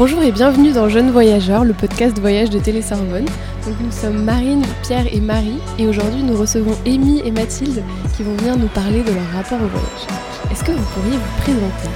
Bonjour 0.00 0.22
et 0.22 0.32
bienvenue 0.32 0.72
dans 0.72 0.88
Jeunes 0.88 1.10
Voyageurs, 1.10 1.62
le 1.62 1.74
podcast 1.74 2.18
voyage 2.18 2.48
de 2.48 2.58
Télé 2.58 2.80
Sorbonne. 2.80 3.26
Donc 3.66 3.78
nous 3.82 3.92
sommes 3.92 4.24
Marine, 4.24 4.62
Pierre 4.82 5.12
et 5.12 5.20
Marie 5.20 5.58
et 5.78 5.86
aujourd'hui 5.86 6.22
nous 6.22 6.38
recevons 6.38 6.74
Amy 6.86 7.20
et 7.22 7.30
Mathilde 7.30 7.84
qui 8.16 8.22
vont 8.22 8.34
venir 8.36 8.56
nous 8.56 8.68
parler 8.68 9.02
de 9.02 9.12
leur 9.12 9.26
rapport 9.26 9.60
au 9.60 9.66
voyage. 9.66 10.06
Est-ce 10.50 10.64
que 10.64 10.72
vous 10.72 10.86
pourriez 10.94 11.18
vous 11.18 11.42
présenter? 11.42 11.90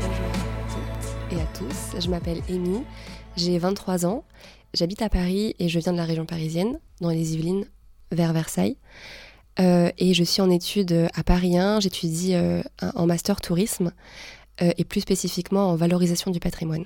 Bonjour 0.00 0.24
à 0.24 0.72
toutes 0.72 1.38
et 1.38 1.42
à 1.42 1.46
tous, 1.52 2.02
je 2.02 2.08
m'appelle 2.08 2.40
Amy, 2.48 2.82
j'ai 3.36 3.58
23 3.58 4.06
ans, 4.06 4.24
j'habite 4.72 5.02
à 5.02 5.10
Paris 5.10 5.54
et 5.58 5.68
je 5.68 5.78
viens 5.78 5.92
de 5.92 5.98
la 5.98 6.06
région 6.06 6.24
parisienne, 6.24 6.78
dans 7.02 7.10
les 7.10 7.34
Yvelines, 7.34 7.66
vers 8.10 8.32
Versailles. 8.32 8.78
Euh, 9.58 9.90
et 9.98 10.14
je 10.14 10.24
suis 10.24 10.40
en 10.40 10.50
études 10.50 11.08
à 11.14 11.22
Paris 11.22 11.58
1, 11.58 11.80
j'étudie 11.80 12.34
euh, 12.34 12.62
en 12.94 13.04
master 13.04 13.42
tourisme 13.42 13.92
et 14.60 14.84
plus 14.84 15.00
spécifiquement 15.00 15.70
en 15.70 15.76
valorisation 15.76 16.30
du 16.30 16.40
patrimoine. 16.40 16.84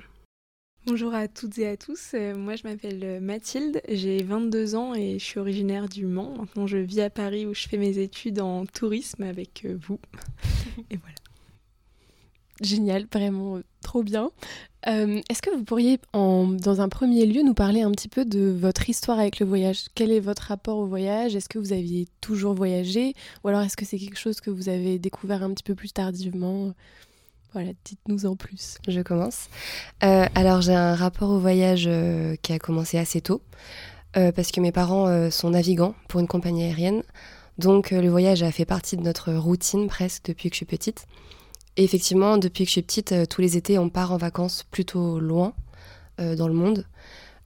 Bonjour 0.87 1.13
à 1.15 1.29
toutes 1.29 1.59
et 1.59 1.69
à 1.69 1.77
tous, 1.77 2.13
euh, 2.15 2.35
moi 2.35 2.57
je 2.57 2.67
m'appelle 2.67 3.01
euh, 3.05 3.21
Mathilde, 3.21 3.83
j'ai 3.87 4.23
22 4.23 4.75
ans 4.77 4.95
et 4.95 5.19
je 5.19 5.25
suis 5.25 5.39
originaire 5.39 5.91
du 5.91 6.07
Mans. 6.07 6.35
Maintenant 6.39 6.67
je 6.67 6.79
vis 6.79 7.01
à 7.03 7.11
Paris 7.11 7.45
où 7.45 7.53
je 7.53 7.69
fais 7.69 7.77
mes 7.77 7.99
études 7.99 8.41
en 8.41 8.65
tourisme 8.65 9.23
avec 9.23 9.67
euh, 9.67 9.77
vous. 9.87 9.99
et 10.91 10.97
voilà. 10.97 11.15
Génial, 12.63 13.07
vraiment 13.13 13.57
euh, 13.57 13.63
trop 13.83 14.03
bien. 14.03 14.31
Euh, 14.87 15.21
Est-ce 15.29 15.43
que 15.43 15.51
vous 15.55 15.65
pourriez, 15.65 15.99
en- 16.15 16.47
dans 16.49 16.81
un 16.81 16.89
premier 16.89 17.27
lieu, 17.27 17.43
nous 17.43 17.53
parler 17.55 17.83
un 17.83 17.91
petit 17.93 18.09
peu 18.09 18.25
de 18.25 18.51
votre 18.51 18.89
histoire 18.89 19.19
avec 19.19 19.39
le 19.39 19.45
voyage? 19.47 19.87
Quel 19.95 20.11
est 20.11 20.21
votre 20.21 20.43
rapport 20.45 20.79
au 20.79 20.87
voyage? 20.87 21.37
Est-ce 21.37 21.49
que 21.51 21.59
vous 21.59 21.73
aviez 21.75 22.07
toujours 22.23 22.55
voyagé? 22.55 23.15
Ou 23.45 23.49
alors 23.49 23.61
est-ce 23.63 23.77
que 23.77 23.85
c'est 23.85 23.99
quelque 23.99 24.19
chose 24.19 24.41
que 24.41 24.51
vous 24.51 24.69
avez 24.71 24.99
découvert 24.99 25.43
un 25.43 25.53
petit 25.53 25.63
peu 25.63 25.75
plus 25.75 25.93
tardivement? 25.93 26.73
Voilà, 27.53 27.71
dites-nous 27.85 28.27
en 28.27 28.37
plus. 28.37 28.79
Je 28.87 29.01
commence. 29.01 29.49
Euh, 30.05 30.27
alors 30.35 30.61
j'ai 30.61 30.75
un 30.75 30.95
rapport 30.95 31.31
au 31.31 31.39
voyage 31.39 31.85
euh, 31.89 32.37
qui 32.43 32.53
a 32.53 32.59
commencé 32.61 32.97
assez 32.97 33.21
tôt, 33.21 33.43
euh, 34.17 34.31
parce 34.31 34.53
que 34.53 34.61
mes 34.61 34.73
parents 34.73 35.31
sont 35.31 35.51
navigants 35.51 35.95
pour 36.09 36.21
une 36.21 36.29
compagnie 36.29 36.65
aérienne. 36.65 37.03
Donc 37.59 37.91
le 37.91 38.09
voyage 38.09 38.43
a 38.43 38.53
fait 38.53 38.65
partie 38.65 38.97
de 38.97 39.03
notre 39.03 39.33
routine 39.33 39.89
presque 39.89 40.27
depuis 40.27 40.49
que 40.49 40.55
je 40.55 40.59
suis 40.59 40.67
petite. 40.67 41.07
Et 41.77 41.85
effectivement, 41.85 42.39
depuis 42.39 42.65
que 42.65 42.69
je 42.69 42.73
suis 42.73 42.83
petite, 42.83 43.15
tous 43.29 43.41
les 43.41 43.57
étés, 43.57 43.79
on 43.79 43.89
part 43.89 44.13
en 44.13 44.17
vacances 44.17 44.65
plutôt 44.71 45.19
loin 45.21 45.53
dans 46.19 46.49
le 46.49 46.55
monde. 46.55 46.87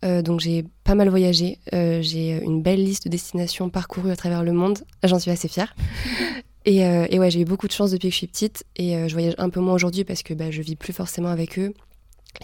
Donc 0.03 0.41
j'ai 0.41 0.65
pas 0.85 0.95
mal 0.95 1.09
voyagé. 1.09 1.59
J'ai 1.73 2.41
une 2.45 2.63
belle 2.63 2.85
liste 2.85 3.05
de 3.05 3.11
destinations 3.11 3.71
parcourues 3.71 4.13
à 4.13 4.17
travers 4.17 4.45
le 4.45 4.53
monde. 4.53 4.79
J'en 5.03 5.19
suis 5.19 5.33
assez 5.33 5.49
fière. 5.49 5.75
Et, 6.65 6.84
euh, 6.87 7.07
et 7.11 7.19
ouais, 7.19 7.31
j'ai 7.31 7.41
eu 7.41 7.45
beaucoup 7.45 7.67
de 7.67 7.73
chance 7.73 7.91
depuis 7.91 8.09
que 8.09 8.12
je 8.12 8.19
suis 8.19 8.27
petite. 8.27 8.65
Et 8.77 8.97
euh, 8.97 9.09
je 9.09 9.12
voyage 9.12 9.34
un 9.39 9.51
peu 9.51 9.61
moins 9.61 9.75
aujourd'hui 9.75 10.05
parce 10.05 10.23
que 10.23 10.34
bah, 10.34 10.51
je 10.51 10.62
vis 10.62 10.77
plus 10.77 10.93
forcément 10.93 11.29
avec 11.29 11.59
eux. 11.59 11.75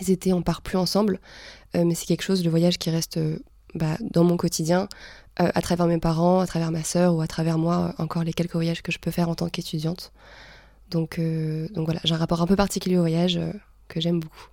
Les 0.00 0.10
étés, 0.10 0.32
on 0.32 0.42
part 0.42 0.62
plus 0.62 0.76
ensemble. 0.76 1.20
Euh, 1.74 1.84
mais 1.84 1.94
c'est 1.94 2.06
quelque 2.06 2.22
chose, 2.22 2.44
le 2.44 2.50
voyage, 2.50 2.78
qui 2.78 2.90
reste 2.90 3.18
bah, 3.74 3.96
dans 4.00 4.24
mon 4.24 4.36
quotidien, 4.36 4.88
à 5.36 5.62
travers 5.62 5.86
mes 5.86 5.98
parents, 5.98 6.40
à 6.40 6.46
travers 6.46 6.70
ma 6.70 6.84
sœur 6.84 7.14
ou 7.14 7.22
à 7.22 7.26
travers 7.26 7.56
moi, 7.56 7.94
encore 7.96 8.24
les 8.24 8.34
quelques 8.34 8.52
voyages 8.52 8.82
que 8.82 8.92
je 8.92 8.98
peux 8.98 9.10
faire 9.10 9.30
en 9.30 9.34
tant 9.34 9.48
qu'étudiante. 9.48 10.12
Donc, 10.90 11.18
donc 11.18 11.86
voilà, 11.86 12.00
j'ai 12.04 12.14
un 12.14 12.18
rapport 12.18 12.42
un 12.42 12.46
peu 12.46 12.56
particulier 12.56 12.98
au 12.98 13.00
voyage 13.00 13.40
que 13.88 14.00
j'aime 14.02 14.20
beaucoup. 14.20 14.48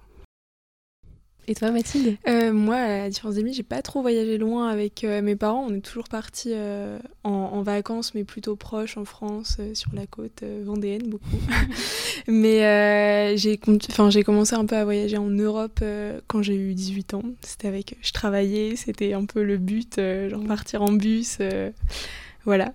Et 1.49 1.55
toi, 1.55 1.71
Mathilde? 1.71 2.17
Euh, 2.27 2.51
moi, 2.51 2.75
à 2.75 2.97
la 2.99 3.09
différence 3.09 3.35
d'Amy, 3.35 3.53
j'ai 3.53 3.63
pas 3.63 3.81
trop 3.81 4.01
voyagé 4.01 4.37
loin 4.37 4.67
avec 4.67 5.03
euh, 5.03 5.21
mes 5.21 5.37
parents. 5.37 5.65
On 5.69 5.73
est 5.73 5.81
toujours 5.81 6.09
partis 6.09 6.51
euh, 6.51 6.99
en, 7.23 7.31
en 7.31 7.61
vacances, 7.61 8.13
mais 8.13 8.25
plutôt 8.25 8.57
proches 8.57 8.97
en 8.97 9.05
France, 9.05 9.57
sur 9.73 9.91
la 9.93 10.05
côte 10.07 10.43
vendéenne, 10.63 11.07
beaucoup. 11.07 11.39
mais 12.27 13.37
j'ai 13.37 13.57
commencé 13.57 14.55
un 14.55 14.65
peu 14.65 14.75
à 14.75 14.83
voyager 14.83 15.17
en 15.17 15.29
Europe 15.29 15.81
quand 16.27 16.41
j'ai 16.41 16.55
eu 16.55 16.73
18 16.73 17.13
ans. 17.13 17.23
C'était 17.41 17.69
avec. 17.69 17.95
Je 18.01 18.11
travaillais, 18.11 18.75
c'était 18.75 19.13
un 19.13 19.25
peu 19.25 19.43
le 19.43 19.57
but, 19.57 20.01
genre 20.29 20.43
partir 20.43 20.81
en 20.81 20.91
bus. 20.91 21.37
voilà. 22.43 22.73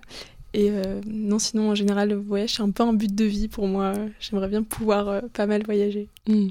Et 0.53 0.69
euh, 0.69 1.01
non, 1.07 1.39
sinon, 1.39 1.71
en 1.71 1.75
général, 1.75 2.09
le 2.09 2.15
voyage, 2.15 2.55
c'est 2.55 2.61
un 2.61 2.69
peu 2.69 2.83
un 2.83 2.93
but 2.93 3.13
de 3.13 3.25
vie 3.25 3.47
pour 3.47 3.67
moi. 3.67 3.93
J'aimerais 4.19 4.47
bien 4.47 4.61
pouvoir 4.61 5.07
euh, 5.07 5.21
pas 5.33 5.47
mal 5.47 5.63
voyager. 5.63 6.09
Hmm. 6.27 6.49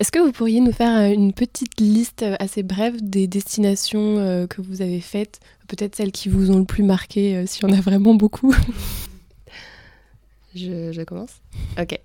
Est-ce 0.00 0.10
que 0.10 0.18
vous 0.18 0.32
pourriez 0.32 0.60
nous 0.60 0.72
faire 0.72 0.98
euh, 0.98 1.12
une 1.12 1.34
petite 1.34 1.78
liste 1.78 2.22
euh, 2.22 2.34
assez 2.38 2.62
brève 2.62 2.96
des 3.02 3.26
destinations 3.26 4.16
euh, 4.16 4.46
que 4.46 4.62
vous 4.62 4.80
avez 4.80 5.02
faites 5.02 5.40
Peut-être 5.68 5.94
celles 5.94 6.10
qui 6.10 6.30
vous 6.30 6.50
ont 6.50 6.58
le 6.58 6.64
plus 6.64 6.82
marqué, 6.82 7.32
y 7.32 7.64
en 7.66 7.72
a 7.72 7.80
vraiment 7.82 8.14
beaucoup? 8.14 8.54
Je, 10.54 11.04
commence? 11.04 11.42
Ok. 11.78 12.00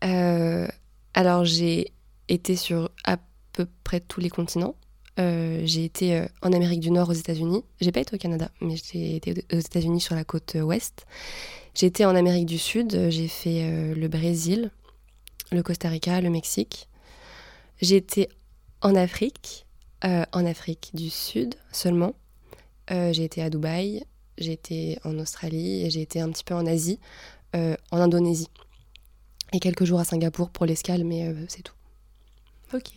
Alors, 0.00 1.44
j'ai 1.44 1.92
été 2.28 2.56
sur 2.56 2.90
à 3.04 3.18
peu 3.52 3.68
près 3.84 4.00
tous 4.00 4.20
les 4.20 4.30
continents. 4.30 4.74
J'ai 5.16 5.84
été 5.84 6.26
en 6.42 6.52
Amérique 6.52 6.80
du 6.80 6.90
Nord, 6.90 7.10
aux 7.10 7.12
États-Unis. 7.12 7.62
J'ai 7.80 7.92
pas 7.92 8.00
été 8.00 8.16
au 8.16 8.18
Canada, 8.18 8.50
mais 8.60 8.74
j'ai 8.76 9.14
été 9.14 9.44
aux 9.52 9.58
États-Unis 9.58 10.00
sur 10.00 10.16
la 10.16 10.24
côte 10.24 10.56
ouest. 10.60 11.06
J'ai 11.74 11.86
été 11.86 12.04
en 12.04 12.16
Amérique 12.16 12.46
du 12.46 12.58
Sud. 12.58 13.10
J'ai 13.10 13.28
fait 13.28 13.94
le 13.94 14.08
Brésil, 14.08 14.72
le 15.52 15.62
Costa 15.62 15.88
Rica, 15.88 16.20
le 16.20 16.30
Mexique. 16.30 16.87
J'ai 17.80 17.96
été 17.96 18.28
en 18.80 18.94
Afrique, 18.94 19.66
euh, 20.04 20.24
en 20.32 20.46
Afrique 20.46 20.90
du 20.94 21.10
Sud 21.10 21.54
seulement. 21.72 22.14
Euh, 22.90 23.12
j'ai 23.12 23.24
été 23.24 23.42
à 23.42 23.50
Dubaï. 23.50 24.04
J'ai 24.38 24.52
été 24.52 24.98
en 25.04 25.18
Australie 25.18 25.84
et 25.84 25.90
j'ai 25.90 26.00
été 26.00 26.20
un 26.20 26.30
petit 26.30 26.44
peu 26.44 26.54
en 26.54 26.64
Asie 26.66 27.00
euh, 27.56 27.74
en 27.90 27.98
Indonésie. 27.98 28.48
Et 29.52 29.60
quelques 29.60 29.84
jours 29.84 30.00
à 30.00 30.04
Singapour 30.04 30.50
pour 30.50 30.66
l'escale, 30.66 31.04
mais 31.04 31.26
euh, 31.26 31.34
c'est 31.48 31.62
tout. 31.62 31.74
Ok. 32.74 32.92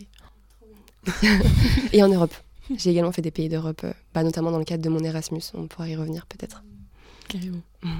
Et 1.93 2.03
en 2.03 2.09
Europe. 2.09 2.33
J'ai 2.77 2.91
également 2.91 3.11
fait 3.11 3.21
des 3.21 3.31
pays 3.31 3.49
d'Europe, 3.49 3.81
euh, 3.83 3.93
bah, 4.13 4.23
notamment 4.23 4.51
dans 4.51 4.59
le 4.59 4.65
cadre 4.65 4.83
de 4.83 4.89
mon 4.89 5.03
Erasmus. 5.03 5.41
On 5.53 5.67
pourra 5.67 5.89
y 5.89 5.95
revenir 5.95 6.25
peut-être. 6.27 6.63
Carrément. 7.27 7.61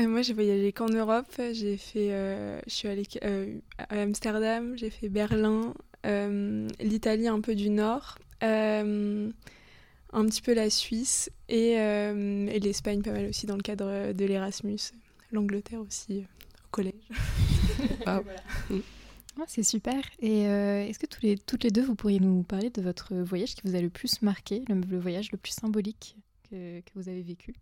Euh, 0.00 0.08
moi, 0.08 0.22
j'ai 0.22 0.32
voyagé 0.32 0.72
qu'en 0.72 0.88
Europe. 0.88 1.38
J'ai 1.52 1.76
fait, 1.76 2.12
euh, 2.12 2.58
je 2.66 2.72
suis 2.72 2.88
allée 2.88 3.06
euh, 3.24 3.58
à 3.76 4.00
Amsterdam, 4.00 4.72
j'ai 4.74 4.88
fait 4.88 5.10
Berlin, 5.10 5.74
l'Italie 6.04 7.28
un 7.28 7.40
peu 7.40 7.54
du 7.54 7.70
Nord, 7.70 8.18
euh, 8.42 9.30
un 10.12 10.24
petit 10.26 10.42
peu 10.42 10.52
la 10.52 10.70
Suisse 10.70 11.30
et, 11.48 11.78
euh, 11.78 12.46
et 12.48 12.60
l'Espagne 12.60 13.02
pas 13.02 13.12
mal 13.12 13.28
aussi 13.28 13.46
dans 13.46 13.56
le 13.56 13.62
cadre 13.62 14.12
de 14.12 14.24
l'Erasmus, 14.24 14.78
l'Angleterre 15.32 15.80
aussi 15.80 16.18
euh, 16.18 16.22
au 16.64 16.68
collège. 16.70 17.08
Ah, 19.40 19.44
c'est 19.46 19.62
super. 19.62 20.04
Et 20.20 20.46
euh, 20.46 20.84
est-ce 20.86 20.98
que 20.98 21.06
tous 21.06 21.22
les, 21.22 21.38
toutes 21.38 21.64
les 21.64 21.70
deux, 21.70 21.82
vous 21.82 21.94
pourriez 21.94 22.20
nous 22.20 22.42
parler 22.42 22.68
de 22.68 22.82
votre 22.82 23.14
voyage 23.14 23.54
qui 23.54 23.62
vous 23.64 23.74
a 23.74 23.80
le 23.80 23.88
plus 23.88 24.20
marqué, 24.20 24.62
le, 24.68 24.74
le 24.74 24.98
voyage 24.98 25.32
le 25.32 25.38
plus 25.38 25.52
symbolique 25.52 26.16
que, 26.50 26.80
que 26.80 26.90
vous 26.96 27.08
avez 27.08 27.22
vécu? 27.22 27.54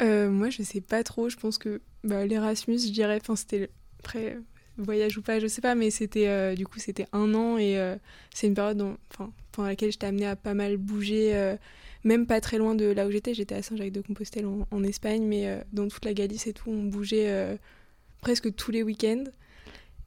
Euh, 0.00 0.30
moi, 0.30 0.48
je 0.48 0.62
sais 0.62 0.80
pas 0.80 1.04
trop. 1.04 1.28
Je 1.28 1.36
pense 1.36 1.58
que 1.58 1.82
bah, 2.02 2.24
l'Erasmus, 2.24 2.78
je 2.78 2.92
dirais, 2.92 3.18
enfin, 3.20 3.36
c'était 3.36 3.68
après 3.98 4.38
voyage 4.78 5.16
ou 5.18 5.22
pas, 5.22 5.38
je 5.40 5.46
sais 5.46 5.60
pas, 5.60 5.74
mais 5.74 5.90
c'était 5.90 6.26
euh, 6.28 6.54
du 6.54 6.66
coup 6.66 6.78
c'était 6.78 7.06
un 7.12 7.32
an 7.34 7.56
et 7.58 7.78
euh, 7.78 7.96
c'est 8.34 8.46
une 8.46 8.54
période 8.54 8.76
dont- 8.76 8.96
pendant 9.52 9.68
laquelle 9.68 9.92
j'étais 9.92 10.06
amenée 10.06 10.26
à 10.26 10.34
pas 10.36 10.54
mal 10.54 10.76
bouger, 10.76 11.34
euh, 11.36 11.56
même 12.04 12.26
pas 12.26 12.40
très 12.40 12.58
loin 12.58 12.74
de 12.74 12.86
là 12.86 13.06
où 13.06 13.10
j'étais. 13.10 13.34
J'étais 13.34 13.54
à 13.54 13.62
Saint-Jacques-de-Compostelle 13.62 14.46
en, 14.46 14.66
en 14.70 14.82
Espagne, 14.84 15.24
mais 15.24 15.62
dans 15.72 15.86
toute 15.88 16.04
la 16.04 16.12
Galice 16.12 16.46
et 16.46 16.52
tout, 16.52 16.70
on 16.70 16.82
bougeait 16.84 17.56
presque 18.20 18.54
tous 18.54 18.70
les 18.72 18.82
week-ends. 18.82 19.24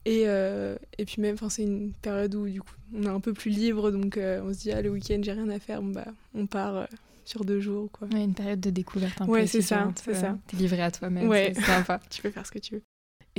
Et, 0.04 0.22
et 0.22 1.04
puis 1.04 1.20
même, 1.20 1.36
c'est 1.48 1.62
une 1.64 1.92
période 1.92 2.34
où 2.34 2.48
du 2.48 2.60
coup 2.62 2.72
on 2.94 3.02
est 3.02 3.08
un 3.08 3.20
peu 3.20 3.32
plus 3.32 3.50
libre, 3.50 3.90
donc 3.90 4.18
on 4.18 4.52
se 4.52 4.58
dit 4.60 4.70
ah 4.72 4.80
le 4.82 4.90
week-end 4.90 5.18
j'ai 5.22 5.32
rien 5.32 5.48
à 5.48 5.58
faire, 5.58 5.82
bon, 5.82 5.92
bah 5.92 6.06
on 6.34 6.46
part 6.46 6.86
sur 7.24 7.44
deux 7.44 7.60
jours 7.60 7.90
quoi. 7.90 8.08
Ouais, 8.12 8.24
Une 8.24 8.32
période 8.34 8.60
de 8.60 8.70
découverte 8.70 9.20
un 9.20 9.26
peu 9.26 9.32
Ouais, 9.32 9.46
c'est 9.46 9.60
ça, 9.60 9.92
c'est 10.02 10.14
ça. 10.14 10.38
T'es 10.46 10.56
livré 10.56 10.80
à 10.82 10.90
toi-même, 10.90 11.28
Ouais. 11.28 11.52
c'est 11.54 11.62
sympa. 11.62 12.00
Tu 12.10 12.22
peux 12.22 12.30
faire 12.30 12.46
ce 12.46 12.52
que 12.52 12.58
tu 12.58 12.74
veux. 12.76 12.82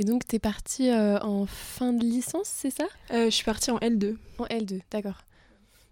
Et 0.00 0.04
donc, 0.04 0.26
t'es 0.26 0.38
partie 0.38 0.88
euh, 0.88 1.18
en 1.20 1.44
fin 1.44 1.92
de 1.92 2.02
licence, 2.02 2.48
c'est 2.48 2.70
ça? 2.70 2.86
Euh, 3.12 3.26
je 3.26 3.30
suis 3.34 3.44
partie 3.44 3.70
en 3.70 3.76
L2. 3.80 4.16
En 4.38 4.46
L2, 4.46 4.80
d'accord. 4.90 5.26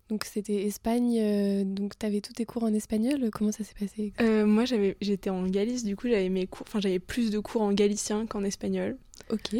Donc, 0.08 0.25
c'était 0.25 0.64
Espagne. 0.64 1.19
euh, 1.20 1.62
donc, 1.62 1.99
t'avais 1.99 2.22
tous 2.22 2.32
tes 2.32 2.46
cours 2.46 2.62
en 2.62 2.72
espagnol. 2.72 3.28
Comment 3.31 3.52
ça 3.52 3.64
s'est 3.64 3.75
passé 3.78 4.14
moi, 4.46 4.64
j'avais, 4.64 4.96
j'étais 5.02 5.28
en 5.28 5.46
Galice, 5.46 5.84
du 5.84 5.94
coup, 5.94 6.08
j'avais 6.08 6.31
mes 6.31 6.46
cours, 6.46 6.64
enfin, 6.66 6.81
j'avais 6.81 7.00
plus 7.00 7.31
de 7.31 7.38
cours 7.38 7.60
en 7.60 7.70
galicien 7.75 8.25
qu'en 8.25 8.44
espagnol. 8.44 8.96
Ok. 9.28 9.56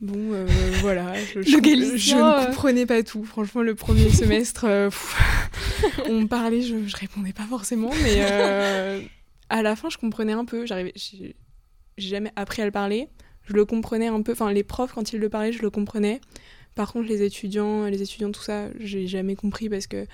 Bon, 0.00 0.32
euh, 0.32 0.44
voilà, 0.80 1.14
je, 1.14 1.60
galicien, 1.60 1.96
je 1.96 2.16
ne 2.16 2.46
comprenais 2.46 2.86
pas 2.86 3.04
tout. 3.04 3.22
Franchement, 3.22 3.62
le 3.62 3.76
premier 3.76 4.10
semestre, 4.12 4.64
euh, 4.64 4.90
pff, 4.90 6.00
on 6.08 6.22
me 6.22 6.26
parlait, 6.26 6.62
je, 6.62 6.84
je 6.88 6.96
répondais 6.96 7.32
pas 7.32 7.44
forcément, 7.44 7.92
mais 8.02 8.16
euh, 8.18 9.00
à 9.50 9.62
la 9.62 9.76
fin, 9.76 9.88
je 9.88 9.98
comprenais 9.98 10.32
un 10.32 10.44
peu. 10.44 10.66
J'arrivais, 10.66 10.92
j'ai, 10.96 11.36
j'ai 11.96 12.08
jamais 12.08 12.32
appris 12.34 12.60
à 12.60 12.64
le 12.64 12.72
parler. 12.72 13.08
Je 13.46 13.52
le 13.52 13.64
comprenais 13.64 14.06
un 14.08 14.22
peu. 14.22 14.32
Enfin, 14.32 14.52
les 14.52 14.64
profs, 14.64 14.92
quand 14.92 15.12
ils 15.12 15.20
le 15.20 15.28
parlaient, 15.28 15.52
je 15.52 15.62
le 15.62 15.70
comprenais. 15.70 16.20
Par 16.74 16.92
contre, 16.92 17.08
les 17.08 17.22
étudiants, 17.22 17.84
les 17.86 18.02
étudiants, 18.02 18.32
tout 18.32 18.42
ça, 18.42 18.68
j'ai 18.80 19.06
jamais 19.06 19.36
compris 19.36 19.68
parce 19.68 19.86
que 19.86 20.06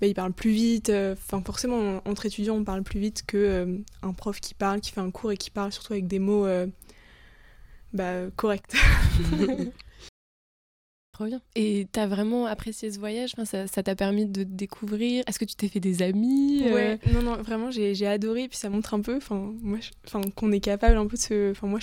bah, 0.00 0.06
ils 0.06 0.14
parlent 0.14 0.32
plus 0.32 0.50
vite. 0.50 0.88
euh, 0.90 1.14
Enfin, 1.14 1.42
forcément, 1.42 2.00
entre 2.06 2.26
étudiants, 2.26 2.56
on 2.56 2.64
parle 2.64 2.82
plus 2.82 3.00
vite 3.00 3.24
que 3.26 3.36
euh, 3.36 3.78
un 4.02 4.12
prof 4.12 4.40
qui 4.40 4.54
parle, 4.54 4.80
qui 4.80 4.92
fait 4.92 5.00
un 5.00 5.10
cours 5.10 5.32
et 5.32 5.36
qui 5.36 5.50
parle 5.50 5.72
surtout 5.72 5.92
avec 5.92 6.06
des 6.06 6.18
mots 6.18 6.46
euh, 6.46 6.66
bah, 7.92 8.30
corrects. 8.36 8.72
Trop 11.12 11.24
Et 11.54 11.86
t'as 11.92 12.06
vraiment 12.06 12.44
apprécié 12.44 12.92
ce 12.92 12.98
voyage? 12.98 13.32
Enfin, 13.38 13.66
Ça 13.66 13.82
t'a 13.82 13.94
permis 13.96 14.26
de 14.26 14.42
découvrir? 14.42 15.24
Est-ce 15.26 15.38
que 15.38 15.46
tu 15.46 15.54
t'es 15.54 15.68
fait 15.68 15.80
des 15.80 16.02
amis 16.02 16.64
euh? 16.66 16.98
Non, 17.14 17.22
non, 17.22 17.36
vraiment, 17.42 17.70
j'ai 17.70 18.06
adoré. 18.06 18.48
Puis 18.48 18.58
ça 18.58 18.68
montre 18.68 18.92
un 18.92 19.00
peu 19.00 19.18
moi, 19.30 19.78
qu'on 20.34 20.52
est 20.52 20.60
capable 20.60 20.98
un 20.98 21.06
peu 21.06 21.16
de 21.16 21.22
se. 21.22 21.50
Enfin, 21.52 21.68
moi, 21.68 21.80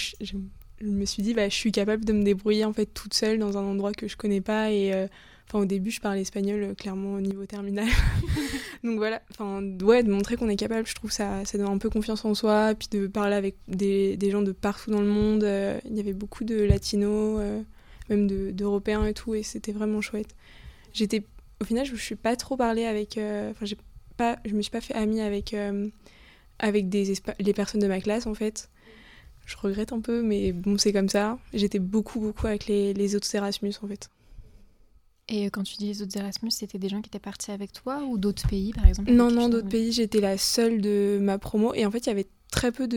je, 0.84 0.90
me 0.90 1.06
suis 1.06 1.24
dit, 1.24 1.34
bah, 1.34 1.50
je 1.50 1.56
suis 1.56 1.72
capable 1.72 2.06
de 2.06 2.14
me 2.14 2.24
débrouiller 2.24 2.66
en 2.66 2.74
fait 2.74 2.86
toute 2.86 3.14
seule 3.14 3.40
dans 3.40 3.58
un 3.58 3.64
endroit 3.64 3.94
que 3.94 4.08
je 4.08 4.18
connais 4.18 4.42
pas. 4.42 4.72
Et 4.72 4.94
euh, 4.94 5.08
enfin, 5.48 5.60
au 5.60 5.66
début, 5.66 5.92
je 5.92 6.02
parlais 6.02 6.22
espagnol 6.22 6.64
euh, 6.64 6.74
clairement 6.74 7.14
au 7.14 7.22
niveau 7.22 7.46
terminal. 7.46 7.88
Donc 8.84 8.98
voilà, 8.98 9.22
enfin, 9.32 9.64
ouais, 9.84 10.04
de 10.04 10.12
montrer 10.12 10.36
qu'on 10.36 10.50
est 10.50 10.56
capable, 10.56 10.86
je 10.88 10.96
trouve 10.96 11.12
ça, 11.12 11.46
ça 11.46 11.58
donne 11.58 11.68
un 11.68 11.78
peu 11.78 11.90
confiance 11.90 12.26
en 12.26 12.34
soi. 12.34 12.74
Puis 12.78 12.90
de 12.92 13.08
parler 13.08 13.36
avec 13.36 13.56
des, 13.68 14.18
des 14.18 14.32
gens 14.32 14.42
de 14.42 14.52
partout 14.52 14.92
dans 14.92 15.02
le 15.02 15.08
monde. 15.08 15.44
Il 15.86 15.96
y 15.96 16.00
avait 16.00 16.14
beaucoup 16.14 16.44
de 16.44 16.62
latinos 16.62 17.42
même 18.10 18.28
d'Européens 18.28 19.06
et 19.06 19.14
tout, 19.14 19.36
et 19.36 19.44
c'était 19.44 19.72
vraiment 19.72 20.02
chouette. 20.02 20.36
J'étais, 20.94 21.24
au 21.62 21.66
final, 21.66 21.86
je 21.86 21.94
ne 21.94 21.98
suis 21.98 22.16
pas 22.16 22.36
trop 22.36 22.58
parlé 22.58 22.86
avec, 22.86 23.18
euh, 23.18 23.52
enfin, 23.52 23.66
j'ai 23.66 23.78
pas, 24.18 24.38
je 24.46 24.54
me 24.54 24.62
suis 24.62 24.72
pas 24.72 24.82
fait 24.82 24.94
amie 24.94 25.22
avec, 25.22 25.54
euh, 25.54 25.90
avec 26.60 26.90
des 26.90 27.14
les 27.40 27.54
personnes 27.54 27.82
de 27.82 27.88
ma 27.88 28.00
classe 28.00 28.28
en 28.28 28.34
fait. 28.34 28.70
Je 29.46 29.58
regrette 29.58 29.92
un 29.92 30.00
peu, 30.00 30.22
mais 30.22 30.52
bon, 30.52 30.78
c'est 30.78 30.94
comme 30.94 31.10
ça. 31.10 31.38
J'étais 31.54 31.80
beaucoup, 31.80 32.20
beaucoup 32.20 32.48
avec 32.48 32.68
les, 32.68 32.94
les 32.94 33.16
autres 33.16 33.34
Erasmus 33.36 33.74
en 33.82 33.88
fait. 33.88 34.10
Et 35.30 35.46
quand 35.50 35.64
tu 35.64 35.78
dis 35.78 35.88
les 35.88 36.02
autres 36.02 36.18
Erasmus, 36.18 36.52
c'était 36.52 36.78
des 36.78 36.90
gens 36.90 37.02
qui 37.02 37.08
étaient 37.08 37.20
partis 37.20 37.52
avec 37.52 37.72
toi 37.72 38.04
ou 38.04 38.18
d'autres 38.18 38.48
pays 38.48 38.74
par 38.74 38.86
exemple? 38.86 39.12
Non, 39.12 39.32
non, 39.32 39.50
d'autres 39.50 39.70
pays. 39.70 39.92
J'étais 39.92 40.20
la 40.20 40.38
seule 40.38 40.82
de 40.82 41.18
ma 41.22 41.38
promo 41.38 41.74
et 41.74 41.86
en 41.86 41.92
fait, 41.92 42.00
il 42.00 42.08
y 42.08 42.12
avait 42.12 42.28
très 42.52 42.72
peu 42.72 42.88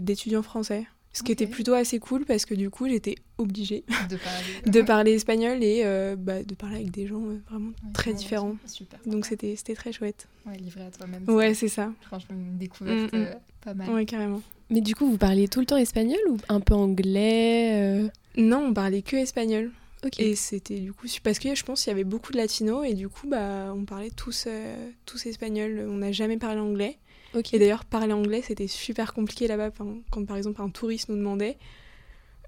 d'étudiants 0.00 0.42
français. 0.42 0.86
Ce 1.16 1.22
qui 1.22 1.32
était 1.32 1.46
plutôt 1.46 1.72
assez 1.72 1.98
cool 1.98 2.26
parce 2.26 2.44
que 2.44 2.54
du 2.54 2.68
coup, 2.68 2.86
j'étais 2.86 3.14
obligée 3.38 3.84
de 4.10 4.16
parler, 4.16 4.44
de 4.66 4.82
parler 4.82 5.12
espagnol 5.14 5.62
et 5.62 5.80
euh, 5.82 6.14
bah, 6.14 6.42
de 6.42 6.54
parler 6.54 6.76
avec 6.76 6.90
des 6.90 7.06
gens 7.06 7.22
euh, 7.22 7.40
vraiment 7.48 7.70
très 7.94 8.12
différents. 8.12 8.56
Donc 9.06 9.24
c'était 9.24 9.56
très 9.74 9.92
chouette. 9.92 10.28
Ouais, 10.44 10.58
livré 10.58 10.82
à 10.82 10.90
toi-même. 10.90 11.24
Ouais, 11.26 11.54
c'est 11.54 11.68
ça. 11.68 11.90
Franchement, 12.02 12.36
une 12.36 12.58
découverte 12.58 13.14
mm, 13.14 13.16
mm. 13.16 13.22
Euh, 13.22 13.34
pas 13.62 13.72
mal. 13.72 13.88
Ouais, 13.88 14.04
carrément. 14.04 14.42
Mais 14.68 14.82
du 14.82 14.94
coup, 14.94 15.10
vous 15.10 15.16
parliez 15.16 15.48
tout 15.48 15.60
le 15.60 15.66
temps 15.66 15.78
espagnol 15.78 16.20
ou 16.28 16.36
un 16.50 16.60
peu 16.60 16.74
anglais 16.74 18.10
Non, 18.36 18.66
on 18.66 18.74
parlait 18.74 19.00
que 19.00 19.16
espagnol. 19.16 19.70
Et 20.18 20.36
c'était 20.36 20.78
du 20.78 20.92
coup 20.92 21.06
parce 21.24 21.38
que 21.38 21.54
je 21.54 21.64
pense 21.64 21.82
qu'il 21.82 21.90
y 21.90 21.94
avait 21.94 22.04
beaucoup 22.04 22.30
de 22.30 22.36
latinos 22.36 22.86
et 22.86 22.94
du 22.94 23.08
coup 23.08 23.26
bah 23.26 23.72
on 23.74 23.84
parlait 23.84 24.10
tous 24.10 24.46
tous 25.06 25.26
espagnol. 25.26 25.86
On 25.88 25.96
n'a 25.96 26.12
jamais 26.12 26.36
parlé 26.36 26.60
anglais. 26.60 26.98
Et 27.52 27.58
d'ailleurs, 27.58 27.84
parler 27.84 28.12
anglais, 28.12 28.42
c'était 28.42 28.66
super 28.66 29.12
compliqué 29.14 29.46
là-bas. 29.46 29.70
Quand 30.10 30.24
par 30.24 30.36
exemple 30.36 30.62
un 30.62 30.70
touriste 30.70 31.08
nous 31.08 31.16
demandait, 31.16 31.58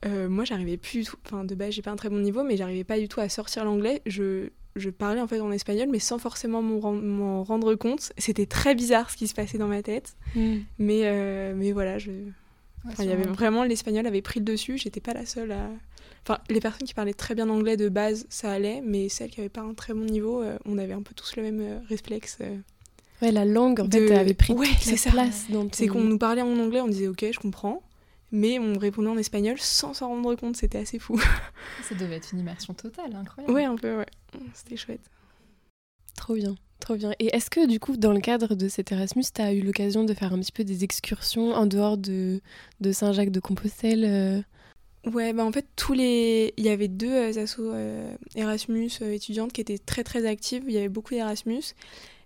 euh, 0.07 0.29
moi 0.29 0.45
j'arrivais 0.45 0.77
plus 0.77 1.01
du 1.01 1.05
tout. 1.05 1.17
Enfin, 1.27 1.45
de 1.45 1.55
base, 1.55 1.73
j'ai 1.75 1.83
pas 1.83 1.91
un 1.91 1.97
très 1.97 2.09
bon 2.09 2.21
niveau, 2.21 2.43
mais 2.43 2.57
j'arrivais 2.57 2.85
pas 2.85 2.99
du 2.99 3.09
tout 3.09 3.21
à 3.21 3.29
sortir 3.29 3.65
l'anglais. 3.65 4.03
Je, 4.07 4.49
je 4.77 4.91
parlais 4.91 5.21
en 5.21 5.27
fait 5.27 5.41
en 5.41 5.51
espagnol, 5.51 5.89
mais 5.91 5.99
sans 5.99 6.19
forcément 6.19 6.63
m'en 6.63 7.43
rendre 7.43 7.75
compte. 7.75 8.13
C'était 8.19 8.47
très 8.47 8.75
bizarre 8.75 9.11
ce 9.11 9.17
qui 9.17 9.27
se 9.29 9.35
passait 9.35 9.59
dans 9.59 9.69
ma 9.69 9.83
tête. 9.83 10.17
Hmm. 10.35 10.59
Mais, 10.79 11.03
euh, 11.05 11.55
mais 11.57 11.73
voilà, 11.73 11.99
je. 11.99 12.11
y 12.99 13.11
avait 13.11 13.25
vraiment 13.25 13.65
l'espagnol 13.65 14.07
avait 14.07 14.23
pris 14.23 14.41
le 14.41 14.45
dessus. 14.45 14.79
J'étais 14.79 15.01
pas 15.01 15.15
la 15.15 15.27
seule 15.27 15.53
à. 15.53 15.69
Enfin, 16.23 16.41
les 16.51 16.61
personnes 16.61 16.87
qui 16.87 16.95
parlaient 16.95 17.15
très 17.15 17.35
bien 17.35 17.49
anglais 17.49 17.77
de 17.77 17.89
base, 17.89 18.27
ça 18.29 18.53
allait, 18.53 18.83
mais 18.85 19.09
celles 19.09 19.31
qui 19.31 19.41
avaient 19.41 19.49
pas 19.49 19.63
un 19.63 19.73
très 19.73 19.95
bon 19.95 20.05
niveau, 20.05 20.43
euh, 20.43 20.59
on 20.67 20.77
avait 20.77 20.93
un 20.93 21.01
peu 21.01 21.15
tous 21.15 21.37
le 21.37 21.43
même 21.43 21.83
réflexe. 21.89 22.39
Ouais, 23.21 23.33
la 23.33 23.45
langue, 23.45 23.81
en 23.81 23.91
fait, 23.91 24.15
avait 24.15 24.35
pris 24.35 24.55
toute 24.55 25.05
la 25.05 25.11
place. 25.11 25.47
C'est 25.73 25.89
qu'on 25.89 26.03
nous 26.03 26.19
parlait 26.19 26.43
en 26.43 26.59
anglais, 26.59 26.81
on 26.81 26.89
disait 26.89 27.09
ok, 27.09 27.27
je 27.33 27.39
comprends, 27.39 27.83
mais 28.31 28.59
on 28.59 28.79
répondait 28.79 29.09
en 29.09 29.17
espagnol 29.17 29.57
sans 29.59 29.95
s'en 29.95 30.09
rendre 30.09 30.35
compte, 30.35 30.57
c'était 30.57 30.79
assez 30.79 30.99
fou. 30.99 31.21
Ça 31.83 31.95
devait 31.95 32.17
être 32.17 32.33
une 32.33 32.41
immersion 32.41 32.75
totale, 32.75 33.15
incroyable. 33.15 33.55
Ouais, 33.55 33.65
un 33.65 33.77
peu, 33.77 33.97
ouais. 33.97 34.07
C'était 34.55 34.77
chouette. 34.77 35.01
Trop 36.17 36.35
bien, 36.35 36.57
trop 36.81 36.97
bien. 36.97 37.13
Et 37.19 37.35
est-ce 37.35 37.51
que 37.51 37.67
du 37.67 37.81
coup, 37.81 37.97
dans 37.97 38.13
le 38.13 38.21
cadre 38.21 38.55
de 38.55 38.69
cet 38.69 38.93
Erasmus, 38.93 39.25
tu 39.35 39.41
as 39.41 39.53
eu 39.53 39.63
l'occasion 39.63 40.05
de 40.05 40.15
faire 40.15 40.33
un 40.33 40.39
petit 40.39 40.53
peu 40.53 40.65
des 40.65 40.85
excursions 40.85 41.53
en 41.53 41.67
dehors 41.67 41.97
de, 41.97 42.41
de 42.81 42.93
Saint-Jacques 42.93 43.31
de 43.31 43.41
Compostelle 43.41 44.05
euh 44.05 44.41
Ouais, 45.07 45.33
bah 45.33 45.45
en 45.45 45.53
fait, 45.53 45.65
tous 45.77 45.93
les... 45.93 46.53
il 46.57 46.65
y 46.65 46.69
avait 46.69 46.89
deux 46.89 47.13
euh, 47.13 47.43
assos 47.43 47.73
euh, 47.73 48.15
Erasmus 48.35 48.91
étudiantes 49.01 49.53
qui 49.53 49.61
étaient 49.61 49.79
très 49.79 50.05
très 50.05 50.27
actives. 50.27 50.65
Il 50.67 50.75
y 50.75 50.77
avait 50.77 50.89
beaucoup 50.89 51.15
d'Erasmus. 51.15 51.63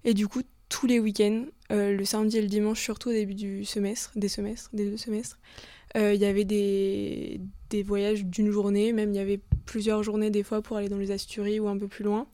Et 0.05 0.15
du 0.15 0.27
coup, 0.27 0.41
tous 0.73 0.87
les 0.87 0.99
week-ends, 0.99 1.45
euh, 1.71 1.95
le 1.95 2.05
samedi 2.07 2.39
et 2.39 2.41
le 2.41 2.49
dimanche, 2.49 2.81
surtout 2.81 3.11
au 3.11 3.13
début 3.13 3.35
du 3.35 3.63
semestre, 3.67 4.11
des 4.17 4.29
semestres, 4.29 4.71
des 4.73 4.91
deux 4.91 4.97
semestres. 4.97 5.39
Euh, 5.99 6.15
il 6.15 6.21
y 6.21 6.25
avait 6.25 6.47
des, 6.47 7.43
des 7.69 7.83
voyages 7.83 8.25
d'une 8.25 8.51
journée, 8.51 8.95
même 8.95 9.11
il 9.11 9.17
y 9.17 9.21
avait 9.21 9.39
plusieurs 9.67 10.03
journées 10.03 10.31
des 10.31 10.43
fois 10.43 10.63
pour 10.63 10.79
aller 10.79 10.89
dans 10.89 10.97
les 10.97 11.11
Asturies 11.11 11.61
ou 11.61 11.69
un 11.69 11.77
peu 11.77 11.89
plus 11.89 12.05
loin. 12.05 12.27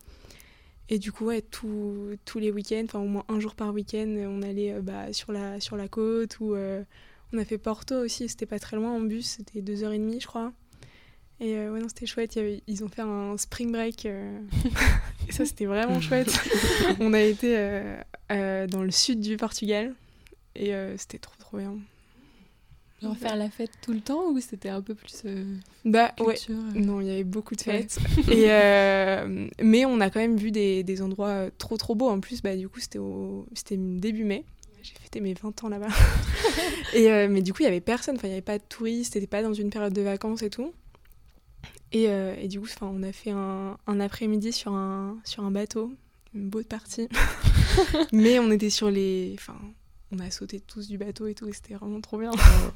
Et 0.89 1.01
du 1.01 1.11
coup, 1.11 1.27
ouais, 1.27 1.43
tous 1.43 2.17
les 2.37 2.53
week-ends, 2.53 2.85
enfin 2.85 3.01
au 3.01 3.09
moins 3.09 3.25
un 3.29 3.41
jour 3.41 3.57
par 3.57 3.75
week-end, 3.75 4.07
on 4.29 4.41
allait 4.43 4.73
euh, 4.73 4.83
bah, 4.83 5.13
sur, 5.13 5.33
la, 5.33 5.59
sur 5.59 5.77
la 5.77 5.89
côte 5.89 6.39
ou 6.39 6.55
on 6.55 7.39
a 7.39 7.45
fait 7.45 7.59
Porto 7.59 7.97
aussi, 7.97 8.29
c'était 8.29 8.47
pas 8.47 8.61
très 8.61 8.77
loin 8.77 8.93
en 8.93 9.01
bus, 9.01 9.37
c'était 9.39 9.63
deux 9.63 9.83
heures 9.83 9.93
et 9.93 9.99
demie, 9.99 10.21
je 10.21 10.29
crois. 10.29 10.53
Et 11.41 11.57
euh, 11.57 11.73
ouais, 11.73 11.81
non, 11.81 11.89
c'était 11.89 12.07
chouette. 12.07 12.39
ils 12.67 12.85
ont 12.85 12.89
fait 12.89 13.03
un 13.03 13.37
spring 13.37 13.71
break. 13.71 14.07
Euh, 14.07 14.41
et 15.29 15.33
ça, 15.33 15.45
c'était 15.45 15.67
vraiment 15.67 16.01
chouette. 16.01 16.33
on 17.01 17.13
a 17.13 17.21
été 17.21 17.57
euh, 17.57 17.97
dans 18.31 18.83
le 18.83 18.91
sud 18.91 19.21
du 19.21 19.37
Portugal. 19.37 19.95
Et 20.55 20.73
c'était 20.97 21.19
trop, 21.19 21.35
trop 21.39 21.59
bien. 21.59 21.77
Genre 23.01 23.17
faire 23.17 23.37
la 23.37 23.49
fête 23.49 23.71
tout 23.81 23.93
le 23.93 24.01
temps 24.01 24.31
ou 24.31 24.41
c'était 24.41 24.71
un 24.71 24.83
peu 24.83 24.95
plus. 24.95 25.23
bah 25.85 26.13
ouais. 26.19 26.35
Non, 26.75 27.01
il 27.01 27.07
y 27.07 27.11
avait 27.11 27.25
beaucoup 27.25 27.55
de 27.55 27.61
fêtes. 27.61 27.99
et, 28.31 28.49
mais 29.63 29.85
on 29.85 30.01
a 30.01 30.11
quand 30.11 30.21
même 30.21 30.37
vu 30.37 30.51
des, 30.51 30.83
des, 30.83 31.01
endroits 31.01 31.51
trop, 31.59 31.77
trop 31.77 31.95
beaux. 31.95 32.09
En 32.09 32.21
plus, 32.21 32.43
bah, 32.43 32.57
du 32.57 32.69
coup, 32.69 32.81
c'était, 32.81 32.99
au... 32.99 33.47
c'était 33.55 33.77
début 33.77 34.25
mai. 34.25 34.45
J'ai 34.83 34.95
fêté 34.95 35.21
mes 35.21 35.35
20 35.35 35.65
ans 35.65 35.69
là-bas. 35.69 35.89
et, 36.95 37.29
mais 37.29 37.43
du 37.43 37.53
coup, 37.53 37.63
il 37.63 37.67
n'y 37.67 37.69
avait 37.69 37.81
personne. 37.81 38.17
Enfin, 38.17 38.27
il 38.27 38.31
n'y 38.31 38.37
avait 38.37 38.43
pas 38.43 38.59
de 38.59 38.65
touristes. 38.69 39.15
C'était 39.15 39.27
pas 39.29 39.43
dans 39.43 39.55
une 39.55 39.71
période 39.71 39.93
de 39.93 40.03
vacances 40.03 40.43
et 40.43 40.51
tout. 40.51 40.73
Et, 41.93 42.09
euh, 42.09 42.35
et, 42.39 42.49
du 42.49 42.61
coup, 42.61 42.69
on 42.83 43.03
a 43.03 43.13
fait 43.13 43.31
un, 43.31 43.79
un 43.87 44.01
après-midi 44.01 44.53
sur 44.53 44.73
un, 44.73 45.19
sur 45.25 45.45
un 45.45 45.51
bateau, 45.51 45.93
une 46.35 46.49
beau 46.49 46.63
partie. 46.63 47.09
Mais 48.13 48.39
on 48.39 48.51
était 48.51 48.71
sur 48.71 48.91
les. 48.91 49.35
Enfin, 49.39 49.57
on 50.13 50.19
a 50.19 50.31
sauté 50.31 50.61
tous 50.61 50.89
du 50.89 50.99
bateau 50.99 51.27
et 51.27 51.35
tout, 51.35 51.49
et 51.49 51.53
c'était 51.53 51.75
vraiment 51.75 52.01
trop 52.01 52.19
bien. 52.19 52.31
enfin, 52.35 52.73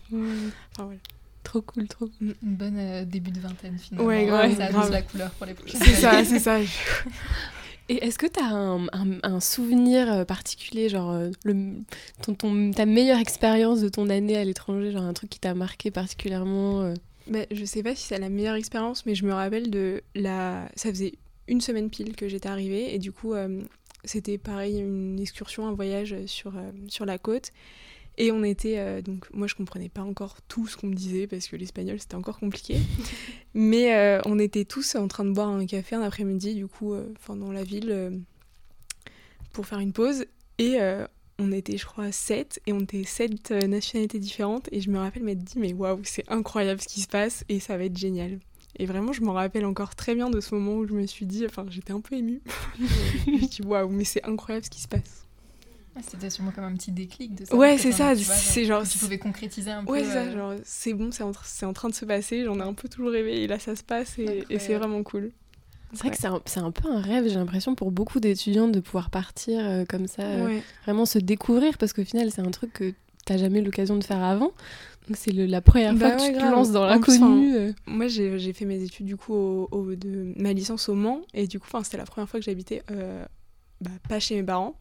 voilà. 0.78 1.00
Trop 1.42 1.60
cool, 1.60 1.88
trop 1.88 2.06
cool. 2.06 2.34
Une 2.42 2.54
bonne 2.54 2.78
euh, 2.78 3.04
début 3.04 3.32
de 3.32 3.40
vingtaine 3.40 3.76
finalement. 3.78 4.08
Ouais, 4.08 4.26
grave, 4.26 4.56
ça 4.56 4.68
grave. 4.68 4.90
la 4.92 5.02
couleur 5.02 5.30
pour 5.32 5.46
les 5.46 5.54
prochaines 5.54 5.80
C'est 5.82 5.94
ça, 5.94 6.24
c'est 6.24 6.38
ça. 6.38 6.58
Et 7.88 7.96
est-ce 7.96 8.16
que 8.16 8.26
tu 8.26 8.40
as 8.40 8.46
un, 8.46 8.86
un, 9.22 9.40
souvenir 9.40 10.10
euh, 10.10 10.24
particulier, 10.24 10.88
genre 10.88 11.20
le, 11.44 11.74
ton, 12.22 12.34
ton, 12.34 12.70
ta 12.70 12.86
meilleure 12.86 13.18
expérience 13.18 13.80
de 13.80 13.88
ton 13.88 14.08
année 14.08 14.36
à 14.36 14.44
l'étranger, 14.44 14.92
genre 14.92 15.02
un 15.02 15.12
truc 15.12 15.28
qui 15.30 15.40
t'a 15.40 15.52
marqué 15.52 15.90
particulièrement 15.90 16.94
bah, 17.26 17.46
je 17.50 17.64
sais 17.64 17.82
pas 17.82 17.94
si 17.94 18.04
c'est 18.04 18.18
la 18.18 18.28
meilleure 18.28 18.56
expérience, 18.56 19.06
mais 19.06 19.14
je 19.14 19.24
me 19.24 19.32
rappelle 19.32 19.70
de 19.70 20.02
la. 20.14 20.68
Ça 20.74 20.90
faisait 20.90 21.14
une 21.48 21.60
semaine 21.60 21.90
pile 21.90 22.16
que 22.16 22.28
j'étais 22.28 22.48
arrivée, 22.48 22.94
et 22.94 22.98
du 22.98 23.12
coup, 23.12 23.34
euh, 23.34 23.62
c'était 24.04 24.38
pareil, 24.38 24.80
une 24.80 25.20
excursion, 25.20 25.66
un 25.66 25.74
voyage 25.74 26.16
sur, 26.26 26.56
euh, 26.56 26.70
sur 26.88 27.04
la 27.04 27.18
côte. 27.18 27.50
Et 28.18 28.30
on 28.30 28.44
était. 28.44 28.78
Euh, 28.78 29.00
donc, 29.00 29.32
moi, 29.32 29.46
je 29.46 29.54
comprenais 29.54 29.88
pas 29.88 30.02
encore 30.02 30.42
tout 30.42 30.66
ce 30.66 30.76
qu'on 30.76 30.88
me 30.88 30.94
disait, 30.94 31.26
parce 31.26 31.48
que 31.48 31.56
l'espagnol, 31.56 31.98
c'était 31.98 32.14
encore 32.14 32.38
compliqué. 32.38 32.78
mais 33.54 34.20
on 34.26 34.38
était 34.38 34.64
tous 34.64 34.94
en 34.96 35.08
train 35.08 35.24
de 35.24 35.32
boire 35.32 35.48
un 35.48 35.64
café 35.66 35.96
un 35.96 36.02
après-midi, 36.02 36.54
du 36.54 36.66
coup, 36.66 36.94
dans 37.28 37.52
la 37.52 37.64
ville, 37.64 38.22
pour 39.52 39.66
faire 39.66 39.78
une 39.78 39.92
pause. 39.94 40.26
Et 40.58 40.78
on 41.42 41.52
était, 41.52 41.76
je 41.76 41.86
crois, 41.86 42.12
sept, 42.12 42.60
et 42.66 42.72
on 42.72 42.80
était 42.80 43.04
sept 43.04 43.50
euh, 43.50 43.66
nationalités 43.66 44.18
différentes. 44.18 44.68
Et 44.72 44.80
je 44.80 44.90
me 44.90 44.98
rappelle 44.98 45.22
m'être 45.22 45.42
dit, 45.42 45.58
mais 45.58 45.72
waouh, 45.72 46.00
c'est 46.04 46.28
incroyable 46.30 46.80
ce 46.80 46.88
qui 46.88 47.00
se 47.00 47.08
passe, 47.08 47.44
et 47.48 47.60
ça 47.60 47.76
va 47.76 47.84
être 47.84 47.96
génial. 47.96 48.38
Et 48.78 48.86
vraiment, 48.86 49.12
je 49.12 49.22
m'en 49.22 49.32
rappelle 49.32 49.64
encore 49.64 49.94
très 49.94 50.14
bien 50.14 50.30
de 50.30 50.40
ce 50.40 50.54
moment 50.54 50.74
où 50.74 50.86
je 50.86 50.94
me 50.94 51.06
suis 51.06 51.26
dit, 51.26 51.44
enfin, 51.44 51.66
j'étais 51.68 51.92
un 51.92 52.00
peu 52.00 52.16
émue. 52.16 52.40
je 53.26 53.30
me 53.30 53.38
suis 53.38 53.46
dit, 53.48 53.62
waouh, 53.62 53.88
mais 53.88 54.04
c'est 54.04 54.24
incroyable 54.24 54.64
ce 54.64 54.70
qui 54.70 54.80
se 54.80 54.88
passe. 54.88 55.26
Ah, 55.94 56.00
c'était 56.08 56.30
sûrement 56.30 56.52
comme 56.52 56.64
un 56.64 56.72
petit 56.72 56.90
déclic 56.90 57.34
de 57.34 57.44
ça. 57.44 57.54
Ouais, 57.54 57.76
c'est 57.76 57.92
ça. 57.92 58.14
C'est 58.16 58.64
genre. 58.64 58.82
Tu 58.88 58.98
pouvais 58.98 59.18
concrétiser 59.18 59.70
un 59.70 59.84
peu. 59.84 59.92
Ouais, 59.92 60.04
c'est 60.04 60.12
ça. 60.12 60.22
Euh, 60.22 60.34
genre, 60.34 60.54
c'est 60.64 60.94
bon, 60.94 61.12
c'est 61.12 61.22
en, 61.22 61.32
en, 61.68 61.72
train 61.74 61.90
de 61.90 61.94
se 61.94 62.06
passer. 62.06 62.44
J'en 62.44 62.58
ai 62.60 62.62
un 62.62 62.72
peu 62.72 62.88
toujours 62.88 63.10
rêvé. 63.10 63.42
Et 63.42 63.46
là, 63.46 63.58
ça 63.58 63.76
se 63.76 63.82
passe. 63.82 64.18
Et, 64.18 64.44
et 64.48 64.58
c'est 64.58 64.74
vraiment 64.74 65.02
cool. 65.02 65.32
C'est 65.92 66.06
vrai 66.06 66.10
que 66.10 66.16
c'est 66.46 66.60
un, 66.60 66.70
peu 66.70 66.88
un 66.88 67.00
rêve, 67.00 67.28
j'ai 67.28 67.34
l'impression, 67.34 67.74
pour 67.74 67.90
beaucoup 67.90 68.18
d'étudiants 68.18 68.68
de 68.68 68.80
pouvoir 68.80 69.10
partir 69.10 69.60
euh, 69.60 69.84
comme 69.86 70.06
ça, 70.06 70.22
euh, 70.22 70.60
vraiment 70.84 71.04
se 71.04 71.18
découvrir, 71.18 71.76
parce 71.76 71.92
qu'au 71.92 72.04
final, 72.04 72.30
c'est 72.30 72.40
un 72.40 72.50
truc 72.50 72.72
que 72.72 72.94
t'as 73.26 73.36
jamais 73.36 73.60
l'occasion 73.60 73.96
de 73.96 74.04
faire 74.04 74.22
avant. 74.22 74.52
C'est 75.14 75.32
la 75.32 75.60
première 75.60 75.94
bah 75.94 76.16
fois 76.16 76.28
que 76.28 76.32
tu 76.32 76.38
te 76.38 76.50
lances 76.50 76.70
dans 76.70 76.86
l'inconnu. 76.86 77.54
Euh. 77.54 77.72
Moi, 77.86 78.06
j'ai 78.06 78.52
fait 78.52 78.64
mes 78.64 78.82
études, 78.82 79.06
du 79.06 79.16
coup, 79.16 79.34
au, 79.34 79.94
de 79.94 80.32
ma 80.36 80.52
licence 80.52 80.88
au 80.88 80.94
Mans, 80.94 81.22
et 81.34 81.46
du 81.46 81.58
coup, 81.58 81.68
c'était 81.82 81.96
la 81.96 82.04
première 82.04 82.28
fois 82.28 82.40
que 82.40 82.46
j'habitais 82.46 82.82
bah, 83.80 83.90
pas 84.08 84.20
chez 84.20 84.36
mes 84.36 84.42
parents. 84.42 84.78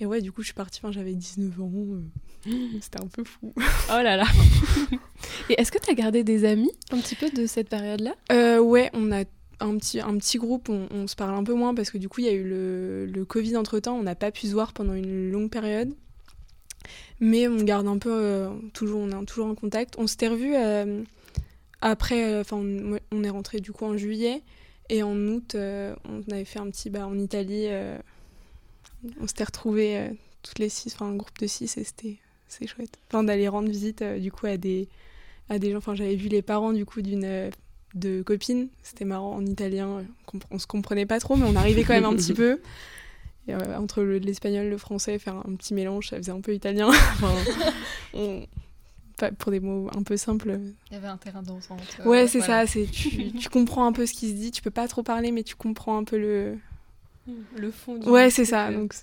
Et 0.00 0.06
ouais, 0.06 0.20
du 0.20 0.30
coup, 0.30 0.42
je 0.42 0.46
suis 0.46 0.54
partie, 0.54 0.80
j'avais 0.90 1.14
19 1.14 1.60
ans. 1.60 1.70
C'était 2.80 3.02
un 3.02 3.08
peu 3.08 3.24
fou. 3.24 3.52
oh 3.56 3.62
là 3.88 4.16
là. 4.16 4.26
Et 5.50 5.60
est-ce 5.60 5.72
que 5.72 5.78
tu 5.78 5.90
as 5.90 5.94
gardé 5.94 6.22
des 6.22 6.44
amis 6.44 6.70
un 6.92 6.98
petit 6.98 7.16
peu 7.16 7.28
de 7.30 7.46
cette 7.46 7.68
période-là? 7.68 8.14
Ouais, 8.60 8.90
on 8.92 9.10
a 9.10 9.24
un 9.60 9.76
petit, 9.76 10.00
un 10.00 10.16
petit 10.18 10.38
groupe, 10.38 10.68
on, 10.68 11.06
se 11.06 11.16
parle 11.16 11.34
un 11.34 11.44
peu 11.44 11.54
moins 11.54 11.74
parce 11.74 11.90
que 11.90 11.98
du 11.98 12.08
coup, 12.08 12.20
il 12.20 12.26
y 12.26 12.30
a 12.30 12.32
eu 12.32 12.44
le, 12.44 13.06
le 13.06 13.24
Covid 13.24 13.56
entre 13.56 13.78
temps, 13.80 13.96
on 13.96 14.02
n'a 14.02 14.14
pas 14.14 14.30
pu 14.30 14.46
se 14.46 14.52
voir 14.52 14.72
pendant 14.72 14.94
une 14.94 15.30
longue 15.30 15.50
période. 15.50 15.94
Mais 17.20 17.48
on 17.48 17.56
garde 17.56 17.86
un 17.86 17.98
peu, 17.98 18.12
euh, 18.12 18.50
toujours, 18.72 19.00
on 19.00 19.10
est 19.10 19.26
toujours 19.26 19.46
en 19.46 19.54
contact. 19.54 19.94
On 19.98 20.06
s'était 20.06 20.28
revus 20.28 20.54
euh, 20.54 21.02
après, 21.80 22.24
euh, 22.24 22.40
enfin, 22.40 22.56
on, 22.56 23.24
est 23.24 23.30
rentré 23.30 23.60
du 23.60 23.72
coup 23.72 23.84
en 23.84 23.96
juillet. 23.96 24.42
Et 24.90 25.02
en 25.02 25.16
août, 25.16 25.54
on 25.54 26.32
avait 26.32 26.46
fait 26.46 26.60
un 26.60 26.70
petit, 26.70 26.88
bah, 26.88 27.06
en 27.06 27.18
Italie, 27.18 27.66
on 29.20 29.26
s'était 29.26 29.44
retrouvés 29.44 30.12
toutes 30.42 30.58
les 30.58 30.70
six, 30.70 30.94
enfin 30.94 31.08
un 31.08 31.14
groupe 31.14 31.38
de 31.38 31.46
six, 31.46 31.76
et 31.76 31.84
c'était 31.84 32.16
c'est 32.48 32.66
chouette. 32.66 32.96
Enfin, 33.08 33.22
d'aller 33.22 33.48
rendre 33.48 33.68
visite 33.68 34.02
du 34.02 34.32
coup 34.32 34.46
à 34.46 34.56
des, 34.56 34.88
à 35.50 35.58
des 35.58 35.72
gens. 35.72 35.76
Enfin, 35.76 35.94
j'avais 35.94 36.16
vu 36.16 36.28
les 36.28 36.40
parents 36.40 36.72
du 36.72 36.86
coup 36.86 37.02
d'une 37.02 37.50
de 37.94 38.22
copines. 38.22 38.68
C'était 38.82 39.04
marrant 39.04 39.34
en 39.34 39.44
italien. 39.44 40.04
On, 40.50 40.58
se 40.58 40.66
comprenait 40.66 41.06
pas 41.06 41.20
trop, 41.20 41.36
mais 41.36 41.46
on 41.46 41.56
arrivait 41.56 41.84
quand 41.84 41.94
même 41.94 42.04
un 42.04 42.16
petit 42.16 42.32
peu. 42.34 42.60
Entre 43.54 44.02
l'espagnol, 44.02 44.68
le, 44.68 44.78
français, 44.78 45.18
faire 45.18 45.36
un 45.36 45.54
petit 45.54 45.74
mélange, 45.74 46.08
ça 46.08 46.16
faisait 46.16 46.32
un 46.32 46.40
peu 46.40 46.54
italien. 46.54 46.90
pour 49.38 49.50
des 49.50 49.60
mots 49.60 49.90
un 49.96 50.02
peu 50.02 50.16
simples. 50.16 50.60
Il 50.90 50.94
y 50.94 50.96
avait 50.96 51.08
un 51.08 51.16
terrain 51.16 51.42
d'entente. 51.42 51.80
ouais, 52.04 52.26
c'est 52.28 52.40
ça. 52.40 52.66
C'est 52.66 52.86
tu, 52.86 53.32
tu, 53.32 53.48
comprends 53.48 53.86
un 53.86 53.92
peu 53.92 54.06
ce 54.06 54.12
qui 54.12 54.28
se 54.28 54.34
dit. 54.34 54.50
Tu 54.50 54.62
peux 54.62 54.70
pas 54.70 54.86
trop 54.88 55.02
parler, 55.02 55.32
mais 55.32 55.42
tu 55.42 55.56
comprends 55.56 55.98
un 55.98 56.04
peu 56.04 56.18
le 56.18 56.58
le 57.56 57.70
fond. 57.70 58.00
ouais, 58.02 58.30
c'est 58.30 58.44
ça. 58.44 58.72
Donc 58.72 58.94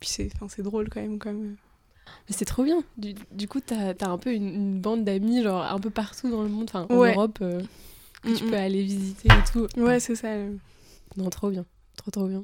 puis 0.00 0.08
c'est 0.08 0.30
c'est 0.48 0.62
drôle 0.62 0.88
quand 0.88 1.00
même 1.00 1.18
comme. 1.18 1.56
Mais 2.28 2.34
c'est 2.34 2.44
trop 2.44 2.64
bien. 2.64 2.82
Du, 2.96 3.14
du 3.30 3.46
coup, 3.46 3.60
t'as 3.60 3.92
as 4.00 4.08
un 4.08 4.18
peu 4.18 4.32
une, 4.32 4.80
bande 4.80 5.04
d'amis 5.04 5.42
genre 5.42 5.62
un 5.62 5.78
peu 5.78 5.90
partout 5.90 6.30
dans 6.30 6.42
le 6.42 6.48
monde, 6.48 6.68
enfin 6.68 6.86
en 6.88 7.04
Europe. 7.04 7.38
Euh, 7.42 7.60
que 8.22 8.36
tu 8.36 8.44
peux 8.44 8.56
aller 8.56 8.82
visiter 8.82 9.28
et 9.28 9.52
tout. 9.52 9.66
Ouais, 9.80 10.00
c'est 10.00 10.14
ça. 10.14 10.28
Non, 11.16 11.30
trop 11.30 11.50
bien. 11.50 11.64
Trop, 11.96 12.10
trop 12.10 12.26
bien. 12.26 12.42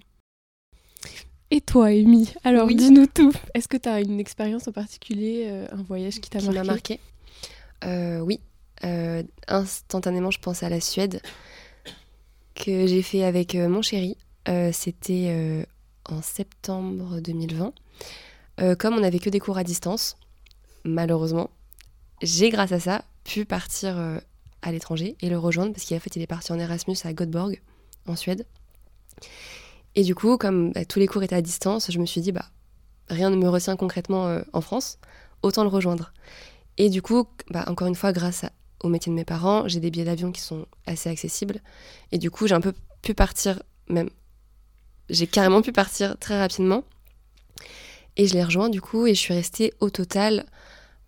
Et 1.56 1.62
toi, 1.62 1.86
Amy 1.86 2.28
Alors, 2.44 2.68
dis-nous 2.68 3.06
tout. 3.06 3.32
Est-ce 3.54 3.66
que 3.66 3.78
tu 3.78 3.88
as 3.88 4.02
une 4.02 4.20
expérience 4.20 4.68
en 4.68 4.72
particulier, 4.72 5.46
euh, 5.48 5.66
un 5.72 5.82
voyage 5.84 6.20
qui 6.20 6.28
t'a 6.28 6.42
marqué, 6.42 6.62
marqué? 6.62 7.00
Euh, 7.84 8.20
Oui. 8.20 8.40
Euh, 8.84 9.22
instantanément, 9.48 10.30
je 10.30 10.38
pense 10.38 10.62
à 10.62 10.68
la 10.68 10.82
Suède, 10.82 11.22
que 12.54 12.86
j'ai 12.86 13.00
fait 13.00 13.24
avec 13.24 13.54
mon 13.54 13.80
chéri. 13.80 14.18
C'était 14.70 15.66
en 16.04 16.20
septembre 16.20 17.20
2020. 17.20 17.72
comme 18.78 18.94
on 18.94 19.00
n'avait 19.00 19.18
que 19.18 19.30
des 19.30 19.40
cours 19.40 19.56
à 19.56 19.64
distance, 19.64 20.18
malheureusement, 20.84 21.48
j'ai, 22.20 22.50
grâce 22.50 22.72
à 22.72 22.80
ça, 22.80 23.02
pu 23.24 23.46
partir 23.46 23.96
à 24.60 24.72
l'étranger 24.72 25.16
et 25.22 25.30
le 25.30 25.38
rejoindre 25.38 25.72
parce 25.72 25.88
qu'en 25.88 26.00
fait 26.00 26.16
il 26.16 26.22
est 26.22 26.26
parti 26.26 26.52
en 26.52 26.58
Erasmus 26.58 26.96
à 27.04 27.14
Göteborg 27.14 27.62
en 28.06 28.14
Suède. 28.14 28.44
Et 29.96 30.02
du 30.02 30.14
coup, 30.14 30.36
comme 30.36 30.72
bah, 30.72 30.84
tous 30.84 30.98
les 30.98 31.06
cours 31.06 31.22
étaient 31.22 31.34
à 31.34 31.42
distance, 31.42 31.90
je 31.90 31.98
me 31.98 32.06
suis 32.06 32.20
dit 32.20 32.30
bah 32.30 32.44
rien 33.08 33.30
ne 33.30 33.36
me 33.36 33.48
retient 33.48 33.76
concrètement 33.76 34.26
euh, 34.28 34.42
en 34.52 34.60
France, 34.60 34.98
autant 35.42 35.62
le 35.62 35.68
rejoindre. 35.68 36.12
Et 36.78 36.90
du 36.90 37.02
coup, 37.02 37.26
bah, 37.50 37.64
encore 37.66 37.88
une 37.88 37.94
fois, 37.94 38.12
grâce 38.12 38.44
au 38.82 38.88
métier 38.88 39.10
de 39.10 39.16
mes 39.16 39.24
parents, 39.24 39.66
j'ai 39.66 39.80
des 39.80 39.90
billets 39.90 40.04
d'avion 40.04 40.32
qui 40.32 40.42
sont 40.42 40.66
assez 40.86 41.08
accessibles. 41.08 41.60
Et 42.12 42.18
du 42.18 42.30
coup, 42.30 42.46
j'ai 42.46 42.54
un 42.54 42.60
peu 42.60 42.74
pu 43.00 43.14
partir, 43.14 43.62
même, 43.88 44.10
j'ai 45.08 45.26
carrément 45.26 45.62
pu 45.62 45.72
partir 45.72 46.16
très 46.18 46.38
rapidement. 46.38 46.84
Et 48.18 48.26
je 48.26 48.34
l'ai 48.34 48.44
rejoint 48.44 48.68
du 48.68 48.80
coup, 48.80 49.06
et 49.06 49.14
je 49.14 49.20
suis 49.20 49.34
restée 49.34 49.72
au 49.80 49.90
total 49.90 50.46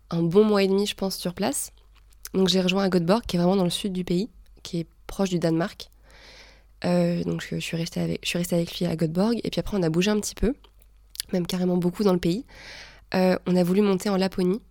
un 0.09 0.23
bon 0.23 0.43
mois 0.43 0.63
et 0.63 0.67
demi, 0.67 0.87
je 0.87 0.95
pense, 0.95 1.15
sur 1.15 1.33
place. 1.35 1.71
Donc 2.33 2.47
j'ai 2.47 2.61
rejoint 2.61 2.83
à 2.83 2.89
Göteborg, 2.89 3.23
qui 3.27 3.35
est 3.35 3.39
vraiment 3.39 3.55
dans 3.55 3.63
le 3.63 3.69
sud 3.69 3.93
du 3.93 4.03
pays, 4.03 4.29
qui 4.63 4.79
est 4.79 4.87
proche 5.05 5.29
du 5.29 5.37
Danemark. 5.39 5.89
Euh, 6.85 7.23
donc 7.23 7.45
je, 7.47 7.59
suis 7.59 7.77
restée 7.77 7.99
avec, 7.99 8.19
je 8.23 8.29
suis 8.29 8.37
restée 8.37 8.55
avec 8.55 8.77
lui 8.77 8.85
à 8.85 8.95
Göteborg. 8.95 9.39
Et 9.43 9.49
puis 9.49 9.59
après, 9.59 9.77
on 9.77 9.83
a 9.83 9.89
bougé 9.89 10.11
un 10.11 10.19
petit 10.19 10.35
peu, 10.35 10.53
même 11.33 11.47
carrément 11.47 11.77
beaucoup 11.77 12.03
dans 12.03 12.13
le 12.13 12.19
pays. 12.19 12.45
Euh, 13.13 13.37
on 13.45 13.55
a 13.55 13.63
voulu 13.63 13.81
monter 13.81 14.09
en 14.09 14.17
Laponie. 14.17 14.61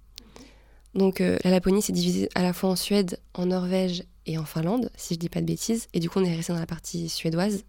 Donc 0.95 1.21
euh, 1.21 1.39
la 1.45 1.51
Laponie, 1.51 1.83
c'est 1.83 1.93
divisé 1.93 2.29
à 2.35 2.43
la 2.43 2.53
fois 2.53 2.71
en 2.71 2.77
Suède, 2.77 3.19
en 3.35 3.47
Norvège 3.47 4.05
et 4.27 4.39
en 4.39 4.45
Finlande, 4.45 4.91
si 4.97 5.15
je 5.15 5.19
dis 5.19 5.29
pas 5.29 5.41
de 5.41 5.47
bêtises. 5.47 5.89
Et 5.93 6.01
du 6.01 6.09
coup, 6.09 6.19
on 6.19 6.25
est 6.25 6.35
resté 6.35 6.53
dans 6.53 6.59
la 6.59 6.67
partie 6.67 7.09
suédoise. 7.09 7.65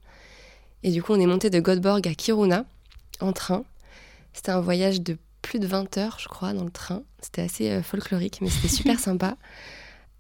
Et 0.84 0.92
du 0.92 1.04
coup, 1.04 1.14
on 1.14 1.20
est 1.20 1.26
monté 1.26 1.50
de 1.50 1.60
Göteborg 1.60 2.08
à 2.08 2.14
Kiruna 2.14 2.66
en 3.20 3.34
train. 3.34 3.64
C'était 4.34 4.52
un 4.52 4.62
voyage 4.62 5.02
de 5.02 5.18
plus 5.42 5.60
de 5.60 5.68
20 5.68 5.98
heures, 5.98 6.18
je 6.20 6.28
crois, 6.28 6.54
dans 6.54 6.64
le 6.64 6.72
train. 6.72 7.04
C'était 7.22 7.42
assez 7.42 7.82
folklorique, 7.82 8.40
mais 8.42 8.50
c'était 8.50 8.70
super 8.70 9.00
sympa. 9.00 9.36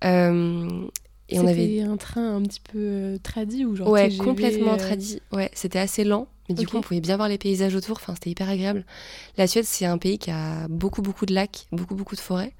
Euh, 0.04 0.88
et 1.29 1.39
on 1.39 1.48
avait 1.48 1.81
un 1.81 1.98
train 1.98 2.36
un 2.36 2.41
petit 2.41 2.59
peu 2.59 2.77
euh, 2.77 3.17
tradit 3.21 3.65
ou 3.65 3.75
genre 3.75 3.89
Ouais, 3.89 4.09
complètement 4.17 4.74
euh, 4.74 4.77
tradit. 4.77 5.21
Ouais, 5.31 5.50
c'était 5.53 5.79
assez 5.79 6.03
lent, 6.03 6.27
mais 6.48 6.55
du 6.55 6.67
coup 6.67 6.77
on 6.77 6.81
pouvait 6.81 7.01
bien 7.01 7.17
voir 7.17 7.29
les 7.29 7.38
paysages 7.38 7.75
autour. 7.75 7.98
Enfin, 7.98 8.13
c'était 8.15 8.31
hyper 8.31 8.50
agréable. 8.50 8.86
La 9.38 9.48
Suède, 9.48 9.65
c'est 9.65 9.86
un 9.86 9.98
pays 9.98 10.17
qui 10.17 10.31
a 10.31 10.67
beaucoup 10.67 11.01
beaucoup 11.01 11.25
de 11.25 11.33
lacs, 11.33 11.67
beaucoup 11.71 11.95
beaucoup 11.95 12.15
de 12.15 12.21
forêts. 12.21 12.53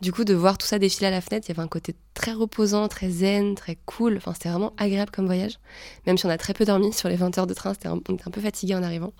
Du 0.00 0.12
coup, 0.12 0.24
de 0.24 0.34
voir 0.34 0.58
tout 0.58 0.66
ça 0.66 0.78
défiler 0.78 1.06
à 1.06 1.10
la 1.10 1.20
fenêtre, 1.20 1.46
il 1.48 1.52
y 1.52 1.54
avait 1.54 1.62
un 1.62 1.68
côté 1.68 1.94
très 2.14 2.32
reposant, 2.32 2.88
très 2.88 3.08
zen, 3.08 3.54
très 3.54 3.78
cool. 3.86 4.16
Enfin, 4.18 4.34
c'était 4.34 4.50
vraiment 4.50 4.74
agréable 4.76 5.10
comme 5.12 5.24
voyage. 5.24 5.58
Même 6.06 6.18
si 6.18 6.26
on 6.26 6.30
a 6.30 6.36
très 6.36 6.52
peu 6.52 6.64
dormi 6.64 6.92
sur 6.92 7.08
les 7.08 7.16
20 7.16 7.38
heures 7.38 7.46
de 7.46 7.54
train, 7.54 7.72
un, 7.84 8.00
on 8.08 8.14
était 8.14 8.26
un 8.26 8.30
peu 8.30 8.40
fatigué 8.40 8.74
en 8.74 8.82
arrivant. 8.82 9.12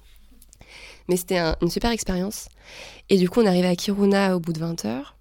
Mais 1.09 1.17
c'était 1.17 1.39
une 1.39 1.71
super 1.71 1.91
expérience. 1.91 2.49
Et 3.09 3.17
du 3.17 3.29
coup, 3.31 3.41
on 3.41 3.47
arrivait 3.47 3.69
à 3.69 3.77
Kiruna 3.77 4.37
au 4.37 4.41
bout 4.41 4.53
de 4.53 4.59
20 4.59 4.85
heures. 4.85 5.14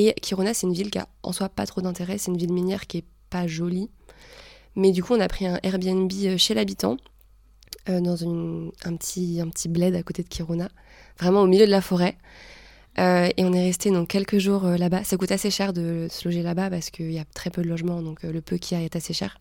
Et 0.00 0.14
Kiruna, 0.22 0.54
c'est 0.54 0.68
une 0.68 0.74
ville 0.74 0.92
qui 0.92 0.98
a 0.98 1.08
en 1.24 1.32
soi 1.32 1.48
pas 1.48 1.66
trop 1.66 1.80
d'intérêt. 1.80 2.18
C'est 2.18 2.30
une 2.30 2.36
ville 2.36 2.52
minière 2.52 2.86
qui 2.86 2.98
est 2.98 3.04
pas 3.30 3.48
jolie. 3.48 3.90
Mais 4.76 4.92
du 4.92 5.02
coup, 5.02 5.12
on 5.12 5.20
a 5.20 5.26
pris 5.26 5.44
un 5.44 5.58
Airbnb 5.64 6.12
euh, 6.22 6.38
chez 6.38 6.54
l'habitant, 6.54 6.98
euh, 7.88 8.00
dans 8.00 8.22
un, 8.22 8.96
petit, 8.96 9.40
un 9.40 9.48
petit 9.48 9.68
bled 9.68 9.96
à 9.96 10.04
côté 10.04 10.22
de 10.22 10.28
Kiruna, 10.28 10.68
vraiment 11.18 11.42
au 11.42 11.48
milieu 11.48 11.66
de 11.66 11.72
la 11.72 11.80
forêt. 11.80 12.16
Euh, 13.00 13.28
et 13.36 13.44
on 13.44 13.52
est 13.52 13.64
resté 13.64 13.90
quelques 14.08 14.38
jours 14.38 14.66
là-bas. 14.66 15.02
Ça 15.02 15.16
coûte 15.16 15.32
assez 15.32 15.50
cher 15.50 15.72
de 15.72 16.06
se 16.08 16.28
loger 16.28 16.42
là-bas 16.42 16.70
parce 16.70 16.90
qu'il 16.90 17.10
y 17.10 17.18
a 17.18 17.24
très 17.34 17.50
peu 17.50 17.62
de 17.62 17.68
logements, 17.68 18.00
donc 18.00 18.22
le 18.22 18.40
peu 18.40 18.56
qu'il 18.56 18.78
y 18.78 18.80
a 18.80 18.84
est 18.84 18.94
assez 18.94 19.12
cher. 19.12 19.40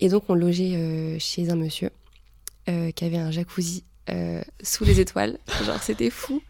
Et 0.00 0.10
donc 0.10 0.24
on 0.28 0.34
logeait 0.34 1.18
chez 1.18 1.48
un 1.50 1.56
monsieur 1.56 1.90
qui 2.66 3.04
avait 3.04 3.18
un 3.18 3.30
jacuzzi 3.30 3.84
sous 4.62 4.84
les 4.84 5.00
étoiles. 5.00 5.38
Genre 5.66 5.82
c'était 5.82 6.08
fou. 6.08 6.42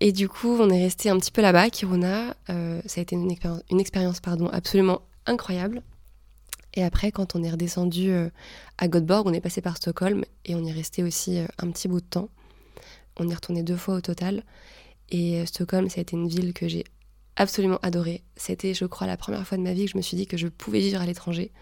Et 0.00 0.12
du 0.12 0.28
coup, 0.28 0.58
on 0.60 0.68
est 0.68 0.82
resté 0.82 1.08
un 1.08 1.18
petit 1.18 1.30
peu 1.30 1.40
là-bas, 1.40 1.70
Kiruna. 1.70 2.36
Euh, 2.50 2.80
ça 2.84 3.00
a 3.00 3.02
été 3.02 3.16
une 3.16 3.30
expérience, 3.30 3.62
une 3.70 3.80
expérience 3.80 4.20
pardon, 4.20 4.48
absolument 4.48 5.02
incroyable. 5.24 5.82
Et 6.74 6.84
après, 6.84 7.10
quand 7.10 7.34
on 7.34 7.42
est 7.42 7.50
redescendu 7.50 8.10
euh, 8.10 8.28
à 8.76 8.88
Göteborg, 8.88 9.26
on 9.26 9.32
est 9.32 9.40
passé 9.40 9.62
par 9.62 9.78
Stockholm 9.78 10.24
et 10.44 10.54
on 10.54 10.62
y 10.62 10.68
est 10.68 10.72
resté 10.72 11.02
aussi 11.02 11.38
euh, 11.38 11.46
un 11.58 11.70
petit 11.70 11.88
bout 11.88 12.00
de 12.00 12.06
temps. 12.06 12.28
On 13.18 13.26
y 13.26 13.32
est 13.32 13.34
retourné 13.34 13.62
deux 13.62 13.78
fois 13.78 13.94
au 13.94 14.00
total. 14.02 14.42
Et 15.08 15.46
Stockholm, 15.46 15.88
ça 15.88 16.00
a 16.00 16.02
été 16.02 16.16
une 16.16 16.28
ville 16.28 16.52
que 16.52 16.68
j'ai 16.68 16.84
absolument 17.36 17.78
adorée. 17.80 18.22
C'était, 18.36 18.74
je 18.74 18.84
crois, 18.84 19.06
la 19.06 19.16
première 19.16 19.46
fois 19.46 19.56
de 19.56 19.62
ma 19.62 19.72
vie 19.72 19.86
que 19.86 19.92
je 19.92 19.96
me 19.96 20.02
suis 20.02 20.16
dit 20.16 20.26
que 20.26 20.36
je 20.36 20.48
pouvais 20.48 20.80
vivre 20.80 21.00
à 21.00 21.06
l'étranger. 21.06 21.52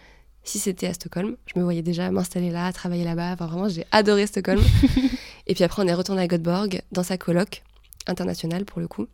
Si 0.42 0.58
c'était 0.58 0.88
à 0.88 0.94
Stockholm, 0.94 1.36
je 1.46 1.58
me 1.58 1.62
voyais 1.62 1.82
déjà 1.82 2.10
m'installer 2.10 2.50
là, 2.50 2.72
travailler 2.72 3.04
là-bas. 3.04 3.34
Enfin, 3.34 3.46
vraiment, 3.46 3.68
j'ai 3.68 3.84
adoré 3.92 4.26
Stockholm. 4.26 4.62
et 5.46 5.54
puis 5.54 5.62
après, 5.62 5.82
on 5.82 5.86
est 5.86 5.94
retourné 5.94 6.22
à 6.22 6.26
Göteborg 6.26 6.82
dans 6.90 7.04
sa 7.04 7.18
coloc 7.18 7.62
international 8.06 8.64
pour 8.64 8.80
le 8.80 8.88
coup. 8.88 9.06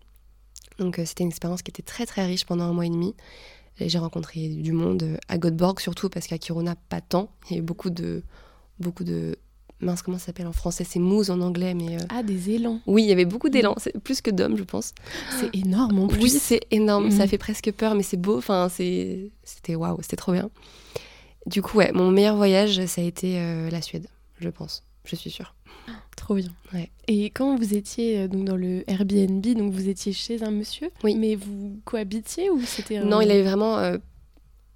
Donc 0.79 0.99
euh, 0.99 1.05
c'était 1.05 1.23
une 1.23 1.29
expérience 1.29 1.63
qui 1.63 1.71
était 1.71 1.83
très 1.83 2.07
très 2.07 2.25
riche 2.25 2.45
pendant 2.45 2.65
un 2.65 2.73
mois 2.73 2.87
et 2.87 2.91
demi. 2.91 3.15
J'ai 3.79 3.99
rencontré 3.99 4.49
du 4.49 4.73
monde 4.73 5.03
euh, 5.03 5.17
à 5.29 5.39
Göteborg 5.39 5.81
surtout 5.81 6.09
parce 6.09 6.27
qu'à 6.27 6.39
Kiruna 6.39 6.75
pas 6.89 7.01
tant. 7.01 7.31
Il 7.49 7.55
y 7.55 7.57
a 7.57 7.59
eu 7.61 7.63
beaucoup 7.63 7.91
de 7.91 8.23
beaucoup 8.79 9.05
de 9.05 9.37
mince 9.81 10.03
comment 10.03 10.19
ça 10.19 10.27
s'appelle 10.27 10.47
en 10.47 10.53
français? 10.53 10.85
C'est 10.85 10.99
mousse 10.99 11.31
en 11.31 11.41
anglais 11.41 11.75
mais 11.75 11.97
euh, 11.97 12.07
ah 12.09 12.23
des 12.23 12.51
élans. 12.51 12.81
Oui 12.87 13.03
il 13.05 13.09
y 13.09 13.13
avait 13.13 13.25
beaucoup 13.25 13.49
d'élans, 13.49 13.77
plus 14.05 14.21
que 14.21 14.31
d'hommes 14.31 14.57
je 14.57 14.65
pense. 14.65 14.93
C'est 15.39 15.55
énorme 15.55 15.99
en 15.99 16.09
plus. 16.09 16.23
Oui 16.23 16.31
c'est 16.31 16.61
énorme, 16.71 17.11
ça 17.11 17.25
mm. 17.25 17.29
fait 17.29 17.39
presque 17.39 17.73
peur 17.73 17.95
mais 17.95 18.03
c'est 18.03 18.19
beau. 18.19 18.39
Enfin 18.39 18.69
c'est 18.71 19.31
c'était 19.45 19.75
waouh 19.75 19.99
c'était 20.03 20.17
trop 20.17 20.33
bien. 20.33 20.51
Du 21.47 21.63
coup 21.63 21.79
ouais 21.79 21.93
mon 21.93 22.11
meilleur 22.11 22.37
voyage 22.37 22.85
ça 22.87 23.01
a 23.01 23.05
été 23.05 23.39
la 23.71 23.83
Suède 23.83 24.09
je 24.39 24.49
pense 24.49 24.83
je 25.05 25.17
suis 25.17 25.31
sûre. 25.31 25.55
Trop 26.17 26.35
bien. 26.35 26.51
Et 27.09 27.31
quand 27.31 27.57
vous 27.57 27.75
étiez 27.75 28.21
euh, 28.21 28.29
donc 28.29 28.45
dans 28.45 28.57
le 28.57 28.89
Airbnb, 28.89 29.45
donc 29.45 29.73
vous 29.73 29.89
étiez 29.89 30.13
chez 30.13 30.43
un 30.43 30.51
monsieur, 30.51 30.91
oui. 31.03 31.17
mais 31.17 31.35
vous 31.35 31.81
cohabitiez 31.85 32.51
ou 32.51 32.61
c'était 32.61 33.01
Non, 33.01 33.21
il 33.21 33.31
avait 33.31 33.43
vraiment 33.43 33.79
euh, 33.79 33.99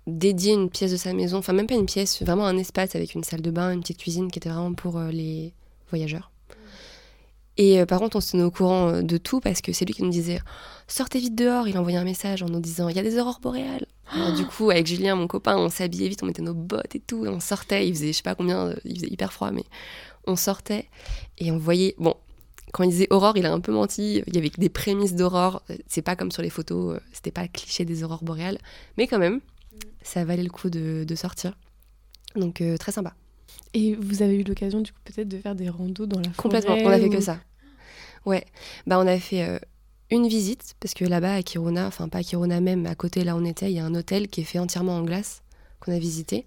dédié 0.06 0.52
une 0.52 0.71
pièce 0.71 0.90
de 0.90 0.97
sa 0.97 1.12
maison, 1.12 1.38
enfin 1.38 1.52
même 1.52 1.66
pas 1.66 1.75
une 1.75 1.87
pièce, 1.87 2.23
vraiment 2.23 2.47
un 2.47 2.56
espace 2.56 2.97
avec 2.97 3.14
une 3.14 3.23
salle 3.23 3.42
de 3.42 3.50
bain, 3.50 3.73
une 3.73 3.80
petite 3.80 3.99
cuisine 3.99 4.30
qui 4.30 4.38
était 4.38 4.49
vraiment 4.49 4.75
pour 4.75 4.99
euh, 4.99 5.11
les 5.11 5.52
voyageurs. 5.90 6.33
Et 7.56 7.87
par 7.87 8.00
contre, 8.00 8.16
on 8.16 8.21
se 8.21 8.33
tenait 8.33 8.42
au 8.42 8.50
courant 8.50 9.00
de 9.00 9.16
tout 9.16 9.38
parce 9.38 9.61
que 9.61 9.73
c'est 9.73 9.85
lui 9.85 9.94
qui 9.94 10.02
nous 10.02 10.11
disait 10.11 10.40
sortez 10.88 11.21
vite 11.21 11.37
dehors. 11.37 11.68
Il 11.68 11.78
envoyait 11.78 11.99
un 11.99 12.04
message 12.04 12.42
en 12.42 12.47
nous 12.47 12.59
disant 12.59 12.88
il 12.88 12.97
y 12.97 12.99
a 12.99 13.02
des 13.04 13.16
aurores 13.16 13.38
boréales. 13.38 13.87
du 14.37 14.44
coup, 14.44 14.73
avec 14.73 14.88
Julien, 14.88 15.14
mon 15.14 15.28
copain, 15.28 15.56
on 15.56 15.68
s'habillait 15.68 16.09
vite, 16.09 16.25
on 16.25 16.26
mettait 16.26 16.42
nos 16.42 16.52
bottes 16.52 16.97
et 16.97 16.99
tout, 16.99 17.26
et 17.26 17.28
on 17.28 17.38
sortait. 17.38 17.87
Il 17.87 17.94
faisait 17.94 18.09
je 18.09 18.16
sais 18.16 18.23
pas 18.25 18.35
combien, 18.35 18.75
il 18.85 18.97
faisait 18.97 19.06
hyper 19.06 19.33
froid, 19.33 19.52
mais 19.52 19.62
on 20.26 20.37
sortait 20.37 20.88
et 21.38 21.50
on 21.50 21.59
voyait. 21.59 21.95
Bon, 21.99 22.14
quand 22.73 22.85
il 22.85 22.90
disait 22.90 23.07
aurore, 23.11 23.37
il 23.37 23.47
a 23.47 23.52
un 23.52 23.61
peu 23.61 23.73
menti. 23.73 24.23
Il 24.26 24.35
y 24.35 24.38
avait 24.38 24.50
des 24.50 24.69
prémices 24.69 25.14
d'aurore. 25.14 25.62
C'est 25.87 26.02
pas 26.02 26.16
comme 26.16 26.31
sur 26.31 26.43
les 26.43 26.50
photos, 26.50 26.97
euh, 26.97 27.00
c'était 27.12 27.31
pas 27.31 27.43
le 27.43 27.49
cliché 27.49 27.85
des 27.85 28.02
aurores 28.02 28.25
boréales. 28.25 28.59
Mais 28.97 29.07
quand 29.07 29.19
même, 29.19 29.40
ça 30.02 30.25
valait 30.25 30.43
le 30.43 30.50
coup 30.50 30.71
de, 30.71 31.07
sortir. 31.14 31.57
Donc 32.37 32.62
très 32.78 32.93
sympa. 32.93 33.14
Et 33.75 33.95
vous 33.95 34.23
avez 34.23 34.37
eu 34.37 34.43
l'occasion 34.43 34.81
du 34.81 34.93
coup 34.93 34.99
peut-être 35.04 35.28
de 35.28 35.38
faire 35.38 35.54
des 35.54 35.69
randos 35.69 36.07
dans 36.07 36.19
la 36.19 36.31
forêt 36.31 36.37
Complètement, 36.37 36.75
on 36.75 36.88
a 36.88 36.99
fait 36.99 37.09
que 37.09 37.21
ça. 37.21 37.38
Ouais, 38.25 38.45
bah 38.87 38.99
on 38.99 39.07
a 39.07 39.19
fait 39.19 39.61
une 40.11 40.28
visite 40.28 40.75
parce 40.81 40.95
que 40.95 41.04
là-bas 41.04 41.35
à 41.35 41.43
Kiruna, 41.43 41.87
enfin 41.87 42.09
pas 42.09 42.19
à 42.19 42.23
Kiruna 42.23 42.61
même, 42.61 42.87
à 42.87 42.95
côté 42.95 43.25
là 43.25 43.35
où 43.35 43.38
on 43.38 43.45
était, 43.45 43.71
il 43.71 43.75
y 43.75 43.78
a 43.78 43.85
un 43.85 43.95
hôtel 43.95 44.28
qui 44.28 44.43
est 44.43 44.45
fait 44.45 44.59
entièrement 44.59 44.97
en 44.97 45.02
glace 45.02 45.43
qu'on 45.81 45.93
a 45.93 45.99
visité. 45.99 46.47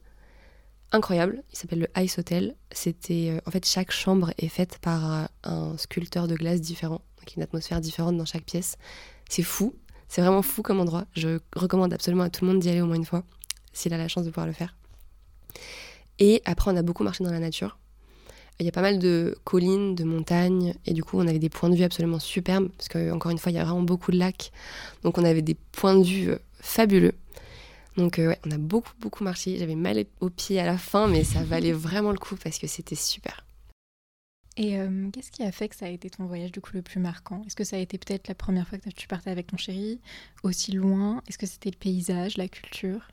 Incroyable, 0.92 1.44
il 1.52 1.58
s'appelle 1.58 1.80
le 1.80 2.02
Ice 2.02 2.18
Hotel. 2.18 2.56
C'était 2.72 3.42
en 3.46 3.52
fait 3.52 3.66
chaque 3.66 3.92
chambre 3.92 4.32
est 4.38 4.48
faite 4.48 4.78
par 4.80 5.30
un 5.44 5.78
sculpteur 5.78 6.28
de 6.28 6.36
glace 6.36 6.62
différent, 6.62 7.02
donc 7.20 7.36
une 7.36 7.44
atmosphère 7.44 7.82
différente 7.82 8.16
dans 8.16 8.26
chaque 8.26 8.46
pièce. 8.46 8.78
C'est 9.30 9.44
fou, 9.44 9.76
c'est 10.08 10.22
vraiment 10.22 10.42
fou 10.42 10.62
comme 10.62 10.80
endroit. 10.80 11.06
Je 11.14 11.40
recommande 11.56 11.94
absolument 11.94 12.24
à 12.24 12.30
tout 12.30 12.46
le 12.46 12.52
monde 12.52 12.62
d'y 12.62 12.70
aller 12.70 12.82
au 12.82 12.86
moins 12.86 12.96
une 12.96 13.06
fois, 13.06 13.24
s'il 13.74 13.94
a 13.94 13.98
la 13.98 14.08
chance 14.08 14.24
de 14.24 14.30
pouvoir 14.30 14.48
le 14.48 14.54
faire. 14.54 14.76
Et 16.20 16.42
après, 16.46 16.72
on 16.72 16.78
a 16.78 16.82
beaucoup 16.82 17.04
marché 17.04 17.24
dans 17.24 17.32
la 17.32 17.40
nature. 17.40 17.78
Il 18.60 18.66
y 18.66 18.70
a 18.70 18.72
pas 18.72 18.82
mal 18.82 18.98
de 18.98 19.38
collines, 19.44 19.94
de 19.94 20.04
montagnes, 20.04 20.74
et 20.86 20.94
du 20.94 21.04
coup, 21.04 21.20
on 21.20 21.28
avait 21.28 21.38
des 21.38 21.50
points 21.50 21.70
de 21.70 21.76
vue 21.76 21.84
absolument 21.84 22.18
superbes, 22.18 22.70
parce 22.70 22.88
qu'encore 22.88 23.32
une 23.32 23.38
fois, 23.38 23.52
il 23.52 23.56
y 23.56 23.60
a 23.60 23.64
vraiment 23.64 23.84
beaucoup 23.84 24.12
de 24.12 24.18
lacs. 24.18 24.52
Donc, 25.04 25.20
on 25.20 25.24
avait 25.24 25.44
des 25.44 25.56
points 25.74 25.96
de 25.96 26.04
vue 26.04 26.30
euh, 26.30 26.40
fabuleux. 26.60 27.14
Donc, 27.98 28.20
euh, 28.20 28.30
ouais, 28.30 28.40
on 28.46 28.52
a 28.52 28.58
beaucoup, 28.58 28.94
beaucoup 29.00 29.24
marché. 29.24 29.58
J'avais 29.58 29.76
mal 29.76 30.06
aux 30.22 30.30
pieds 30.30 30.60
à 30.60 30.66
la 30.66 30.78
fin, 30.78 31.08
mais 31.08 31.24
ça 31.24 31.44
valait 31.44 31.74
vraiment 31.74 32.12
le 32.12 32.20
coup 32.20 32.36
parce 32.36 32.60
que 32.60 32.68
c'était 32.68 32.96
super. 32.96 33.44
Et 34.56 34.80
euh, 34.80 35.10
qu'est-ce 35.12 35.32
qui 35.32 35.44
a 35.44 35.52
fait 35.52 35.70
que 35.70 35.76
ça 35.76 35.86
a 35.86 35.90
été 35.90 36.10
ton 36.10 36.26
voyage 36.26 36.52
du 36.52 36.62
coup 36.62 36.72
le 36.74 36.82
plus 36.82 37.00
marquant? 37.00 37.44
Est-ce 37.46 37.56
que 37.56 37.64
ça 37.64 37.76
a 37.76 37.80
été 37.80 37.98
peut-être 37.98 38.28
la 38.28 38.36
première 38.36 38.68
fois 38.68 38.80
que 38.80 38.90
tu 38.90 39.08
partais 39.08 39.30
avec 39.30 39.48
ton 39.48 39.58
chéri 39.58 40.00
aussi 40.44 40.72
loin? 40.72 41.22
Est-ce 41.28 41.38
que 41.38 41.46
c'était 41.46 41.70
le 41.70 41.78
paysage, 41.78 42.38
la 42.38 42.48
culture? 42.48 43.08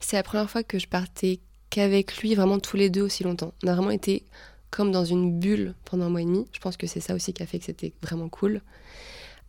C'est 0.00 0.16
la 0.16 0.24
première 0.24 0.50
fois 0.50 0.64
que 0.64 0.78
je 0.78 0.88
partais 0.88 1.38
qu'avec 1.70 2.18
lui 2.18 2.34
vraiment 2.34 2.58
tous 2.58 2.76
les 2.76 2.90
deux 2.90 3.02
aussi 3.02 3.22
longtemps. 3.22 3.52
On 3.62 3.68
a 3.68 3.74
vraiment 3.74 3.92
été 3.92 4.24
comme 4.70 4.90
dans 4.90 5.04
une 5.04 5.38
bulle 5.38 5.74
pendant 5.84 6.06
un 6.06 6.10
mois 6.10 6.22
et 6.22 6.24
demi. 6.24 6.46
Je 6.52 6.58
pense 6.58 6.76
que 6.76 6.88
c'est 6.88 7.00
ça 7.00 7.14
aussi 7.14 7.32
qui 7.32 7.44
a 7.44 7.46
fait 7.46 7.60
que 7.60 7.64
c'était 7.64 7.92
vraiment 8.02 8.28
cool. 8.28 8.60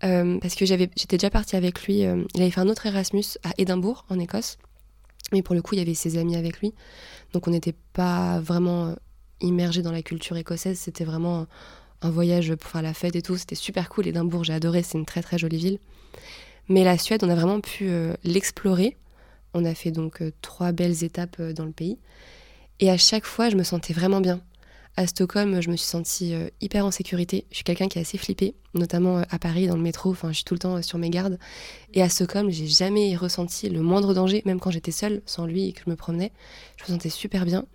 Euh, 0.04 0.38
parce 0.40 0.56
que 0.56 0.66
j'avais, 0.66 0.90
j'étais 0.96 1.18
déjà 1.18 1.32
partie 1.32 1.56
avec 1.56 1.84
lui. 1.84 2.06
Euh, 2.06 2.24
il 2.36 2.42
avait 2.42 2.52
fait 2.52 2.62
un 2.62 2.70
autre 2.70 2.86
Erasmus 2.86 3.26
à 3.44 3.52
Édimbourg, 3.58 4.06
en 4.10 4.20
Écosse. 4.20 4.58
Mais 5.32 5.42
pour 5.42 5.56
le 5.56 5.62
coup, 5.62 5.76
il 5.76 5.80
y 5.80 5.82
avait 5.82 5.94
ses 5.94 6.18
amis 6.18 6.36
avec 6.36 6.60
lui. 6.60 6.74
Donc 7.34 7.48
on 7.48 7.52
n'était 7.52 7.76
pas 7.94 8.40
vraiment 8.40 8.96
immergé 9.42 9.82
dans 9.82 9.92
la 9.92 10.02
culture 10.02 10.38
écossaise. 10.38 10.80
C'était 10.80 11.06
vraiment 11.06 11.48
un 12.02 12.10
voyage 12.10 12.54
pour 12.56 12.70
faire 12.70 12.82
la 12.82 12.94
fête 12.94 13.16
et 13.16 13.22
tout. 13.22 13.38
C'était 13.38 13.56
super 13.56 13.90
cool. 13.90 14.08
Édimbourg, 14.08 14.44
j'ai 14.44 14.54
adoré. 14.54 14.84
C'est 14.84 14.98
une 14.98 15.06
très 15.06 15.22
très 15.22 15.38
jolie 15.38 15.58
ville. 15.58 15.80
Mais 16.68 16.84
la 16.84 16.98
Suède, 16.98 17.24
on 17.24 17.30
a 17.30 17.36
vraiment 17.36 17.62
pu 17.62 17.90
euh, 17.90 18.14
l'explorer. 18.24 18.98
On 19.54 19.66
a 19.66 19.74
fait 19.74 19.92
donc 19.92 20.22
euh, 20.22 20.32
trois 20.42 20.72
belles 20.72 21.04
étapes 21.04 21.38
euh, 21.40 21.54
dans 21.54 21.66
le 21.66 21.72
pays. 21.72 21.98
Et 22.80 22.90
à 22.90 22.98
chaque 22.98 23.26
fois, 23.26 23.50
je 23.50 23.56
me 23.56 23.64
sentais 23.64 23.94
vraiment 23.94 24.22
bien. 24.22 24.40
À 24.98 25.08
Stockholm, 25.08 25.62
je 25.62 25.70
me 25.70 25.78
suis 25.78 25.88
sentie 25.88 26.34
hyper 26.60 26.86
en 26.86 26.92
sécurité. 26.92 27.46
Je 27.52 27.56
suis 27.56 27.64
quelqu'un 27.64 27.88
qui 27.88 28.00
est 28.00 28.02
assez 28.02 28.18
flippé, 28.18 28.54
notamment 28.74 29.24
à 29.30 29.40
Paris, 29.40 29.68
dans 29.68 29.78
le 29.78 29.82
métro. 29.82 30.12
Enfin, 30.12 30.30
je 30.30 30.36
suis 30.36 30.44
tout 30.44 30.56
le 30.56 30.60
temps 30.60 30.82
sur 30.82 30.98
mes 30.98 31.10
gardes. 31.10 31.40
Et 31.94 32.02
à 32.02 32.10
Stockholm, 32.10 32.50
j'ai 32.50 32.68
jamais 32.68 33.16
ressenti 33.16 33.70
le 33.70 33.82
moindre 33.82 34.14
danger, 34.14 34.42
même 34.46 34.60
quand 34.60 34.72
j'étais 34.72 34.92
seule, 34.92 35.22
sans 35.26 35.46
lui 35.46 35.70
et 35.70 35.72
que 35.72 35.82
je 35.86 35.90
me 35.90 35.96
promenais. 35.96 36.34
Je 36.76 36.84
me 36.84 36.98
sentais 36.98 37.10
super 37.10 37.46
bien 37.46 37.66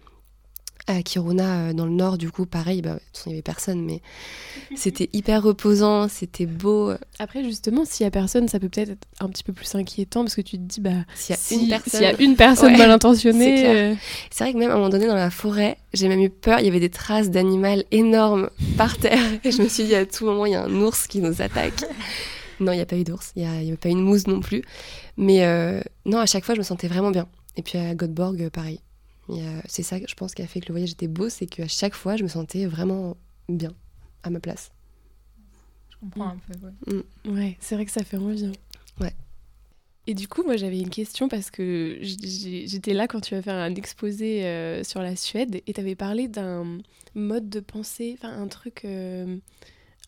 à 0.86 1.02
Kiruna, 1.02 1.68
euh, 1.68 1.72
dans 1.72 1.86
le 1.86 1.92
nord, 1.92 2.18
du 2.18 2.30
coup, 2.30 2.44
pareil, 2.44 2.82
bah, 2.82 2.98
il 3.24 3.28
n'y 3.28 3.34
avait 3.34 3.42
personne, 3.42 3.82
mais 3.82 4.02
c'était 4.76 5.08
hyper 5.12 5.42
reposant, 5.42 6.08
c'était 6.08 6.46
beau. 6.46 6.92
Après, 7.18 7.42
justement, 7.42 7.84
s'il 7.84 8.04
n'y 8.04 8.08
a 8.08 8.10
personne, 8.10 8.48
ça 8.48 8.60
peut 8.60 8.68
peut-être 8.68 8.90
être 8.90 9.06
un 9.20 9.28
petit 9.28 9.42
peu 9.42 9.52
plus 9.52 9.74
inquiétant 9.74 10.22
parce 10.22 10.34
que 10.34 10.42
tu 10.42 10.56
te 10.56 10.62
dis, 10.62 10.80
bah, 10.80 10.90
s'il 11.14 11.34
y 11.34 11.38
a 11.38 11.62
une 11.62 11.68
personne, 11.68 12.02
y 12.02 12.06
a 12.06 12.20
une 12.20 12.36
personne 12.36 12.76
mal 12.76 12.90
intentionnée. 12.90 13.66
Euh. 13.66 13.94
C'est 14.30 14.44
vrai 14.44 14.52
que 14.52 14.58
même 14.58 14.70
à 14.70 14.74
un 14.74 14.76
moment 14.76 14.90
donné, 14.90 15.06
dans 15.06 15.14
la 15.14 15.30
forêt, 15.30 15.78
j'ai 15.94 16.08
même 16.08 16.20
eu 16.20 16.30
peur, 16.30 16.60
il 16.60 16.66
y 16.66 16.68
avait 16.68 16.80
des 16.80 16.90
traces 16.90 17.30
d'animal 17.30 17.84
énormes 17.90 18.50
par 18.76 18.98
terre, 18.98 19.22
et 19.44 19.52
je 19.52 19.62
me 19.62 19.68
suis 19.68 19.84
dit, 19.84 19.94
à 19.94 20.04
tout 20.04 20.26
moment, 20.26 20.44
il 20.44 20.52
y 20.52 20.56
a 20.56 20.64
un 20.64 20.74
ours 20.82 21.06
qui 21.06 21.20
nous 21.20 21.40
attaque. 21.40 21.84
non, 22.60 22.72
il 22.72 22.76
n'y 22.76 22.82
a 22.82 22.86
pas 22.86 22.96
eu 22.96 23.04
d'ours, 23.04 23.32
il 23.36 23.42
n'y 23.42 23.70
a, 23.70 23.74
a, 23.74 23.76
pas 23.76 23.88
eu 23.88 23.92
une 23.92 24.02
mousse 24.02 24.26
non 24.26 24.40
plus. 24.40 24.62
Mais 25.16 25.46
euh, 25.46 25.80
non, 26.04 26.18
à 26.18 26.26
chaque 26.26 26.44
fois, 26.44 26.54
je 26.54 26.60
me 26.60 26.64
sentais 26.64 26.88
vraiment 26.88 27.10
bien. 27.10 27.26
Et 27.56 27.62
puis 27.62 27.78
à 27.78 27.94
Göteborg, 27.94 28.50
pareil. 28.50 28.80
C'est 29.66 29.82
ça, 29.82 29.96
je 30.06 30.14
pense, 30.14 30.34
qui 30.34 30.42
a 30.42 30.46
fait 30.46 30.60
que 30.60 30.66
le 30.68 30.74
voyage 30.74 30.92
était 30.92 31.08
beau, 31.08 31.28
c'est 31.28 31.46
qu'à 31.46 31.68
chaque 31.68 31.94
fois, 31.94 32.16
je 32.16 32.22
me 32.22 32.28
sentais 32.28 32.66
vraiment 32.66 33.16
bien, 33.48 33.72
à 34.22 34.30
ma 34.30 34.40
place. 34.40 34.70
Je 35.90 35.96
comprends 35.96 36.28
un 36.28 36.36
peu, 36.36 36.54
ouais. 36.66 37.02
Mm. 37.26 37.34
Ouais, 37.34 37.56
c'est 37.60 37.74
vrai 37.74 37.84
que 37.84 37.92
ça 37.92 38.04
fait 38.04 38.16
envie. 38.16 38.52
Ouais. 39.00 39.14
Et 40.06 40.14
du 40.14 40.28
coup, 40.28 40.42
moi, 40.42 40.56
j'avais 40.56 40.80
une 40.80 40.90
question 40.90 41.28
parce 41.28 41.50
que 41.50 41.98
j'étais 42.00 42.92
là 42.92 43.08
quand 43.08 43.20
tu 43.20 43.34
as 43.34 43.42
fait 43.42 43.50
un 43.50 43.74
exposé 43.74 44.44
euh, 44.44 44.84
sur 44.84 45.00
la 45.00 45.16
Suède 45.16 45.62
et 45.66 45.72
tu 45.72 45.80
avais 45.80 45.94
parlé 45.94 46.28
d'un 46.28 46.78
mode 47.14 47.48
de 47.48 47.60
pensée, 47.60 48.16
enfin, 48.18 48.36
un 48.36 48.48
truc. 48.48 48.84
Euh, 48.84 49.38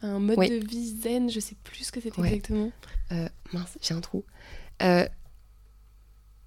un 0.03 0.19
mode 0.19 0.39
de 0.39 0.67
vie 0.67 0.95
zen, 1.01 1.31
je 1.31 1.41
sais 1.41 1.57
plus 1.65 1.85
ce 1.85 1.93
que 1.93 2.03
c'était 2.03 2.21
exactement. 2.21 2.71
Euh, 3.13 3.29
mince, 3.55 3.79
j'ai 3.81 3.95
un 3.95 4.03
trou. 4.03 4.25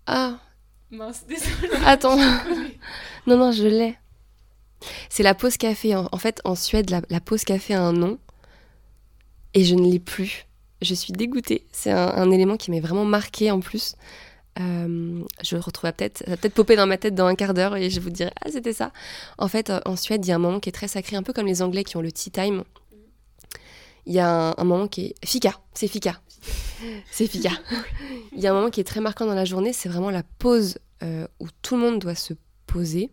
Ah, 0.05 0.39
Mince, 0.91 1.25
désolée. 1.27 1.69
Attends. 1.85 2.17
non, 3.27 3.37
non, 3.37 3.51
je 3.51 3.67
l'ai. 3.67 3.97
C'est 5.09 5.23
la 5.23 5.35
pause 5.35 5.57
café. 5.57 5.95
En, 5.95 6.17
fait, 6.17 6.41
en 6.45 6.55
Suède, 6.55 6.89
la, 6.89 7.19
pause 7.19 7.43
café 7.43 7.73
a 7.75 7.81
un 7.81 7.93
nom. 7.93 8.17
Et 9.53 9.63
je 9.63 9.75
ne 9.75 9.89
l'ai 9.89 9.99
plus. 9.99 10.45
Je 10.81 10.93
suis 10.93 11.13
dégoûtée. 11.13 11.65
C'est 11.71 11.91
un, 11.91 12.31
élément 12.31 12.57
qui 12.57 12.71
m'est 12.71 12.79
vraiment 12.79 13.05
marqué 13.05 13.51
en 13.51 13.59
plus. 13.59 13.95
Euh, 14.59 15.23
je 15.43 15.55
le 15.55 15.61
retrouverai 15.61 15.93
peut-être, 15.93 16.17
ça 16.17 16.31
va 16.31 16.35
peut-être 16.35 16.53
popper 16.53 16.75
dans 16.75 16.87
ma 16.87 16.97
tête 16.97 17.15
dans 17.15 17.27
un 17.27 17.35
quart 17.35 17.53
d'heure 17.53 17.77
et 17.77 17.89
je 17.89 18.01
vous 18.01 18.09
dirai, 18.09 18.31
ah, 18.41 18.49
c'était 18.51 18.73
ça. 18.73 18.91
En 19.37 19.47
fait, 19.47 19.69
euh, 19.69 19.79
en 19.85 19.95
Suède, 19.95 20.25
il 20.25 20.29
y 20.29 20.31
a 20.31 20.35
un 20.35 20.39
moment 20.39 20.59
qui 20.59 20.67
est 20.67 20.73
très 20.73 20.89
sacré, 20.89 21.15
un 21.15 21.23
peu 21.23 21.31
comme 21.31 21.45
les 21.45 21.61
Anglais 21.61 21.83
qui 21.83 21.95
ont 21.95 22.01
le 22.01 22.11
tea 22.11 22.31
time. 22.31 22.63
Il 24.05 24.13
y 24.13 24.19
a 24.19 24.55
un 24.57 24.63
moment 24.63 24.87
qui 24.87 25.07
est. 25.07 25.15
Fika, 25.25 25.53
c'est 25.73 25.87
Fika. 25.87 26.19
C'est 27.11 27.27
Fika. 27.27 27.51
Il 28.33 28.39
y 28.39 28.47
a 28.47 28.51
un 28.51 28.53
moment 28.53 28.69
qui 28.69 28.79
est 28.79 28.85
très 28.85 29.01
marquant 29.01 29.25
dans 29.25 29.35
la 29.35 29.45
journée, 29.45 29.73
c'est 29.73 29.89
vraiment 29.89 30.11
la 30.11 30.23
pause 30.23 30.77
euh, 31.03 31.27
où 31.39 31.47
tout 31.61 31.75
le 31.75 31.81
monde 31.81 31.99
doit 31.99 32.15
se 32.15 32.33
poser, 32.65 33.11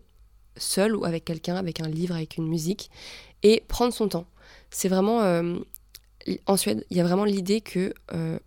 seul 0.55 0.95
ou 0.95 1.05
avec 1.05 1.25
quelqu'un, 1.25 1.55
avec 1.55 1.81
un 1.81 1.87
livre, 1.87 2.15
avec 2.15 2.37
une 2.37 2.47
musique, 2.47 2.89
et 3.43 3.63
prendre 3.67 3.93
son 3.93 4.07
temps. 4.07 4.27
C'est 4.69 4.89
vraiment. 4.89 5.21
Euh, 5.21 5.59
en 6.45 6.57
Suède, 6.57 6.85
il 6.89 6.97
y 6.97 6.99
a 6.99 7.03
vraiment 7.03 7.25
l'idée 7.25 7.61
que. 7.61 7.93
Euh, 8.13 8.39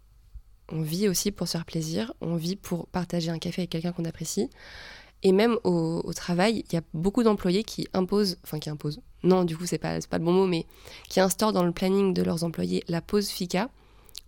on 0.73 0.83
vit 0.83 1.09
aussi 1.09 1.33
pour 1.33 1.49
se 1.49 1.53
faire 1.53 1.65
plaisir, 1.65 2.13
on 2.21 2.37
vit 2.37 2.55
pour 2.55 2.87
partager 2.87 3.29
un 3.29 3.41
café 3.41 3.63
avec 3.63 3.71
quelqu'un 3.71 3.91
qu'on 3.91 4.05
apprécie. 4.05 4.49
Et 5.25 5.33
même 5.33 5.59
au, 5.65 6.01
au 6.05 6.13
travail, 6.13 6.63
il 6.69 6.75
y 6.75 6.77
a 6.77 6.83
beaucoup 6.95 7.25
d'employés 7.25 7.65
qui 7.65 7.89
imposent, 7.93 8.39
enfin 8.45 8.61
qui 8.61 8.71
imposent, 8.71 9.01
non, 9.23 9.45
du 9.45 9.57
coup, 9.57 9.67
c'est 9.67 9.79
pas, 9.79 9.99
pas 10.09 10.19
le 10.19 10.25
bon 10.25 10.33
mot, 10.33 10.47
mais 10.47 10.67
qui 11.09 11.21
instaurent 11.21 11.53
dans 11.53 11.65
le 11.65 11.73
planning 11.73 12.15
de 12.15 12.23
leurs 12.23 12.45
employés 12.45 12.83
la 12.89 13.01
pause 13.01 13.29
FICA, 13.29 13.71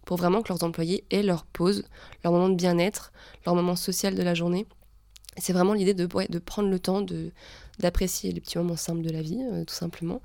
pour 0.04 0.16
vraiment 0.16 0.42
que 0.42 0.48
leurs 0.48 0.64
employés 0.64 1.04
aient 1.10 1.22
leur 1.22 1.44
pause, 1.44 1.84
leur 2.24 2.32
moment 2.32 2.48
de 2.48 2.54
bien-être, 2.54 3.12
leur 3.46 3.54
moment 3.54 3.76
social 3.76 4.14
de 4.14 4.22
la 4.22 4.34
journée. 4.34 4.66
C'est 5.38 5.52
vraiment 5.52 5.72
l'idée 5.72 5.94
de, 5.94 6.06
de 6.06 6.38
prendre 6.38 6.68
le 6.68 6.78
temps 6.78 7.00
de 7.00 7.32
d'apprécier 7.78 8.32
les 8.32 8.40
petits 8.40 8.58
moments 8.58 8.76
simples 8.76 9.02
de 9.02 9.10
la 9.10 9.22
vie, 9.22 9.42
euh, 9.50 9.64
tout 9.64 9.74
simplement. 9.74 10.20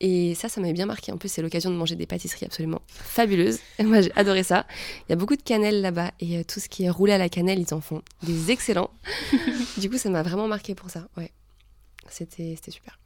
Et 0.00 0.34
ça, 0.34 0.48
ça 0.48 0.60
m'avait 0.60 0.72
bien 0.72 0.86
marqué. 0.86 1.12
En 1.12 1.18
plus, 1.18 1.28
c'est 1.28 1.42
l'occasion 1.42 1.70
de 1.70 1.76
manger 1.76 1.96
des 1.96 2.06
pâtisseries 2.06 2.46
absolument 2.46 2.82
fabuleuses. 2.86 3.58
Et 3.78 3.82
moi, 3.84 4.00
j'ai 4.00 4.12
adoré 4.16 4.42
ça. 4.42 4.66
Il 5.08 5.10
y 5.10 5.12
a 5.12 5.16
beaucoup 5.16 5.36
de 5.36 5.42
cannelle 5.42 5.80
là-bas 5.80 6.12
et 6.20 6.38
euh, 6.38 6.44
tout 6.44 6.60
ce 6.60 6.68
qui 6.68 6.84
est 6.84 6.90
roulé 6.90 7.12
à 7.12 7.18
la 7.18 7.28
cannelle, 7.28 7.58
ils 7.58 7.74
en 7.74 7.80
font 7.80 8.02
des 8.22 8.50
excellents. 8.50 8.90
du 9.78 9.90
coup, 9.90 9.98
ça 9.98 10.10
m'a 10.10 10.22
vraiment 10.22 10.48
marqué 10.48 10.74
pour 10.74 10.90
ça. 10.90 11.08
Ouais, 11.16 11.32
c'était 12.08 12.56
super. 12.68 12.98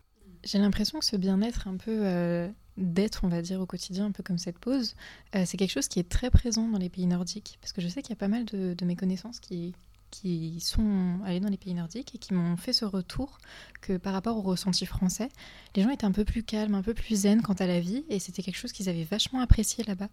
J'ai 0.45 0.59
l'impression 0.59 0.99
que 0.99 1.05
ce 1.05 1.17
bien-être 1.17 1.69
un 1.69 1.77
peu 1.77 2.01
euh, 2.05 2.49
d'être, 2.77 3.25
on 3.25 3.29
va 3.29 3.43
dire, 3.43 3.61
au 3.61 3.67
quotidien, 3.67 4.07
un 4.07 4.13
peu 4.13 4.23
comme 4.23 4.39
cette 4.39 4.59
pause, 4.59 4.95
euh, 5.35 5.45
c'est 5.47 5.57
quelque 5.57 5.71
chose 5.71 5.89
qui 5.89 6.01
est 6.01 6.09
très 6.09 6.31
présent 6.31 6.69
dans 6.69 6.79
les 6.79 6.89
pays 6.89 7.07
nordiques. 7.07 7.59
Parce 7.61 7.73
que 7.73 7.81
je 7.81 7.89
sais 7.89 8.03
qu'il 8.03 8.11
y 8.11 8.15
a 8.15 8.17
pas 8.17 8.29
mal 8.29 8.45
de, 8.45 8.85
mes 8.85 8.97
connaissances 8.97 9.41
qui, 9.41 9.75
qui 10.11 10.61
sont 10.61 11.21
allées 11.25 11.41
dans 11.41 11.49
les 11.49 11.57
pays 11.57 11.75
nordiques 11.75 12.15
et 12.15 12.19
qui 12.19 12.35
m'ont 12.35 12.57
fait 12.57 12.73
ce 12.73 12.85
retour 12.85 13.39
que 13.81 13.97
par 13.97 14.13
rapport 14.13 14.37
au 14.37 14.43
ressenti 14.43 14.87
français, 14.87 15.29
les 15.77 15.83
gens 15.83 15.91
étaient 15.91 16.05
un 16.05 16.13
peu 16.13 16.25
plus 16.25 16.43
calmes, 16.43 16.75
un 16.75 16.83
peu 16.83 16.95
plus 16.95 17.23
zen 17.23 17.43
quant 17.43 17.55
à 17.55 17.67
la 17.67 17.81
vie 17.81 18.05
et 18.09 18.19
c'était 18.19 18.43
quelque 18.43 18.59
chose 18.59 18.73
qu'ils 18.73 18.89
avaient 18.89 19.05
vachement 19.05 19.41
apprécié 19.41 19.85
là-bas. 19.85 20.09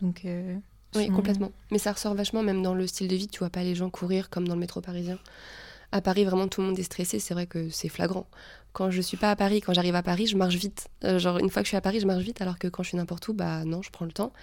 Donc. 0.00 0.24
Euh, 0.24 0.56
oui, 0.94 1.08
complètement. 1.08 1.52
Mais 1.70 1.78
ça 1.78 1.92
ressort 1.92 2.14
vachement 2.14 2.42
même 2.42 2.62
dans 2.62 2.72
le 2.72 2.86
style 2.86 3.08
de 3.08 3.16
vie. 3.16 3.28
Tu 3.28 3.40
vois 3.40 3.50
pas 3.50 3.62
les 3.62 3.74
gens 3.74 3.90
courir 3.90 4.30
comme 4.30 4.48
dans 4.48 4.54
le 4.54 4.60
métro 4.60 4.80
parisien. 4.80 5.18
À 5.92 6.00
Paris, 6.00 6.24
vraiment, 6.24 6.48
tout 6.48 6.62
le 6.62 6.68
monde 6.68 6.78
est 6.78 6.84
stressé. 6.84 7.18
C'est 7.18 7.34
vrai 7.34 7.46
que 7.46 7.68
c'est 7.68 7.88
flagrant 7.88 8.26
quand 8.76 8.90
je 8.90 9.00
suis 9.00 9.16
pas 9.16 9.30
à 9.30 9.36
Paris, 9.36 9.62
quand 9.62 9.72
j'arrive 9.72 9.94
à 9.94 10.02
Paris, 10.02 10.26
je 10.26 10.36
marche 10.36 10.56
vite. 10.56 10.88
Euh, 11.02 11.18
genre 11.18 11.38
une 11.38 11.48
fois 11.48 11.62
que 11.62 11.66
je 11.66 11.70
suis 11.70 11.78
à 11.78 11.80
Paris, 11.80 11.98
je 11.98 12.06
marche 12.06 12.22
vite, 12.22 12.42
alors 12.42 12.58
que 12.58 12.68
quand 12.68 12.82
je 12.82 12.88
suis 12.88 12.98
n'importe 12.98 13.26
où, 13.26 13.32
bah 13.32 13.64
non, 13.64 13.80
je 13.80 13.88
prends 13.90 14.04
le 14.04 14.12
temps. 14.12 14.34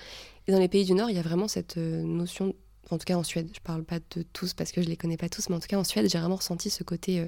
Et 0.47 0.51
dans 0.51 0.57
les 0.57 0.67
pays 0.67 0.85
du 0.85 0.95
Nord, 0.95 1.11
il 1.11 1.15
y 1.15 1.19
a 1.19 1.21
vraiment 1.21 1.47
cette 1.47 1.77
euh, 1.77 2.01
notion, 2.01 2.55
en 2.89 2.97
tout 2.97 3.05
cas 3.05 3.13
en 3.13 3.21
Suède, 3.21 3.51
je 3.53 3.59
parle 3.59 3.83
pas 3.83 3.99
de 3.99 4.23
tous 4.33 4.55
parce 4.55 4.71
que 4.71 4.81
je 4.81 4.89
les 4.89 4.97
connais 4.97 5.17
pas 5.17 5.29
tous, 5.29 5.49
mais 5.49 5.55
en 5.55 5.59
tout 5.59 5.67
cas 5.67 5.77
en 5.77 5.83
Suède, 5.83 6.09
j'ai 6.09 6.17
vraiment 6.17 6.37
ressenti 6.37 6.71
ce 6.71 6.83
côté 6.83 7.19
euh, 7.19 7.27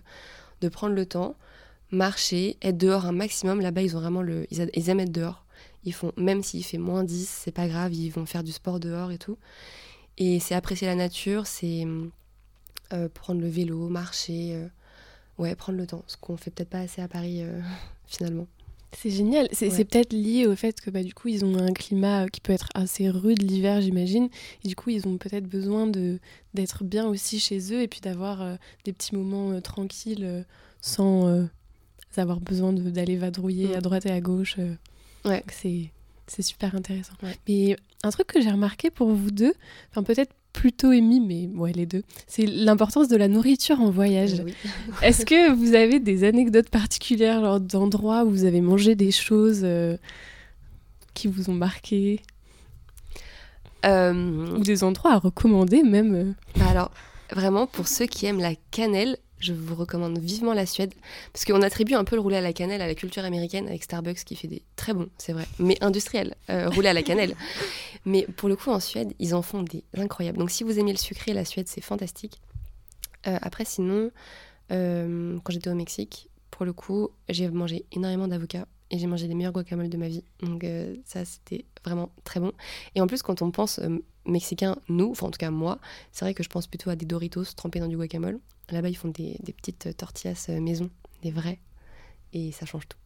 de 0.61 0.67
prendre 0.67 0.95
le 0.95 1.05
temps, 1.05 1.35
marcher, 1.91 2.57
être 2.63 2.77
dehors 2.77 3.05
un 3.05 3.11
maximum. 3.11 3.61
Là-bas, 3.61 3.83
ils 3.83 3.95
ont 3.95 3.99
vraiment 3.99 4.23
le, 4.23 4.47
ils, 4.49 4.89
aiment 4.89 4.99
être 4.99 5.11
dehors. 5.11 5.45
Ils 5.83 5.93
font, 5.93 6.11
même 6.17 6.41
s'il 6.41 6.65
fait 6.65 6.79
moins 6.79 7.03
10, 7.03 7.29
c'est 7.29 7.51
pas 7.51 7.67
grave, 7.67 7.93
ils 7.93 8.09
vont 8.09 8.25
faire 8.25 8.43
du 8.43 8.51
sport 8.51 8.79
dehors 8.79 9.11
et 9.11 9.19
tout. 9.19 9.37
Et 10.17 10.39
c'est 10.39 10.55
apprécier 10.55 10.87
la 10.87 10.95
nature, 10.95 11.45
c'est 11.45 11.85
prendre 13.13 13.41
le 13.41 13.47
vélo, 13.47 13.89
marcher 13.89 14.69
ouais, 15.37 15.55
prendre 15.55 15.77
le 15.77 15.87
temps, 15.87 16.03
ce 16.07 16.17
qu'on 16.17 16.37
fait 16.37 16.51
peut-être 16.51 16.69
pas 16.69 16.79
assez 16.79 17.01
à 17.01 17.07
Paris 17.07 17.43
finalement. 18.07 18.47
C'est 18.97 19.09
génial. 19.09 19.49
C'est 19.51 19.69
peut-être 19.83 20.13
lié 20.13 20.47
au 20.47 20.55
fait 20.55 20.79
que 20.79 20.89
bah, 20.89 21.03
du 21.03 21.13
coup, 21.13 21.27
ils 21.27 21.43
ont 21.43 21.57
un 21.57 21.73
climat 21.73 22.29
qui 22.29 22.39
peut 22.39 22.53
être 22.53 22.69
assez 22.75 23.09
rude 23.09 23.41
l'hiver, 23.41 23.81
j'imagine. 23.81 24.29
Et 24.63 24.69
du 24.69 24.75
coup, 24.77 24.89
ils 24.89 25.05
ont 25.05 25.17
peut-être 25.17 25.47
besoin 25.47 25.85
d'être 26.53 26.85
bien 26.85 27.05
aussi 27.05 27.41
chez 27.41 27.73
eux 27.73 27.81
et 27.81 27.89
puis 27.89 27.99
d'avoir 27.99 28.57
des 28.85 28.93
petits 28.93 29.13
moments 29.13 29.59
tranquilles 29.59 30.45
sans 30.79 31.45
avoir 32.15 32.39
besoin 32.39 32.71
d'aller 32.71 33.17
vadrouiller 33.17 33.67
mm. 33.67 33.73
à 33.73 33.81
droite 33.81 34.05
et 34.05 34.11
à 34.11 34.21
gauche. 34.21 34.55
ouais. 35.25 35.43
C'est 36.27 36.41
super 36.41 36.75
intéressant. 36.75 37.13
Mais 37.47 37.75
un 38.03 38.09
truc 38.09 38.27
que 38.27 38.41
j'ai 38.41 38.51
remarqué 38.51 38.89
pour 38.89 39.11
vous 39.11 39.31
deux, 39.31 39.53
enfin 39.91 40.03
peut-être 40.03 40.33
plutôt 40.55 40.93
émis, 40.93 41.19
mais 41.19 41.49
ouais, 41.59 41.73
les 41.73 41.85
deux, 41.85 42.03
c'est 42.27 42.45
l'importance 42.45 43.09
de 43.09 43.17
la 43.17 43.27
nourriture 43.27 43.81
en 43.81 43.89
voyage. 43.89 44.39
Euh, 44.39 44.49
Est-ce 45.01 45.25
que 45.25 45.51
vous 45.53 45.75
avez 45.75 45.99
des 45.99 46.23
anecdotes 46.23 46.69
particulières, 46.69 47.41
genre 47.41 47.59
d'endroits 47.59 48.23
où 48.23 48.29
vous 48.29 48.45
avez 48.45 48.61
mangé 48.61 48.95
des 48.95 49.11
choses 49.11 49.61
euh, 49.63 49.97
qui 51.13 51.27
vous 51.27 51.49
ont 51.49 51.53
marqué? 51.53 52.21
Euh, 53.85 54.55
Ou 54.57 54.63
des 54.63 54.83
endroits 54.83 55.11
à 55.11 55.19
recommander 55.19 55.83
même 55.83 56.33
Alors, 56.67 56.89
vraiment, 57.31 57.67
pour 57.67 57.87
ceux 57.87 58.05
qui 58.05 58.25
aiment 58.25 58.39
la 58.39 58.55
cannelle, 58.71 59.17
je 59.39 59.53
vous 59.53 59.75
recommande 59.75 60.17
vivement 60.17 60.53
la 60.53 60.65
Suède 60.65 60.93
parce 61.33 61.45
qu'on 61.45 61.61
attribue 61.61 61.93
un 61.93 62.03
peu 62.03 62.15
le 62.15 62.21
roulé 62.21 62.37
à 62.37 62.41
la 62.41 62.53
cannelle 62.53 62.81
à 62.81 62.87
la 62.87 62.95
culture 62.95 63.23
américaine 63.23 63.67
avec 63.67 63.83
Starbucks 63.83 64.23
qui 64.23 64.35
fait 64.35 64.47
des 64.47 64.63
très 64.75 64.93
bons, 64.93 65.09
c'est 65.17 65.33
vrai, 65.33 65.45
mais 65.59 65.77
industriels, 65.81 66.35
euh, 66.49 66.69
roulé 66.69 66.89
à 66.89 66.93
la 66.93 67.03
cannelle. 67.03 67.35
mais 68.05 68.25
pour 68.37 68.49
le 68.49 68.55
coup, 68.55 68.71
en 68.71 68.79
Suède, 68.79 69.13
ils 69.19 69.35
en 69.35 69.41
font 69.41 69.63
des 69.63 69.83
incroyables. 69.95 70.37
Donc 70.37 70.51
si 70.51 70.63
vous 70.63 70.79
aimez 70.79 70.91
le 70.91 70.97
sucré, 70.97 71.33
la 71.33 71.45
Suède, 71.45 71.67
c'est 71.67 71.81
fantastique. 71.81 72.39
Euh, 73.27 73.37
après, 73.41 73.65
sinon, 73.65 74.11
euh, 74.71 75.37
quand 75.43 75.51
j'étais 75.51 75.69
au 75.69 75.75
Mexique, 75.75 76.29
pour 76.51 76.65
le 76.65 76.73
coup, 76.73 77.09
j'ai 77.27 77.49
mangé 77.49 77.85
énormément 77.91 78.27
d'avocats 78.27 78.67
et 78.91 78.99
j'ai 78.99 79.07
mangé 79.07 79.27
les 79.27 79.35
meilleurs 79.35 79.53
guacamoles 79.53 79.89
de 79.89 79.97
ma 79.97 80.07
vie. 80.07 80.23
Donc 80.41 80.65
ça, 81.05 81.25
c'était 81.25 81.65
vraiment 81.83 82.11
très 82.23 82.39
bon. 82.39 82.51
Et 82.93 83.01
en 83.01 83.07
plus, 83.07 83.21
quand 83.21 83.41
on 83.41 83.51
pense 83.51 83.79
mexicain, 84.25 84.77
nous, 84.89 85.11
enfin 85.11 85.27
en 85.27 85.31
tout 85.31 85.37
cas 85.37 85.51
moi, 85.51 85.79
c'est 86.11 86.25
vrai 86.25 86.33
que 86.33 86.43
je 86.43 86.49
pense 86.49 86.67
plutôt 86.67 86.89
à 86.89 86.95
des 86.95 87.05
Doritos 87.05 87.45
trempés 87.55 87.79
dans 87.79 87.87
du 87.87 87.97
guacamole. 87.97 88.39
Là-bas, 88.71 88.89
ils 88.89 88.97
font 88.97 89.09
des, 89.09 89.37
petites 89.57 89.95
tortillas 89.95 90.47
euh, 90.49 90.59
maison, 90.59 90.89
des 91.21 91.31
vrais, 91.31 91.59
et 92.33 92.51
ça 92.51 92.65
change 92.65 92.87
tout. 92.87 92.97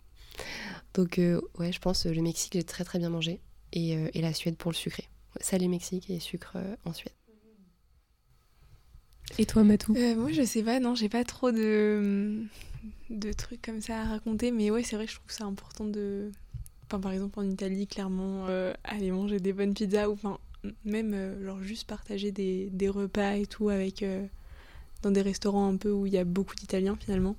Donc, 0.93 1.19
euh, 1.19 1.41
ouais, 1.57 1.71
je 1.71 1.79
pense 1.79 2.05
euh, 2.05 2.13
le 2.13 2.21
Mexique, 2.21 2.53
j'ai 2.53 2.63
très 2.63 2.85
très 2.85 2.99
bien 2.99 3.09
mangé, 3.09 3.41
et, 3.73 4.09
la 4.15 4.33
Suède 4.33 4.55
pour 4.55 4.71
le 4.71 4.75
sucré. 4.75 5.03
Salé 5.41 5.67
Mexique 5.67 6.09
et 6.09 6.19
sucre 6.19 6.57
en 6.85 6.93
Suède. 6.93 7.13
Et 9.37 9.45
toi, 9.45 9.63
Matou? 9.63 9.93
Moi, 9.93 10.31
je 10.31 10.43
sais 10.43 10.63
pas, 10.63 10.79
non, 10.79 10.95
j'ai 10.95 11.09
pas 11.09 11.23
trop 11.23 11.51
de, 11.51 12.45
de 13.09 13.33
trucs 13.33 13.61
comme 13.61 13.81
ça 13.81 14.01
à 14.01 14.05
raconter, 14.05 14.51
mais 14.51 14.71
ouais, 14.71 14.83
c'est 14.83 14.95
vrai 14.95 15.05
que 15.05 15.11
je 15.11 15.17
trouve 15.17 15.31
ça 15.31 15.45
important 15.45 15.85
de. 15.85 16.31
Enfin, 16.87 16.99
par 16.99 17.11
exemple, 17.11 17.39
en 17.39 17.49
Italie, 17.49 17.87
clairement, 17.87 18.47
aller 18.83 19.11
manger 19.11 19.39
des 19.39 19.53
bonnes 19.53 19.73
pizzas, 19.73 20.09
ou 20.09 20.13
enfin, 20.13 20.39
même 20.85 21.43
genre 21.43 21.61
juste 21.61 21.87
partager 21.87 22.31
des, 22.31 22.69
des, 22.71 22.89
repas 22.89 23.33
et 23.33 23.45
tout 23.45 23.69
avec 23.69 24.03
dans 25.01 25.11
des 25.11 25.21
restaurants 25.21 25.67
un 25.67 25.77
peu 25.77 25.91
où 25.91 26.05
il 26.05 26.13
y 26.13 26.17
a 26.17 26.23
beaucoup 26.23 26.55
d'Italiens 26.55 26.97
finalement. 26.99 27.35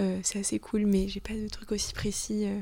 Euh, 0.00 0.18
c'est 0.22 0.38
assez 0.38 0.58
cool, 0.58 0.86
mais 0.86 1.08
j'ai 1.08 1.20
pas 1.20 1.34
de 1.34 1.48
trucs 1.48 1.72
aussi 1.72 1.92
précis. 1.92 2.44
Euh. 2.46 2.60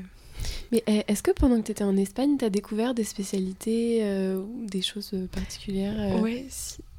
Mais 0.71 0.83
eh, 0.87 1.03
est-ce 1.07 1.23
que 1.23 1.31
pendant 1.31 1.59
que 1.61 1.67
tu 1.67 1.71
étais 1.71 1.83
en 1.83 1.95
Espagne, 1.95 2.37
tu 2.37 2.45
as 2.45 2.49
découvert 2.49 2.93
des 2.93 3.03
spécialités 3.03 3.99
euh, 4.03 4.37
ou 4.37 4.65
des 4.65 4.81
choses 4.81 5.13
particulières 5.31 6.19
Ouais, 6.21 6.45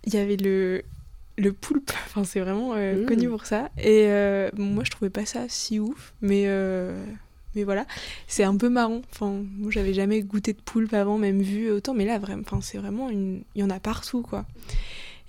il 0.07 0.15
y 0.15 0.17
avait 0.17 0.37
le, 0.37 0.85
le 1.39 1.53
poulpe, 1.53 1.91
enfin, 2.07 2.25
c'est 2.25 2.41
vraiment 2.41 2.75
mmh. 2.75 3.07
connu 3.07 3.29
pour 3.29 3.47
ça. 3.47 3.71
Et 3.79 4.07
moi, 4.57 4.85
je 4.85 4.91
trouvais 4.91 5.11
pas 5.11 5.27
ça 5.27 5.47
si 5.49 5.79
ouf, 5.79 6.15
mais, 6.21 6.47
mais 7.55 7.65
voilà, 7.65 7.87
c'est 8.29 8.45
un 8.45 8.57
peu 8.57 8.69
marrant. 8.69 9.03
Enfin, 9.13 9.43
moi, 9.57 9.71
j'avais 9.71 9.95
jamais 9.95 10.23
goûté 10.23 10.53
de 10.53 10.61
poulpe 10.61 10.95
avant, 10.95 11.19
même 11.19 11.43
vu 11.43 11.71
autant, 11.71 11.95
mais 11.95 12.05
là, 12.05 12.19
vraiment, 12.19 12.61
c'est 12.61 12.79
vraiment 12.79 13.11
une. 13.11 13.43
Il 13.55 13.61
y 13.61 13.65
en 13.65 13.71
a 13.71 13.81
partout, 13.81 14.23
quoi. 14.23 14.47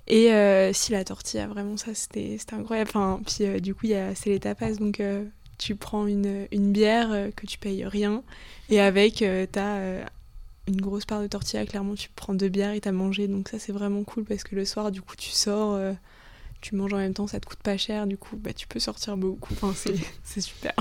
Et 0.06 0.32
euh, 0.32 0.72
si 0.72 0.92
la 0.92 1.04
tortilla, 1.04 1.46
vraiment, 1.46 1.76
ça, 1.76 1.94
c'était 1.94 2.36
incroyable. 2.52 2.90
Enfin, 2.94 3.20
puis 3.24 3.46
euh, 3.46 3.58
du 3.58 3.74
coup, 3.74 3.86
c'est 3.86 4.30
les 4.30 4.40
tapas, 4.40 4.72
donc 4.72 5.00
euh, 5.00 5.24
tu 5.58 5.76
prends 5.76 6.06
une, 6.06 6.46
une 6.52 6.72
bière 6.72 7.30
que 7.36 7.46
tu 7.46 7.58
payes 7.58 7.86
rien, 7.86 8.22
et 8.68 8.80
avec, 8.80 9.24
t'as 9.52 10.04
une 10.66 10.80
grosse 10.80 11.04
part 11.04 11.20
de 11.20 11.26
tortilla, 11.26 11.64
clairement, 11.66 11.94
tu 11.94 12.08
prends 12.14 12.34
deux 12.34 12.48
bières 12.48 12.72
et 12.72 12.80
t'as 12.80 12.92
mangé. 12.92 13.28
Donc 13.28 13.48
ça, 13.48 13.58
c'est 13.58 13.72
vraiment 13.72 14.02
cool 14.04 14.24
parce 14.24 14.44
que 14.44 14.54
le 14.54 14.64
soir, 14.64 14.90
du 14.90 15.02
coup, 15.02 15.16
tu 15.16 15.30
sors, 15.30 15.78
tu 16.60 16.74
manges 16.74 16.94
en 16.94 16.98
même 16.98 17.14
temps, 17.14 17.26
ça 17.26 17.40
te 17.40 17.46
coûte 17.46 17.58
pas 17.58 17.76
cher, 17.76 18.06
du 18.06 18.16
coup, 18.16 18.36
bah, 18.36 18.52
tu 18.52 18.66
peux 18.66 18.80
sortir 18.80 19.16
beaucoup. 19.16 19.52
Enfin, 19.52 19.74
c'est 20.24 20.40
super. 20.40 20.72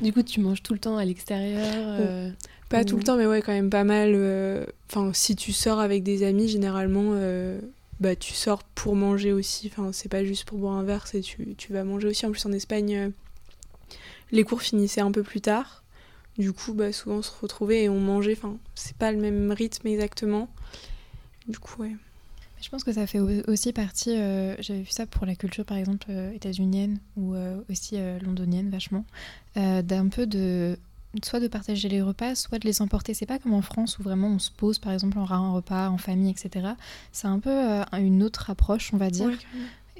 du 0.00 0.12
coup, 0.12 0.22
tu 0.22 0.40
manges 0.40 0.62
tout 0.62 0.72
le 0.72 0.78
temps 0.78 0.96
à 0.96 1.04
l'extérieur 1.04 2.32
Pas 2.70 2.84
tout 2.84 2.96
le 2.96 3.02
temps, 3.02 3.16
mais 3.16 3.26
ouais, 3.26 3.42
quand 3.42 3.52
même 3.52 3.70
pas 3.70 3.84
mal. 3.84 4.66
Enfin, 4.90 5.12
si 5.12 5.36
tu 5.36 5.52
sors 5.52 5.78
avec 5.78 6.02
des 6.02 6.22
amis, 6.22 6.48
généralement 6.48 7.14
bah, 8.02 8.16
tu 8.16 8.34
sors 8.34 8.64
pour 8.64 8.96
manger 8.96 9.32
aussi. 9.32 9.70
Enfin, 9.72 9.92
c'est 9.92 10.08
pas 10.08 10.24
juste 10.24 10.44
pour 10.44 10.58
boire 10.58 10.74
un 10.74 10.82
verre, 10.82 11.06
c'est 11.06 11.20
tu, 11.20 11.54
tu 11.56 11.72
vas 11.72 11.84
manger 11.84 12.08
aussi. 12.08 12.26
En 12.26 12.32
plus, 12.32 12.44
en 12.44 12.52
Espagne, 12.52 12.96
euh, 12.96 13.08
les 14.32 14.42
cours 14.42 14.60
finissaient 14.60 15.00
un 15.00 15.12
peu 15.12 15.22
plus 15.22 15.40
tard. 15.40 15.81
Du 16.38 16.52
coup, 16.52 16.72
bah, 16.72 16.92
souvent 16.92 17.16
on 17.16 17.22
se 17.22 17.30
retrouvait 17.40 17.84
et 17.84 17.88
on 17.88 18.00
mangeait. 18.00 18.36
Enfin, 18.36 18.56
c'est 18.74 18.96
pas 18.96 19.12
le 19.12 19.18
même 19.18 19.50
rythme 19.52 19.86
exactement. 19.86 20.48
Du 21.46 21.58
coup, 21.58 21.82
ouais. 21.82 21.96
Je 22.62 22.68
pense 22.68 22.84
que 22.84 22.92
ça 22.92 23.08
fait 23.08 23.18
aussi 23.18 23.72
partie, 23.72 24.16
euh, 24.16 24.54
j'avais 24.60 24.82
vu 24.82 24.90
ça 24.90 25.04
pour 25.04 25.26
la 25.26 25.34
culture 25.34 25.64
par 25.64 25.76
exemple 25.76 26.06
euh, 26.10 26.30
états-unienne 26.32 27.00
ou 27.16 27.34
aussi 27.68 27.96
londonienne 28.24 28.70
vachement, 28.70 29.04
d'un 29.56 30.08
peu 30.08 30.26
de 30.26 30.78
soit 31.22 31.40
de 31.40 31.48
partager 31.48 31.88
les 31.88 32.00
repas, 32.00 32.34
soit 32.34 32.58
de 32.58 32.66
les 32.66 32.80
emporter. 32.80 33.14
C'est 33.14 33.26
pas 33.26 33.38
comme 33.38 33.52
en 33.52 33.62
France 33.62 33.98
où 33.98 34.02
vraiment 34.02 34.28
on 34.28 34.38
se 34.38 34.50
pose, 34.50 34.78
par 34.78 34.92
exemple, 34.92 35.18
aura 35.18 35.36
un 35.36 35.52
repas 35.52 35.88
en 35.88 35.98
famille, 35.98 36.30
etc. 36.30 36.68
C'est 37.12 37.26
un 37.26 37.38
peu 37.38 37.50
euh, 37.50 37.84
une 37.98 38.22
autre 38.22 38.50
approche, 38.50 38.92
on 38.94 38.96
va 38.96 39.10
dire. 39.10 39.30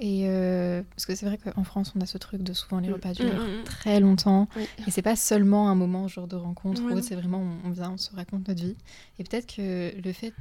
Et 0.04 0.24
euh, 0.26 0.82
parce 0.90 1.06
que 1.06 1.14
c'est 1.14 1.26
vrai 1.26 1.38
qu'en 1.38 1.62
France, 1.62 1.92
on 1.96 2.00
a 2.00 2.06
ce 2.06 2.18
truc 2.18 2.42
de 2.42 2.52
souvent 2.52 2.80
les 2.80 2.88
mm. 2.88 2.94
repas 2.94 3.12
durent 3.12 3.32
mm, 3.32 3.60
mm, 3.60 3.64
très 3.64 4.00
longtemps. 4.00 4.48
Et 4.84 4.90
c'est 4.90 5.00
pas 5.00 5.14
seulement 5.14 5.70
un 5.70 5.76
moment 5.76 6.08
genre 6.08 6.26
de 6.26 6.34
rencontre, 6.34 6.82
c'est 7.02 7.14
vraiment 7.14 7.40
on, 7.64 7.70
vient, 7.70 7.92
on 7.92 7.96
se 7.96 8.10
raconte 8.10 8.48
notre 8.48 8.60
vie. 8.60 8.74
Et 9.20 9.24
peut-être 9.24 9.54
que 9.54 9.92
le 10.04 10.12
fait 10.12 10.34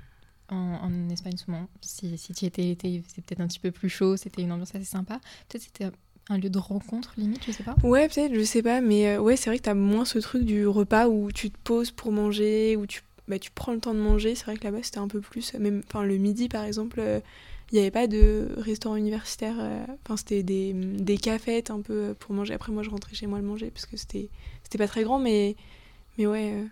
en, 0.50 1.10
Espagne 1.12 1.38
souvent, 1.38 1.67
si, 1.80 2.17
si 2.17 2.34
tu 2.34 2.45
étais 2.45 2.71
été, 2.71 3.04
c'est 3.08 3.24
peut-être 3.24 3.39
un 3.39 3.47
petit 3.47 3.60
peu 3.60 3.69
plus 3.69 3.88
chaud, 3.88 4.17
c'était 4.17 4.41
une 4.41 4.52
ambiance 4.52 4.74
assez 4.74 4.84
sympa. 4.84 5.19
Peut-être 5.47 5.62
c'était 5.62 5.91
un 6.30 6.39
lieu 6.39 6.50
de 6.50 6.58
rencontre 6.58 7.13
limite, 7.17 7.43
je 7.45 7.52
sais 7.52 7.63
pas. 7.63 7.76
Ouais, 7.84 8.08
peut-être, 8.08 8.34
je 8.34 8.43
sais 8.43 8.63
pas, 8.63 8.82
mais 8.82 9.10
euh, 9.10 9.21
ouais, 9.21 9.36
c'est 9.36 9.52
vrai 9.52 9.60
que 9.60 9.63
t'as 9.63 9.76
moins 9.76 10.06
ce 10.06 10.17
truc 10.17 10.43
du 10.43 10.65
repas 10.65 11.08
où 11.08 11.32
tu 11.32 11.52
te 11.52 11.58
poses 11.63 11.91
pour 11.91 12.12
manger, 12.12 12.76
où 12.78 12.88
tu, 12.88 13.04
bah, 13.28 13.38
tu 13.38 13.52
prends 13.52 13.74
le 13.74 13.80
temps 13.80 13.93
de 13.93 14.00
manger. 14.00 14.34
C'est 14.34 14.45
vrai 14.45 14.58
que 14.58 14.63
là-bas, 14.63 14.80
c'était 14.82 14.97
un 14.97 15.08
peu 15.08 15.21
plus. 15.21 15.54
Même, 15.54 15.84
enfin, 15.88 16.04
le 16.04 16.17
midi, 16.17 16.50
par 16.50 16.63
exemple, 16.63 17.00
euh, 17.00 17.19
il 17.72 17.76
n'y 17.76 17.82
avait 17.82 17.92
pas 17.92 18.08
de 18.08 18.50
restaurant 18.58 18.96
universitaire. 18.96 19.56
Euh, 19.60 19.86
enfin, 20.04 20.18
c'était 20.18 20.44
des, 20.44 20.74
des 20.74 21.18
cafettes 21.18 21.70
un 21.72 21.82
peu 21.82 22.14
pour 22.20 22.34
manger. 22.34 22.54
Après, 22.54 22.72
moi, 22.72 22.84
je 22.84 22.90
rentrais 22.90 23.16
chez 23.16 23.28
moi 23.28 23.40
le 23.40 23.46
manger 23.46 23.72
parce 23.72 23.86
que 23.86 23.98
c'était, 23.98 24.30
c'était 24.64 24.78
pas 24.78 24.88
très 24.88 25.04
grand, 25.04 25.20
mais, 25.20 25.56
mais 26.18 26.28
ouais, 26.28 26.66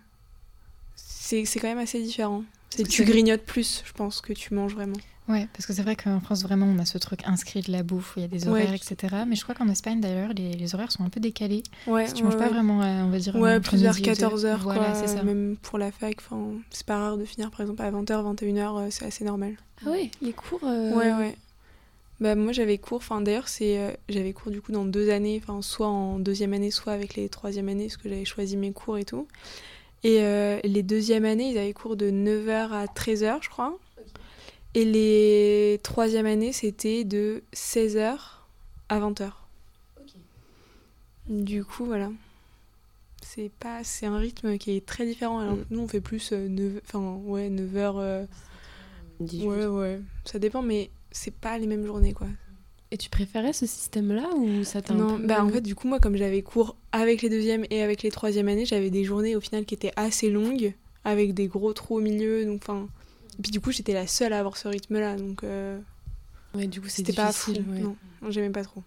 c'est, 0.96 1.46
c'est 1.46 1.60
quand 1.60 1.70
même 1.70 1.78
assez 1.78 2.02
différent. 2.02 2.44
C'est, 2.70 2.88
tu 2.88 3.04
grignotes 3.06 3.44
plus, 3.44 3.84
je 3.86 3.94
pense, 3.94 4.22
que 4.22 4.34
tu 4.34 4.54
manges 4.54 4.74
vraiment. 4.76 4.98
Ouais, 5.30 5.48
parce 5.54 5.68
que 5.68 5.74
c'est 5.74 5.84
vrai 5.84 5.96
qu'en 5.96 6.20
France, 6.20 6.42
vraiment, 6.42 6.65
on 6.65 6.80
a 6.80 6.86
ce 6.86 6.98
truc 6.98 7.22
inscrit 7.26 7.62
de 7.62 7.72
la 7.72 7.84
bouffe, 7.84 8.15
où 8.15 8.20
il 8.20 8.24
y 8.24 8.26
a 8.26 8.28
des 8.28 8.48
horaires, 8.48 8.74
etc. 8.74 9.15
Mais 9.28 9.36
je 9.36 9.44
crois 9.44 9.54
qu'en 9.54 9.70
Espagne, 9.70 10.02
d'ailleurs, 10.02 10.34
les, 10.34 10.54
les, 10.54 10.74
horaires 10.74 10.92
sont 10.92 11.04
un 11.04 11.10
peu 11.10 11.20
décalés. 11.20 11.62
Ouais, 11.86 12.08
si 12.08 12.15
tu 12.15 12.24
manges 12.24 12.38
pas 12.38 12.50
vraiment, 12.50 12.82
euh, 12.82 13.04
on 13.04 13.10
va 13.10 13.20
dire. 13.20 13.36
Ouais, 13.36 13.60
plus 13.60 13.80
vers 13.80 13.96
14h, 13.96 14.58
voilà, 14.58 14.96
c'est 14.96 15.08
ça. 15.08 15.22
Même 15.22 15.56
pour 15.62 15.78
la 15.78 15.92
fac, 15.92 16.18
c'est 16.72 16.86
pas 16.86 16.98
rare 16.98 17.18
de 17.18 17.26
finir, 17.26 17.52
par 17.52 17.62
exemple, 17.62 17.84
à 17.84 17.92
20h, 17.92 18.36
21h, 18.36 18.58
euh, 18.58 18.88
c'est 18.89 19.06
assez 19.06 19.24
normal. 19.24 19.56
Ah 19.86 19.92
ouais, 19.92 20.10
les 20.24 20.34
cours 20.34 20.62
euh, 20.63 20.94
Ouais, 20.94 21.13
ouais. 21.13 21.36
Bah, 22.20 22.34
moi, 22.34 22.52
j'avais 22.52 22.80
cours, 22.80 22.98
enfin, 22.98 23.22
d'ailleurs, 23.22 23.48
c'est 23.48 24.00
j'avais 24.10 24.34
cours 24.34 24.52
du 24.52 24.62
coup 24.62 24.72
dans 24.72 24.84
deux 24.84 25.12
années, 25.12 25.39
enfin, 25.42 25.62
soit 25.62 25.88
en 25.88 26.18
deuxième 26.18 26.54
année, 26.54 26.72
soit 26.72 26.92
avec 26.92 27.15
les 27.15 27.30
troisième 27.30 27.70
années, 27.70 27.86
parce 27.86 27.98
que 27.98 28.10
j'avais 28.10 28.26
choisi 28.26 28.58
mes 28.58 28.72
cours 28.72 28.98
et 28.98 29.06
tout. 29.06 29.28
Et 30.04 30.22
les 30.63 30.82
deuxièmes 30.82 31.26
années, 31.26 31.52
ils 31.52 31.58
avaient 31.60 31.74
cours 31.74 31.96
de 31.96 32.10
9h 32.10 32.72
à 32.72 32.86
13h, 32.88 33.38
je 33.44 33.50
crois. 33.50 33.78
Et 34.75 34.86
les 34.86 35.79
troisième 35.82 36.25
années, 36.25 36.53
c'était 36.53 37.03
de 37.03 37.43
16h 37.53 38.17
à 38.89 38.99
20h. 38.99 39.32
Du 41.27 41.63
coup, 41.63 41.86
voilà. 41.86 42.12
C'est 43.21 43.51
pas 43.60 43.84
c'est 43.84 44.05
un 44.05 44.17
rythme 44.17 44.58
qui 44.58 44.75
est 44.75 44.86
très 44.86 45.05
différent. 45.05 45.39
Alors, 45.39 45.55
mm. 45.55 45.65
Nous, 45.71 45.79
on 45.79 45.88
fait 45.88 46.01
plus 46.01 46.32
9, 46.32 46.41
euh, 46.41 46.79
enfin, 46.86 47.19
ouais, 47.25 47.49
9h. 47.49 47.71
Euh, 47.75 48.25
ouais, 49.19 49.65
ouais. 49.65 50.01
Ça 50.25 50.39
dépend, 50.39 50.62
mais 50.62 50.89
c'est 51.12 51.34
pas 51.34 51.58
les 51.58 51.67
mêmes 51.67 51.86
journées, 51.86 52.13
quoi. 52.13 52.27
Et 52.91 52.97
tu 52.97 53.10
préférais 53.10 53.53
ce 53.53 53.67
système-là 53.67 54.29
ou 54.36 54.63
ça 54.63 54.82
t'a 54.82 54.95
Non, 54.95 55.19
bah 55.19 55.43
en 55.43 55.49
fait, 55.49 55.62
du 55.62 55.75
coup, 55.75 55.88
moi, 55.88 55.99
comme 55.99 56.15
j'avais 56.15 56.41
cours 56.41 56.75
avec 56.91 57.21
les 57.21 57.29
deuxièmes 57.29 57.65
et 57.69 57.84
avec 57.84 58.01
les 58.01 58.10
troisièmes 58.10 58.47
années, 58.47 58.65
j'avais 58.65 58.89
des 58.89 59.03
journées 59.03 59.36
au 59.36 59.41
final 59.41 59.65
qui 59.65 59.75
étaient 59.75 59.91
assez 59.95 60.32
longues, 60.32 60.73
avec 61.03 61.36
des 61.36 61.47
gros 61.47 61.71
trous 61.73 61.97
au 61.97 62.01
milieu. 62.01 62.45
Donc, 62.45 62.62
enfin, 62.63 62.88
puis 63.41 63.52
du 63.52 63.60
coup, 63.62 63.71
j'étais 63.71 63.93
la 63.93 64.08
seule 64.08 64.34
à 64.34 64.39
avoir 64.39 64.58
ce 64.58 64.67
rythme-là, 64.67 65.15
donc. 65.15 65.43
Euh... 65.43 65.80
Ouais, 66.56 66.67
du 66.67 66.82
coup, 66.82 66.88
c'était 66.89 67.13
pas 67.13 67.32
fou. 67.32 67.54
Non, 67.80 67.95
j'aimais 68.30 68.49
pas 68.49 68.63
trop. 68.63 68.84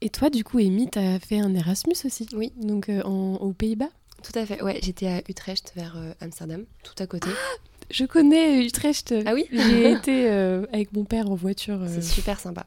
Et 0.00 0.10
toi, 0.10 0.30
du 0.30 0.44
coup, 0.44 0.58
Amy, 0.58 0.88
t'as 0.88 1.18
fait 1.18 1.38
un 1.40 1.54
Erasmus 1.54 1.94
aussi? 2.04 2.28
Oui. 2.32 2.52
Donc 2.56 2.88
euh, 2.88 3.02
en- 3.02 3.34
aux 3.36 3.52
Pays-Bas? 3.52 3.88
Tout 4.22 4.36
à 4.38 4.46
fait. 4.46 4.62
Ouais, 4.62 4.78
j'étais 4.82 5.06
à 5.06 5.22
Utrecht 5.28 5.72
vers 5.76 5.96
euh, 5.96 6.12
Amsterdam, 6.20 6.64
tout 6.84 6.94
à 7.02 7.06
côté. 7.06 7.28
Je 7.90 8.04
connais 8.04 8.64
Utrecht. 8.64 9.14
Ah 9.26 9.34
oui? 9.34 9.46
J'ai 9.50 9.92
été 9.92 10.28
euh, 10.30 10.66
avec 10.72 10.92
mon 10.92 11.04
père 11.04 11.30
en 11.30 11.34
voiture. 11.34 11.82
euh, 11.82 11.88
C'est 11.88 12.02
super 12.02 12.38
sympa. 12.38 12.66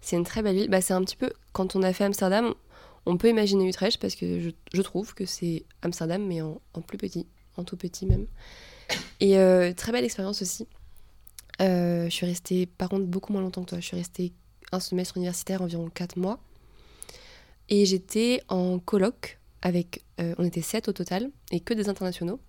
C'est 0.00 0.16
une 0.16 0.24
très 0.24 0.42
belle 0.42 0.54
ville. 0.56 0.68
Bah, 0.70 0.80
c'est 0.80 0.94
un 0.94 1.02
petit 1.02 1.16
peu, 1.16 1.30
quand 1.52 1.74
on 1.76 1.82
a 1.82 1.92
fait 1.92 2.04
Amsterdam, 2.04 2.54
on 3.06 3.16
peut 3.16 3.28
imaginer 3.28 3.66
Utrecht 3.68 4.00
parce 4.00 4.14
que 4.14 4.40
je, 4.40 4.50
je 4.72 4.82
trouve 4.82 5.14
que 5.14 5.26
c'est 5.26 5.64
Amsterdam, 5.82 6.24
mais 6.24 6.40
en, 6.40 6.60
en 6.74 6.82
plus 6.82 6.98
petit, 6.98 7.26
en 7.56 7.64
tout 7.64 7.76
petit 7.76 8.06
même. 8.06 8.26
Et 9.20 9.38
euh, 9.38 9.72
très 9.72 9.92
belle 9.92 10.04
expérience 10.04 10.42
aussi. 10.42 10.66
Euh, 11.60 12.04
je 12.04 12.10
suis 12.10 12.26
restée, 12.26 12.66
par 12.66 12.88
contre, 12.88 13.06
beaucoup 13.06 13.32
moins 13.32 13.42
longtemps 13.42 13.64
que 13.64 13.70
toi. 13.70 13.80
Je 13.80 13.86
suis 13.86 13.96
restée 13.96 14.32
un 14.72 14.80
semestre 14.80 15.16
universitaire, 15.16 15.62
environ 15.62 15.88
4 15.88 16.16
mois. 16.16 16.38
Et 17.68 17.84
j'étais 17.84 18.42
en 18.48 18.78
coloc 18.78 19.38
avec. 19.62 20.04
euh, 20.20 20.34
on 20.38 20.44
était 20.44 20.62
7 20.62 20.88
au 20.88 20.92
total, 20.92 21.30
et 21.50 21.60
que 21.60 21.74
des 21.74 21.88
internationaux. 21.88 22.40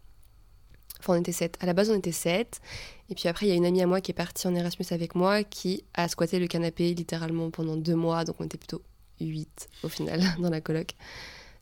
Enfin, 1.00 1.14
on 1.14 1.20
était 1.20 1.32
7. 1.32 1.58
À 1.62 1.66
la 1.66 1.74
base, 1.74 1.90
on 1.90 1.96
était 1.96 2.12
7. 2.12 2.62
Et 3.10 3.16
puis 3.16 3.28
après, 3.30 3.48
il 3.48 3.50
y 3.50 3.52
a 3.52 3.56
une 3.56 3.66
amie 3.66 3.82
à 3.82 3.88
moi 3.88 4.02
qui 4.02 4.12
est 4.12 4.14
partie 4.14 4.48
en 4.48 4.56
Erasmus 4.56 4.86
avec 4.92 5.16
moi, 5.16 5.44
qui 5.44 5.84
a 5.94 6.08
squatté 6.08 6.40
le 6.40 6.48
canapé 6.48 6.94
littéralement 6.94 7.50
pendant 7.50 7.78
deux 7.78 7.96
mois. 7.96 8.26
Donc 8.26 8.36
on 8.40 8.46
était 8.46 8.58
plutôt 8.58 8.82
8 9.22 9.70
au 9.84 9.90
final 9.90 10.22
dans 10.40 10.50
la 10.50 10.62
coloc. 10.62 10.96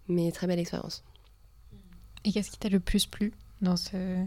Mais 0.08 0.32
très 0.32 0.48
belle 0.48 0.60
expérience. 0.60 1.04
Et 2.26 2.32
qu'est-ce 2.32 2.52
qui 2.52 2.58
t'a 2.58 2.70
le 2.70 2.80
plus 2.80 3.06
plu 3.06 3.32
dans, 3.62 3.78
ce... 3.78 4.26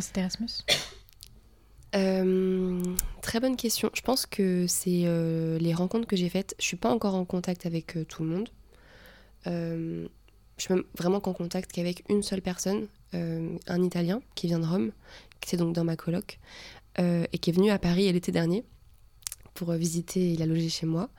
cet 0.00 0.18
Erasmus 0.18 0.64
Euh, 1.96 2.82
très 3.22 3.40
bonne 3.40 3.56
question. 3.56 3.90
Je 3.94 4.02
pense 4.02 4.26
que 4.26 4.66
c'est 4.66 5.02
euh, 5.04 5.58
les 5.58 5.72
rencontres 5.72 6.06
que 6.06 6.16
j'ai 6.16 6.28
faites. 6.28 6.54
Je 6.58 6.64
suis 6.64 6.76
pas 6.76 6.90
encore 6.90 7.14
en 7.14 7.24
contact 7.24 7.64
avec 7.64 7.96
euh, 7.96 8.04
tout 8.04 8.22
le 8.22 8.28
monde. 8.28 8.48
Je 9.46 10.08
suis 10.58 10.74
même 10.74 10.84
vraiment 10.98 11.20
qu'en 11.20 11.32
contact 11.32 11.70
qu'avec 11.70 12.02
une 12.08 12.22
seule 12.22 12.42
personne, 12.42 12.88
un 13.12 13.82
Italien 13.82 14.20
qui 14.34 14.48
vient 14.48 14.58
de 14.58 14.66
Rome, 14.66 14.90
qui 15.40 15.54
est 15.54 15.58
donc 15.58 15.72
dans 15.72 15.84
ma 15.84 15.96
coloc, 15.96 16.40
et 16.98 17.38
qui 17.38 17.50
est 17.50 17.52
venu 17.52 17.70
à 17.70 17.78
Paris 17.78 18.10
l'été 18.10 18.32
dernier 18.32 18.64
pour 19.54 19.70
visiter. 19.74 20.32
Il 20.32 20.42
a 20.42 20.46
logé 20.46 20.68
chez 20.68 20.86
moi. 20.86 21.10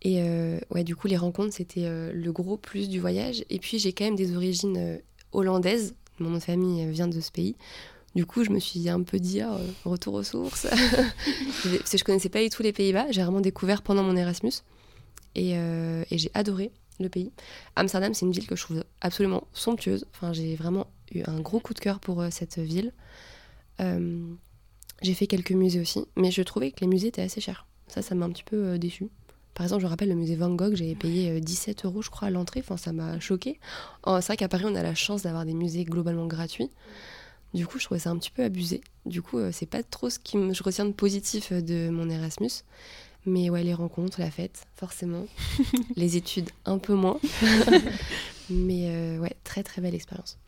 Et 0.00 0.22
ouais, 0.70 0.84
du 0.84 0.96
coup, 0.96 1.06
les 1.06 1.18
rencontres, 1.18 1.52
c'était 1.52 1.86
le 2.14 2.32
gros 2.32 2.56
plus 2.56 2.88
du 2.88 2.98
voyage. 2.98 3.44
Et 3.50 3.58
puis, 3.58 3.78
j'ai 3.78 3.92
quand 3.92 4.04
même 4.04 4.16
des 4.16 4.34
origines 4.34 5.00
hollandaises. 5.32 5.94
Mon 6.18 6.30
nom 6.30 6.38
de 6.38 6.42
famille 6.42 6.90
vient 6.90 7.08
de 7.08 7.20
ce 7.20 7.30
pays. 7.30 7.56
Du 8.14 8.26
coup, 8.26 8.42
je 8.44 8.50
me 8.50 8.58
suis 8.58 8.88
un 8.88 9.02
peu 9.02 9.18
dit, 9.18 9.40
ah, 9.40 9.54
euh, 9.54 9.66
retour 9.84 10.14
aux 10.14 10.22
sources. 10.22 10.66
Parce 11.62 11.90
que 11.90 11.98
je 11.98 12.04
connaissais 12.04 12.28
pas 12.28 12.42
du 12.42 12.50
tout 12.50 12.62
les 12.62 12.72
Pays-Bas. 12.72 13.06
J'ai 13.10 13.22
vraiment 13.22 13.40
découvert 13.40 13.82
pendant 13.82 14.02
mon 14.02 14.16
Erasmus. 14.16 14.52
Et, 15.36 15.52
euh, 15.54 16.02
et 16.10 16.18
j'ai 16.18 16.30
adoré 16.34 16.72
le 16.98 17.08
pays. 17.08 17.30
Amsterdam, 17.76 18.12
c'est 18.12 18.26
une 18.26 18.32
ville 18.32 18.46
que 18.46 18.56
je 18.56 18.62
trouve 18.64 18.84
absolument 19.00 19.46
somptueuse. 19.52 20.06
Enfin, 20.12 20.32
j'ai 20.32 20.56
vraiment 20.56 20.88
eu 21.14 21.22
un 21.26 21.40
gros 21.40 21.60
coup 21.60 21.72
de 21.72 21.78
cœur 21.78 22.00
pour 22.00 22.20
euh, 22.20 22.28
cette 22.30 22.58
ville. 22.58 22.92
J'ai 25.02 25.14
fait 25.14 25.26
quelques 25.26 25.52
musées 25.52 25.80
aussi, 25.80 26.04
mais 26.14 26.30
je 26.30 26.42
trouvais 26.42 26.72
que 26.72 26.82
les 26.82 26.86
musées 26.86 27.08
étaient 27.08 27.22
assez 27.22 27.40
chers. 27.40 27.64
Ça, 27.88 28.02
ça 28.02 28.14
m'a 28.14 28.26
un 28.26 28.30
petit 28.30 28.44
peu 28.44 28.78
déçu. 28.78 29.08
Par 29.54 29.64
exemple, 29.64 29.82
je 29.82 29.86
rappelle 29.86 30.08
le 30.08 30.14
musée 30.14 30.36
Van 30.36 30.50
Gogh, 30.50 30.74
j'avais 30.74 30.94
payé 30.94 31.30
euh, 31.30 31.40
17 31.40 31.84
euros, 31.84 32.02
je 32.02 32.10
crois, 32.10 32.28
à 32.28 32.30
l'entrée. 32.30 32.60
Enfin, 32.60 32.76
ça 32.76 32.92
m'a 32.92 33.18
choqué. 33.20 33.58
c'est 34.06 34.26
vrai 34.26 34.36
qu'à 34.36 34.48
Paris, 34.48 34.64
on 34.66 34.74
a 34.74 34.82
la 34.82 34.94
chance 34.94 35.22
d'avoir 35.22 35.44
des 35.44 35.54
musées 35.54 35.84
globalement 35.84 36.26
gratuits. 36.26 36.70
Du 37.54 37.66
coup, 37.66 37.78
je 37.78 37.84
trouvais 37.84 38.00
ça 38.00 38.10
un 38.10 38.18
petit 38.18 38.30
peu 38.30 38.44
abusé. 38.44 38.80
Du 39.06 39.22
coup, 39.22 39.38
euh, 39.38 39.50
c'est 39.52 39.66
pas 39.66 39.82
trop 39.82 40.10
ce 40.10 40.18
que 40.18 40.52
je 40.52 40.62
retiens 40.62 40.84
de 40.84 40.92
positif 40.92 41.52
euh, 41.52 41.60
de 41.60 41.90
mon 41.90 42.08
Erasmus. 42.08 42.50
Mais 43.26 43.50
ouais, 43.50 43.64
les 43.64 43.74
rencontres, 43.74 44.20
la 44.20 44.30
fête, 44.30 44.66
forcément. 44.74 45.26
les 45.96 46.16
études, 46.16 46.50
un 46.64 46.78
peu 46.78 46.94
moins. 46.94 47.18
Mais 48.50 48.88
euh, 48.88 49.18
ouais, 49.18 49.36
très 49.44 49.62
très 49.62 49.82
belle 49.82 49.94
expérience. 49.94 50.38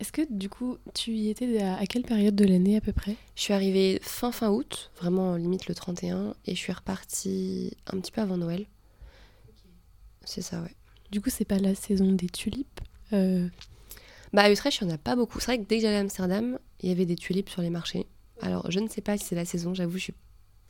Est-ce 0.00 0.10
que 0.10 0.22
du 0.28 0.48
coup, 0.48 0.78
tu 0.92 1.12
y 1.12 1.30
étais 1.30 1.60
à, 1.60 1.86
quelle 1.86 2.02
période 2.02 2.34
de 2.34 2.44
l'année 2.44 2.76
à 2.76 2.80
peu 2.80 2.92
près? 2.92 3.16
Je 3.36 3.42
suis 3.42 3.52
arrivée 3.52 4.00
fin 4.02 4.32
fin 4.32 4.50
août, 4.50 4.90
vraiment 4.98 5.36
limite 5.36 5.68
le 5.68 5.74
31, 5.74 6.34
et 6.46 6.54
je 6.54 6.60
suis 6.60 6.72
repartie 6.72 7.76
un 7.86 8.00
petit 8.00 8.10
peu 8.10 8.20
avant 8.20 8.36
Noël. 8.36 8.66
C'est 10.24 10.42
ça, 10.42 10.60
ouais. 10.62 10.74
Du 11.10 11.20
coup, 11.20 11.30
c'est 11.30 11.44
pas 11.44 11.58
la 11.58 11.74
saison 11.74 12.10
des 12.10 12.28
tulipes. 12.28 12.80
Euh, 13.12 13.46
Bah 14.34 14.42
à 14.42 14.50
Utrecht, 14.50 14.78
il 14.80 14.86
n'y 14.86 14.92
en 14.92 14.94
a 14.96 14.98
pas 14.98 15.16
beaucoup. 15.16 15.40
C'est 15.40 15.46
vrai 15.46 15.58
que 15.58 15.64
dès 15.66 15.76
que 15.76 15.82
j'allais 15.82 15.96
à 15.96 16.00
Amsterdam, 16.00 16.58
il 16.82 16.88
y 16.90 16.92
avait 16.92 17.06
des 17.06 17.16
tulipes 17.16 17.48
sur 17.48 17.62
les 17.62 17.70
marchés. 17.70 18.04
Alors, 18.42 18.70
je 18.70 18.80
ne 18.80 18.88
sais 18.88 19.00
pas 19.00 19.16
si 19.16 19.24
c'est 19.24 19.34
la 19.36 19.44
saison, 19.46 19.72
j'avoue, 19.74 19.96
je 19.96 20.02
suis... 20.02 20.14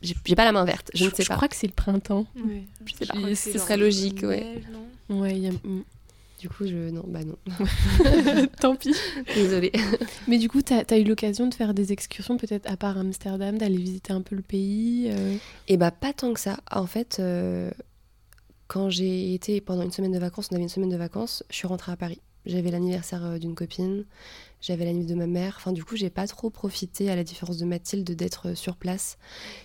j'ai 0.01 0.35
pas 0.35 0.45
la 0.45 0.51
main 0.53 0.63
verte, 0.65 0.91
je, 0.93 1.03
ne 1.05 1.09
sais 1.09 1.23
je 1.23 1.27
pas. 1.29 1.35
crois 1.35 1.47
que 1.47 1.55
c'est 1.55 1.67
le 1.67 1.73
printemps. 1.73 2.25
Ouais. 2.37 2.63
Je 2.85 2.93
sais 2.93 3.05
pas. 3.07 3.15
Ce 3.35 3.57
serait 3.57 3.75
logique, 3.77 4.21
ouais. 4.23 4.61
Ouais, 5.09 5.31
il 5.35 5.43
y 5.43 5.47
a-. 5.47 5.51
Du 6.39 6.47
coup, 6.49 6.67
je... 6.67 6.89
Non, 6.91 7.03
bah 7.07 7.21
non. 7.23 7.37
Tant 8.61 8.75
pis. 8.75 8.93
Désolée. 9.35 9.71
Mais 10.27 10.37
du 10.37 10.47
coup, 10.47 10.61
t'as 10.61 10.83
as 10.89 10.97
eu 10.99 11.03
l'occasion 11.03 11.47
de 11.47 11.53
faire 11.55 11.73
des 11.73 11.91
excursions, 11.91 12.37
peut-être 12.37 12.69
à 12.69 12.77
part 12.77 12.97
Amsterdam, 12.99 13.57
d'aller 13.57 13.77
visiter 13.77 14.13
un 14.13 14.21
peu 14.21 14.35
le 14.35 14.41
pays. 14.43 15.07
euh, 15.09 15.37
Et 15.67 15.77
bah 15.77 15.89
pas 15.91 16.13
tant 16.13 16.33
que 16.33 16.39
ça. 16.39 16.57
En 16.69 16.85
fait, 16.85 17.17
euh, 17.19 17.71
quand 18.67 18.89
j'ai 18.91 19.33
été 19.33 19.59
pendant 19.59 19.81
une 19.81 19.91
semaine 19.91 20.11
de 20.11 20.19
vacances, 20.19 20.49
on 20.51 20.55
avait 20.55 20.63
une 20.63 20.69
semaine 20.69 20.89
de 20.89 20.97
vacances, 20.97 21.43
je 21.49 21.55
suis 21.55 21.67
rentrée 21.67 21.91
à 21.91 21.95
Paris. 21.97 22.19
J'avais 22.45 22.71
l'anniversaire 22.71 23.25
euh, 23.25 23.37
d'une 23.37 23.55
copine, 23.55 24.05
j'avais 24.61 24.85
l'anniversaire 24.85 25.15
de 25.15 25.19
ma 25.19 25.27
mère. 25.27 25.55
Enfin, 25.57 25.71
du 25.71 25.83
coup, 25.83 25.95
j'ai 25.95 26.09
pas 26.09 26.27
trop 26.27 26.49
profité, 26.49 27.09
à 27.09 27.15
la 27.15 27.23
différence 27.23 27.57
de 27.57 27.65
Mathilde, 27.65 28.09
d'être 28.11 28.49
euh, 28.49 28.55
sur 28.55 28.75
place. 28.75 29.17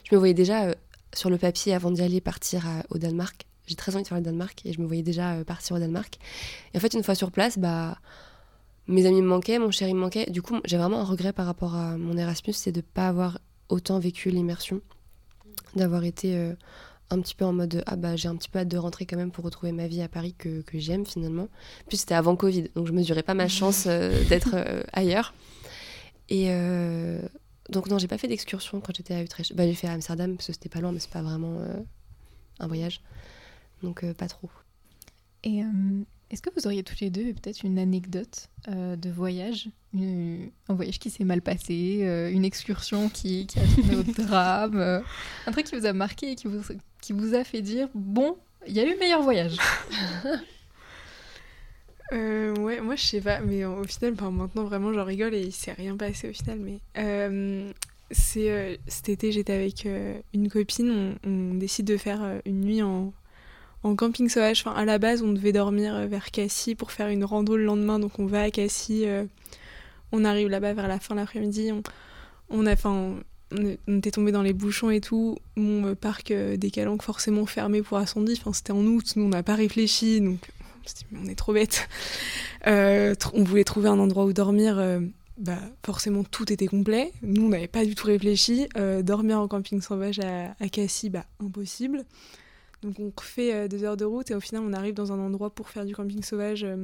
Je 0.05 0.15
me 0.15 0.19
voyais 0.19 0.35
déjà 0.35 0.65
euh, 0.65 0.75
sur 1.15 1.31
le 1.31 1.39
papier 1.39 1.75
avant 1.75 1.91
d'y 1.91 2.03
aller 2.03 2.21
partir 2.21 2.65
au 2.91 2.99
Danemark. 2.99 3.47
J'ai 3.67 3.75
très 3.75 3.95
envie 3.95 4.03
de 4.03 4.09
faire 4.09 4.19
le 4.19 4.25
Danemark 4.25 4.65
et 4.65 4.73
je 4.73 4.81
me 4.81 4.87
voyais 4.87 5.03
déjà 5.03 5.45
partir 5.45 5.77
au 5.77 5.79
Danemark. 5.79 6.19
Et 6.73 6.79
en 6.79 6.81
fait, 6.81 6.95
une 6.95 7.03
fois 7.03 7.15
sur 7.15 7.31
place, 7.31 7.59
bah 7.59 7.99
mes 8.87 9.07
amis 9.07 9.23
me 9.23 9.27
manquaient, 9.27 9.59
mon 9.59 9.71
chéri 9.71 9.93
me 9.95 10.01
manquait. 10.01 10.31
Du 10.31 10.41
coup, 10.41 10.59
j'ai 10.65 10.77
vraiment 10.77 11.01
un 11.01 11.05
regret 11.05 11.33
par 11.33 11.47
rapport 11.47 11.75
à 11.75 11.97
mon 11.97 12.17
Erasmus, 12.17 12.53
c'est 12.53 12.73
de 12.73 12.81
pas 12.81 13.09
avoir 13.09 13.41
autant 13.69 13.99
vécu 13.99 14.31
l'immersion, 14.31 14.81
d'avoir 15.75 16.05
été 16.05 16.53
un 17.11 17.21
petit 17.21 17.35
peu 17.35 17.45
en 17.45 17.53
mode 17.53 17.83
ah 17.87 17.97
bah 17.97 18.17
j'ai 18.17 18.29
un 18.29 18.37
petit 18.37 18.49
peu 18.49 18.61
hâte 18.61 18.69
de 18.69 18.79
rentrer 18.79 19.05
quand 19.05 19.17
même 19.17 19.33
pour 19.33 19.45
retrouver 19.45 19.73
ma 19.73 19.89
vie 19.89 20.01
à 20.01 20.09
Paris 20.09 20.35
que, 20.39 20.63
que 20.63 20.79
j'aime 20.79 21.05
finalement. 21.05 21.49
Puis 21.89 21.97
c'était 21.97 22.15
avant 22.15 22.37
Covid, 22.37 22.71
donc 22.75 22.87
je 22.87 22.93
mesurais 22.93 23.23
pas 23.23 23.35
ma 23.35 23.49
chance 23.49 23.85
euh, 23.87 24.25
d'être 24.29 24.55
euh, 24.55 24.83
ailleurs. 24.93 25.35
Et 26.29 26.47
euh, 26.51 27.21
donc 27.69 27.89
non, 27.89 27.99
j'ai 27.99 28.09
pas 28.09 28.19
fait 28.19 28.29
d'excursion 28.29 28.81
quand 28.81 28.95
j'étais 28.97 29.15
à 29.15 29.23
Utrecht. 29.23 29.55
Bah 29.55 29.67
j'ai 29.67 29.75
fait 29.75 29.89
à 29.89 29.93
Amsterdam 29.93 30.37
parce 30.37 30.47
que 30.47 30.53
c'était 30.53 30.69
pas 30.69 30.81
loin, 30.81 30.93
mais 30.93 31.01
c'est 31.01 31.11
pas 31.11 31.23
vraiment 31.23 31.61
un 32.61 32.67
voyage, 32.67 33.01
donc 33.83 34.05
pas 34.13 34.29
trop. 34.29 34.51
Et 35.43 35.63
est-ce 36.31 36.43
que 36.43 36.51
vous 36.55 36.67
auriez 36.67 36.83
tous 36.83 37.01
les 37.01 37.11
deux 37.11 37.33
peut-être 37.35 37.63
une 37.65 37.79
anecdote 37.79 38.49
euh, 38.69 38.97
de 38.97 39.11
voyage 39.11 39.69
une- 39.95 40.51
Un 40.69 40.75
voyage 40.75 40.99
qui 40.99 41.11
s'est 41.11 41.25
mal 41.25 41.43
passé, 41.43 42.01
euh, 42.03 42.31
une 42.31 42.45
excursion 42.45 43.09
qui, 43.09 43.47
qui 43.47 43.59
a 43.59 43.63
tourné 43.67 43.97
au 43.97 44.03
drame, 44.25 44.79
euh, 44.79 45.01
un 45.47 45.53
truc 45.53 45.67
qui 45.67 45.77
vous 45.77 45.87
a 45.87 45.93
marqué 45.93 46.33
et 46.33 46.35
qui 46.37 46.47
vous, 46.47 46.63
qui 47.01 47.13
vous 47.13 47.35
a 47.35 47.43
fait 47.45 47.63
dire 47.63 47.89
Bon, 47.95 48.37
il 48.67 48.73
y 48.75 48.81
a 48.81 48.85
eu 48.87 48.97
meilleur 48.99 49.23
voyage? 49.23 49.57
Ouais, 52.13 52.81
moi 52.81 52.97
je 52.97 53.03
sais 53.05 53.21
pas, 53.21 53.41
mais 53.41 53.65
au 53.65 53.85
final, 53.85 54.15
maintenant 54.33 54.65
vraiment 54.65 54.93
j'en 54.93 55.05
rigole 55.05 55.33
et 55.35 55.43
il 55.43 55.53
s'est 55.53 55.73
rien 55.73 55.97
passé 55.97 56.29
au 56.31 56.33
final. 56.33 56.59
Mais 56.59 56.81
c'est 58.11 58.81
cet 58.89 59.09
été 59.09 59.31
j'étais 59.31 59.53
avec 59.53 59.87
une 60.35 60.49
copine, 60.49 60.91
on, 61.25 61.29
on 61.31 61.55
décide 61.55 61.87
de 61.87 61.97
faire 61.97 62.41
une 62.45 62.61
nuit 62.63 62.83
en, 62.83 63.13
en 63.83 63.97
camping 63.97 64.29
sauvage. 64.29 64.65
À 64.67 64.85
la 64.85 64.99
base, 64.99 65.23
on 65.23 65.33
devait 65.33 65.53
dormir 65.53 65.95
euh, 65.95 66.07
vers 66.07 66.31
Cassis 66.31 66.75
pour 66.75 66.93
faire 66.93 67.09
une 67.09 67.25
rando 67.25 67.57
le 67.57 67.65
lendemain, 67.65 67.99
donc 67.99 68.19
on 68.19 68.27
va 68.27 68.43
à 68.43 68.51
Cassis, 68.51 69.05
euh, 69.05 69.25
on 70.13 70.25
arrive 70.25 70.49
là-bas 70.49 70.75
vers 70.75 70.89
la 70.89 70.99
fin 70.99 71.15
de 71.15 71.21
l'après-midi, 71.21 71.73
on, 72.51 72.67
a, 72.67 72.73
enfin, 72.73 73.17
on, 73.53 73.97
était 73.97 74.11
tombé 74.11 74.33
dans 74.33 74.43
les 74.43 74.53
bouchons 74.53 74.91
et 74.91 75.01
tout. 75.01 75.39
Mon 75.57 75.89
euh, 75.89 75.95
parc 75.95 76.33
des 76.33 76.71
Calanques 76.71 77.03
forcément 77.03 77.47
fermé 77.47 77.83
pour 77.83 77.99
incendie. 77.99 78.41
C'était 78.53 78.73
en 78.73 78.85
août, 78.85 79.13
nous 79.17 79.25
on 79.25 79.29
n'a 79.29 79.43
pas 79.43 79.55
réfléchi, 79.55 80.21
donc 80.21 80.39
on 81.15 81.27
est 81.27 81.35
trop 81.35 81.55
tr- 82.65 83.31
on 83.35 83.45
voulait 83.45 83.65
trouver 83.65 83.89
un 83.89 83.99
endroit 83.99 84.25
où 84.25 84.33
dormir. 84.33 84.83
bah, 85.39 85.59
forcément, 85.85 86.25
tout 86.25 86.53
était 86.53 86.67
complet. 86.67 87.13
Nous, 87.23 87.45
on 87.45 87.49
n'avait 87.51 87.69
pas 87.69 87.85
du 87.85 87.95
tout 87.95 88.07
réfléchi. 88.07 88.67
Dormir 89.03 89.41
en 89.41 89.47
camping 89.47 89.81
sauvage 89.81 90.19
à, 90.19 90.55
à 90.59 90.69
Cassis, 90.69 91.11
bah, 91.11 91.27
impossible. 91.39 92.05
Donc, 92.83 92.99
on 92.99 93.13
refait 93.17 93.55
euh, 93.55 93.69
deux 93.69 93.85
heures 93.85 93.97
de 93.97 94.05
route 94.05 94.31
et 94.31 94.35
au 94.35 94.41
final, 94.41 94.63
on 94.65 94.73
arrive 94.73 94.95
dans 94.95 95.13
un 95.13 95.19
endroit 95.19 95.51
pour 95.51 95.69
faire 95.69 95.85
du 95.85 95.95
camping 95.95 96.23
sauvage 96.23 96.65
euh, 96.65 96.77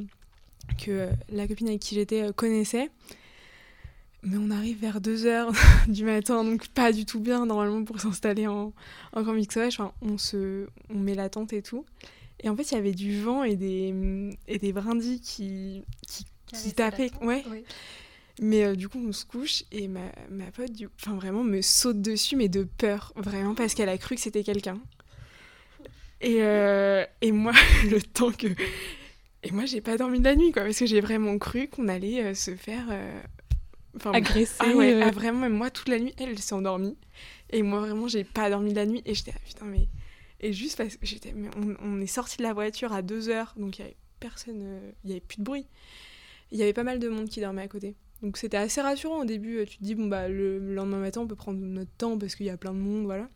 que 0.79 0.91
euh, 0.91 1.11
la 1.31 1.47
copine 1.49 1.69
avec 1.69 1.81
qui 1.81 1.95
j'étais 1.95 2.33
connaissait. 2.35 2.91
Mais 4.23 4.37
on 4.39 4.51
arrive 4.51 4.81
vers 4.81 5.01
2 5.01 5.27
heures 5.27 5.53
du 5.89 6.05
matin, 6.05 6.43
donc 6.43 6.67
pas 6.69 6.91
du 6.91 7.05
tout 7.05 7.21
bien 7.21 7.47
normalement 7.47 7.85
pour 7.85 8.01
s'installer 8.01 8.47
en, 8.49 8.73
en 9.13 9.25
camping 9.25 9.49
sauvage. 9.49 9.75
Enfin, 9.79 9.93
on, 10.03 10.19
se, 10.19 10.67
on 10.91 10.99
met 10.99 11.15
la 11.15 11.29
tente 11.29 11.53
et 11.53 11.63
tout. 11.63 11.85
Et 12.41 12.49
en 12.49 12.57
fait, 12.57 12.71
il 12.71 12.75
y 12.75 12.79
avait 12.79 12.93
du 12.93 13.21
vent 13.21 13.45
et 13.45 13.57
des, 13.57 13.95
et 14.49 14.59
des 14.59 14.73
brindilles 14.73 15.21
qui, 15.21 15.83
qui, 16.07 16.27
qui 16.53 16.73
tapaient. 16.73 17.11
Ouais. 17.23 17.45
Mais 18.41 18.65
euh, 18.65 18.75
du 18.75 18.89
coup, 18.89 18.99
on 18.99 19.13
se 19.13 19.25
couche 19.25 19.65
et 19.73 19.89
ma, 19.89 20.13
ma 20.31 20.51
pote, 20.51 20.73
du... 20.73 20.89
enfin 21.01 21.15
vraiment, 21.15 21.43
me 21.43 21.63
saute 21.63 22.03
dessus, 22.03 22.37
mais 22.37 22.49
de 22.49 22.65
peur, 22.65 23.13
vraiment, 23.17 23.55
parce 23.55 23.75
qu'elle 23.75 23.89
a 23.89 23.97
cru 23.97 24.15
que 24.15 24.21
c'était 24.21 24.43
quelqu'un. 24.43 24.79
Et, 26.21 26.37
euh, 26.41 27.05
et 27.21 27.33
moi, 27.33 27.53
le 27.91 28.01
temps 28.01 28.33
que. 28.33 28.47
Et 29.43 29.51
moi, 29.53 29.65
j'ai 29.67 29.81
pas 29.81 29.97
dormi 29.97 30.19
de 30.19 30.25
la 30.25 30.35
nuit, 30.35 30.51
quoi, 30.53 30.63
parce 30.63 30.79
que 30.79 30.87
j'ai 30.87 31.01
vraiment 31.01 31.39
cru 31.39 31.69
qu'on 31.69 31.89
allait 31.89 32.23
euh, 32.25 32.35
se 32.35 32.55
faire. 32.55 32.87
euh, 32.91 33.21
Enfin, 33.97 34.13
Agresser, 34.13 34.55
Ah 34.59 34.75
ouais, 34.75 35.01
ah, 35.03 35.11
vraiment, 35.11 35.49
moi, 35.49 35.71
toute 35.71 35.89
la 35.89 35.99
nuit, 35.99 36.13
elle, 36.19 36.29
elle 36.31 36.39
s'est 36.39 36.55
endormie. 36.55 36.99
Et 37.51 37.63
moi, 37.63 37.81
vraiment, 37.81 38.09
j'ai 38.09 38.25
pas 38.25 38.51
dormi 38.51 38.71
de 38.73 38.77
la 38.77 38.85
nuit. 38.87 39.03
Et 39.07 39.15
j'étais, 39.15 39.33
ah, 39.35 39.41
putain, 39.47 39.65
mais. 39.67 39.89
Et 40.41 40.53
juste 40.53 40.77
parce 40.77 40.97
que 40.97 41.07
j'étais. 41.07 41.33
Mais 41.33 41.49
on, 41.57 41.75
on 41.83 42.01
est 42.03 42.07
sorti 42.07 42.37
de 42.39 42.43
la 42.43 42.53
voiture 42.53 42.93
à 42.93 43.01
2 43.01 43.31
heures, 43.31 43.55
donc 43.57 43.79
il 43.79 43.83
y 43.83 43.85
avait 43.85 43.97
personne. 44.21 44.81
Il 45.05 45.11
y 45.11 45.13
avait 45.13 45.21
plus 45.21 45.39
de 45.39 45.45
bruit. 45.45 45.67
Il 46.53 46.59
y 46.59 46.63
avait 46.63 46.75
pas 46.75 46.83
mal 46.83 46.99
de 46.99 47.09
monde 47.09 47.29
qui 47.29 47.41
dormait 47.41 47.63
à 47.63 47.69
côté. 47.69 47.95
Donc 48.23 48.37
c'était 48.37 48.57
assez 48.59 48.81
rassurant 48.83 49.21
au 49.21 49.25
début. 49.25 49.65
Tu 49.67 49.79
te 49.79 49.83
dis, 49.85 49.95
bon, 49.95 50.09
bah, 50.09 50.29
le 50.29 50.59
lendemain 50.75 50.99
matin, 51.01 51.23
on 51.23 51.27
peut 51.27 51.35
prendre 51.35 51.59
notre 51.61 51.91
temps 51.97 52.19
parce 52.19 52.35
qu'il 52.35 52.47
y 52.47 52.51
a 52.51 52.57
plein 52.59 52.73
de 52.75 52.79
monde, 52.79 53.05
voilà. 53.05 53.29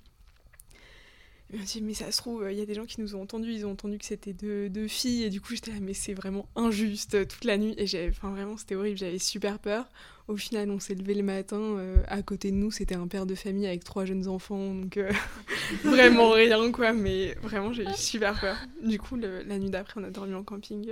Et 1.52 1.56
on 1.60 1.64
dit, 1.64 1.82
mais 1.82 1.94
ça 1.94 2.12
se 2.12 2.18
trouve, 2.18 2.46
il 2.48 2.56
y 2.56 2.60
a 2.62 2.66
des 2.66 2.74
gens 2.74 2.84
qui 2.86 3.00
nous 3.00 3.16
ont 3.16 3.22
entendus, 3.22 3.52
ils 3.52 3.66
ont 3.66 3.72
entendu 3.72 3.98
que 3.98 4.04
c'était 4.04 4.32
deux, 4.32 4.68
deux 4.68 4.86
filles, 4.86 5.24
et 5.24 5.30
du 5.30 5.40
coup 5.40 5.52
j'étais 5.54 5.72
là, 5.72 5.78
mais 5.80 5.94
c'est 5.94 6.14
vraiment 6.14 6.46
injuste 6.54 7.16
euh, 7.16 7.24
toute 7.24 7.42
la 7.44 7.58
nuit, 7.58 7.74
et 7.76 7.88
j'avais, 7.88 8.10
enfin 8.10 8.30
vraiment 8.30 8.56
c'était 8.56 8.76
horrible, 8.76 8.96
j'avais 8.98 9.18
super 9.18 9.58
peur. 9.58 9.86
Au 10.28 10.36
final, 10.36 10.70
on 10.70 10.78
s'est 10.78 10.94
levé 10.94 11.14
le 11.14 11.24
matin, 11.24 11.58
euh, 11.60 11.96
à 12.06 12.22
côté 12.22 12.52
de 12.52 12.56
nous, 12.56 12.70
c'était 12.70 12.94
un 12.94 13.08
père 13.08 13.26
de 13.26 13.34
famille 13.34 13.66
avec 13.66 13.82
trois 13.82 14.04
jeunes 14.04 14.28
enfants, 14.28 14.74
donc 14.74 14.96
euh, 14.96 15.10
vraiment 15.82 16.30
rien 16.30 16.70
quoi, 16.70 16.92
mais 16.92 17.34
vraiment 17.42 17.72
j'ai 17.72 17.82
eu 17.82 17.94
super 17.96 18.38
peur. 18.40 18.56
Du 18.84 19.00
coup, 19.00 19.16
le- 19.16 19.42
la 19.42 19.58
nuit 19.58 19.70
d'après, 19.70 20.00
on 20.00 20.04
a 20.04 20.10
dormi 20.10 20.34
en 20.34 20.44
camping, 20.44 20.88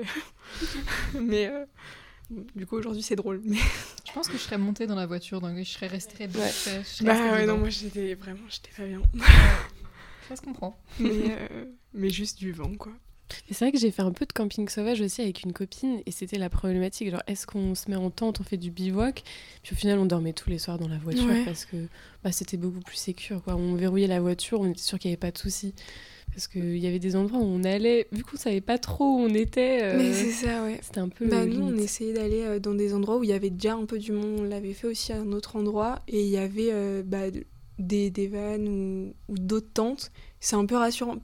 mais 1.20 1.46
euh, 1.46 1.64
du 2.56 2.66
coup 2.66 2.76
aujourd'hui 2.78 3.02
c'est 3.02 3.14
drôle. 3.16 3.40
Mais... 3.44 3.58
Je 4.08 4.12
pense 4.14 4.26
que 4.26 4.38
je 4.38 4.42
serais 4.42 4.56
montée 4.58 4.86
dans 4.88 4.94
la 4.96 5.06
voiture, 5.06 5.40
donc 5.40 5.56
je 5.58 5.62
serais 5.64 5.86
restée. 5.86 6.24
Ouais. 6.24 6.30
je 6.32 6.70
je 6.80 6.82
serais 6.82 7.04
Bah 7.04 7.12
restée 7.12 7.30
ouais, 7.30 7.42
dedans. 7.42 7.52
non, 7.54 7.58
moi 7.60 7.68
j'étais 7.68 8.14
vraiment, 8.14 8.40
j'étais 8.48 8.70
pas 8.76 8.86
bien, 8.86 9.02
Ça 10.28 10.36
se 10.36 10.42
comprend. 10.42 10.78
mais, 11.00 11.10
euh, 11.30 11.64
mais 11.94 12.10
juste 12.10 12.38
du 12.38 12.52
vent 12.52 12.74
quoi. 12.74 12.92
Et 13.50 13.52
c'est 13.54 13.66
vrai 13.66 13.72
que 13.72 13.78
j'ai 13.78 13.90
fait 13.90 14.00
un 14.00 14.12
peu 14.12 14.24
de 14.24 14.32
camping 14.32 14.66
sauvage 14.70 15.02
aussi 15.02 15.20
avec 15.20 15.42
une 15.42 15.52
copine 15.52 16.00
et 16.06 16.10
c'était 16.12 16.38
la 16.38 16.48
problématique. 16.48 17.10
Genre, 17.10 17.22
est-ce 17.26 17.46
qu'on 17.46 17.74
se 17.74 17.90
met 17.90 17.96
en 17.96 18.08
tente, 18.08 18.40
on 18.40 18.42
fait 18.42 18.56
du 18.56 18.70
bivouac? 18.70 19.22
Puis 19.62 19.74
au 19.74 19.76
final, 19.76 19.98
on 19.98 20.06
dormait 20.06 20.32
tous 20.32 20.48
les 20.48 20.58
soirs 20.58 20.78
dans 20.78 20.88
la 20.88 20.96
voiture 20.96 21.26
Ouais. 21.26 21.44
parce 21.44 21.66
que 21.66 21.76
bah, 22.24 22.32
c'était 22.32 22.56
beaucoup 22.56 22.80
plus 22.80 22.96
sécure. 22.96 23.42
Quoi. 23.42 23.54
On 23.56 23.74
verrouillait 23.74 24.06
la 24.06 24.20
voiture, 24.22 24.60
on 24.62 24.70
était 24.70 24.80
sûr 24.80 24.98
qu'il 24.98 25.10
n'y 25.10 25.12
avait 25.12 25.20
pas 25.20 25.30
de 25.30 25.36
soucis. 25.36 25.74
Parce 26.32 26.46
qu'il 26.48 26.78
y 26.78 26.86
avait 26.86 26.98
des 26.98 27.16
endroits 27.16 27.38
où 27.40 27.44
on 27.44 27.64
allait, 27.64 28.06
vu 28.12 28.22
qu'on 28.22 28.36
savait 28.38 28.60
pas 28.62 28.78
trop 28.78 29.04
où 29.04 29.18
on 29.18 29.34
était, 29.34 29.80
euh, 29.82 29.98
Mais 29.98 30.12
c'est 30.14 30.30
ça, 30.30 30.62
ouais. 30.62 30.78
c'était 30.82 31.00
un 31.00 31.08
peu. 31.10 31.26
Bah 31.26 31.44
nous, 31.44 31.60
on 31.66 31.76
essayait 31.76 32.12
d'aller 32.14 32.42
euh, 32.44 32.58
dans 32.60 32.74
des 32.74 32.94
endroits 32.94 33.18
où 33.18 33.24
il 33.24 33.30
y 33.30 33.32
avait 33.34 33.50
déjà 33.50 33.74
un 33.74 33.84
peu 33.86 33.98
du 33.98 34.12
monde. 34.12 34.38
On 34.40 34.42
l'avait 34.44 34.72
fait 34.74 34.86
aussi 34.86 35.12
à 35.12 35.20
un 35.20 35.32
autre 35.32 35.56
endroit 35.56 35.98
et 36.08 36.22
il 36.22 36.28
y 36.28 36.36
avait 36.38 36.68
euh, 36.72 37.02
bah, 37.04 37.26
des, 37.78 38.10
des 38.10 38.28
vannes 38.28 38.68
ou, 39.28 39.34
d'autres 39.36 39.72
tentes. 39.72 40.10
C'est 40.40 40.56
un 40.56 40.66
peu 40.66 40.76
rassurant 40.76 41.18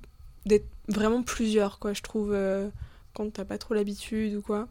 d'être 0.46 0.66
vraiment 0.88 1.22
plusieurs, 1.22 1.78
quoi, 1.78 1.92
je 1.92 2.02
trouve, 2.02 2.32
euh, 2.32 2.68
quand 3.14 3.32
t'as 3.32 3.44
pas 3.44 3.58
trop 3.58 3.74
l'habitude 3.74 4.34
ou 4.34 4.42
quoi. 4.42 4.68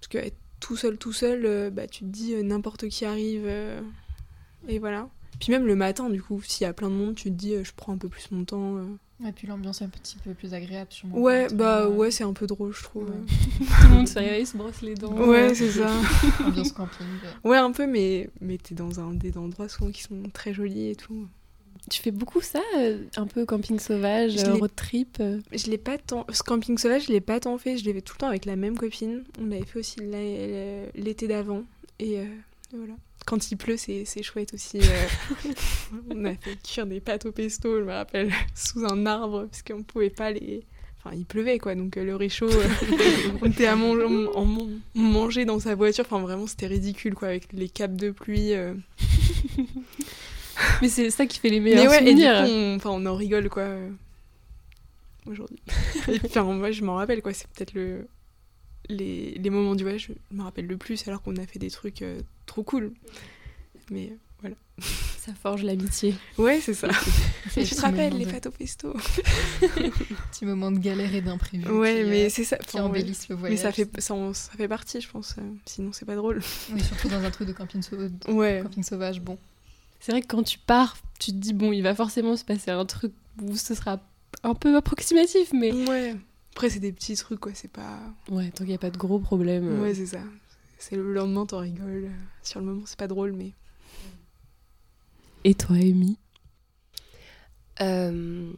Parce 0.00 0.08
que 0.08 0.18
être 0.18 0.36
tout 0.60 0.76
seul, 0.76 0.96
tout 0.96 1.12
seul, 1.12 1.44
euh, 1.44 1.70
bah, 1.70 1.86
tu 1.86 2.00
te 2.00 2.08
dis 2.08 2.34
euh, 2.34 2.42
n'importe 2.42 2.88
qui 2.88 3.04
arrive 3.04 3.46
et 4.68 4.78
voilà. 4.78 5.08
Puis 5.40 5.52
même 5.52 5.66
le 5.66 5.74
matin, 5.74 6.08
du 6.10 6.22
coup, 6.22 6.40
s'il 6.42 6.64
y 6.64 6.68
a 6.68 6.72
plein 6.72 6.88
de 6.88 6.94
monde, 6.94 7.16
tu 7.16 7.24
te 7.24 7.34
dis 7.34 7.54
je 7.62 7.72
prends 7.74 7.92
un 7.92 7.98
peu 7.98 8.08
plus 8.08 8.30
mon 8.30 8.44
temps. 8.44 8.80
Et 9.26 9.32
puis 9.32 9.46
l'ambiance 9.46 9.80
est 9.80 9.84
un 9.84 9.88
petit 9.88 10.16
peu 10.24 10.34
plus 10.34 10.54
agréable, 10.54 10.90
sûrement. 10.90 11.16
Ouais, 11.18 11.46
bah 11.52 11.82
euh, 11.82 11.88
ouais, 11.88 12.10
c'est 12.10 12.24
un 12.24 12.32
peu 12.32 12.46
drôle, 12.46 12.74
je 12.74 12.82
trouve. 12.82 13.04
Ouais. 13.04 13.16
Tout 13.58 13.88
le 13.88 13.94
monde 13.94 14.08
se 14.08 14.18
réveille, 14.18 14.44
se 14.46 14.56
brosse 14.56 14.82
les 14.82 14.94
dents. 14.94 15.12
Ouais, 15.12 15.54
c'est 15.54 15.70
ça. 15.70 15.90
Ambiance 16.44 16.72
camping. 16.72 17.06
ouais. 17.44 17.50
Ouais, 17.50 17.56
un 17.56 17.70
peu, 17.70 17.86
mais, 17.86 18.28
mais 18.40 18.58
t'es 18.58 18.74
dans 18.74 19.00
un 19.00 19.14
des 19.14 19.38
endroits 19.38 19.68
souvent 19.68 19.90
qui 19.90 20.02
sont 20.02 20.22
très 20.32 20.52
jolis 20.52 20.90
et 20.90 20.96
tout. 20.96 21.28
Tu 21.90 22.00
fais 22.00 22.10
beaucoup 22.10 22.40
ça, 22.40 22.62
euh, 22.78 23.04
un 23.16 23.26
peu 23.26 23.44
camping 23.44 23.78
sauvage, 23.78 24.38
Je 24.38 24.46
euh, 24.46 24.54
road 24.54 24.70
trip. 24.74 25.22
Je 25.52 25.70
l'ai 25.70 25.78
pas 25.78 25.98
tant. 25.98 26.24
Ce 26.32 26.42
camping 26.42 26.78
sauvage, 26.78 27.04
je 27.06 27.12
l'ai 27.12 27.20
pas 27.20 27.40
tant 27.40 27.58
fait. 27.58 27.76
Je 27.76 27.84
l'ai 27.84 27.92
fait 27.92 28.00
tout 28.00 28.14
le 28.16 28.20
temps 28.20 28.28
avec 28.28 28.46
la 28.46 28.56
même 28.56 28.76
copine. 28.76 29.22
On 29.40 29.46
l'avait 29.46 29.66
fait 29.66 29.80
aussi 29.80 30.00
l'été 30.94 31.28
d'avant. 31.28 31.64
Et 31.98 32.20
euh, 32.20 32.24
voilà. 32.72 32.94
Quand 33.26 33.50
il 33.50 33.56
pleut, 33.56 33.76
c'est 33.76 34.04
c'est 34.04 34.22
chouette 34.22 34.54
aussi. 34.54 34.78
euh. 34.80 35.06
on 36.10 36.24
a 36.24 36.34
fait 36.34 36.56
cuire 36.62 36.86
des 36.86 37.00
pâtes 37.00 37.26
au 37.26 37.32
pesto, 37.32 37.78
je 37.78 37.84
me 37.84 37.92
rappelle, 37.92 38.30
sous 38.54 38.84
un 38.84 39.06
arbre, 39.06 39.46
parce 39.46 39.62
qu'on 39.62 39.82
pouvait 39.82 40.10
pas 40.10 40.30
les. 40.30 40.64
Enfin, 40.98 41.14
il 41.16 41.24
pleuvait 41.26 41.58
quoi, 41.58 41.74
donc 41.74 41.96
euh, 41.96 42.04
le 42.04 42.16
réchaud, 42.16 42.48
euh, 42.50 42.68
on 43.42 43.46
était 43.46 43.66
à 43.66 43.76
manger, 43.76 45.44
dans 45.44 45.58
sa 45.60 45.74
voiture. 45.74 46.04
Enfin, 46.06 46.20
vraiment, 46.20 46.46
c'était 46.46 46.66
ridicule 46.66 47.14
quoi, 47.14 47.28
avec 47.28 47.52
les 47.52 47.68
capes 47.68 47.96
de 47.96 48.10
pluie. 48.10 48.52
Mais 50.82 50.88
c'est 50.88 51.10
ça 51.10 51.26
qui 51.26 51.38
fait 51.40 51.50
les 51.50 51.60
Mais 51.60 51.74
meilleurs 51.74 51.90
ouais, 51.90 52.02
et 52.08 52.14
du 52.14 52.20
coup, 52.22 52.26
souvenirs. 52.26 52.46
on, 52.48 52.76
enfin, 52.76 52.90
on 52.90 53.04
en 53.06 53.16
rigole, 53.16 53.48
quoi, 53.48 53.66
aujourd'hui. 55.26 55.58
et 56.08 56.18
puis, 56.18 56.28
enfin, 56.28 56.44
moi, 56.44 56.70
je 56.70 56.82
m'en 56.84 56.94
rappelle, 56.94 57.22
quoi, 57.22 57.32
c'est 57.32 57.48
peut-être 57.48 57.74
le... 57.74 58.06
Les, 58.88 59.32
les 59.38 59.50
moments 59.50 59.74
du 59.74 59.82
voyage, 59.84 60.10
je 60.30 60.36
me 60.36 60.42
rappelle 60.42 60.66
le 60.66 60.76
plus, 60.76 61.06
alors 61.08 61.22
qu'on 61.22 61.36
a 61.36 61.46
fait 61.46 61.58
des 61.58 61.70
trucs 61.70 62.02
euh, 62.02 62.20
trop 62.46 62.62
cool. 62.62 62.92
Mais 63.90 64.10
euh, 64.12 64.16
voilà. 64.40 64.56
Ça 65.18 65.32
forge 65.32 65.62
l'amitié. 65.62 66.14
Ouais, 66.36 66.60
c'est 66.60 66.74
ça. 66.74 66.88
C'est 67.50 67.64
tu 67.64 67.74
te 67.74 67.80
moment 67.80 68.18
les 68.18 68.26
de- 68.26 68.30
pâtes 68.30 68.46
au 68.46 68.50
pesto? 68.50 68.92
Petit 69.60 70.44
moment 70.44 70.70
de 70.70 70.78
galère 70.78 71.14
et 71.14 71.22
d'imprévu. 71.22 71.66
Ouais, 71.70 72.02
qui, 72.02 72.10
mais 72.10 72.24
euh, 72.26 72.28
c'est 72.28 72.44
ça. 72.44 72.56
qui 72.58 72.76
enfin, 72.76 72.80
ouais. 72.80 72.90
embellissent 72.90 73.28
le 73.30 73.36
Mais 73.36 73.40
voyage. 73.40 73.58
ça 73.60 73.72
fait, 73.72 73.88
ça, 74.00 74.12
en- 74.14 74.34
ça 74.34 74.52
fait 74.52 74.68
partie, 74.68 75.00
je 75.00 75.08
pense. 75.08 75.34
euh, 75.38 75.42
sinon, 75.64 75.92
c'est 75.92 76.04
pas 76.04 76.16
drôle. 76.16 76.42
Oui, 76.72 76.82
surtout 76.82 77.08
dans 77.08 77.22
un 77.22 77.30
truc 77.30 77.48
de 77.48 77.52
camping, 77.54 77.80
sau- 77.80 77.96
Ouais. 78.28 78.60
camping 78.62 78.82
sauvage, 78.82 79.20
bon. 79.22 79.38
C'est 80.00 80.12
vrai 80.12 80.20
que 80.20 80.26
quand 80.26 80.42
tu 80.42 80.58
pars, 80.58 80.96
tu 81.18 81.30
te 81.32 81.36
dis, 81.36 81.54
bon, 81.54 81.72
il 81.72 81.80
va 81.82 81.94
forcément 81.94 82.36
se 82.36 82.44
passer 82.44 82.70
un 82.70 82.84
truc 82.84 83.12
où 83.40 83.56
ce 83.56 83.74
sera 83.74 84.00
un 84.42 84.54
peu 84.54 84.76
approximatif, 84.76 85.52
mais. 85.54 85.72
Ouais. 85.72 86.16
Après, 86.54 86.70
c'est 86.70 86.78
des 86.78 86.92
petits 86.92 87.16
trucs, 87.16 87.40
quoi. 87.40 87.50
C'est 87.52 87.70
pas. 87.70 87.98
Ouais, 88.30 88.50
tant 88.50 88.58
qu'il 88.58 88.68
n'y 88.68 88.74
a 88.74 88.78
pas 88.78 88.90
de 88.90 88.96
gros 88.96 89.18
problèmes. 89.18 89.66
euh. 89.68 89.82
Ouais, 89.82 89.92
c'est 89.92 90.06
ça. 90.06 90.20
C'est 90.78 90.94
le 90.94 91.12
lendemain, 91.12 91.46
t'en 91.46 91.58
rigoles. 91.58 92.10
Sur 92.44 92.60
le 92.60 92.66
moment, 92.66 92.82
c'est 92.86 92.98
pas 92.98 93.08
drôle, 93.08 93.32
mais. 93.32 93.52
Et 95.42 95.54
toi, 95.54 95.74
Amy? 95.76 96.16
Euh, 97.80 98.52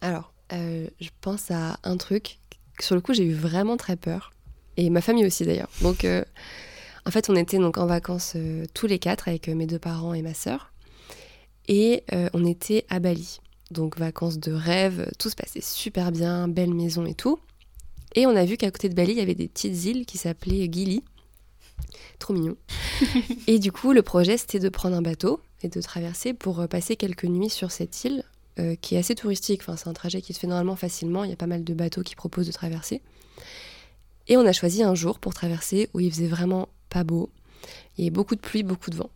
alors, 0.00 0.32
euh, 0.52 0.86
je 1.00 1.08
pense 1.20 1.50
à 1.50 1.80
un 1.82 1.96
truc. 1.96 2.38
Sur 2.78 2.94
le 2.94 3.00
coup, 3.00 3.12
j'ai 3.12 3.24
eu 3.24 3.34
vraiment 3.34 3.76
très 3.76 3.96
peur. 3.96 4.32
Et 4.76 4.88
ma 4.88 5.00
famille 5.00 5.26
aussi, 5.26 5.44
d'ailleurs. 5.44 5.70
Donc, 5.82 6.04
euh, 6.04 6.24
en 7.06 7.10
fait, 7.10 7.28
on 7.28 7.34
était 7.34 7.58
donc 7.58 7.76
en 7.76 7.86
vacances 7.86 8.34
euh, 8.36 8.66
tous 8.72 8.86
les 8.86 9.00
quatre 9.00 9.26
avec 9.26 9.48
mes 9.48 9.66
deux 9.66 9.80
parents 9.80 10.14
et 10.14 10.22
ma 10.22 10.32
sœur. 10.32 10.72
Et 11.66 12.04
euh, 12.12 12.28
on 12.34 12.44
était 12.44 12.86
à 12.88 13.00
Bali. 13.00 13.40
Donc, 13.70 13.98
vacances 13.98 14.38
de 14.38 14.52
rêve. 14.52 15.10
Tout 15.18 15.30
se 15.30 15.36
passait 15.36 15.60
super 15.60 16.12
bien, 16.12 16.48
belle 16.48 16.74
maison 16.74 17.06
et 17.06 17.14
tout. 17.14 17.38
Et 18.14 18.26
on 18.26 18.34
a 18.34 18.44
vu 18.44 18.56
qu'à 18.56 18.70
côté 18.70 18.88
de 18.88 18.94
Bali, 18.94 19.12
il 19.12 19.18
y 19.18 19.22
avait 19.22 19.34
des 19.34 19.48
petites 19.48 19.84
îles 19.84 20.06
qui 20.06 20.18
s'appelaient 20.18 20.68
Gili. 20.70 21.04
Trop 22.18 22.34
mignon. 22.34 22.56
et 23.46 23.58
du 23.58 23.72
coup, 23.72 23.92
le 23.92 24.02
projet, 24.02 24.36
c'était 24.36 24.58
de 24.58 24.68
prendre 24.68 24.96
un 24.96 25.02
bateau 25.02 25.40
et 25.62 25.68
de 25.68 25.80
traverser 25.80 26.34
pour 26.34 26.60
euh, 26.60 26.66
passer 26.66 26.96
quelques 26.96 27.24
nuits 27.24 27.50
sur 27.50 27.70
cette 27.70 28.04
île 28.04 28.24
euh, 28.58 28.74
qui 28.74 28.96
est 28.96 28.98
assez 28.98 29.14
touristique. 29.14 29.60
Enfin, 29.62 29.76
c'est 29.76 29.88
un 29.88 29.92
trajet 29.92 30.20
qui 30.20 30.34
se 30.34 30.40
fait 30.40 30.46
normalement 30.46 30.76
facilement. 30.76 31.24
Il 31.24 31.30
y 31.30 31.32
a 31.32 31.36
pas 31.36 31.46
mal 31.46 31.64
de 31.64 31.74
bateaux 31.74 32.02
qui 32.02 32.16
proposent 32.16 32.46
de 32.46 32.52
traverser. 32.52 33.00
Et 34.28 34.36
on 34.36 34.44
a 34.44 34.52
choisi 34.52 34.82
un 34.82 34.94
jour 34.94 35.18
pour 35.18 35.34
traverser 35.34 35.88
où 35.94 36.00
il 36.00 36.10
faisait 36.10 36.26
vraiment 36.26 36.68
pas 36.88 37.04
beau. 37.04 37.30
Il 37.96 38.04
y 38.04 38.06
avait 38.06 38.10
beaucoup 38.10 38.34
de 38.34 38.40
pluie, 38.40 38.62
beaucoup 38.62 38.90
de 38.90 38.96
vent. 38.96 39.10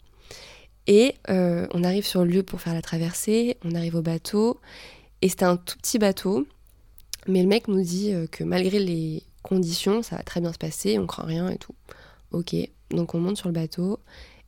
Et 0.87 1.15
euh, 1.31 1.67
on 1.73 1.83
arrive 1.83 2.05
sur 2.05 2.25
le 2.25 2.31
lieu 2.31 2.43
pour 2.43 2.61
faire 2.61 2.75
la 2.75 2.83
traversée. 2.83 3.57
On 3.65 3.75
arrive 3.75 3.95
au 3.95 4.03
bateau. 4.03 4.61
Et 5.23 5.29
c'était 5.29 5.45
un 5.45 5.57
tout 5.57 5.77
petit 5.79 5.99
bateau. 5.99 6.47
Mais 7.27 7.43
le 7.43 7.49
mec 7.49 7.69
nous 7.69 7.83
dit 7.83 8.13
euh, 8.13 8.27
que 8.27 8.45
malgré 8.45 8.79
les 8.79 9.23
conditions, 9.43 10.03
ça 10.03 10.17
va 10.17 10.23
très 10.23 10.41
bien 10.41 10.53
se 10.53 10.59
passer. 10.59 10.99
On 10.99 11.07
craint 11.07 11.25
rien 11.25 11.49
et 11.49 11.57
tout. 11.57 11.75
Ok. 12.33 12.55
Donc 12.91 13.15
on 13.15 13.21
monte 13.21 13.37
sur 13.37 13.49
le 13.49 13.55
bateau. 13.55 14.01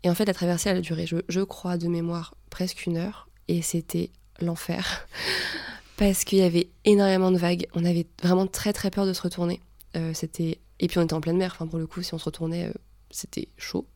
Et 0.03 0.11
en 0.11 0.15
fait, 0.15 0.27
la 0.27 0.35
traversée, 0.35 0.71
elle 0.71 0.77
a 0.77 0.81
duré, 0.81 1.07
je, 1.07 1.41
crois, 1.41 1.79
de 1.79 1.89
mémoire, 1.89 2.35
presque 2.51 2.87
une 2.87 2.99
heure. 2.99 3.29
Et 3.49 3.63
c'était 3.63 4.11
l'enfer. 4.41 5.09
Parce 5.97 6.25
qu'il 6.25 6.39
y 6.39 6.43
avait 6.43 6.69
énormément 6.85 7.33
de 7.33 7.39
vagues. 7.39 7.67
On 7.75 7.85
avait 7.85 8.07
vraiment 8.23 8.47
très 8.47 8.75
très 8.75 8.91
peur 8.91 9.07
de 9.07 9.15
se 9.15 9.23
retourner. 9.23 9.61
Euh, 9.97 10.13
c'était... 10.13 10.59
Et 10.79 10.89
puis 10.89 10.99
on 10.99 11.03
était 11.03 11.15
en 11.15 11.23
pleine 11.23 11.39
mer. 11.39 11.53
Enfin, 11.55 11.67
pour 11.67 11.79
le 11.79 11.87
coup, 11.87 12.03
si 12.03 12.13
on 12.13 12.19
se 12.19 12.27
retournait, 12.27 12.71
c'était 13.11 13.49
chaud. 13.57 13.87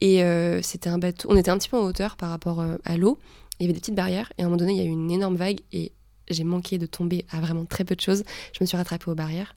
Et 0.00 0.22
euh, 0.24 0.62
c'était 0.62 0.88
un 0.88 0.98
bateau. 0.98 1.28
On 1.30 1.36
était 1.36 1.50
un 1.50 1.58
petit 1.58 1.68
peu 1.68 1.76
en 1.78 1.84
hauteur 1.84 2.16
par 2.16 2.30
rapport 2.30 2.60
euh, 2.60 2.76
à 2.84 2.96
l'eau. 2.96 3.18
Il 3.58 3.64
y 3.64 3.66
avait 3.66 3.74
des 3.74 3.80
petites 3.80 3.94
barrières. 3.94 4.32
Et 4.38 4.42
à 4.42 4.44
un 4.46 4.48
moment 4.48 4.56
donné, 4.58 4.72
il 4.72 4.78
y 4.78 4.82
a 4.82 4.84
eu 4.84 4.88
une 4.88 5.10
énorme 5.10 5.36
vague. 5.36 5.60
Et 5.72 5.92
j'ai 6.28 6.44
manqué 6.44 6.78
de 6.78 6.86
tomber 6.86 7.26
à 7.30 7.40
vraiment 7.40 7.64
très 7.66 7.84
peu 7.84 7.94
de 7.94 8.00
choses. 8.00 8.24
Je 8.52 8.58
me 8.62 8.66
suis 8.66 8.76
rattrapée 8.76 9.10
aux 9.10 9.14
barrières. 9.14 9.54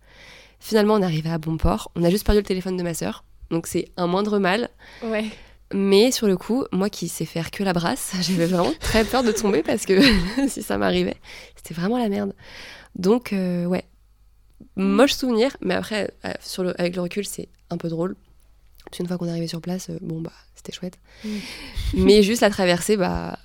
Finalement, 0.59 0.95
on 0.95 1.01
est 1.01 1.05
arrivé 1.05 1.29
à 1.29 1.37
bon 1.37 1.57
port. 1.57 1.91
On 1.95 2.03
a 2.03 2.09
juste 2.09 2.25
perdu 2.25 2.39
le 2.41 2.45
téléphone 2.45 2.77
de 2.77 2.83
ma 2.83 2.93
sœur. 2.93 3.23
Donc 3.51 3.67
c'est 3.67 3.89
un 3.97 4.07
moindre 4.07 4.39
mal. 4.39 4.69
Ouais. 5.03 5.25
Mais 5.73 6.11
sur 6.11 6.27
le 6.27 6.37
coup, 6.37 6.65
moi 6.71 6.89
qui 6.89 7.07
sais 7.07 7.25
faire 7.25 7.49
que 7.51 7.63
la 7.63 7.73
brasse, 7.73 8.13
j'avais 8.21 8.45
vraiment 8.45 8.73
très 8.79 9.05
peur 9.05 9.23
de 9.23 9.31
tomber 9.31 9.63
parce 9.63 9.85
que 9.85 9.99
si 10.49 10.61
ça 10.61 10.77
m'arrivait, 10.77 11.17
c'était 11.55 11.73
vraiment 11.73 11.97
la 11.97 12.09
merde. 12.09 12.33
Donc, 12.95 13.33
euh, 13.33 13.65
ouais, 13.65 13.85
moche 14.75 15.13
souvenir, 15.13 15.55
mais 15.61 15.73
après, 15.73 16.11
sur 16.41 16.63
le- 16.63 16.79
avec 16.79 16.95
le 16.95 17.01
recul, 17.01 17.25
c'est 17.25 17.49
un 17.69 17.77
peu 17.77 17.89
drôle. 17.89 18.15
Parce 18.85 18.97
qu'une 18.97 19.07
fois 19.07 19.17
qu'on 19.17 19.27
est 19.27 19.31
arrivé 19.31 19.47
sur 19.47 19.61
place, 19.61 19.89
euh, 19.89 19.97
bon, 20.01 20.21
bah, 20.21 20.33
c'était 20.55 20.71
chouette. 20.71 20.97
Mm. 21.23 21.29
mais 21.95 22.23
juste 22.23 22.41
la 22.41 22.49
traversée, 22.49 22.97
bah, 22.97 23.37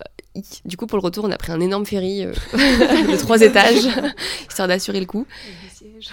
Du 0.64 0.76
coup, 0.76 0.86
pour 0.86 0.98
le 0.98 1.04
retour, 1.04 1.24
on 1.24 1.30
a 1.30 1.38
pris 1.38 1.52
un 1.52 1.60
énorme 1.60 1.86
ferry 1.86 2.24
de 2.52 3.16
trois 3.16 3.40
étages, 3.40 3.88
histoire 4.48 4.68
d'assurer 4.68 5.00
le 5.00 5.06
coup. 5.06 5.26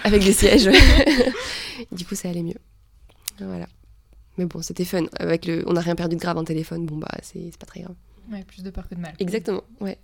Avec 0.04 0.24
des 0.24 0.32
sièges. 0.32 0.70
du 1.92 2.04
coup, 2.04 2.14
ça 2.14 2.28
allait 2.28 2.42
mieux. 2.42 2.58
Voilà. 3.40 3.66
Mais 4.38 4.44
bon, 4.44 4.62
c'était 4.62 4.84
fun. 4.84 5.06
Avec 5.18 5.46
le... 5.46 5.64
On 5.66 5.74
n'a 5.74 5.80
rien 5.80 5.94
perdu 5.94 6.16
de 6.16 6.20
grave 6.20 6.36
en 6.36 6.44
téléphone. 6.44 6.86
Bon, 6.86 6.96
bah, 6.96 7.08
c'est 7.22 7.56
pas 7.58 7.66
très 7.66 7.80
grave. 7.80 7.94
Ouais, 8.30 8.44
plus 8.44 8.62
de 8.62 8.70
peur 8.70 8.88
que 8.88 8.94
de 8.94 9.00
mal. 9.00 9.14
Exactement, 9.18 9.62
ouais. 9.80 9.98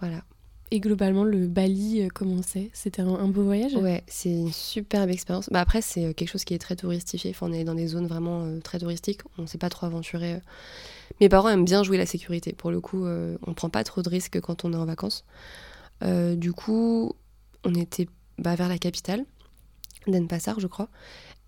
Voilà. 0.00 0.22
Et 0.70 0.80
globalement, 0.80 1.24
le 1.24 1.46
Bali, 1.46 2.02
euh, 2.02 2.08
comment 2.12 2.40
c'est? 2.42 2.70
C'était 2.72 3.02
un, 3.02 3.28
beau 3.28 3.42
voyage? 3.42 3.74
Ouais, 3.76 4.02
c'est 4.06 4.30
une 4.30 4.52
superbe 4.52 5.10
expérience. 5.10 5.48
Bah 5.50 5.60
après, 5.60 5.82
c'est 5.82 6.06
euh, 6.06 6.12
quelque 6.12 6.30
chose 6.30 6.44
qui 6.44 6.54
est 6.54 6.58
très 6.58 6.74
touristifié. 6.74 7.30
Enfin, 7.30 7.48
on 7.48 7.52
est 7.52 7.64
dans 7.64 7.74
des 7.74 7.86
zones 7.86 8.06
vraiment 8.06 8.44
euh, 8.44 8.60
très 8.60 8.78
touristiques. 8.78 9.20
On 9.38 9.42
ne 9.42 9.46
s'est 9.46 9.58
pas 9.58 9.68
trop 9.68 9.86
aventuré. 9.86 10.40
Mes 11.20 11.28
parents 11.28 11.50
aiment 11.50 11.64
bien 11.64 11.82
jouer 11.82 11.98
la 11.98 12.06
sécurité. 12.06 12.52
Pour 12.52 12.70
le 12.70 12.80
coup, 12.80 13.04
on 13.04 13.50
ne 13.50 13.54
prend 13.54 13.68
pas 13.68 13.84
trop 13.84 14.02
de 14.02 14.08
risques 14.08 14.40
quand 14.40 14.64
on 14.64 14.72
est 14.72 14.76
en 14.76 14.86
vacances. 14.86 15.24
du 16.02 16.52
coup, 16.52 17.12
on 17.64 17.74
était 17.74 18.08
bah, 18.38 18.56
vers 18.56 18.68
la 18.68 18.78
capitale, 18.78 19.24
Denpasar, 20.08 20.58
je 20.60 20.66
crois. 20.66 20.88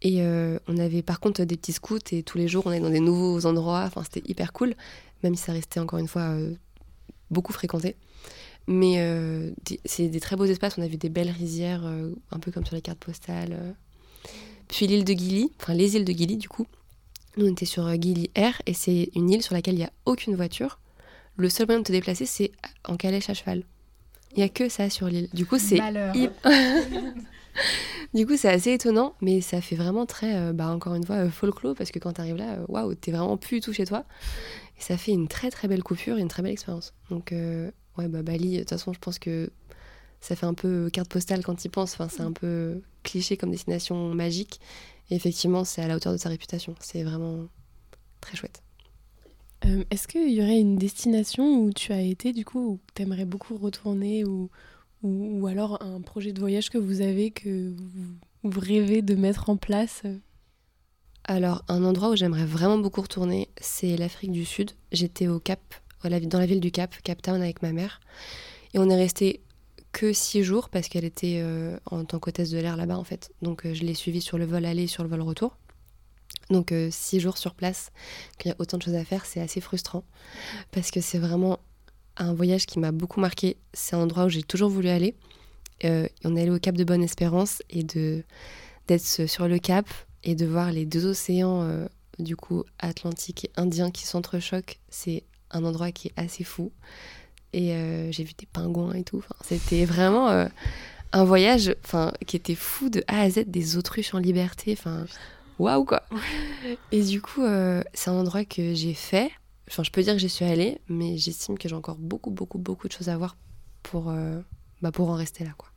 Et 0.03 0.23
on 0.23 0.77
avait 0.77 1.03
par 1.03 1.19
contre 1.19 1.43
des 1.43 1.57
petits 1.57 1.73
scouts 1.73 1.99
et 2.13 2.23
tous 2.23 2.39
les 2.39 2.47
jours, 2.47 2.67
on 2.67 2.73
est 2.73 2.81
dans 2.81 2.91
des 2.91 3.01
nouveaux 3.01 3.45
endroits. 3.47 3.85
Enfin, 3.87 4.03
c'était 4.05 4.31
hyper 4.31 4.53
cool, 4.53 4.75
même 5.25 5.35
si 5.35 5.43
ça 5.43 5.53
restait 5.53 5.81
encore 5.81 5.99
une 5.99 6.09
fois 6.09 6.37
beaucoup 7.31 7.53
fréquenté. 7.53 7.97
Mais 8.67 8.97
euh, 8.99 9.53
c'est 9.85 10.09
des 10.09 10.21
très 10.21 10.37
beaux 10.37 10.45
espaces. 10.45 10.77
On 10.79 10.83
a 10.83 10.89
vu 10.89 10.97
des 10.97 11.09
belles 11.09 11.31
rizières, 11.31 11.87
euh, 11.87 12.11
un 12.33 12.39
peu 12.39 12.51
comme 12.51 12.67
sur 12.67 12.75
les 12.75 12.83
cartes 12.83 12.99
postales. 12.99 13.53
Euh. 13.53 13.73
Puis 14.69 14.89
l'île 14.89 15.05
de 15.05 15.13
Gili, 15.13 15.53
enfin 15.61 15.75
les 15.75 15.97
îles 15.97 16.05
de 16.05 16.13
Gili 16.13 16.37
du 16.37 16.49
coup. 16.49 16.67
Nous 17.37 17.47
on 17.47 17.53
était 17.53 17.67
sur 17.67 17.89
Gili 18.01 18.31
Air 18.35 18.61
et 18.67 18.75
c'est 18.75 19.11
une 19.15 19.31
île 19.31 19.43
sur 19.43 19.55
laquelle 19.55 19.75
il 19.75 19.79
n'y 19.79 19.85
a 19.85 19.93
aucune 20.07 20.35
voiture. 20.35 20.81
Le 21.37 21.49
seul 21.49 21.67
moyen 21.67 21.81
de 21.81 21.85
te 21.85 21.93
déplacer 21.93 22.27
c'est 22.27 22.51
en 22.85 22.97
calèche 22.97 23.31
à 23.31 23.35
cheval. 23.35 23.63
Il 24.33 24.39
n'y 24.39 24.43
a 24.43 24.49
que 24.49 24.69
ça 24.69 24.91
sur 24.91 25.07
l'île. 25.07 25.29
Du 25.33 25.47
coup 25.47 25.59
c'est 25.59 25.77
du 28.15 28.27
coup 28.27 28.37
c'est 28.37 28.49
assez 28.49 28.73
étonnant, 28.73 29.15
mais 29.21 29.41
ça 29.41 29.61
fait 29.61 29.77
vraiment 29.77 30.07
très, 30.07 30.53
bah, 30.53 30.69
encore 30.69 30.97
une 30.97 31.05
fois, 31.05 31.31
folklore 31.31 31.77
parce 31.77 31.93
que 31.93 32.01
quand 32.01 32.15
tu 32.15 32.23
arrives 32.23 32.37
là, 32.37 32.59
waouh, 32.67 32.97
t'es 32.97 33.13
vraiment 33.13 33.37
plus 33.37 33.61
tout 33.61 33.73
chez 33.73 33.85
toi. 33.85 34.05
Et 34.79 34.83
ça 34.83 34.97
fait 34.97 35.13
une 35.13 35.29
très 35.29 35.51
très 35.51 35.69
belle 35.69 35.85
coupure 35.85 36.19
et 36.19 36.23
une 36.23 36.29
très 36.29 36.43
belle 36.43 36.53
expérience. 36.53 36.95
Donc 37.11 37.33
Ouais, 37.99 38.09
bah 38.09 38.23
Bali, 38.23 38.55
de 38.55 38.59
toute 38.61 38.71
façon, 38.71 38.93
je 38.93 38.99
pense 38.99 39.19
que 39.19 39.51
ça 40.21 40.37
fait 40.37 40.47
un 40.47 40.55
peu 40.55 40.91
carte 40.91 41.09
postale 41.09 41.43
quand 41.45 41.65
il 41.65 41.71
pense. 41.71 41.95
Enfin, 41.95 42.09
c'est 42.09 42.23
un 42.23 42.33
peu 42.33 42.83
cliché 43.03 43.37
comme 43.37 43.51
destination 43.51 44.15
magique. 44.15 44.61
Et 45.11 45.15
effectivement, 45.15 45.65
c'est 45.65 45.83
à 45.83 45.89
la 45.89 45.97
hauteur 45.97 46.13
de 46.13 46.19
sa 46.19 46.29
réputation. 46.29 46.75
C'est 46.81 47.05
vraiment 47.05 47.47
très 48.21 48.37
chouette. 48.37 48.63
Euh, 49.65 49.85
est-ce 49.91 50.07
qu'il 50.09 50.33
y 50.33 50.43
aurait 50.43 50.59
une 50.59 50.77
destination 50.77 51.61
où 51.61 51.73
tu 51.73 51.93
as 51.93 52.03
été, 52.03 52.33
du 52.33 52.45
coup, 52.45 52.73
où 52.73 52.81
tu 52.95 53.03
aimerais 53.03 53.25
beaucoup 53.25 53.57
retourner 53.57 54.25
ou, 54.25 54.51
ou, 55.03 55.47
alors 55.47 55.83
un 55.83 56.01
projet 56.01 56.33
de 56.33 56.41
voyage 56.41 56.71
que 56.71 56.79
vous 56.79 57.01
avez, 57.01 57.31
que 57.31 57.75
vous, 57.75 58.51
vous 58.51 58.61
rêvez 58.61 59.03
de 59.03 59.15
mettre 59.15 59.49
en 59.49 59.57
place? 59.57 60.03
Alors, 61.25 61.65
un 61.69 61.85
endroit 61.85 62.11
où 62.11 62.17
j'aimerais 62.17 62.47
vraiment 62.47 62.79
beaucoup 62.79 63.01
retourner, 63.01 63.49
c'est 63.61 63.97
l'Afrique 63.97 64.33
du 64.33 64.45
Sud. 64.45 64.73
J'étais 64.93 65.29
au 65.29 65.41
Cap 65.41 65.61
dans 66.09 66.39
la 66.39 66.47
ville 66.47 66.61
du 66.61 66.71
Cap, 66.71 66.95
Cap 67.03 67.23
Town 67.23 67.41
avec 67.41 67.63
ma 67.63 67.73
mère. 67.73 68.01
Et 68.75 68.79
on 68.79 68.89
est 68.89 68.97
resté 68.97 69.43
que 69.93 70.13
six 70.13 70.43
jours 70.43 70.69
parce 70.69 70.89
qu'elle 70.89 71.05
était 71.07 71.41
euh, 71.41 71.79
en 71.87 72.05
tant 72.05 72.19
qu'hôtesse 72.19 72.51
de 72.51 72.59
l'air 72.59 72.77
là-bas 72.77 72.99
en 72.99 73.05
fait. 73.05 73.33
Donc 73.41 73.65
euh, 73.65 73.73
je 73.73 73.83
l'ai 73.83 73.95
suivie 73.95 74.21
sur 74.21 74.37
le 74.37 74.45
vol 74.45 74.67
aller 74.67 74.83
et 74.83 74.87
sur 74.87 75.03
le 75.03 75.09
vol 75.09 75.23
retour. 75.23 75.57
Donc 76.51 76.73
euh, 76.73 76.89
six 76.91 77.19
jours 77.19 77.39
sur 77.39 77.55
place, 77.55 77.93
qu'il 78.39 78.51
y 78.51 78.53
a 78.53 78.57
autant 78.59 78.77
de 78.77 78.83
choses 78.83 78.95
à 78.95 79.05
faire, 79.05 79.25
c'est 79.25 79.41
assez 79.41 79.61
frustrant 79.63 80.05
parce 80.71 80.91
que 80.91 81.01
c'est 81.01 81.19
vraiment 81.19 81.61
un 82.19 82.35
voyage 82.35 82.67
qui 82.67 82.79
m'a 82.79 82.93
beaucoup 82.93 83.21
marqué. 83.21 83.57
C'est 83.73 83.97
un 83.97 84.01
endroit 84.01 84.27
où 84.27 84.29
j'ai 84.29 84.43
toujours 84.43 84.69
voulu 84.69 84.89
aller. 84.89 85.15
on 85.83 86.37
est 86.37 86.43
allé 86.43 86.51
au 86.51 86.59
Cap 86.59 86.75
de 86.75 86.85
Bonne-Espérance 86.85 87.63
et 87.71 87.83
de 87.83 88.23
d'être 88.89 89.27
sur 89.27 89.49
le 89.49 89.59
Cap 89.59 89.87
et 90.23 90.35
de 90.35 90.47
voir 90.47 90.73
les 90.73 90.85
deux 90.85 91.07
océans 91.07 91.87
du 92.19 92.37
coup 92.37 92.65
Atlantique 92.79 93.47
et 93.47 93.51
Indien 93.57 93.91
qui 93.91 94.07
s'entrechoquent, 94.07 94.79
c'est 94.89 95.25
un 95.51 95.65
endroit 95.65 95.93
qui 95.93 96.09
est 96.09 96.13
assez 96.17 96.45
fou. 96.45 96.73
Et 97.53 97.73
euh, 97.73 98.11
j'ai 98.13 98.25
vu 98.25 98.33
des 98.37 98.47
pingouins 98.47 98.93
et 98.95 99.05
tout. 99.05 99.19
Enfin, 99.19 99.35
C'était 99.43 99.85
vraiment 99.85 100.29
euh, 100.29 100.47
un 101.13 101.25
voyage 101.25 101.75
enfin, 101.85 102.13
qui 102.27 102.37
était 102.37 102.55
fou 102.55 102.89
de 102.89 103.03
A 103.09 103.21
à 103.21 103.31
Z, 103.31 103.45
des 103.47 103.77
autruches 103.77 104.15
en 104.15 104.19
liberté. 104.19 104.73
Enfin, 104.79 105.07
waouh 105.59 105.85
quoi. 105.85 106.03
Et 106.93 107.03
du 107.03 107.23
coup, 107.23 107.43
euh, 107.43 107.83
c'est 107.95 108.11
un 108.11 108.15
endroit 108.15 108.45
que 108.45 108.75
j'ai 108.75 108.95
fait. 108.95 109.31
Enfin, 109.69 109.83
je 109.83 109.91
peux 109.91 110.03
dire 110.03 110.13
que 110.13 110.19
j'y 110.19 110.29
suis 110.29 110.45
allée, 110.45 110.81
mais 110.89 111.17
j'estime 111.17 111.59
que 111.59 111.69
j'ai 111.69 111.75
encore 111.75 111.97
beaucoup, 111.97 112.31
beaucoup, 112.31 112.59
beaucoup 112.59 112.89
de 112.89 112.93
choses 112.93 113.09
à 113.09 113.17
voir 113.17 113.37
pour, 113.83 114.13
bah, 114.81 114.93
pour 114.93 115.11
en 115.11 115.15
rester 115.15 115.43
là. 115.43 115.51
Quoi. 115.57 115.69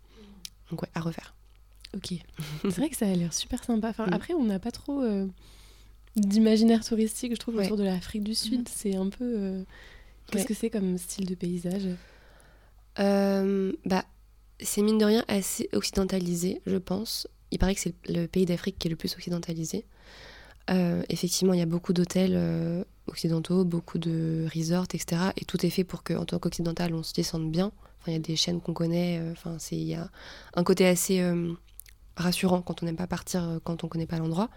Donc, 0.70 0.84
ouais, 0.84 0.90
à 0.94 1.00
refaire. 1.00 1.34
Ok. 1.96 2.14
c'est 2.64 2.78
vrai 2.78 2.90
que 2.90 2.96
ça 2.96 3.08
a 3.08 3.14
l'air 3.16 3.34
super 3.34 3.64
sympa. 3.64 3.90
Enfin, 3.90 4.06
mm. 4.06 4.14
Après, 4.14 4.34
on 4.36 4.44
n'a 4.44 4.60
pas 4.60 4.70
trop 4.70 5.02
d'imaginaire 6.16 6.84
touristique, 6.84 7.34
je 7.34 7.40
trouve, 7.40 7.56
autour 7.56 7.78
de 7.78 7.84
l'Afrique 7.84 8.24
du 8.24 8.36
Sud. 8.36 8.60
Mhm. 8.60 8.66
C'est 8.68 8.96
un 8.96 9.10
peu. 9.10 9.34
Euh, 9.38 9.64
qu'est-ce 10.28 10.46
que 10.46 10.54
c'est 10.54 10.70
comme 10.70 10.98
style 10.98 11.26
de 11.26 11.36
paysage 11.36 11.88
euh, 13.00 13.72
Bah, 13.86 14.06
c'est 14.60 14.82
mine 14.82 14.98
de 14.98 15.06
rien 15.06 15.26
assez 15.28 15.70
occidentalisé, 15.74 16.62
je 16.66 16.78
pense. 16.78 17.28
Il 17.52 17.60
paraît 17.60 17.76
que 17.76 17.82
c'est 17.82 17.96
le 18.08 18.28
pays 18.28 18.46
d'Afrique 18.46 18.78
qui 18.78 18.88
est 18.88 18.92
le 18.92 18.96
plus 18.96 19.14
occidentalisé. 19.14 19.86
Euh, 20.70 21.02
effectivement, 21.10 21.54
il 21.54 21.60
y 21.60 21.64
a 21.64 21.68
beaucoup 21.68 21.94
d'hôtels 21.94 22.86
occidentaux, 23.08 23.66
beaucoup 23.66 23.98
de 23.98 24.46
resorts, 24.54 24.86
etc. 24.94 25.32
Et 25.38 25.46
tout 25.46 25.66
est 25.66 25.72
fait 25.72 25.84
pour 25.84 26.04
qu'en 26.04 26.26
tant 26.26 26.38
qu'occidental, 26.38 26.94
on 26.94 27.02
se 27.02 27.14
descende 27.14 27.52
bien. 27.52 27.72
Enfin, 28.00 28.12
il 28.12 28.14
y 28.14 28.18
a 28.18 28.20
des 28.20 28.36
chaînes 28.36 28.62
qu'on 28.62 28.74
connaît. 28.74 29.20
Enfin, 29.32 29.58
c'est 29.58 29.78
il 29.78 29.88
y 29.88 29.96
a 29.96 30.12
un 30.54 30.64
côté 30.64 30.86
assez 30.86 31.24
rassurant 32.16 32.62
quand 32.62 32.84
on 32.84 32.86
n'aime 32.86 32.98
pas 32.98 33.08
partir 33.08 33.60
quand 33.64 33.84
on 33.84 33.88
connaît 33.88 34.06
pas 34.06 34.20
l'endroit. 34.20 34.50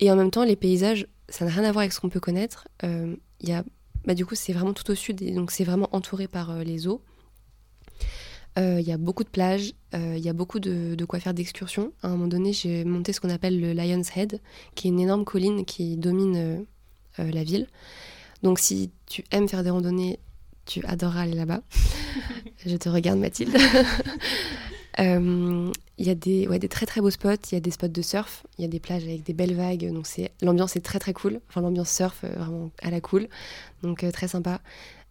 Et 0.00 0.10
en 0.10 0.16
même 0.16 0.30
temps, 0.30 0.44
les 0.44 0.56
paysages, 0.56 1.06
ça 1.28 1.44
n'a 1.44 1.50
rien 1.50 1.64
à 1.64 1.72
voir 1.72 1.82
avec 1.82 1.92
ce 1.92 2.00
qu'on 2.00 2.08
peut 2.08 2.20
connaître. 2.20 2.68
Euh, 2.82 3.14
y 3.40 3.52
a, 3.52 3.64
bah, 4.04 4.14
du 4.14 4.26
coup, 4.26 4.34
c'est 4.34 4.52
vraiment 4.52 4.72
tout 4.72 4.90
au 4.90 4.94
sud, 4.94 5.22
et 5.22 5.30
donc 5.32 5.50
c'est 5.50 5.64
vraiment 5.64 5.88
entouré 5.92 6.28
par 6.28 6.50
euh, 6.50 6.62
les 6.62 6.86
eaux. 6.86 7.00
Il 8.56 8.62
euh, 8.62 8.80
y 8.80 8.92
a 8.92 8.98
beaucoup 8.98 9.24
de 9.24 9.28
plages, 9.28 9.72
il 9.92 10.18
y 10.18 10.28
a 10.28 10.32
beaucoup 10.32 10.60
de, 10.60 10.94
de 10.94 11.04
quoi 11.04 11.18
faire 11.18 11.34
d'excursions. 11.34 11.92
À 12.02 12.06
un 12.06 12.10
moment 12.10 12.28
donné, 12.28 12.52
j'ai 12.52 12.84
monté 12.84 13.12
ce 13.12 13.20
qu'on 13.20 13.30
appelle 13.30 13.60
le 13.60 13.72
Lion's 13.72 14.16
Head, 14.16 14.40
qui 14.76 14.86
est 14.86 14.90
une 14.90 15.00
énorme 15.00 15.24
colline 15.24 15.64
qui 15.64 15.96
domine 15.96 16.64
la 17.18 17.44
ville. 17.44 17.66
Donc 18.44 18.60
si 18.60 18.92
tu 19.06 19.24
aimes 19.32 19.48
faire 19.48 19.64
des 19.64 19.70
randonnées, 19.70 20.20
tu 20.66 20.84
adoreras 20.84 21.22
aller 21.22 21.34
là-bas. 21.34 21.62
Je 22.64 22.76
te 22.76 22.88
regarde 22.88 23.18
Mathilde. 23.18 23.56
Il 25.96 26.06
y 26.06 26.10
a 26.10 26.14
des, 26.14 26.48
ouais, 26.48 26.58
des 26.58 26.68
très 26.68 26.86
très 26.86 27.00
beaux 27.00 27.10
spots. 27.10 27.50
Il 27.52 27.54
y 27.54 27.56
a 27.56 27.60
des 27.60 27.70
spots 27.70 27.88
de 27.88 28.02
surf. 28.02 28.44
Il 28.58 28.62
y 28.62 28.64
a 28.64 28.68
des 28.68 28.80
plages 28.80 29.04
avec 29.04 29.22
des 29.22 29.32
belles 29.32 29.54
vagues. 29.54 29.92
Donc 29.92 30.06
c'est 30.06 30.32
l'ambiance 30.42 30.76
est 30.76 30.80
très 30.80 30.98
très 30.98 31.12
cool. 31.12 31.40
Enfin 31.48 31.60
l'ambiance 31.60 31.90
surf 31.90 32.22
euh, 32.24 32.34
vraiment 32.36 32.70
à 32.82 32.90
la 32.90 33.00
cool. 33.00 33.28
Donc 33.82 34.02
euh, 34.02 34.10
très 34.10 34.28
sympa. 34.28 34.60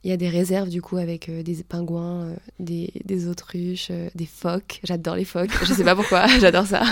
Il 0.03 0.09
y 0.09 0.13
a 0.13 0.17
des 0.17 0.27
réserves 0.27 0.67
du 0.67 0.81
coup 0.81 0.97
avec 0.97 1.29
euh, 1.29 1.43
des 1.43 1.63
pingouins, 1.63 2.35
des, 2.59 2.91
des, 3.05 3.29
autruches, 3.29 3.91
des 4.15 4.25
phoques. 4.25 4.81
J'adore 4.83 5.15
les 5.15 5.23
phoques. 5.23 5.51
Je 5.63 5.73
sais 5.73 5.85
pas 5.85 5.95
pourquoi. 5.95 6.27
J'adore 6.39 6.65
ça. 6.65 6.83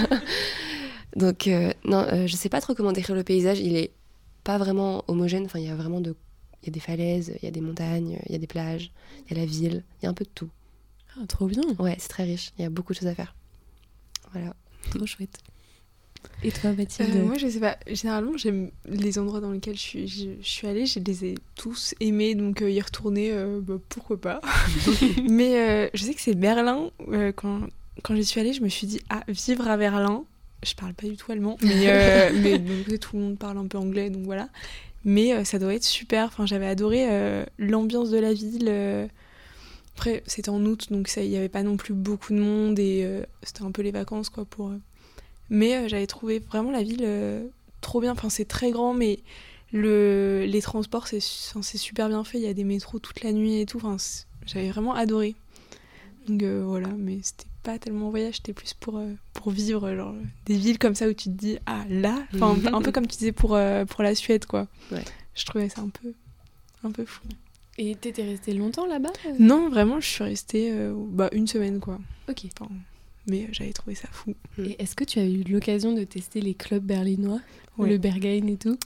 Donc 1.18 1.50
non, 1.84 2.08
je 2.26 2.36
sais 2.38 2.48
pas 2.48 2.62
trop 2.62 2.74
comment 2.74 2.94
décrire 2.94 3.16
le 3.18 3.24
paysage. 3.24 3.60
Il 3.60 3.76
est 3.76 3.92
pas 4.46 4.58
vraiment 4.58 5.04
homogène. 5.10 5.44
Enfin 5.44 5.60
il 5.60 5.66
y 5.66 5.70
a 5.70 5.76
vraiment 5.76 6.00
de, 6.00 6.16
il 6.64 6.68
y 6.68 6.70
a 6.70 6.72
des 6.72 6.80
falaises, 6.80 7.34
il 7.42 7.46
y 7.46 7.48
a 7.50 7.52
des 7.52 7.60
montagnes, 7.60 8.20
il 8.28 8.32
y 8.32 8.36
a 8.36 8.38
des 8.38 8.48
plages, 8.48 8.94
il 9.26 9.36
y 9.36 9.38
a 9.38 9.42
la 9.42 9.46
ville. 9.46 9.84
Il 10.00 10.06
y 10.06 10.08
a 10.08 10.10
un 10.10 10.14
peu 10.14 10.24
de 10.24 10.30
tout. 10.34 10.50
Ah, 11.18 11.26
trop 11.28 11.48
bien. 11.48 11.64
Ouais, 11.80 11.98
c'est 12.00 12.08
très 12.08 12.24
riche. 12.24 12.54
Il 12.58 12.62
y 12.62 12.66
a 12.66 12.70
beaucoup 12.70 12.94
de 12.94 13.00
choses 13.00 13.10
à 13.10 13.16
faire. 13.16 13.36
Voilà. 14.34 14.54
Trop 14.90 15.06
chouette. 15.06 15.40
Et 16.44 16.52
toi, 16.52 16.74
Mathilde 16.74 17.16
euh, 17.16 17.24
Moi, 17.24 17.38
je 17.38 17.48
sais 17.48 17.60
pas. 17.60 17.78
Généralement, 17.88 18.36
j'aime 18.36 18.72
les 18.86 19.20
endroits 19.20 19.42
dans 19.42 19.52
lesquels 19.52 19.76
je 19.76 19.82
suis, 19.82 20.08
je, 20.08 20.30
suis 20.42 20.68
allée. 20.68 20.86
Je 20.86 21.00
les 21.00 21.26
ai 21.26 21.36
tous 21.56 21.94
aimés, 22.00 22.36
donc 22.36 22.62
euh, 22.62 22.70
y 22.70 22.82
retourner, 22.82 23.32
euh, 23.32 23.60
bah, 23.62 23.76
pourquoi 23.90 24.20
pas. 24.20 24.42
Mais 25.30 25.90
je 25.94 26.04
sais 26.04 26.14
que 26.14 26.22
c'est 26.22 26.36
Berlin. 26.36 26.90
quand, 27.36 27.62
quand 28.04 28.16
j'y 28.16 28.26
suis 28.26 28.40
allée, 28.40 28.54
je 28.54 28.64
me 28.64 28.70
suis 28.70 28.88
dit, 28.88 29.02
ah, 29.10 29.24
vivre 29.28 29.68
à 29.68 29.78
Berlin. 29.78 30.24
Je 30.64 30.76
parle 30.76 30.94
pas 30.94 31.08
du 31.08 31.18
tout 31.18 31.32
allemand, 31.32 31.58
mais, 31.64 32.32
mais 32.34 32.60
donc, 32.60 33.00
tout 33.00 33.18
le 33.18 33.24
monde 33.24 33.40
parle 33.40 33.58
un 33.58 33.66
peu 33.66 33.80
anglais, 33.80 34.12
donc 34.12 34.26
voilà. 34.26 34.48
Mais 35.04 35.44
ça 35.44 35.58
doit 35.58 35.74
être 35.74 35.84
super. 35.84 36.28
Enfin, 36.28 36.46
j'avais 36.46 36.68
adoré 36.68 37.08
l'ambiance 37.58 38.12
de 38.12 38.20
la 38.20 38.32
ville 38.32 39.10
après, 39.96 40.24
c'était 40.26 40.50
en 40.50 40.66
août, 40.66 40.88
donc 40.90 41.12
il 41.18 41.30
n'y 41.30 41.38
avait 41.38 41.50
pas 41.50 41.64
non 41.64 41.78
plus 41.78 41.94
beaucoup 41.94 42.34
de 42.34 42.40
monde 42.40 42.80
et 42.80 43.04
euh, 43.04 43.24
c'était 43.44 43.64
un 43.64 43.72
peu 43.72 43.82
les 43.82 43.92
vacances, 43.92 44.30
quoi, 44.30 44.46
pour... 44.46 44.70
Euh. 44.70 44.80
Mais 45.50 45.76
euh, 45.76 45.88
j'avais 45.88 46.08
trouvé 46.08 46.40
vraiment 46.40 46.72
la 46.72 46.82
ville 46.82 47.06
trop 47.82 48.00
bien. 48.00 48.14
Enfin, 48.14 48.30
c'est 48.30 48.46
très 48.46 48.72
grand, 48.72 48.94
mais 48.94 49.20
le... 49.74 50.46
les 50.48 50.62
transports, 50.62 51.08
c'est 51.08 51.20
super 51.20 52.08
bien 52.08 52.24
fait. 52.24 52.40
Il 52.40 52.44
y 52.44 52.48
a 52.48 52.54
des 52.54 52.64
métros 52.64 53.00
toute 53.00 53.22
la 53.22 53.34
nuit 53.34 53.60
et 53.60 53.66
tout. 53.66 53.78
Enfin, 53.78 53.98
j'avais 54.46 54.70
vraiment 54.70 54.94
adoré. 54.94 55.36
Donc 56.28 56.44
voilà, 56.44 56.88
mais 56.98 57.20
c'était 57.22 57.50
pas 57.64 57.78
tellement 57.78 58.08
un 58.08 58.12
voyage, 58.12 58.36
c'était 58.38 58.54
plus 58.54 58.74
pour, 58.74 59.00
pour 59.34 59.52
vivre 59.52 59.94
genre, 59.94 60.16
des 60.46 60.56
villes 60.56 60.80
comme 60.80 60.96
ça 60.96 61.08
où 61.08 61.14
tu 61.14 61.26
te 61.26 61.38
dis, 61.38 61.60
ah 61.66 61.84
là, 61.90 62.18
enfin, 62.34 62.56
un 62.74 62.82
peu 62.82 62.92
comme 62.92 63.08
tu 63.08 63.18
disais 63.18 63.34
pour, 63.34 63.60
pour 63.90 64.04
la 64.04 64.16
Suède, 64.16 64.46
quoi. 64.46 64.68
Ouais. 64.92 65.04
Je 65.36 65.46
trouvais 65.46 65.70
ça 65.70 65.82
un 65.82 65.90
peu, 65.90 66.14
un 66.84 66.92
peu 66.92 67.06
fou. 67.06 67.22
Et 67.78 67.96
t'étais 67.96 68.24
restée 68.24 68.54
longtemps 68.54 68.86
là-bas 68.86 69.12
euh? 69.26 69.34
Non, 69.40 69.70
vraiment, 69.70 70.00
je 70.00 70.08
suis 70.08 70.24
restée 70.24 70.72
euh, 70.72 70.94
bah, 70.96 71.30
une 71.32 71.48
semaine, 71.48 71.80
quoi. 71.80 72.00
Ok. 72.30 72.46
Enfin, 72.60 72.70
mais 73.28 73.48
j'avais 73.52 73.72
trouvé 73.74 73.96
ça 73.96 74.08
fou. 74.12 74.34
Et 74.60 74.82
est-ce 74.82 74.96
que 74.96 75.04
tu 75.04 75.20
as 75.20 75.26
eu 75.26 75.44
l'occasion 75.44 75.94
de 75.94 76.04
tester 76.04 76.42
les 76.42 76.54
clubs 76.54 76.84
berlinois? 76.84 77.40
Ouais. 77.78 77.90
Le 77.90 77.98
Berghain 77.98 78.46
et 78.48 78.58
tout? 78.58 78.78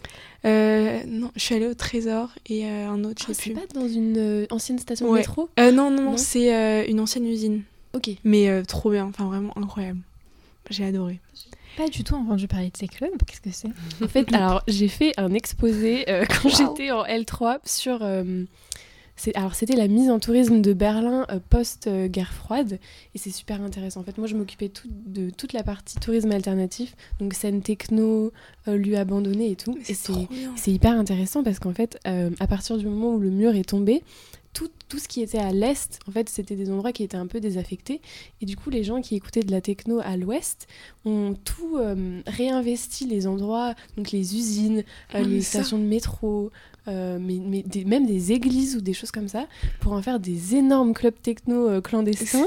Euh, 0.46 1.04
non, 1.08 1.32
je 1.36 1.42
suis 1.42 1.56
allée 1.56 1.66
au 1.68 1.74
Trésor 1.74 2.30
et 2.46 2.66
euh, 2.66 2.88
un 2.88 3.04
autre, 3.04 3.24
Ah, 3.26 3.30
je 3.30 3.34
sais 3.34 3.44
C'est 3.46 3.50
plus. 3.52 3.60
pas 3.68 3.74
dans 3.80 3.88
une 3.88 4.18
euh, 4.18 4.46
ancienne 4.52 4.78
station 4.78 5.08
de 5.08 5.12
Ouais. 5.12 5.20
métro? 5.20 5.50
Euh, 5.60 5.72
non, 5.72 5.90
non, 5.90 6.04
non, 6.04 6.12
Non 6.12 6.18
c'est 6.18 6.54
euh, 6.56 6.86
une 6.88 7.00
ancienne 7.00 7.26
usine. 7.26 7.64
Ok. 7.94 8.12
Mais 8.24 8.48
euh, 8.50 8.64
trop 8.64 8.92
bien, 8.92 9.06
enfin 9.06 9.26
vraiment 9.26 9.58
incroyable. 9.58 10.00
J'ai 10.70 10.86
adoré. 10.86 11.20
Pas 11.78 11.88
du 11.90 12.04
tout 12.04 12.16
entendu 12.16 12.48
parler 12.48 12.70
de 12.70 12.78
ces 12.78 12.88
clubs. 12.88 13.12
Qu'est-ce 13.28 13.42
que 13.42 13.52
c'est? 13.52 13.70
En 14.04 14.08
fait, 14.08 14.28
alors 14.34 14.64
j'ai 14.68 14.88
fait 14.88 15.14
un 15.18 15.34
exposé 15.34 16.10
euh, 16.10 16.26
quand 16.26 16.50
Wow. 16.50 16.56
j'étais 16.58 16.92
en 16.92 17.04
L3 17.04 17.58
sur. 17.66 18.00
euh, 18.02 18.44
c'est- 19.18 19.36
alors 19.38 19.56
c'était 19.56 19.76
la 19.76 19.88
mise 19.88 20.10
en 20.10 20.20
tourisme 20.20 20.62
de 20.62 20.74
Berlin 20.74 21.26
euh, 21.32 21.40
post-guerre 21.50 22.34
froide 22.34 22.80
et 23.14 23.18
c'est 23.18 23.32
super 23.32 23.62
intéressant. 23.62 24.02
En 24.02 24.04
fait, 24.04 24.18
moi 24.18 24.28
je 24.28 24.36
m'occupais 24.36 24.70
tout- 24.70 24.90
de 25.06 25.30
toute 25.30 25.54
la 25.54 25.64
partie 25.64 25.98
tourisme 26.00 26.32
alternatif, 26.32 26.96
donc 27.20 27.34
scène 27.34 27.62
techno, 27.62 28.32
euh, 28.68 28.78
lieux 28.78 28.98
abandonnés 28.98 29.52
et 29.52 29.56
tout. 29.56 29.74
Mais 29.74 29.82
Et 29.90 30.28
c'est 30.58 30.72
hyper 30.72 30.92
intéressant 30.94 31.44
parce 31.44 31.60
qu'en 31.60 31.74
fait, 31.74 31.98
euh, 32.08 32.30
à 32.40 32.48
partir 32.48 32.78
du 32.78 32.86
moment 32.88 33.14
où 33.16 33.20
le 33.20 33.30
mur 33.30 33.56
est 33.56 33.68
tombé, 33.70 34.04
tout, 34.56 34.70
tout 34.90 35.00
ce 35.00 35.08
qui 35.10 35.22
était 35.22 35.38
à 35.38 35.52
l'est, 35.52 36.00
en 36.08 36.12
fait, 36.12 36.30
c'était 36.30 36.56
des 36.56 36.72
endroits 36.72 36.94
qui 36.94 37.04
étaient 37.04 37.18
un 37.18 37.28
peu 37.28 37.40
désaffectés. 37.42 38.00
Et 38.42 38.46
du 38.46 38.56
coup, 38.56 38.70
les 38.70 38.84
gens 38.86 39.02
qui 39.02 39.16
écoutaient 39.16 39.44
de 39.44 39.52
la 39.52 39.60
techno 39.60 40.00
à 40.04 40.16
l'ouest 40.18 40.66
ont 41.04 41.36
tout 41.44 41.76
euh, 41.78 42.22
réinvesti, 42.26 43.06
les 43.06 43.28
endroits, 43.28 43.76
donc 43.98 44.12
les 44.12 44.36
usines, 44.38 44.80
euh, 44.80 44.84
Ah, 45.16 45.22
les 45.22 45.42
ça. 45.42 45.60
stations 45.60 45.78
de 45.78 45.84
métro, 45.84 46.52
euh, 46.88 47.18
mais, 47.20 47.40
mais 47.44 47.64
des- 47.64 47.84
même 47.84 48.06
des 48.06 48.32
églises 48.32 48.78
ou 48.78 48.82
des 48.82 48.94
choses 48.94 49.12
comme 49.12 49.28
ça, 49.28 49.46
pour 49.82 49.92
en 49.92 50.02
faire 50.02 50.20
des 50.22 50.56
énormes 50.56 50.94
clubs 50.94 51.20
techno 51.22 51.82
clandestins. 51.82 52.46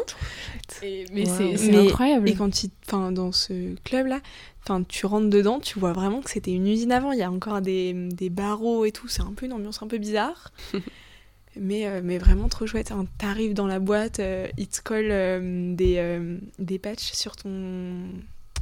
Et- 0.83 1.05
mais 1.13 1.27
Wow. 1.27 1.57
c'est 1.59 1.77
incroyable. 1.77 2.29
Et 2.31 2.35
quand 2.35 2.49
tu, 2.51 2.69
enfin, 2.87 3.13
dans 3.13 3.33
ce 3.33 3.75
club-là, 3.85 4.21
enfin, 4.63 4.83
tu 4.83 5.05
rentres 5.05 5.29
dedans, 5.29 5.61
tu 5.61 5.79
vois 5.79 5.93
vraiment 5.93 6.23
que 6.23 6.31
c'était 6.31 6.53
une 6.53 6.67
usine 6.69 6.93
avant. 6.93 7.13
Il 7.13 7.19
y 7.19 7.23
a 7.23 7.31
encore 7.31 7.61
des, 7.61 7.93
des 7.93 8.31
barreaux 8.31 8.85
et 8.87 8.93
tout. 8.93 9.09
C'est 9.09 9.23
un 9.23 9.33
peu 9.37 9.45
une 9.47 9.53
ambiance 9.53 9.83
un 9.83 9.87
peu 9.89 9.99
bizarre. 9.99 10.53
mais, 11.61 11.87
euh, 11.87 12.01
mais 12.03 12.19
vraiment 12.19 12.49
trop 12.49 12.67
chouette. 12.67 12.93
Hein, 12.93 13.07
T'arrives 13.19 13.55
dans 13.55 13.67
la 13.67 13.79
boîte, 13.79 14.21
euh, 14.21 14.47
ils 14.57 14.69
te 14.69 14.81
collent 14.83 15.11
euh, 15.11 15.75
des, 15.75 16.21
des 16.59 16.79
patchs 16.79 17.13
sur 17.13 17.37
ton 17.37 18.09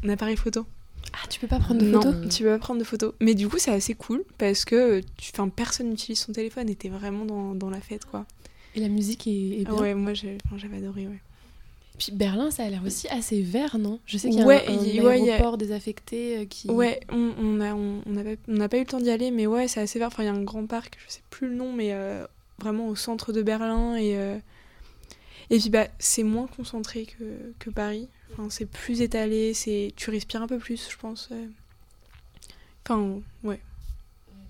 appareil 0.08 0.36
photo. 0.36 0.66
Ah, 1.12 1.26
tu 1.30 1.38
peux 1.40 1.46
pas 1.46 1.58
prendre 1.60 1.80
de 1.80 1.86
non, 1.86 2.00
photos 2.02 2.28
tu 2.34 2.42
peux 2.42 2.48
pas 2.50 2.58
prendre 2.58 2.80
de 2.80 2.84
photos. 2.84 3.14
Mais 3.20 3.34
du 3.34 3.48
coup, 3.48 3.58
c'est 3.58 3.72
assez 3.72 3.94
cool 3.94 4.24
parce 4.38 4.64
que 4.64 5.00
tu, 5.16 5.32
personne 5.54 5.90
n'utilise 5.90 6.18
son 6.20 6.32
téléphone 6.32 6.68
et 6.68 6.74
t'es 6.74 6.88
vraiment 6.88 7.24
dans, 7.24 7.54
dans 7.54 7.70
la 7.70 7.80
fête, 7.80 8.04
quoi. 8.04 8.26
Et 8.74 8.80
la 8.80 8.88
musique 8.88 9.26
est, 9.26 9.60
est 9.60 9.64
bien. 9.64 9.74
Ouais, 9.74 9.94
moi, 9.94 10.12
j'avais 10.14 10.76
adoré, 10.76 11.06
ouais. 11.06 11.20
Puis 11.98 12.12
Berlin, 12.12 12.50
ça 12.50 12.64
a 12.64 12.68
l'air 12.68 12.82
aussi 12.84 13.08
assez 13.08 13.40
vert, 13.40 13.78
non? 13.78 14.00
Je 14.04 14.18
sais 14.18 14.28
qu'il 14.28 14.38
y 14.40 14.42
a 14.42 14.46
Ouais, 14.46 14.66
un, 14.68 14.72
un 14.72 15.02
ouais, 15.02 15.20
y 15.22 15.30
a- 15.30 15.56
désaffecté 15.56 16.46
qui. 16.50 16.68
Ouais, 16.68 17.00
on 17.10 17.32
on 17.38 17.60
a, 17.60 17.72
on, 17.74 18.02
on 18.04 18.36
on 18.48 18.52
n'a 18.52 18.68
pas 18.68 18.76
eu 18.76 18.80
le 18.80 18.86
temps 18.86 19.00
d'y 19.00 19.08
aller, 19.08 19.30
mais 19.30 19.46
ouais, 19.46 19.66
c'est 19.66 19.80
assez 19.80 19.98
vert. 19.98 20.08
Enfin, 20.08 20.24
il 20.24 20.26
y 20.26 20.28
a 20.28 20.34
un 20.34 20.42
grand 20.42 20.66
parc, 20.66 20.98
je 21.06 21.10
sais 21.10 21.22
plus 21.30 21.48
le 21.48 21.54
nom, 21.54 21.72
mais 21.72 21.94
euh, 21.94 22.26
vraiment 22.58 22.88
au 22.88 22.96
centre 22.96 23.32
de 23.32 23.42
Berlin. 23.42 23.96
Et, 23.96 24.16
euh, 24.16 24.38
et 25.50 25.58
puis, 25.58 25.70
bah, 25.70 25.86
c'est 25.98 26.22
moins 26.22 26.46
concentré 26.46 27.06
que, 27.06 27.52
que 27.58 27.70
Paris. 27.70 28.08
Enfin, 28.32 28.48
c'est 28.50 28.66
plus 28.66 29.00
étalé, 29.00 29.54
c'est 29.54 29.92
tu 29.96 30.10
respires 30.10 30.42
un 30.42 30.48
peu 30.48 30.58
plus, 30.58 30.88
je 30.90 30.96
pense. 30.96 31.28
euh. 31.32 31.46
Enfin, 32.84 33.20
ouais. 33.44 33.60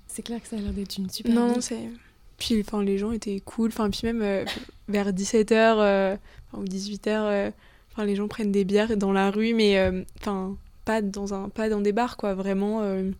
C'est 0.07 0.23
clair 0.23 0.41
que 0.41 0.49
ça 0.49 0.57
a 0.57 0.61
l'air 0.61 0.73
d'être 0.73 0.97
une 0.97 1.11
super 1.11 1.35
Non, 1.35 1.61
c'est. 1.61 1.91
Puis, 2.39 2.61
enfin, 2.61 2.83
les 2.83 2.99
gens 2.99 3.13
étaient 3.13 3.41
cool. 3.41 3.69
Enfin, 3.69 3.91
puis 3.91 4.01
même 4.05 4.23
euh, 4.23 4.45
vers 4.89 5.13
17h 5.13 6.19
ou 6.55 6.65
18h, 6.65 7.53
enfin, 7.93 8.05
les 8.05 8.17
gens 8.17 8.29
prennent 8.29 8.53
des 8.53 8.65
bières 8.65 8.97
dans 8.97 9.13
la 9.13 9.31
rue, 9.31 9.55
mais 9.55 9.79
euh, 9.79 10.03
enfin, 10.21 10.57
pas 10.85 11.03
dans 11.03 11.35
un, 11.35 11.49
pas 11.51 11.69
dans 11.69 11.81
des 11.81 11.93
bars, 11.93 12.17
quoi. 12.17 12.35
Vraiment, 12.35 12.81
euh, 12.83 13.11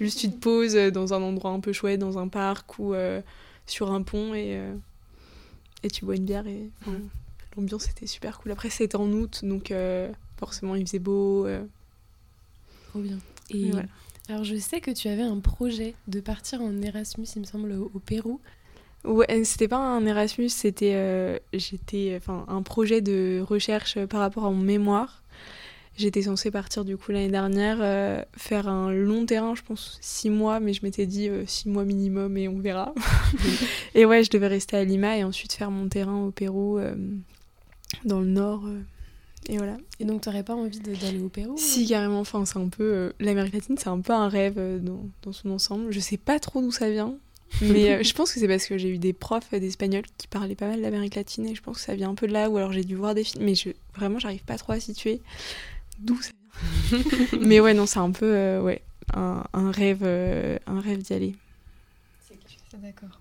juste 0.00 0.18
tu 0.20 0.30
te 0.30 0.36
poses 0.36 0.74
euh, 0.76 0.90
dans 0.90 1.12
un 1.14 1.22
endroit 1.22 1.50
un 1.50 1.60
peu 1.60 1.72
chouette, 1.72 2.00
dans 2.00 2.18
un 2.18 2.28
parc 2.28 2.78
ou 2.78 2.94
euh, 2.94 3.20
sur 3.72 3.90
un 3.90 4.02
pont 4.02 4.34
et 4.34 4.56
euh, 4.56 4.74
et 5.82 5.90
tu 5.90 6.04
bois 6.04 6.14
une 6.14 6.24
bière 6.24 6.46
et 6.46 6.70
enfin, 6.82 6.96
l'ambiance 7.56 7.88
était 7.88 8.06
super 8.06 8.38
cool. 8.38 8.52
Après, 8.52 8.70
c'était 8.70 8.96
en 8.96 9.10
août, 9.10 9.40
donc 9.42 9.70
euh, 9.70 10.10
forcément, 10.38 10.76
il 10.76 10.86
faisait 10.86 11.00
beau. 11.00 11.46
euh, 11.46 11.64
Trop 12.90 13.00
bien. 13.00 13.18
et 13.50 13.62
Et 13.66 13.70
voilà. 13.70 13.88
alors, 14.28 14.44
je 14.44 14.56
sais 14.56 14.80
que 14.80 14.90
tu 14.92 15.08
avais 15.08 15.22
un 15.22 15.40
projet 15.40 15.94
de 16.06 16.20
partir 16.20 16.62
en 16.62 16.80
Erasmus, 16.82 17.26
il 17.34 17.40
me 17.40 17.46
semble, 17.46 17.72
au, 17.72 17.98
Pérou. 17.98 18.40
Ouais, 19.04 19.42
c'était 19.44 19.66
pas 19.66 19.78
un 19.78 20.06
Erasmus, 20.06 20.50
c'était 20.50 21.40
j'étais 21.52 22.14
enfin 22.16 22.44
un 22.46 22.62
projet 22.62 23.00
de 23.00 23.42
recherche 23.44 23.98
par 24.06 24.20
rapport 24.20 24.44
à 24.46 24.50
mon 24.50 24.62
mémoire. 24.62 25.21
J'étais 25.98 26.22
censée 26.22 26.50
partir 26.50 26.84
du 26.86 26.96
coup 26.96 27.12
l'année 27.12 27.28
dernière 27.28 27.78
euh, 27.80 28.22
faire 28.34 28.66
un 28.66 28.90
long 28.90 29.26
terrain, 29.26 29.54
je 29.54 29.62
pense 29.62 29.98
six 30.00 30.30
mois, 30.30 30.58
mais 30.58 30.72
je 30.72 30.82
m'étais 30.82 31.04
dit 31.04 31.28
euh, 31.28 31.44
six 31.46 31.68
mois 31.68 31.84
minimum 31.84 32.36
et 32.38 32.48
on 32.48 32.58
verra. 32.58 32.94
et 33.94 34.06
ouais, 34.06 34.24
je 34.24 34.30
devais 34.30 34.46
rester 34.46 34.76
à 34.76 34.84
Lima 34.84 35.18
et 35.18 35.24
ensuite 35.24 35.52
faire 35.52 35.70
mon 35.70 35.88
terrain 35.88 36.24
au 36.24 36.30
Pérou, 36.30 36.78
euh, 36.78 36.94
dans 38.06 38.20
le 38.20 38.26
nord. 38.26 38.64
euh, 38.66 38.80
et 39.48 39.58
voilà. 39.58 39.76
Et 40.00 40.04
donc, 40.04 40.22
t'aurais 40.22 40.44
pas 40.44 40.54
envie 40.54 40.78
d'aller 40.78 41.20
au 41.20 41.28
Pérou 41.28 41.56
Si 41.58 41.86
carrément, 41.86 42.20
enfin 42.20 42.44
c'est 42.46 42.58
un 42.58 42.68
peu 42.68 43.12
l'Amérique 43.20 43.54
latine, 43.54 43.76
c'est 43.76 43.88
un 43.88 44.00
peu 44.00 44.12
un 44.12 44.28
rêve 44.28 44.58
dans, 44.80 45.04
dans 45.22 45.32
son 45.32 45.50
ensemble. 45.50 45.90
Je 45.90 46.00
sais 46.00 46.16
pas 46.16 46.38
trop 46.38 46.62
d'où 46.62 46.70
ça 46.70 46.88
vient, 46.88 47.16
mais 47.60 48.02
je 48.04 48.14
pense 48.14 48.32
que 48.32 48.38
c'est 48.38 48.46
parce 48.48 48.66
que 48.66 48.78
j'ai 48.78 48.88
eu 48.88 48.98
des 48.98 49.12
profs 49.12 49.50
d'espagnol 49.50 50.04
qui 50.16 50.28
parlaient 50.28 50.54
pas 50.54 50.68
mal 50.68 50.80
d'Amérique 50.80 51.16
latine 51.16 51.44
et 51.48 51.56
je 51.56 51.60
pense 51.60 51.78
que 51.78 51.82
ça 51.82 51.96
vient 51.96 52.10
un 52.10 52.14
peu 52.14 52.28
de 52.28 52.32
là 52.32 52.48
ou 52.48 52.56
alors 52.56 52.72
j'ai 52.72 52.84
dû 52.84 52.94
voir 52.94 53.16
des 53.16 53.24
films, 53.24 53.44
mais 53.44 53.56
je, 53.56 53.70
vraiment 53.96 54.20
j'arrive 54.20 54.44
pas 54.44 54.56
trop 54.56 54.72
à 54.72 54.80
situer 54.80 55.20
d'où 56.02 56.20
ça 56.20 56.30
vient. 56.90 57.00
mais 57.40 57.60
ouais 57.60 57.74
non 57.74 57.86
c'est 57.86 57.98
un 57.98 58.10
peu 58.10 58.26
euh, 58.34 58.60
ouais 58.62 58.82
un, 59.14 59.44
un 59.52 59.70
rêve 59.70 60.00
euh, 60.02 60.58
un 60.66 60.80
rêve 60.80 61.02
d'y 61.02 61.12
aller. 61.14 61.34
D'accord. 62.82 63.18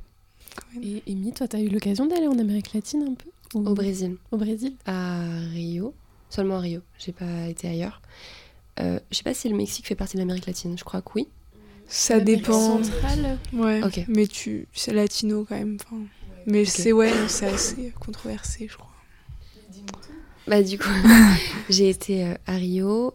Et 0.82 1.04
Amy, 1.08 1.32
toi, 1.34 1.48
t'as 1.48 1.60
eu 1.60 1.68
l'occasion 1.70 2.06
d'aller 2.08 2.28
en 2.28 2.38
Amérique 2.40 2.74
latine 2.74 3.04
un 3.04 3.14
peu 3.14 3.30
Ou- 3.54 3.68
Au 3.70 3.74
Brésil, 3.74 4.18
Au 4.32 4.38
Brésil 4.38 4.74
à 4.86 5.22
Rio, 5.54 5.94
seulement 6.30 6.56
à 6.58 6.60
Rio. 6.62 6.82
J'ai 6.98 7.12
pas 7.12 7.48
été 7.48 7.68
ailleurs. 7.68 8.02
Euh, 8.80 9.00
je 9.12 9.18
sais 9.18 9.24
pas 9.24 9.34
si 9.34 9.50
le 9.50 9.56
Mexique 9.56 9.88
fait 9.88 9.96
partie 9.96 10.16
de 10.16 10.22
l'Amérique 10.22 10.48
latine. 10.48 10.78
Je 10.78 10.84
crois 10.84 11.02
que 11.02 11.12
oui. 11.16 11.28
Ça 11.88 12.20
dépend. 12.20 12.82
centrale 12.84 13.38
Ouais. 13.54 13.84
Ok. 13.84 14.06
Mais 14.08 14.26
tu 14.28 14.68
c'est 14.74 14.94
latino 14.94 15.46
quand 15.48 15.58
même. 15.58 15.78
enfin. 15.86 16.02
Mais 16.48 16.66
c'est 16.66 16.92
ouais 16.94 17.12
non, 17.12 17.28
c'est 17.28 17.48
assez 17.48 17.94
controversé 18.00 18.68
je 18.70 18.78
crois. 18.78 18.91
Bah 20.52 20.62
du 20.62 20.78
coup, 20.78 20.90
j'ai 21.70 21.88
été 21.90 22.26
euh, 22.26 22.34
à 22.46 22.56
Rio, 22.56 23.14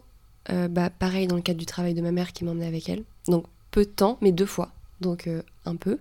euh, 0.49 0.67
bah 0.67 0.89
pareil 0.89 1.27
dans 1.27 1.35
le 1.35 1.43
cadre 1.43 1.59
du 1.59 1.67
travail 1.67 1.93
de 1.93 2.01
ma 2.01 2.11
mère 2.11 2.33
qui 2.33 2.43
m'emmenait 2.43 2.65
avec 2.65 2.89
elle. 2.89 3.03
Donc 3.27 3.45
peu 3.69 3.83
de 3.85 3.89
temps, 3.89 4.17
mais 4.21 4.31
deux 4.31 4.47
fois, 4.47 4.71
donc 5.01 5.27
euh, 5.27 5.43
un 5.65 5.75
peu. 5.75 5.99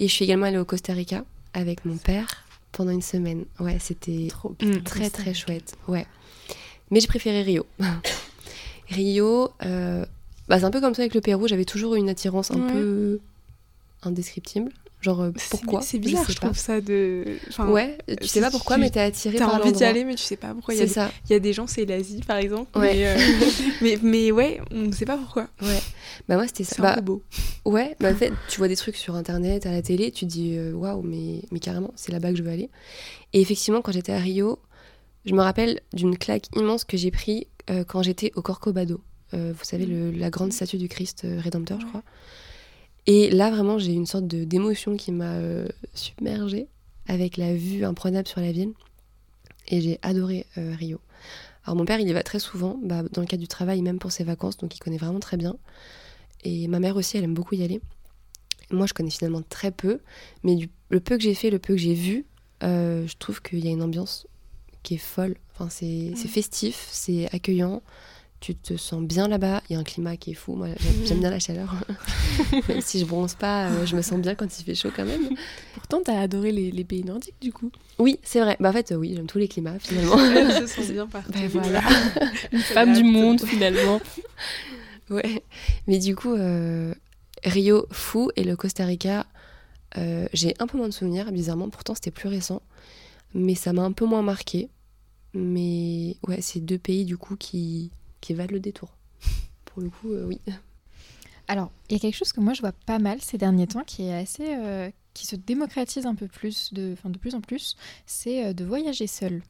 Et 0.00 0.06
je 0.06 0.12
suis 0.12 0.26
également 0.26 0.44
allée 0.44 0.58
au 0.58 0.66
Costa 0.66 0.92
Rica 0.92 1.24
avec 1.54 1.86
mon 1.86 1.96
père 1.96 2.44
pendant 2.72 2.90
une 2.90 3.00
semaine. 3.00 3.46
Ouais, 3.58 3.78
c'était 3.80 4.28
très 4.84 5.08
très 5.08 5.32
chouette. 5.32 5.76
Ouais. 5.88 6.06
Mais 6.90 7.00
j'ai 7.00 7.06
préféré 7.06 7.40
Rio. 7.40 7.64
Rio, 8.90 9.48
euh, 9.64 10.04
bah, 10.46 10.58
c'est 10.58 10.66
un 10.66 10.70
peu 10.70 10.82
comme 10.82 10.94
ça 10.94 11.00
avec 11.02 11.14
le 11.14 11.22
Pérou. 11.22 11.48
J'avais 11.48 11.64
toujours 11.64 11.94
une 11.94 12.10
attirance 12.10 12.50
un 12.50 12.60
Ouais. 12.60 12.72
peu 12.72 13.20
indescriptible. 14.02 14.70
Genre 15.02 15.20
euh, 15.20 15.30
pourquoi 15.50 15.82
C'est 15.82 15.98
Je 15.98 16.02
bizarre 16.02 16.24
je 16.28 16.34
pas. 16.34 16.46
trouve 16.46 16.56
ça 16.58 16.80
de. 16.80 17.24
enfin, 17.48 17.68
Ouais, 17.68 17.98
tu 18.20 18.26
sais 18.28 18.40
pas 18.40 18.50
pourquoi, 18.50 18.76
tu- 18.76 18.80
mais 18.82 18.90
t'es 18.90 19.00
attiré 19.00 19.36
T'as 19.36 19.46
par 19.46 19.60
envie 19.60 19.70
d'y 19.72 19.84
aller, 19.84 20.04
mais 20.04 20.14
tu 20.14 20.22
sais 20.22 20.36
pas 20.36 20.54
pourquoi. 20.54 20.74
Il 20.74 20.78
y, 20.78 20.82
a 20.82 20.86
C'est 20.86 20.94
ça. 20.94 21.10
il 21.28 21.32
y 21.32 21.36
a 21.36 21.38
des 21.38 21.52
gens, 21.52 21.66
c'est 21.66 21.84
l'Asie, 21.84 22.22
par 22.26 22.38
exemple. 22.38 22.76
Ouais. 22.78 22.94
Mais, 22.94 23.06
euh, 23.06 23.16
mais, 23.82 23.98
mais 24.02 24.32
ouais, 24.32 24.60
on 24.72 24.82
ne 24.82 24.92
sait 24.92 25.04
pas 25.04 25.16
pourquoi. 25.18 25.48
Ouais. 25.62 25.80
Bah 26.28 26.36
moi 26.36 26.46
c'était 26.46 26.64
ça. 26.64 26.76
C'est 26.76 26.82
Bah, 26.82 26.92
un 26.92 26.94
peu 26.96 27.00
beau. 27.02 27.22
Ouais, 27.66 27.94
bah 28.00 28.10
en 28.10 28.14
fait, 28.16 28.32
tu 28.48 28.56
vois 28.58 28.68
des 28.68 28.76
trucs 28.76 28.96
sur 28.96 29.14
internet, 29.16 29.66
à 29.66 29.70
la 29.70 29.82
télé, 29.82 30.10
tu 30.10 30.26
te 30.26 30.30
dis 30.30 30.54
euh, 30.56 30.72
waouh, 30.72 31.02
mais, 31.02 31.42
mais 31.52 31.58
carrément, 31.60 31.92
c'est 31.94 32.10
là-bas 32.10 32.30
que 32.32 32.38
je 32.38 32.42
veux 32.42 32.50
aller. 32.50 32.70
Et 33.34 33.40
effectivement, 33.42 33.82
quand 33.82 33.92
j'étais 33.92 34.12
à 34.12 34.18
Rio, 34.18 34.58
je 35.26 35.34
me 35.34 35.42
rappelle 35.42 35.80
d'une 35.92 36.16
claque 36.16 36.46
immense 36.56 36.84
que 36.84 36.96
j'ai 36.96 37.10
pris 37.10 37.48
euh, 37.68 37.84
quand 37.84 38.02
j'étais 38.02 38.32
au 38.34 38.42
Corcovado. 38.42 39.00
Euh, 39.34 39.52
vous 39.56 39.64
savez, 39.64 39.84
le- 39.86 40.10
la 40.12 40.30
grande 40.30 40.52
statue 40.52 40.78
du 40.78 40.88
Christ 40.88 41.22
euh, 41.24 41.38
rédempteur, 41.40 41.80
je 41.80 41.86
crois. 41.86 42.02
Et 43.06 43.30
là, 43.30 43.50
vraiment, 43.50 43.78
j'ai 43.78 43.92
eu 43.92 43.96
une 43.96 44.06
sorte 44.06 44.26
d'émotion 44.26 44.96
qui 44.96 45.12
m'a 45.12 45.34
euh, 45.34 45.68
submergée 45.94 46.68
avec 47.06 47.36
la 47.36 47.54
vue 47.54 47.84
imprenable 47.84 48.26
sur 48.26 48.40
la 48.40 48.52
ville. 48.52 48.72
Et 49.68 49.80
j'ai 49.80 49.98
adoré 50.02 50.46
euh, 50.58 50.74
Rio. 50.76 51.00
Alors 51.64 51.76
mon 51.76 51.84
père, 51.84 51.98
il 51.98 52.08
y 52.08 52.12
va 52.12 52.22
très 52.22 52.38
souvent, 52.38 52.78
bah, 52.82 53.02
dans 53.12 53.20
le 53.20 53.26
cadre 53.26 53.40
du 53.40 53.48
travail, 53.48 53.82
même 53.82 53.98
pour 53.98 54.12
ses 54.12 54.22
vacances, 54.22 54.56
donc 54.56 54.76
il 54.76 54.78
connaît 54.78 54.98
vraiment 54.98 55.18
très 55.18 55.36
bien. 55.36 55.56
Et 56.44 56.68
ma 56.68 56.78
mère 56.78 56.96
aussi, 56.96 57.16
elle 57.16 57.24
aime 57.24 57.34
beaucoup 57.34 57.56
y 57.56 57.64
aller. 57.64 57.80
Moi, 58.70 58.86
je 58.86 58.94
connais 58.94 59.10
finalement 59.10 59.42
très 59.42 59.72
peu, 59.72 60.00
mais 60.44 60.54
du, 60.54 60.70
le 60.90 61.00
peu 61.00 61.16
que 61.16 61.22
j'ai 61.22 61.34
fait, 61.34 61.50
le 61.50 61.58
peu 61.58 61.74
que 61.74 61.80
j'ai 61.80 61.94
vu, 61.94 62.24
euh, 62.62 63.06
je 63.06 63.16
trouve 63.16 63.42
qu'il 63.42 63.64
y 63.64 63.68
a 63.68 63.70
une 63.70 63.82
ambiance 63.82 64.26
qui 64.82 64.94
est 64.94 64.98
folle. 64.98 65.34
Enfin, 65.54 65.68
c'est 65.68 66.14
festif, 66.14 66.88
c'est 66.90 67.32
accueillant, 67.34 67.82
tu 68.40 68.54
te 68.54 68.76
sens 68.76 69.02
bien 69.02 69.28
là-bas. 69.28 69.62
Il 69.68 69.74
y 69.74 69.76
a 69.76 69.78
un 69.78 69.84
climat 69.84 70.16
qui 70.16 70.32
est 70.32 70.34
fou. 70.34 70.54
Moi, 70.54 70.68
j'aime 71.04 71.18
bien 71.20 71.30
la 71.30 71.38
chaleur. 71.38 71.74
même 72.68 72.80
si 72.80 73.00
je 73.00 73.04
bronze 73.04 73.34
pas, 73.34 73.68
euh, 73.68 73.86
je 73.86 73.96
me 73.96 74.02
sens 74.02 74.20
bien 74.20 74.34
quand 74.34 74.58
il 74.58 74.64
fait 74.64 74.74
chaud 74.74 74.90
quand 74.94 75.04
même. 75.04 75.30
Pourtant, 75.74 76.00
t'as 76.04 76.20
adoré 76.20 76.52
les, 76.52 76.84
pays 76.84 77.04
nordiques 77.04 77.40
du 77.40 77.52
coup. 77.52 77.70
Oui, 77.98 78.20
c'est 78.22 78.40
vrai. 78.40 78.56
Bah, 78.60 78.70
en 78.70 78.72
fait, 78.72 78.94
oui, 78.96 79.14
j'aime 79.16 79.26
tous 79.26 79.38
les 79.38 79.48
climats 79.48 79.78
finalement. 79.78 80.18
je 80.18 80.66
sens 80.66 80.88
bien 80.90 81.06
partout. 81.06 81.32
Bah, 81.32 81.40
voilà. 81.52 81.82
Une 82.52 82.60
femme 82.60 82.94
du 82.94 83.04
monde 83.04 83.40
finalement. 83.40 84.00
ouais. 85.10 85.42
Mais 85.86 85.98
du 85.98 86.14
coup, 86.14 86.34
euh, 86.34 86.94
Rio, 87.44 87.86
fou. 87.90 88.30
Et 88.36 88.44
le 88.44 88.56
Costa 88.56 88.84
Rica, 88.84 89.26
euh, 89.98 90.26
j'ai 90.32 90.54
un 90.58 90.66
peu 90.66 90.78
moins 90.78 90.88
de 90.88 90.94
souvenirs, 90.94 91.32
bizarrement. 91.32 91.70
Pourtant, 91.70 91.94
c'était 91.94 92.10
plus 92.10 92.28
récent. 92.28 92.62
Mais 93.34 93.54
ça 93.54 93.72
m'a 93.72 93.82
un 93.82 93.92
peu 93.92 94.04
moins 94.04 94.22
marqué. 94.22 94.68
Mais 95.34 96.16
ouais, 96.26 96.40
c'est 96.40 96.60
deux 96.60 96.78
pays 96.78 97.04
du 97.04 97.18
coup 97.18 97.36
qui, 97.36 97.90
qui 98.20 98.34
valent 98.34 98.52
le 98.52 98.60
détour. 98.60 98.96
Pour 99.64 99.82
le 99.82 99.90
coup, 99.90 100.12
euh, 100.12 100.26
oui. 100.26 100.40
Alors, 101.48 101.70
il 101.88 101.94
y 101.94 101.96
a 101.96 102.00
quelque 102.00 102.16
chose 102.16 102.32
que 102.32 102.40
moi 102.40 102.54
je 102.54 102.60
vois 102.60 102.72
pas 102.72 102.98
mal 102.98 103.20
ces 103.20 103.38
derniers 103.38 103.66
temps 103.66 103.84
qui 103.84 104.04
est 104.04 104.14
assez. 104.14 104.54
Euh, 104.56 104.90
qui 105.14 105.26
se 105.26 105.36
démocratise 105.36 106.04
un 106.04 106.14
peu 106.14 106.28
plus, 106.28 106.74
de, 106.74 106.92
enfin 106.92 107.08
de 107.08 107.16
plus 107.16 107.34
en 107.34 107.40
plus, 107.40 107.74
c'est 108.04 108.52
de 108.52 108.64
voyager 108.66 109.06
seul. 109.06 109.42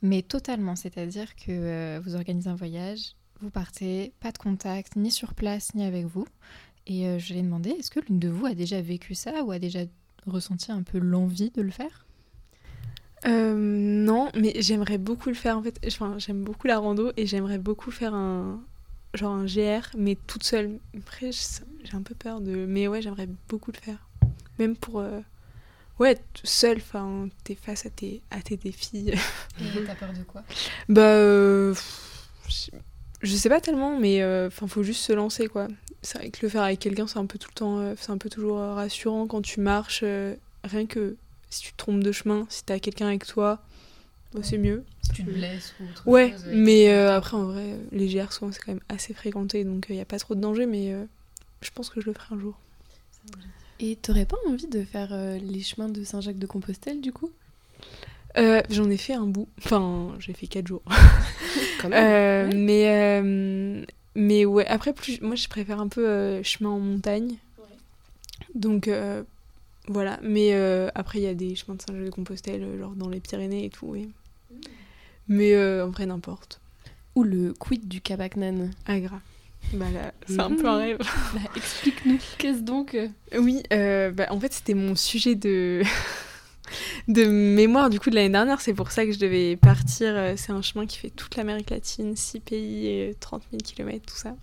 Mais 0.00 0.22
totalement, 0.22 0.74
c'est-à-dire 0.74 1.36
que 1.36 1.98
vous 1.98 2.14
organisez 2.14 2.48
un 2.48 2.54
voyage, 2.54 3.14
vous 3.42 3.50
partez, 3.50 4.12
pas 4.20 4.32
de 4.32 4.38
contact, 4.38 4.96
ni 4.96 5.10
sur 5.10 5.34
place, 5.34 5.74
ni 5.74 5.84
avec 5.84 6.06
vous. 6.06 6.26
Et 6.86 7.06
euh, 7.06 7.18
je 7.18 7.32
lui 7.32 7.40
ai 7.40 7.42
demandé, 7.42 7.70
est-ce 7.70 7.90
que 7.90 8.00
l'une 8.00 8.18
de 8.18 8.28
vous 8.28 8.46
a 8.46 8.54
déjà 8.54 8.80
vécu 8.80 9.14
ça 9.14 9.42
ou 9.44 9.50
a 9.50 9.58
déjà 9.58 9.80
ressenti 10.26 10.72
un 10.72 10.82
peu 10.82 10.98
l'envie 10.98 11.50
de 11.50 11.62
le 11.62 11.70
faire? 11.70 12.06
Euh, 13.26 13.54
Non, 13.56 14.30
mais 14.34 14.54
j'aimerais 14.60 14.98
beaucoup 14.98 15.28
le 15.28 15.34
faire 15.34 15.58
en 15.58 15.62
fait. 15.62 15.78
Enfin, 15.86 16.16
j'aime 16.18 16.42
beaucoup 16.42 16.66
la 16.66 16.78
rando 16.78 17.12
et 17.16 17.26
j'aimerais 17.26 17.58
beaucoup 17.58 17.90
faire 17.90 18.14
un 18.14 18.60
genre 19.14 19.32
un 19.32 19.44
GR, 19.44 19.88
mais 19.96 20.16
toute 20.26 20.44
seule. 20.44 20.78
Après, 20.96 21.30
j'ai 21.32 21.94
un 21.94 22.02
peu 22.02 22.14
peur 22.14 22.40
de. 22.40 22.66
Mais 22.66 22.88
ouais, 22.88 23.02
j'aimerais 23.02 23.28
beaucoup 23.48 23.72
le 23.72 23.78
faire. 23.78 23.98
Même 24.58 24.76
pour. 24.76 25.00
Euh... 25.00 25.20
Ouais, 25.98 26.18
seule, 26.42 26.78
enfin, 26.78 27.28
t'es 27.44 27.54
face 27.54 27.86
à 27.86 27.90
tes, 27.90 28.22
à 28.30 28.40
tes 28.40 28.56
défis. 28.56 29.10
Et 29.60 29.84
t'as 29.86 29.94
peur 29.94 30.12
de 30.12 30.22
quoi? 30.24 30.42
Bah. 30.88 31.02
Euh, 31.02 31.74
je 33.22 33.36
sais 33.36 33.48
pas 33.48 33.60
tellement, 33.60 33.98
mais 33.98 34.22
euh, 34.22 34.48
enfin, 34.48 34.66
faut 34.66 34.82
juste 34.82 35.04
se 35.04 35.12
lancer, 35.12 35.46
quoi. 35.46 35.68
C'est 36.00 36.18
vrai 36.18 36.30
que 36.30 36.38
le 36.42 36.48
faire 36.48 36.62
avec 36.62 36.80
quelqu'un, 36.80 37.06
c'est 37.06 37.18
un 37.18 37.26
peu 37.26 37.38
tout 37.38 37.50
le 37.50 37.54
temps, 37.54 37.78
euh, 37.78 37.94
c'est 37.96 38.10
un 38.10 38.18
peu 38.18 38.28
toujours 38.28 38.58
rassurant 38.58 39.26
quand 39.26 39.42
tu 39.42 39.60
marches. 39.60 40.02
rien 40.64 40.86
que 40.86 41.16
si 41.52 41.62
tu 41.62 41.72
te 41.72 41.76
trompes 41.76 42.02
de 42.02 42.12
chemin, 42.12 42.46
si 42.48 42.64
t'as 42.64 42.78
quelqu'un 42.78 43.08
avec 43.08 43.26
toi, 43.26 43.60
bah, 44.34 44.40
c'est 44.42 44.58
mieux. 44.58 44.84
Si 45.02 45.12
tu 45.12 45.24
te 45.24 45.30
blesses 45.30 45.74
ou 45.78 45.84
autre 45.84 46.06
ouais, 46.06 46.34
mais 46.46 46.90
après, 46.92 47.36
en 47.36 47.44
vrai, 47.44 47.76
les 47.92 48.08
GR, 48.08 48.32
souvent, 48.32 48.50
c'est 48.50 48.60
quand 48.60 48.72
même 48.72 48.82
assez 48.88 49.14
fréquenté, 49.14 49.64
donc 49.64 49.86
il 49.88 49.94
n'y 49.94 50.00
a 50.00 50.06
pas 50.06 50.18
trop 50.18 50.34
de 50.34 50.40
danger, 50.40 50.66
mais 50.66 50.94
je 51.60 51.70
pense 51.70 51.90
que 51.90 52.00
je 52.00 52.06
le 52.06 52.12
ferai 52.12 52.34
un 52.34 52.38
jour. 52.38 52.58
Et 53.80 53.96
t'aurais 53.96 54.26
pas 54.26 54.36
envie 54.48 54.68
de 54.68 54.82
faire 54.84 55.14
les 55.40 55.60
chemins 55.60 55.88
de 55.88 56.02
Saint-Jacques-de-Compostelle, 56.04 57.00
du 57.00 57.12
coup? 57.12 57.30
Euh, 58.38 58.62
j'en 58.70 58.88
ai 58.88 58.96
fait 58.96 59.12
un 59.12 59.26
bout. 59.26 59.48
Enfin, 59.58 60.14
j'ai 60.18 60.32
fait 60.32 60.46
4 60.46 60.66
jours. 60.66 60.82
Euh, 61.84 62.48
mais, 62.54 62.88
euh, 62.88 63.84
mais 64.14 64.44
ouais, 64.44 64.64
après, 64.68 64.92
plus, 64.92 65.20
moi, 65.20 65.34
je 65.34 65.48
préfère 65.48 65.80
un 65.80 65.88
peu 65.88 66.40
chemin 66.44 66.70
en 66.70 66.78
montagne. 66.78 67.34
Donc, 68.54 68.88
voilà. 69.88 70.18
Mais 70.22 70.52
après, 70.94 71.18
il 71.18 71.22
y 71.22 71.28
a 71.28 71.34
des 71.34 71.54
chemins 71.54 71.74
de 71.74 71.82
Saint-Jacques-de-Compostelle, 71.82 72.78
genre 72.78 72.92
dans 72.92 73.08
les 73.08 73.20
Pyrénées 73.20 73.64
et 73.64 73.70
tout. 73.70 73.94
Mm. 73.94 74.10
Mais 75.28 75.56
en 75.82 75.90
vrai, 75.90 76.06
n'importe. 76.06 76.60
Ou 77.14 77.24
le 77.24 77.52
quid 77.52 77.88
du 77.88 78.00
Cabacnan. 78.00 78.70
Ah, 78.86 78.98
grave. 79.00 79.20
Bah 79.74 79.86
là, 79.92 80.12
c'est 80.26 80.40
un 80.40 80.54
peu 80.54 80.66
un 80.66 80.76
rêve. 80.76 80.98
Bah, 80.98 81.40
Explique-nous, 81.56 82.18
qu'est-ce 82.38 82.62
donc 82.62 82.96
Oui, 83.36 83.62
bah, 83.70 84.26
en 84.30 84.40
fait, 84.40 84.52
c'était 84.52 84.74
mon 84.74 84.94
sujet 84.94 85.34
de 85.34 85.82
de 87.08 87.24
mémoire 87.24 87.90
du 87.90 88.00
coup 88.00 88.10
de 88.10 88.14
l'année 88.14 88.30
dernière. 88.30 88.60
C'est 88.60 88.74
pour 88.74 88.90
ça 88.90 89.04
que 89.04 89.12
je 89.12 89.18
devais 89.18 89.56
partir. 89.56 90.14
Euh, 90.14 90.34
c'est 90.36 90.52
un 90.52 90.62
chemin 90.62 90.86
qui 90.86 90.98
fait 90.98 91.10
toute 91.10 91.36
l'Amérique 91.36 91.70
latine, 91.70 92.16
6 92.16 92.40
pays 92.40 92.86
et 92.86 93.14
30 93.20 93.42
000 93.50 93.62
km, 93.64 94.04
tout 94.06 94.16
ça. 94.16 94.36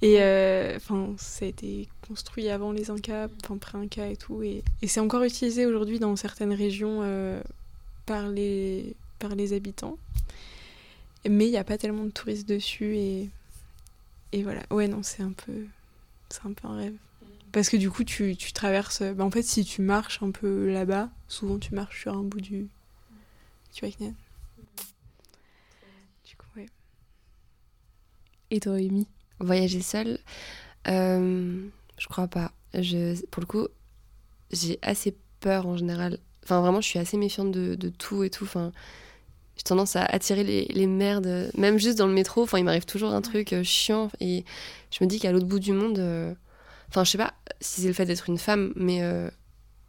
Et 0.00 0.16
euh, 0.20 0.76
enfin, 0.76 1.14
ça 1.16 1.44
a 1.44 1.48
été 1.48 1.88
construit 2.12 2.50
avant 2.50 2.72
les 2.72 2.90
Incas, 2.90 3.28
enfin 3.42 3.56
pré-Incas 3.56 4.08
et 4.08 4.16
tout. 4.18 4.42
Et, 4.42 4.62
c'est 4.86 5.00
encore 5.00 5.22
utilisé 5.22 5.64
aujourd'hui 5.64 5.98
dans 5.98 6.14
certaines 6.14 6.52
régions 6.52 6.98
euh, 7.00 7.40
par, 8.04 8.28
les, 8.28 8.94
par 9.18 9.34
les 9.34 9.54
habitants. 9.54 9.96
Mais 11.26 11.46
il 11.46 11.50
n'y 11.50 11.56
a 11.56 11.64
pas 11.64 11.78
tellement 11.78 12.04
de 12.04 12.10
touristes 12.10 12.46
dessus. 12.46 12.96
Et, 12.96 13.30
et 14.32 14.42
voilà. 14.42 14.62
Ouais, 14.70 14.88
non, 14.88 15.02
c'est 15.02 15.22
un 15.22 15.32
peu, 15.32 15.64
un 16.44 16.52
peu 16.52 16.68
un 16.68 16.76
rêve. 16.76 16.96
Parce 17.50 17.70
que 17.70 17.78
du 17.78 17.90
coup, 17.90 18.04
tu, 18.04 18.36
tu 18.36 18.52
traverses. 18.52 19.02
Bah, 19.02 19.24
en 19.24 19.30
fait, 19.30 19.42
si 19.42 19.64
tu 19.64 19.80
marches 19.80 20.22
un 20.22 20.32
peu 20.32 20.70
là-bas, 20.70 21.08
souvent 21.28 21.58
tu 21.58 21.74
marches 21.74 22.02
sur 22.02 22.12
un 22.14 22.22
bout 22.22 22.42
du. 22.42 22.68
Tu 23.72 23.86
vois, 23.86 23.96
Du 26.26 26.36
coup, 26.36 26.46
ouais. 26.56 26.66
Et 28.50 28.60
toi, 28.60 28.74
Amy? 28.74 29.06
Voyager 29.40 29.80
seule 29.80 30.18
euh, 30.88 31.68
Je 31.98 32.08
crois 32.08 32.28
pas. 32.28 32.52
Je, 32.74 33.20
pour 33.26 33.40
le 33.40 33.46
coup, 33.46 33.68
j'ai 34.50 34.78
assez 34.82 35.16
peur 35.40 35.66
en 35.66 35.76
général. 35.76 36.18
Enfin, 36.44 36.60
vraiment, 36.60 36.80
je 36.80 36.88
suis 36.88 36.98
assez 36.98 37.16
méfiante 37.16 37.52
de, 37.52 37.74
de 37.74 37.88
tout 37.88 38.24
et 38.24 38.30
tout. 38.30 38.44
Enfin, 38.44 38.72
j'ai 39.56 39.62
tendance 39.62 39.96
à 39.96 40.04
attirer 40.04 40.44
les, 40.44 40.64
les, 40.66 40.86
merdes. 40.86 41.50
Même 41.56 41.78
juste 41.78 41.98
dans 41.98 42.06
le 42.06 42.14
métro, 42.14 42.42
enfin, 42.42 42.58
il 42.58 42.64
m'arrive 42.64 42.86
toujours 42.86 43.12
un 43.12 43.20
truc 43.20 43.52
euh, 43.52 43.62
chiant. 43.62 44.10
Et 44.20 44.44
je 44.90 45.04
me 45.04 45.08
dis 45.08 45.20
qu'à 45.20 45.32
l'autre 45.32 45.46
bout 45.46 45.60
du 45.60 45.72
monde. 45.72 45.98
Euh, 45.98 46.34
Enfin, 46.92 47.04
je 47.04 47.10
sais 47.10 47.18
pas 47.18 47.32
si 47.62 47.80
c'est 47.80 47.86
le 47.86 47.94
fait 47.94 48.04
d'être 48.04 48.28
une 48.28 48.36
femme, 48.36 48.74
mais 48.76 49.00
euh, 49.00 49.30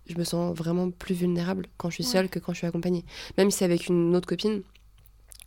je 0.05 0.17
me 0.17 0.23
sens 0.23 0.55
vraiment 0.55 0.89
plus 0.89 1.13
vulnérable 1.13 1.65
quand 1.75 1.89
je 1.89 1.95
suis 1.95 2.03
seule 2.05 2.29
que 2.29 2.39
quand 2.39 2.53
je 2.53 2.59
suis 2.59 2.67
accompagnée. 2.67 3.03
Même 3.37 3.51
si 3.51 3.57
c'est 3.57 3.65
avec 3.65 3.87
une 3.87 4.15
autre 4.15 4.25
copine, 4.25 4.61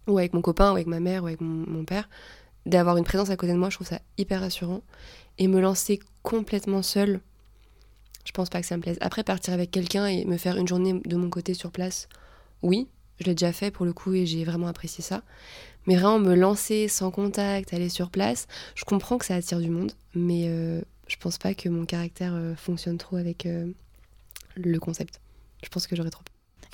ou 0.07 0.19
avec 0.19 0.35
mon 0.35 0.43
copain, 0.43 0.73
ou 0.73 0.75
avec 0.75 0.87
ma 0.87 1.01
mère, 1.01 1.25
ou 1.25 1.29
avec 1.29 1.41
mon, 1.41 1.85
père, 1.87 2.11
d'avoir 2.67 2.97
une 2.97 3.05
présence 3.05 3.31
à 3.31 3.37
côté 3.37 3.53
de 3.53 3.59
moi, 3.59 3.71
je 3.71 3.77
trouve 3.77 3.87
ça 3.87 4.01
hyper 4.19 4.41
rassurant. 4.41 4.83
Et 5.39 5.49
me 5.49 5.61
lancer 5.61 6.01
complètement 6.23 6.83
seule, 6.83 7.21
je 8.25 8.33
pense 8.33 8.51
pas 8.51 8.61
que 8.61 8.67
ça 8.67 8.77
me 8.77 8.83
plaise. 8.83 8.99
Après, 9.01 9.23
partir 9.23 9.55
avec 9.55 9.71
quelqu'un 9.71 10.07
et 10.07 10.25
me 10.25 10.37
faire 10.37 10.57
une 10.57 10.69
journée 10.69 11.01
de 11.05 11.17
mon 11.17 11.31
côté 11.31 11.55
sur 11.55 11.71
place, 11.71 12.09
oui, 12.63 12.89
je 13.21 13.27
l'ai 13.27 13.35
déjà 13.35 13.53
fait 13.53 13.71
pour 13.71 13.87
le 13.87 13.93
coup 13.93 14.13
et 14.15 14.27
j'ai 14.27 14.45
vraiment 14.45 14.67
apprécié 14.67 15.03
ça. 15.03 15.23
Mais 15.87 15.95
vraiment 15.95 16.19
me 16.19 16.35
lancer 16.35 16.89
sans 16.89 17.11
contact, 17.11 17.73
aller 17.73 17.89
sur 17.89 18.11
place, 18.11 18.49
je 18.75 18.85
comprends 18.85 19.19
que 19.19 19.25
ça 19.25 19.37
attire 19.37 19.61
du 19.61 19.71
monde, 19.71 19.93
mais 20.15 20.47
euh, 20.49 20.81
je 21.07 21.17
pense 21.17 21.39
pas 21.39 21.55
que 21.55 21.69
mon 21.69 21.85
caractère 21.85 22.35
euh, 22.35 22.57
fonctionne 22.57 22.99
trop 22.99 23.17
avec 23.17 23.47
euh, 23.47 23.71
le 24.57 24.79
concept. 24.81 25.21
Je 25.63 25.69
pense 25.69 25.87
que 25.87 25.95
j'aurais 25.95 26.11
trop 26.11 26.25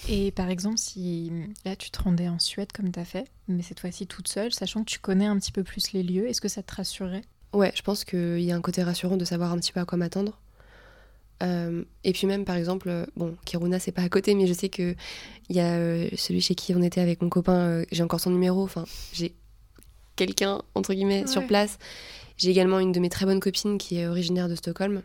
et 0.09 0.33
par 0.33 0.51
exemple, 0.51 0.79
si 0.79 1.31
là 1.65 1.77
tu 1.77 1.91
te 1.91 2.03
rendais 2.03 2.29
en 2.29 2.39
Suède 2.39 2.73
comme 2.73 2.91
tu 2.91 2.99
as 2.99 3.05
fait, 3.05 3.29
mais 3.49 3.63
cette 3.63 3.81
fois-ci 3.81 4.07
toute 4.07 4.29
seule, 4.29 4.53
sachant 4.53 4.85
que 4.85 4.91
tu 4.91 4.99
connais 4.99 5.27
un 5.27 5.39
petit 5.39 5.53
peu 5.53 5.63
plus 5.63 5.93
les 5.93 6.03
lieux, 6.03 6.29
est-ce 6.29 6.41
que 6.41 6.49
ça 6.49 6.63
te 6.63 6.75
rassurerait 6.75 7.23
Ouais, 7.53 7.73
je 7.75 7.83
pense 7.83 8.05
qu'il 8.05 8.41
y 8.41 8.51
a 8.51 8.57
un 8.57 8.61
côté 8.61 8.83
rassurant 8.83 9.17
de 9.17 9.25
savoir 9.25 9.53
un 9.53 9.59
petit 9.59 9.73
peu 9.73 9.81
à 9.81 9.85
quoi 9.85 9.99
m'attendre. 9.99 10.39
Euh, 11.43 11.85
et 12.05 12.13
puis 12.13 12.27
même 12.27 12.45
par 12.45 12.57
exemple, 12.57 13.07
bon, 13.17 13.37
Kiruna 13.45 13.79
c'est 13.79 13.93
pas 13.93 14.03
à 14.03 14.09
côté, 14.09 14.35
mais 14.35 14.47
je 14.47 14.53
sais 14.53 14.69
que 14.69 14.95
il 15.49 15.57
y 15.57 15.61
a 15.61 16.17
celui 16.17 16.41
chez 16.41 16.55
qui 16.55 16.75
on 16.75 16.83
était 16.83 17.01
avec 17.01 17.21
mon 17.23 17.29
copain, 17.29 17.85
j'ai 17.93 18.03
encore 18.03 18.21
son 18.21 18.31
numéro, 18.31 18.63
enfin 18.63 18.85
j'ai 19.13 19.35
quelqu'un 20.17 20.63
entre 20.75 20.95
guillemets 20.95 21.27
sur 21.27 21.47
place. 21.47 21.79
J'ai 22.37 22.51
également 22.51 22.81
une 22.81 22.93
de 22.93 23.01
mes 23.01 23.09
très 23.09 23.27
bonnes 23.27 23.41
copines 23.41 23.79
qui 23.79 23.99
est 23.99 24.07
originaire 24.07 24.49
de 24.49 24.55
Stockholm 24.55 25.03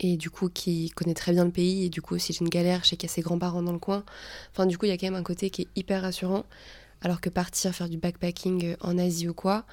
et 0.00 0.16
du 0.16 0.30
coup 0.30 0.48
qui 0.48 0.90
connaît 0.90 1.14
très 1.14 1.32
bien 1.32 1.44
le 1.44 1.50
pays 1.50 1.84
et 1.84 1.88
du 1.90 2.02
coup 2.02 2.18
si 2.18 2.32
j'ai 2.32 2.40
une 2.40 2.48
galère, 2.48 2.80
je 2.82 2.90
sais 2.90 2.96
qu'il 2.96 3.08
y 3.08 3.12
a 3.12 3.14
ses 3.14 3.20
grands-parents 3.20 3.62
dans 3.62 3.72
le 3.72 3.78
coin. 3.78 4.02
Enfin 4.50 4.66
du 4.66 4.76
coup 4.76 4.86
il 4.86 4.88
y 4.88 4.92
a 4.92 4.96
quand 4.96 5.06
même 5.06 5.14
un 5.14 5.22
côté 5.22 5.50
qui 5.50 5.62
est 5.62 5.68
hyper 5.76 6.02
rassurant 6.02 6.44
alors 7.02 7.20
que 7.20 7.28
partir 7.28 7.74
faire 7.74 7.88
du 7.88 7.98
backpacking 7.98 8.76
en 8.80 8.98
Asie 8.98 9.28
ou 9.28 9.34
quoi, 9.34 9.64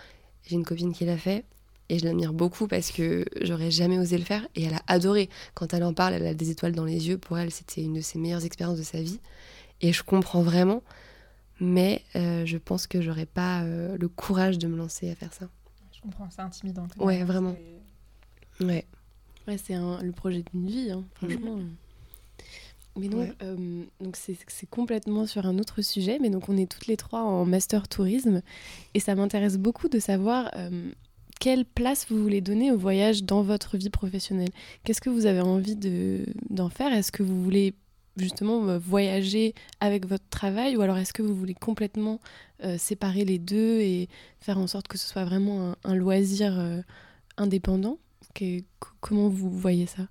j'ai 0.45 0.55
une 0.55 0.65
copine 0.65 0.93
qui 0.93 1.05
l'a 1.05 1.17
fait 1.17 1.45
et 1.89 1.99
je 1.99 2.05
l'admire 2.05 2.33
beaucoup 2.33 2.67
parce 2.67 2.91
que 2.91 3.25
j'aurais 3.41 3.71
jamais 3.71 3.97
osé 3.97 4.17
le 4.17 4.23
faire 4.23 4.45
et 4.55 4.63
elle 4.63 4.73
a 4.73 4.81
adoré. 4.87 5.29
Quand 5.53 5.73
elle 5.73 5.83
en 5.83 5.93
parle, 5.93 6.13
elle 6.13 6.27
a 6.27 6.33
des 6.33 6.51
étoiles 6.51 6.73
dans 6.73 6.85
les 6.85 7.07
yeux. 7.07 7.17
Pour 7.17 7.37
elle, 7.37 7.51
c'était 7.51 7.81
une 7.81 7.93
de 7.93 8.01
ses 8.01 8.19
meilleures 8.19 8.45
expériences 8.45 8.77
de 8.77 8.83
sa 8.83 9.01
vie 9.01 9.19
et 9.81 9.93
je 9.93 10.03
comprends 10.03 10.41
vraiment. 10.41 10.83
Mais 11.59 12.03
euh, 12.15 12.45
je 12.45 12.57
pense 12.57 12.85
que 12.85 13.01
j'aurais 13.01 13.25
pas 13.25 13.63
euh, 13.63 13.97
le 13.97 14.07
courage 14.07 14.57
de 14.59 14.67
me 14.67 14.77
lancer 14.77 15.09
à 15.09 15.15
faire 15.15 15.33
ça. 15.33 15.47
Je 15.91 16.01
comprends, 16.01 16.29
c'est 16.29 16.41
intimidant. 16.41 16.87
Ouais, 16.97 17.23
vraiment. 17.23 17.55
Ouais. 18.59 18.85
Ouais, 19.47 19.57
c'est 19.57 19.75
le 19.75 20.11
projet 20.11 20.43
d'une 20.51 20.67
vie, 20.67 20.91
hein, 20.91 21.03
franchement. 21.15 21.57
Mais 22.97 23.09
donc, 23.09 23.29
euh, 23.43 23.83
donc 24.01 24.17
c'est 24.17 24.69
complètement 24.69 25.25
sur 25.25 25.45
un 25.45 25.59
autre 25.59 25.81
sujet, 25.81 26.17
mais 26.19 26.29
donc 26.29 26.49
on 26.49 26.57
est 26.57 26.69
toutes 26.69 26.87
les 26.87 26.97
trois 26.97 27.21
en 27.21 27.45
master 27.45 27.87
tourisme. 27.87 28.41
Et 28.93 28.99
ça 28.99 29.15
m'intéresse 29.15 29.57
beaucoup 29.57 29.87
de 29.87 29.99
savoir 29.99 30.49
euh, 30.55 30.89
quelle 31.39 31.63
place 31.63 32.07
vous 32.09 32.21
voulez 32.21 32.41
donner 32.41 32.71
au 32.71 32.77
voyage 32.77 33.23
dans 33.23 33.43
votre 33.43 33.77
vie 33.77 33.89
professionnelle. 33.89 34.49
Qu'est-ce 34.83 35.01
que 35.01 35.09
vous 35.09 35.27
avez 35.27 35.41
envie 35.41 35.77
d'en 36.49 36.69
faire? 36.69 36.91
Est-ce 36.91 37.11
que 37.11 37.23
vous 37.23 37.41
voulez 37.41 37.75
justement 38.17 38.79
voyager 38.79 39.53
avec 39.79 40.07
votre 40.07 40.27
travail? 40.29 40.75
Ou 40.75 40.81
alors 40.81 40.97
est-ce 40.97 41.13
que 41.13 41.21
vous 41.21 41.35
voulez 41.35 41.53
complètement 41.53 42.19
séparer 42.77 43.25
les 43.25 43.37
deux 43.37 43.79
et 43.79 44.09
faire 44.39 44.57
en 44.57 44.65
sorte 44.65 44.87
que 44.87 44.97
ce 44.97 45.07
soit 45.07 45.23
vraiment 45.23 45.75
un, 45.83 45.95
loisir 45.95 46.59
indépendant? 47.37 47.99
Comment 48.99 49.29
vous 49.29 49.49
voyez 49.49 49.87
ça? 49.87 50.03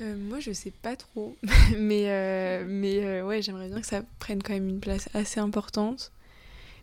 Moi, 0.00 0.40
je 0.40 0.52
sais 0.52 0.72
pas 0.72 0.96
trop, 0.96 1.36
mais, 1.78 2.62
mais 2.66 3.22
ouais, 3.22 3.40
j'aimerais 3.42 3.68
bien 3.68 3.80
que 3.80 3.86
ça 3.86 4.02
prenne 4.18 4.42
quand 4.42 4.52
même 4.52 4.68
une 4.68 4.80
place 4.80 5.08
assez 5.14 5.40
importante. 5.40 6.12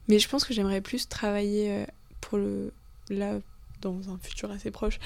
Mais 0.08 0.18
je 0.18 0.28
pense 0.28 0.44
que 0.44 0.54
j'aimerais 0.54 0.82
plus 0.82 1.08
travailler 1.08 1.86
pour 2.22 2.38
le 2.38 2.74
là 3.10 3.40
dans 3.82 4.10
un 4.10 4.18
futur 4.22 4.52
assez 4.52 4.72
proche, 4.72 5.00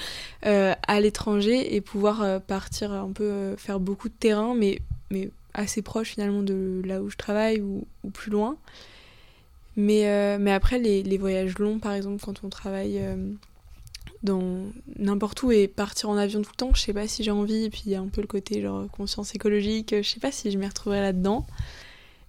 euh, 0.44 0.74
à 0.86 1.00
l'étranger 1.00 1.74
et 1.74 1.80
pouvoir 1.80 2.22
euh, 2.22 2.38
partir 2.38 2.92
un 2.92 3.10
peu 3.10 3.24
euh, 3.24 3.56
faire 3.56 3.80
beaucoup 3.80 4.08
de 4.08 4.14
terrain, 4.14 4.54
mais, 4.54 4.80
mais 5.10 5.30
assez 5.54 5.82
proche 5.82 6.10
finalement 6.10 6.42
de 6.42 6.82
là 6.84 7.02
où 7.02 7.10
je 7.10 7.16
travaille 7.16 7.60
ou, 7.60 7.86
plus 8.12 8.30
loin. 8.30 8.56
Mais, 9.78 10.38
mais 10.38 10.52
après, 10.52 10.78
les, 10.78 11.02
les, 11.02 11.18
voyages 11.18 11.58
longs, 11.58 11.78
par 11.78 11.92
exemple, 11.92 12.22
quand 12.24 12.42
on 12.44 12.48
travaille 12.48 12.98
dans 14.26 14.64
n'importe 14.98 15.42
où 15.42 15.50
et 15.50 15.68
partir 15.68 16.10
en 16.10 16.16
avion 16.18 16.42
tout 16.42 16.50
le 16.52 16.56
temps, 16.56 16.74
je 16.74 16.82
sais 16.82 16.92
pas 16.92 17.08
si 17.08 17.22
j'ai 17.22 17.30
envie. 17.30 17.64
Et 17.64 17.70
puis 17.70 17.82
il 17.86 17.92
y 17.92 17.94
a 17.94 18.00
un 18.00 18.08
peu 18.08 18.20
le 18.20 18.26
côté 18.26 18.60
genre 18.60 18.86
conscience 18.90 19.34
écologique, 19.34 19.94
je 19.96 20.08
sais 20.08 20.20
pas 20.20 20.32
si 20.32 20.50
je 20.50 20.58
m'y 20.58 20.66
retrouverai 20.66 21.00
là-dedans. 21.00 21.46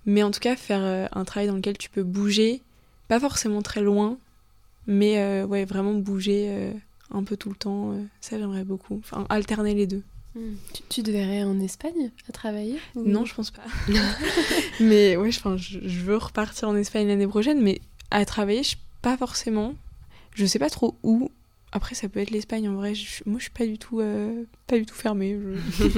Mais 0.06 0.24
en 0.24 0.32
tout 0.32 0.40
cas, 0.40 0.56
faire 0.56 1.10
un 1.12 1.26
travail 1.26 1.48
dans 1.48 1.56
lequel 1.56 1.78
tu 1.78 1.90
peux 1.90 2.04
bouger, 2.04 2.62
pas 3.10 3.20
forcément 3.20 3.62
très 3.62 3.82
loin, 3.82 4.18
mais 4.88 5.20
euh, 5.20 5.46
ouais, 5.46 5.66
vraiment 5.66 5.94
bouger 5.94 6.48
euh, 6.50 6.72
un 7.12 7.24
peu 7.24 7.38
tout 7.38 7.50
le 7.50 7.56
temps, 7.56 7.92
euh, 7.92 8.04
ça 8.22 8.40
j'aimerais 8.40 8.64
beaucoup. 8.64 9.00
Enfin, 9.00 9.26
alterner 9.30 9.74
les 9.74 9.86
deux. 9.86 10.02
Hmm. 10.34 10.56
Tu, 10.90 11.04
te 11.04 11.12
verrais 11.12 11.44
en 11.44 11.60
Espagne 11.60 12.12
à 12.28 12.32
travailler 12.32 12.80
Non, 12.96 13.26
je 13.26 13.36
pense 13.36 13.52
pas. 13.52 13.64
mais 14.80 15.18
ouais, 15.18 15.32
je, 15.32 15.40
je, 15.58 16.00
veux 16.02 16.18
repartir 16.18 16.70
en 16.70 16.76
Espagne 16.76 17.08
l'année 17.08 17.28
prochaine, 17.28 17.62
mais 17.62 17.82
à 18.12 18.24
travailler, 18.26 18.64
je, 18.64 18.78
pas 19.02 19.18
forcément. 19.18 19.76
Je 20.34 20.46
sais 20.46 20.60
pas 20.60 20.70
trop 20.70 20.96
où. 21.04 21.32
Après, 21.78 21.94
ça 21.94 22.10
peut 22.10 22.20
être 22.20 22.32
l'Espagne 22.32 22.68
en 22.68 22.74
vrai. 22.74 22.94
moi, 23.28 23.38
je 23.38 23.44
suis 23.44 23.52
pas 23.52 23.68
du 23.68 23.78
tout, 23.78 24.02
pas 24.66 24.78
du 24.78 24.86
tout 24.86 24.96
fermée. 24.96 25.38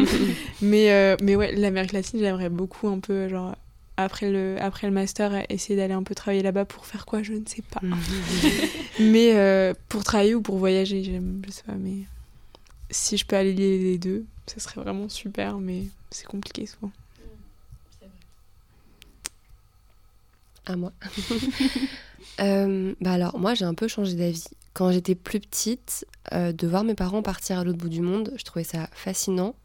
mais, 0.61 1.15
mais 1.21 1.35
ouais, 1.37 1.55
l'Amérique 1.55 1.93
latine, 1.93 2.19
j'aimerais 2.19 2.49
beaucoup 2.49 2.89
un 2.89 2.99
peu 2.99 3.29
genre 3.29 3.55
après 3.99 4.31
le, 4.31 4.55
après 4.61 4.87
le 4.87 4.93
master, 4.93 5.45
essayer 5.49 5.75
d'aller 5.75 5.93
un 5.93 6.03
peu 6.03 6.15
travailler 6.15 6.41
là-bas 6.41 6.63
pour 6.63 6.85
faire 6.85 7.05
quoi, 7.05 7.21
je 7.21 7.33
ne 7.33 7.45
sais 7.45 7.61
pas. 7.61 7.81
Mhm. 7.83 7.97
mais 9.01 9.35
euh, 9.35 9.73
pour 9.89 10.05
travailler 10.05 10.35
ou 10.35 10.41
pour 10.41 10.57
voyager, 10.57 11.03
je 11.03 11.11
sais 11.51 11.63
pas, 11.63 11.73
mais 11.73 12.05
si 12.89 13.17
je 13.17 13.25
peux 13.25 13.35
aller 13.35 13.53
lier 13.53 13.77
les 13.77 13.97
deux, 13.97 14.23
ce 14.47 14.59
serait 14.61 14.79
vraiment 14.79 15.09
super, 15.09 15.57
mais 15.57 15.83
c'est 16.11 16.25
compliqué 16.25 16.65
souvent. 16.65 16.91
À 20.65 20.75
moi. 20.75 20.91
Euh, 22.41 22.95
bah 23.01 23.11
alors, 23.11 23.37
moi, 23.37 23.53
j'ai 23.53 23.65
un 23.65 23.73
peu 23.73 23.89
changé 23.89 24.13
d'avis. 24.13 24.45
Quand 24.73 24.91
j'étais 24.91 25.15
plus 25.15 25.39
petite, 25.39 26.05
euh, 26.33 26.51
de 26.51 26.67
voir 26.67 26.83
mes 26.83 26.95
parents 26.95 27.21
partir 27.21 27.59
à 27.59 27.63
l'autre 27.63 27.77
bout 27.77 27.89
du 27.89 28.01
monde, 28.01 28.33
je 28.37 28.43
trouvais 28.43 28.63
ça 28.63 28.89
fascinant. 28.93 29.55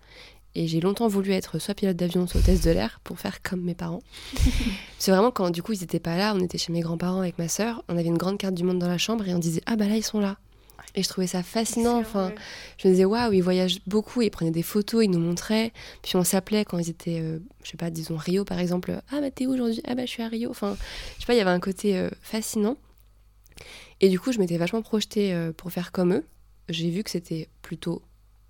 Et 0.56 0.68
j'ai 0.68 0.80
longtemps 0.80 1.08
voulu 1.08 1.32
être 1.32 1.58
soit 1.58 1.74
pilote 1.74 1.96
d'avion, 1.96 2.26
soit 2.28 2.40
hôtesse 2.40 2.60
de 2.60 2.70
l'air 2.70 3.00
pour 3.02 3.18
faire 3.18 3.42
comme 3.42 3.60
mes 3.62 3.74
parents. 3.74 4.02
C'est 4.98 5.10
vraiment 5.10 5.32
quand 5.32 5.50
du 5.50 5.62
coup 5.62 5.72
ils 5.72 5.80
n'étaient 5.80 5.98
pas 5.98 6.16
là, 6.16 6.32
on 6.34 6.40
était 6.40 6.58
chez 6.58 6.72
mes 6.72 6.80
grands-parents 6.80 7.20
avec 7.20 7.38
ma 7.38 7.48
sœur, 7.48 7.82
on 7.88 7.96
avait 7.96 8.08
une 8.08 8.18
grande 8.18 8.38
carte 8.38 8.54
du 8.54 8.62
monde 8.62 8.78
dans 8.78 8.88
la 8.88 8.98
chambre 8.98 9.26
et 9.26 9.34
on 9.34 9.40
disait 9.40 9.62
ah 9.66 9.74
bah 9.74 9.88
là 9.88 9.96
ils 9.96 10.04
sont 10.04 10.20
là. 10.20 10.38
Et 10.94 11.02
je 11.02 11.08
trouvais 11.08 11.26
ça 11.26 11.42
fascinant. 11.42 11.98
Enfin, 11.98 12.32
je 12.78 12.86
me 12.86 12.92
disais 12.92 13.04
waouh 13.04 13.32
ils 13.32 13.42
voyagent 13.42 13.80
beaucoup, 13.88 14.22
ils 14.22 14.30
prenaient 14.30 14.52
des 14.52 14.62
photos, 14.62 15.04
ils 15.04 15.10
nous 15.10 15.18
montraient. 15.18 15.72
Puis 16.02 16.14
on 16.14 16.22
s'appelait 16.22 16.64
quand 16.64 16.78
ils 16.78 16.88
étaient, 16.88 17.18
euh, 17.20 17.40
je 17.64 17.70
sais 17.70 17.76
pas, 17.76 17.90
disons 17.90 18.16
Rio 18.16 18.44
par 18.44 18.60
exemple. 18.60 19.00
Ah 19.10 19.20
bah 19.20 19.32
t'es 19.32 19.46
où 19.46 19.52
aujourd'hui? 19.52 19.80
Ah 19.88 19.96
bah 19.96 20.06
je 20.06 20.10
suis 20.10 20.22
à 20.22 20.28
Rio. 20.28 20.50
Enfin, 20.50 20.76
je 21.16 21.22
sais 21.22 21.26
pas, 21.26 21.34
il 21.34 21.38
y 21.38 21.40
avait 21.40 21.50
un 21.50 21.60
côté 21.60 21.98
euh, 21.98 22.10
fascinant. 22.22 22.76
Et 24.00 24.08
du 24.08 24.18
coup 24.18 24.32
je 24.32 24.38
m'étais 24.38 24.56
vachement 24.56 24.82
projetée 24.82 25.32
euh, 25.32 25.52
pour 25.52 25.72
faire 25.72 25.92
comme 25.92 26.12
eux. 26.12 26.24
J'ai 26.68 26.90
vu 26.90 27.02
que 27.02 27.10
c'était 27.10 27.48
plutôt 27.62 28.02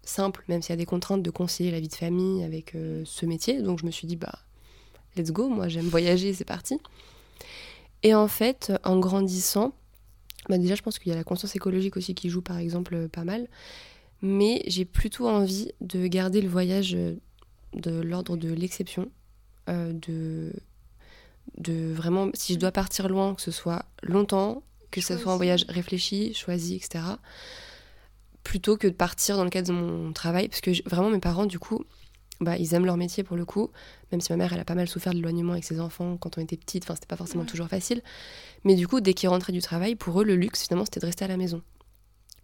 simple, 0.03 0.45
même 0.49 0.63
s'il 0.63 0.71
y 0.71 0.75
a 0.75 0.77
des 0.77 0.87
contraintes 0.87 1.23
de 1.23 1.31
concilier 1.31 1.71
la 1.71 1.81
vie 1.81 1.89
de 1.89 1.95
famille 1.95 2.45
avec 2.45 2.75
euh, 2.75 3.03
ce 3.05 3.27
métier. 3.27 3.61
Donc 3.63 3.81
je 3.81 3.87
me 3.87 3.91
suis 3.91 4.07
dit, 4.07 4.17
bah, 4.17 4.39
let's 5.17 5.33
go, 5.33 5.49
moi 5.49 5.69
j'aime 5.69 5.87
voyager, 5.87 6.33
c'est 6.33 6.45
parti. 6.45 6.79
Et 8.03 8.15
en 8.15 8.29
fait, 8.29 8.73
en 8.85 8.99
grandissant, 8.99 9.73
bah 10.49 10.59
déjà 10.59 10.75
je 10.75 10.83
pense 10.83 10.99
qu'il 10.99 11.11
y 11.11 11.15
a 11.15 11.17
la 11.17 11.25
conscience 11.25 11.57
écologique 11.57 11.97
aussi 11.97 12.15
qui 12.15 12.29
joue 12.29 12.43
par 12.43 12.59
exemple 12.59 12.95
euh, 12.95 13.09
pas 13.09 13.25
mal. 13.25 13.49
Mais 14.23 14.63
j'ai 14.67 14.85
plutôt 14.85 15.29
envie 15.29 15.73
de 15.81 16.07
garder 16.07 16.41
le 16.41 16.49
voyage 16.49 16.97
de 17.75 18.01
l'ordre 18.01 18.39
de 18.39 18.51
l'exception, 18.53 19.11
de 19.67 20.53
vraiment, 21.93 22.31
si 22.33 22.55
je 22.55 22.59
dois 22.59 22.73
partir 22.73 23.09
loin, 23.09 23.35
que 23.35 23.43
ce 23.43 23.51
soit 23.51 23.85
longtemps, 24.03 24.63
que 25.01 25.07
ce 25.07 25.19
soit 25.19 25.33
un 25.33 25.37
voyage 25.37 25.65
réfléchi, 25.69 26.35
choisi, 26.35 26.77
etc 26.77 27.01
plutôt 28.45 28.77
que 28.77 28.87
de 28.87 28.93
partir 28.93 29.37
dans 29.37 29.45
le 29.45 29.51
cadre 29.51 29.69
de 29.69 29.73
mon 29.73 30.13
travail. 30.13 30.49
Parce 30.49 30.61
que 30.61 30.71
vraiment, 30.89 31.11
mes 31.11 31.19
parents, 31.19 31.47
du 31.47 31.59
coup, 31.59 31.85
bah, 32.41 32.57
ils 32.59 32.75
aiment 32.75 32.85
leur 32.85 32.97
métier 32.97 33.25
pour 33.25 33.37
le 33.37 33.45
coup. 33.45 33.71
Même 34.13 34.21
si 34.21 34.31
ma 34.31 34.37
mère, 34.37 34.53
elle 34.53 34.61
a 34.61 34.65
pas 34.65 34.75
mal 34.75 34.87
souffert 34.87 35.13
de 35.13 35.17
l'éloignement 35.17 35.53
avec 35.53 35.65
ses 35.65 35.81
enfants 35.81 36.17
quand 36.19 36.39
on 36.39 36.41
était 36.41 36.57
petite. 36.57 36.85
Enfin, 36.85 36.95
c'était 36.95 37.07
pas 37.07 37.17
forcément 37.17 37.45
toujours 37.45 37.69
facile. 37.69 38.03
Mais 38.63 38.77
du 38.77 38.87
coup, 38.87 39.01
dès 39.01 39.15
qu'ils 39.15 39.31
rentraient 39.31 39.53
du 39.53 39.63
travail, 39.63 39.97
pour 39.97 40.21
eux, 40.21 40.25
le 40.25 40.37
luxe, 40.37 40.63
finalement, 40.65 40.85
c'était 40.85 41.01
de 41.01 41.07
rester 41.07 41.25
à 41.25 41.29
la 41.29 41.37
maison. 41.37 41.63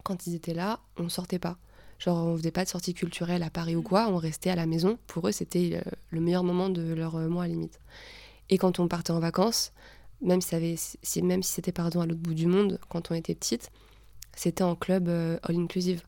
Quand 0.02 0.26
ils 0.26 0.34
étaient 0.34 0.54
là, 0.54 0.80
on 0.96 1.08
sortait 1.08 1.38
pas. 1.38 1.58
Genre, 1.98 2.16
on 2.16 2.36
faisait 2.36 2.50
pas 2.50 2.64
de 2.64 2.70
sortie 2.70 2.94
culturelle 2.94 3.42
à 3.42 3.50
Paris 3.50 3.76
ou 3.76 3.82
quoi, 3.82 4.08
on 4.08 4.16
restait 4.16 4.48
à 4.48 4.56
la 4.56 4.64
maison. 4.64 4.98
Pour 5.06 5.28
eux, 5.28 5.32
c'était 5.32 5.82
le 6.08 6.20
meilleur 6.20 6.44
moment 6.44 6.70
de 6.70 6.94
leur 6.94 7.16
euh, 7.16 7.28
mois 7.28 7.44
à 7.44 7.46
limite. 7.46 7.78
Et 8.48 8.56
quand 8.56 8.80
on 8.80 8.88
partait 8.88 9.10
en 9.10 9.20
vacances, 9.20 9.72
même 10.22 10.40
si, 10.40 10.76
si 11.02 11.22
même 11.22 11.42
si 11.42 11.52
c'était 11.52 11.72
pardon 11.72 12.00
à 12.00 12.06
l'autre 12.06 12.20
bout 12.20 12.34
du 12.34 12.46
monde, 12.46 12.78
quand 12.88 13.10
on 13.10 13.14
était 13.14 13.34
petite, 13.34 13.70
c'était 14.36 14.62
en 14.64 14.74
club 14.74 15.08
euh, 15.08 15.38
all 15.42 15.56
inclusive. 15.56 16.02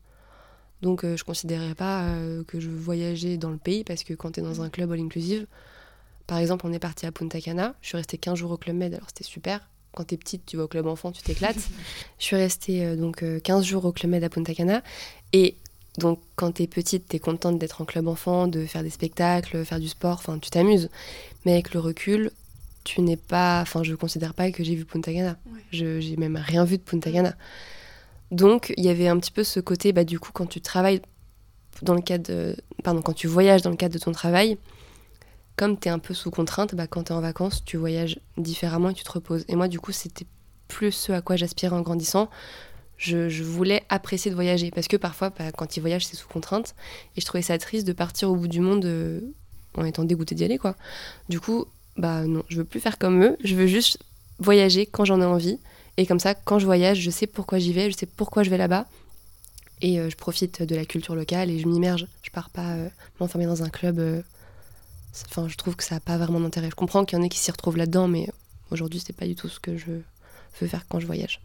Donc 0.81 1.03
euh, 1.03 1.15
je 1.15 1.23
considérais 1.23 1.75
pas 1.75 2.03
euh, 2.03 2.43
que 2.43 2.59
je 2.59 2.69
voyageais 2.69 3.37
dans 3.37 3.49
le 3.49 3.57
pays 3.57 3.83
parce 3.83 4.03
que 4.03 4.13
quand 4.13 4.33
tu 4.33 4.39
es 4.39 4.43
dans 4.43 4.61
un 4.61 4.69
club 4.69 4.91
all 4.91 4.99
inclusive, 4.99 5.47
par 6.27 6.37
exemple, 6.37 6.65
on 6.65 6.73
est 6.73 6.79
parti 6.79 7.05
à 7.05 7.11
Punta 7.11 7.41
Cana, 7.41 7.75
je 7.81 7.89
suis 7.89 7.97
restée 7.97 8.17
15 8.17 8.37
jours 8.37 8.51
au 8.51 8.57
club 8.57 8.77
Med, 8.77 8.93
alors 8.93 9.07
c'était 9.07 9.23
super. 9.23 9.69
Quand 9.93 10.05
tu 10.05 10.15
es 10.15 10.17
petite, 10.17 10.45
tu 10.45 10.57
vas 10.57 10.63
au 10.63 10.67
club 10.67 10.87
enfant, 10.87 11.11
tu 11.11 11.21
t'éclates. 11.21 11.69
je 12.19 12.23
suis 12.23 12.35
restée 12.35 12.95
donc 12.95 13.23
15 13.43 13.65
jours 13.65 13.85
au 13.85 13.91
club 13.91 14.11
Med 14.11 14.23
à 14.23 14.29
Punta 14.29 14.53
Cana 14.53 14.81
et 15.33 15.57
donc 15.97 16.19
quand 16.35 16.53
tu 16.53 16.63
es 16.63 16.67
petite, 16.67 17.07
tu 17.07 17.17
es 17.17 17.19
contente 17.19 17.59
d'être 17.59 17.81
en 17.81 17.85
club 17.85 18.07
enfant, 18.07 18.47
de 18.47 18.65
faire 18.65 18.83
des 18.83 18.89
spectacles, 18.89 19.63
faire 19.63 19.79
du 19.79 19.89
sport, 19.89 20.17
enfin 20.17 20.39
tu 20.39 20.49
t'amuses. 20.49 20.89
Mais 21.45 21.53
avec 21.53 21.73
le 21.73 21.79
recul, 21.79 22.31
tu 22.83 23.01
n'es 23.01 23.17
pas 23.17 23.61
enfin 23.61 23.83
je 23.83 23.95
considère 23.95 24.33
pas 24.33 24.51
que 24.51 24.63
j'ai 24.63 24.75
vu 24.75 24.85
Punta 24.85 25.13
Cana. 25.13 25.37
Je 25.71 25.99
j'ai 25.99 26.17
même 26.17 26.37
rien 26.37 26.65
vu 26.65 26.77
de 26.77 26.83
Punta 26.83 27.11
Cana. 27.11 27.35
Donc 28.31 28.73
il 28.77 28.83
y 28.83 28.89
avait 28.89 29.07
un 29.07 29.19
petit 29.19 29.31
peu 29.31 29.43
ce 29.43 29.59
côté, 29.59 29.93
bah, 29.93 30.03
du 30.03 30.19
coup, 30.19 30.31
quand 30.33 30.47
tu 30.47 30.59
travailles 30.59 31.01
dans 31.81 31.93
le 31.93 32.01
cadre, 32.01 32.55
pardon, 32.83 33.01
quand 33.01 33.13
tu 33.13 33.27
voyages 33.27 33.61
dans 33.61 33.69
le 33.69 33.75
cadre 33.75 33.93
de 33.93 33.99
ton 33.99 34.11
travail, 34.11 34.57
comme 35.55 35.79
tu 35.79 35.87
es 35.87 35.91
un 35.91 35.99
peu 35.99 36.13
sous 36.13 36.31
contrainte, 36.31 36.73
bah, 36.73 36.87
quand 36.87 37.05
tu 37.05 37.13
es 37.13 37.15
en 37.15 37.21
vacances, 37.21 37.63
tu 37.63 37.77
voyages 37.77 38.19
différemment 38.37 38.89
et 38.89 38.93
tu 38.93 39.03
te 39.03 39.11
reposes. 39.11 39.45
Et 39.47 39.55
moi, 39.55 39.67
du 39.67 39.79
coup, 39.79 39.91
c'était 39.91 40.25
plus 40.67 40.91
ce 40.91 41.11
à 41.11 41.21
quoi 41.21 41.35
j'aspirais 41.35 41.75
en 41.75 41.81
grandissant. 41.81 42.29
Je, 42.97 43.43
voulais 43.43 43.83
apprécier 43.89 44.31
de 44.31 44.35
voyager 44.35 44.71
parce 44.71 44.87
que 44.87 44.97
parfois, 44.97 45.29
bah, 45.29 45.51
quand 45.51 45.77
ils 45.77 45.81
voyagent, 45.81 46.05
c'est 46.05 46.15
sous 46.15 46.27
contrainte. 46.27 46.73
Et 47.15 47.21
je 47.21 47.25
trouvais 47.25 47.41
ça 47.43 47.57
triste 47.57 47.85
de 47.85 47.93
partir 47.93 48.31
au 48.31 48.35
bout 48.35 48.47
du 48.47 48.61
monde 48.61 48.85
euh, 48.85 49.19
en 49.75 49.85
étant 49.85 50.03
dégoûté 50.03 50.33
d'y 50.33 50.43
aller, 50.43 50.57
quoi. 50.57 50.75
Du 51.29 51.39
coup, 51.39 51.65
bah 51.97 52.23
non, 52.23 52.43
je 52.49 52.57
veux 52.57 52.65
plus 52.65 52.79
faire 52.79 52.97
comme 52.97 53.23
eux. 53.23 53.37
Je 53.43 53.55
veux 53.55 53.67
juste 53.67 53.99
voyager 54.39 54.85
quand 54.85 55.05
j'en 55.05 55.21
ai 55.21 55.25
envie 55.25 55.59
et 55.97 56.05
comme 56.05 56.19
ça, 56.19 56.33
quand 56.33 56.59
je 56.59 56.65
voyage, 56.65 56.99
je 56.99 57.09
sais 57.09 57.27
pourquoi 57.27 57.59
j'y 57.59 57.73
vais, 57.73 57.91
je 57.91 57.97
sais 57.97 58.05
pourquoi 58.05 58.43
je 58.43 58.49
vais 58.49 58.57
là-bas. 58.57 58.87
Et 59.81 59.99
euh, 59.99 60.09
je 60.09 60.15
profite 60.15 60.63
de 60.63 60.75
la 60.75 60.85
culture 60.85 61.15
locale 61.15 61.49
et 61.49 61.59
je 61.59 61.67
m'immerge. 61.67 62.07
Je 62.23 62.31
pars 62.31 62.49
pas 62.49 62.71
euh, 62.71 62.89
m'enfermer 63.19 63.45
dans 63.45 63.63
un 63.63 63.69
club. 63.69 63.99
Euh, 63.99 64.21
enfin, 65.29 65.47
je 65.47 65.55
trouve 65.55 65.75
que 65.75 65.83
ça 65.83 65.95
n'a 65.95 66.01
pas 66.01 66.17
vraiment 66.17 66.39
d'intérêt. 66.39 66.69
Je 66.69 66.75
comprends 66.75 67.05
qu'il 67.05 67.17
y 67.17 67.21
en 67.21 67.23
ait 67.23 67.29
qui 67.29 67.39
s'y 67.39 67.51
retrouvent 67.51 67.77
là-dedans, 67.77 68.07
mais 68.07 68.27
aujourd'hui, 68.71 69.01
c'est 69.05 69.15
pas 69.15 69.27
du 69.27 69.35
tout 69.35 69.49
ce 69.49 69.59
que 69.59 69.77
je 69.77 69.91
veux 70.61 70.67
faire 70.67 70.87
quand 70.87 70.99
je 70.99 71.05
voyage. 71.05 71.41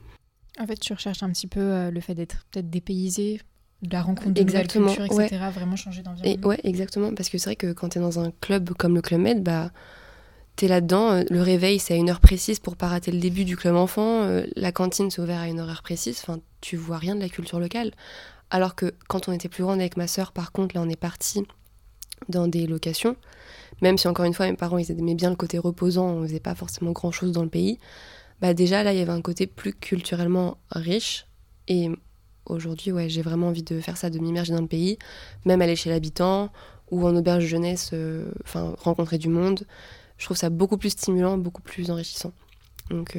En 0.58 0.66
fait, 0.66 0.76
tu 0.76 0.92
recherches 0.92 1.22
un 1.22 1.30
petit 1.30 1.46
peu 1.46 1.90
le 1.90 2.00
fait 2.00 2.14
d'être 2.14 2.46
peut-être 2.50 2.70
dépaysé, 2.70 3.40
de 3.82 3.92
la 3.92 4.02
rencontre 4.02 4.30
de 4.30 4.40
exactement, 4.40 4.90
nouvelles 4.90 5.08
cultures, 5.08 5.24
etc. 5.24 5.44
Vraiment 5.54 5.76
changer 5.76 6.02
d'environnement. 6.02 6.46
Ouais, 6.46 6.60
exactement. 6.64 7.14
Parce 7.14 7.28
que 7.28 7.38
c'est 7.38 7.50
vrai 7.50 7.56
que 7.56 7.72
quand 7.72 7.90
tu 7.90 7.98
es 7.98 8.00
dans 8.00 8.18
un 8.18 8.32
club 8.40 8.70
comme 8.74 8.94
le 8.94 9.02
Club 9.02 9.20
Med, 9.20 9.42
bah 9.42 9.70
t'es 10.58 10.66
là-dedans, 10.66 11.12
euh, 11.12 11.22
le 11.30 11.40
réveil 11.40 11.78
c'est 11.78 11.94
à 11.94 11.96
une 11.96 12.10
heure 12.10 12.18
précise 12.18 12.58
pour 12.58 12.74
pas 12.76 12.88
rater 12.88 13.12
le 13.12 13.20
début 13.20 13.44
du 13.44 13.56
club 13.56 13.76
enfant, 13.76 14.22
euh, 14.22 14.44
la 14.56 14.72
cantine 14.72 15.08
c'est 15.08 15.22
ouvert 15.22 15.38
à 15.38 15.46
une 15.46 15.60
heure 15.60 15.82
précise, 15.82 16.18
enfin 16.20 16.40
tu 16.60 16.76
vois 16.76 16.98
rien 16.98 17.14
de 17.14 17.20
la 17.20 17.28
culture 17.28 17.60
locale. 17.60 17.92
Alors 18.50 18.74
que 18.74 18.92
quand 19.06 19.28
on 19.28 19.32
était 19.32 19.48
plus 19.48 19.62
grande 19.62 19.78
avec 19.78 19.96
ma 19.96 20.08
sœur, 20.08 20.32
par 20.32 20.50
contre, 20.50 20.74
là 20.74 20.82
on 20.82 20.88
est 20.88 20.96
parti 20.96 21.44
dans 22.28 22.48
des 22.48 22.66
locations, 22.66 23.14
même 23.82 23.98
si 23.98 24.08
encore 24.08 24.24
une 24.24 24.34
fois 24.34 24.46
mes 24.46 24.56
parents 24.56 24.78
ils 24.78 24.90
aimaient 24.90 25.14
bien 25.14 25.30
le 25.30 25.36
côté 25.36 25.58
reposant, 25.58 26.08
on 26.08 26.22
faisait 26.24 26.40
pas 26.40 26.56
forcément 26.56 26.90
grand 26.90 27.12
chose 27.12 27.30
dans 27.30 27.44
le 27.44 27.48
pays, 27.48 27.78
bah 28.40 28.52
déjà 28.52 28.82
là 28.82 28.92
il 28.92 28.98
y 28.98 29.02
avait 29.02 29.12
un 29.12 29.22
côté 29.22 29.46
plus 29.46 29.72
culturellement 29.72 30.58
riche 30.72 31.26
et 31.68 31.88
aujourd'hui 32.46 32.90
ouais 32.90 33.08
j'ai 33.08 33.22
vraiment 33.22 33.48
envie 33.48 33.62
de 33.62 33.78
faire 33.80 33.96
ça, 33.96 34.10
de 34.10 34.18
m'immerger 34.18 34.54
dans 34.54 34.60
le 34.60 34.66
pays, 34.66 34.98
même 35.44 35.62
aller 35.62 35.76
chez 35.76 35.90
l'habitant, 35.90 36.50
ou 36.90 37.06
en 37.06 37.14
auberge 37.14 37.44
jeunesse, 37.44 37.92
enfin 38.42 38.74
rencontrer 38.80 39.18
du 39.18 39.28
monde. 39.28 39.64
Je 40.18 40.24
trouve 40.24 40.36
ça 40.36 40.50
beaucoup 40.50 40.76
plus 40.76 40.90
stimulant, 40.90 41.38
beaucoup 41.38 41.62
plus 41.62 41.90
enrichissant. 41.90 42.32
Donc 42.90 43.16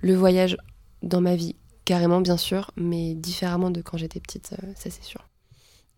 le 0.00 0.14
voyage 0.14 0.56
dans 1.02 1.20
ma 1.20 1.36
vie, 1.36 1.56
carrément 1.84 2.20
bien 2.20 2.36
sûr, 2.36 2.70
mais 2.76 3.14
différemment 3.14 3.70
de 3.70 3.82
quand 3.82 3.96
j'étais 3.96 4.20
petite, 4.20 4.46
ça 4.48 4.56
c'est 4.76 5.02
sûr. 5.02 5.28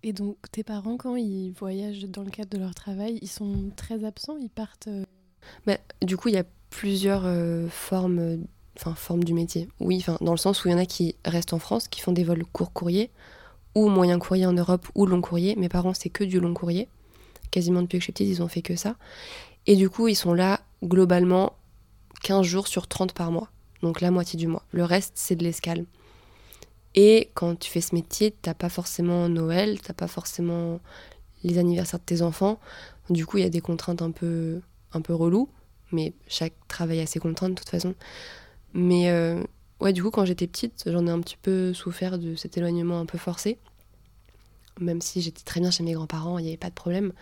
Et 0.07 0.13
donc, 0.13 0.37
tes 0.53 0.63
parents, 0.63 0.99
quand 0.99 1.17
ils 1.17 1.53
voyagent 1.53 2.05
dans 2.05 2.25
le 2.25 2.31
cadre 2.31 2.51
de 2.51 2.59
leur 2.59 2.75
travail, 2.75 3.19
ils 3.23 3.29
sont 3.29 3.71
très 3.75 4.05
absents 4.05 4.37
Ils 4.37 4.51
partent 4.51 4.91
bah, 5.67 5.79
Du 6.03 6.19
coup, 6.19 6.29
il 6.29 6.35
y 6.35 6.39
a 6.39 6.45
plusieurs 6.69 7.23
euh, 7.25 7.69
formes, 7.69 8.45
enfin, 8.77 8.95
formes 8.95 9.25
du 9.25 9.33
métier. 9.33 9.67
Oui, 9.81 9.97
enfin, 10.01 10.19
dans 10.21 10.33
le 10.33 10.39
sens 10.39 10.63
où 10.63 10.69
il 10.69 10.73
y 10.73 10.75
en 10.75 10.79
a 10.79 10.85
qui 10.85 11.17
restent 11.25 11.55
en 11.55 11.59
France, 11.59 11.89
qui 11.89 12.03
font 12.03 12.13
des 12.13 12.23
vols 12.23 12.45
court 12.45 12.75
courrier, 12.75 13.11
ou 13.75 13.89
moyen 13.89 14.19
courrier 14.19 14.45
en 14.45 14.53
Europe, 14.53 14.87
ou 14.95 15.07
long 15.07 15.23
courrier. 15.23 15.57
Mes 15.57 15.71
parents, 15.71 15.95
c'est 15.95 16.11
que 16.11 16.23
du 16.23 16.39
long 16.39 16.53
courrier. 16.53 16.87
Quasiment 17.51 17.81
depuis 17.81 17.97
que 17.97 18.03
je 18.03 18.05
suis 18.05 18.13
petite, 18.13 18.29
ils 18.29 18.43
ont 18.43 18.49
fait 18.49 18.61
que 18.61 18.77
ça. 18.77 18.97
Et 19.67 19.77
du 19.77 19.89
coup, 19.89 20.09
ils 20.09 20.15
sont 20.15 20.35
là, 20.35 20.61
globalement, 20.83 21.55
15 22.23 22.45
jours 22.45 22.67
sur 22.67 22.87
30 22.87 23.13
par 23.13 23.31
mois. 23.31 23.51
Donc 23.83 24.01
la 24.01 24.11
moitié 24.11 24.39
du 24.39 24.47
mois. 24.47 24.65
Le 24.73 24.85
reste, 24.85 25.13
c'est 25.15 25.37
de 25.37 25.43
l'escale. 25.43 25.85
Et 26.95 27.31
quand 27.35 27.59
tu 27.59 27.71
fais 27.71 27.81
ce 27.81 27.95
métier, 27.95 28.31
t'as 28.31 28.55
pas 28.55 28.69
forcément 28.69 29.29
Noël, 29.29 29.81
t'as 29.81 29.95
pas 29.95 30.07
forcément 30.07 30.81
les 31.43 31.59
anniversaires 31.59 31.99
de 31.99 32.05
tes 32.05 32.23
enfants. 32.23 32.61
Du 33.11 33.27
coup, 33.27 33.39
il 33.39 33.43
y 33.43 33.47
a 33.47 33.51
des 33.51 33.61
contraintes 33.61 34.01
un 34.01 34.11
peu, 34.11 34.61
un 34.93 35.01
peu 35.01 35.15
reloues, 35.15 35.49
mais 35.93 36.15
chaque 36.29 36.55
travail 36.69 37.01
a 37.01 37.07
ses 37.07 37.19
contraintes 37.19 37.51
de 37.51 37.59
toute 37.59 37.69
façon. 37.69 37.95
Mais 38.73 39.11
euh, 39.11 39.43
ouais, 39.81 39.93
du 39.93 40.03
coup, 40.03 40.11
quand 40.11 40.25
j'étais 40.25 40.47
petite, 40.47 40.85
j'en 40.87 41.07
ai 41.07 41.11
un 41.11 41.21
petit 41.21 41.37
peu 41.37 41.75
souffert 41.75 42.19
de 42.19 42.37
cet 42.37 42.57
éloignement 42.57 43.01
un 43.01 43.07
peu 43.07 43.19
forcé. 43.19 43.59
Même 44.81 45.01
si 45.01 45.21
j'étais 45.21 45.43
très 45.43 45.61
bien 45.61 45.71
chez 45.71 45.83
mes 45.83 45.93
grands-parents, 45.93 46.39
il 46.39 46.43
n'y 46.43 46.49
avait 46.49 46.57
pas 46.57 46.71
de 46.71 46.75
problème. 46.75 47.13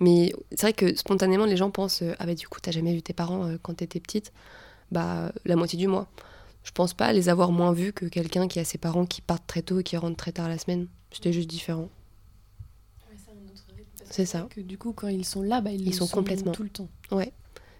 Mais 0.00 0.32
c'est 0.50 0.62
vrai 0.62 0.72
que 0.72 0.94
spontanément, 0.94 1.44
les 1.44 1.56
gens 1.56 1.70
pensent 1.70 2.02
Ah 2.18 2.26
bah, 2.26 2.34
du 2.34 2.48
coup, 2.48 2.60
t'as 2.60 2.70
jamais 2.70 2.94
vu 2.94 3.02
tes 3.02 3.12
parents 3.12 3.46
euh, 3.46 3.56
quand 3.60 3.74
t'étais 3.74 4.00
petite? 4.00 4.32
Bah, 4.92 5.32
la 5.44 5.56
moitié 5.56 5.78
du 5.78 5.86
mois 5.86 6.08
je 6.68 6.72
pense 6.72 6.92
pas 6.92 7.14
les 7.14 7.30
avoir 7.30 7.50
moins 7.50 7.72
vus 7.72 7.94
que 7.94 8.04
quelqu'un 8.04 8.46
qui 8.46 8.58
a 8.58 8.64
ses 8.64 8.76
parents 8.76 9.06
qui 9.06 9.22
partent 9.22 9.46
très 9.46 9.62
tôt 9.62 9.80
et 9.80 9.82
qui 9.82 9.96
rentrent 9.96 10.18
très 10.18 10.32
tard 10.32 10.48
la 10.48 10.58
semaine. 10.58 10.86
C'était 11.10 11.32
juste 11.32 11.48
différent. 11.48 11.88
c'est 14.10 14.26
ça. 14.26 14.46
Que 14.50 14.60
du 14.60 14.76
coup, 14.76 14.92
quand 14.92 15.08
ils 15.08 15.24
sont 15.24 15.40
là, 15.40 15.62
bah, 15.62 15.70
ils, 15.70 15.94
sont, 15.94 16.06
complètement 16.06 16.52
tout 16.52 16.62
le 16.62 16.68
temps. 16.68 16.88
Ouais, 17.10 17.32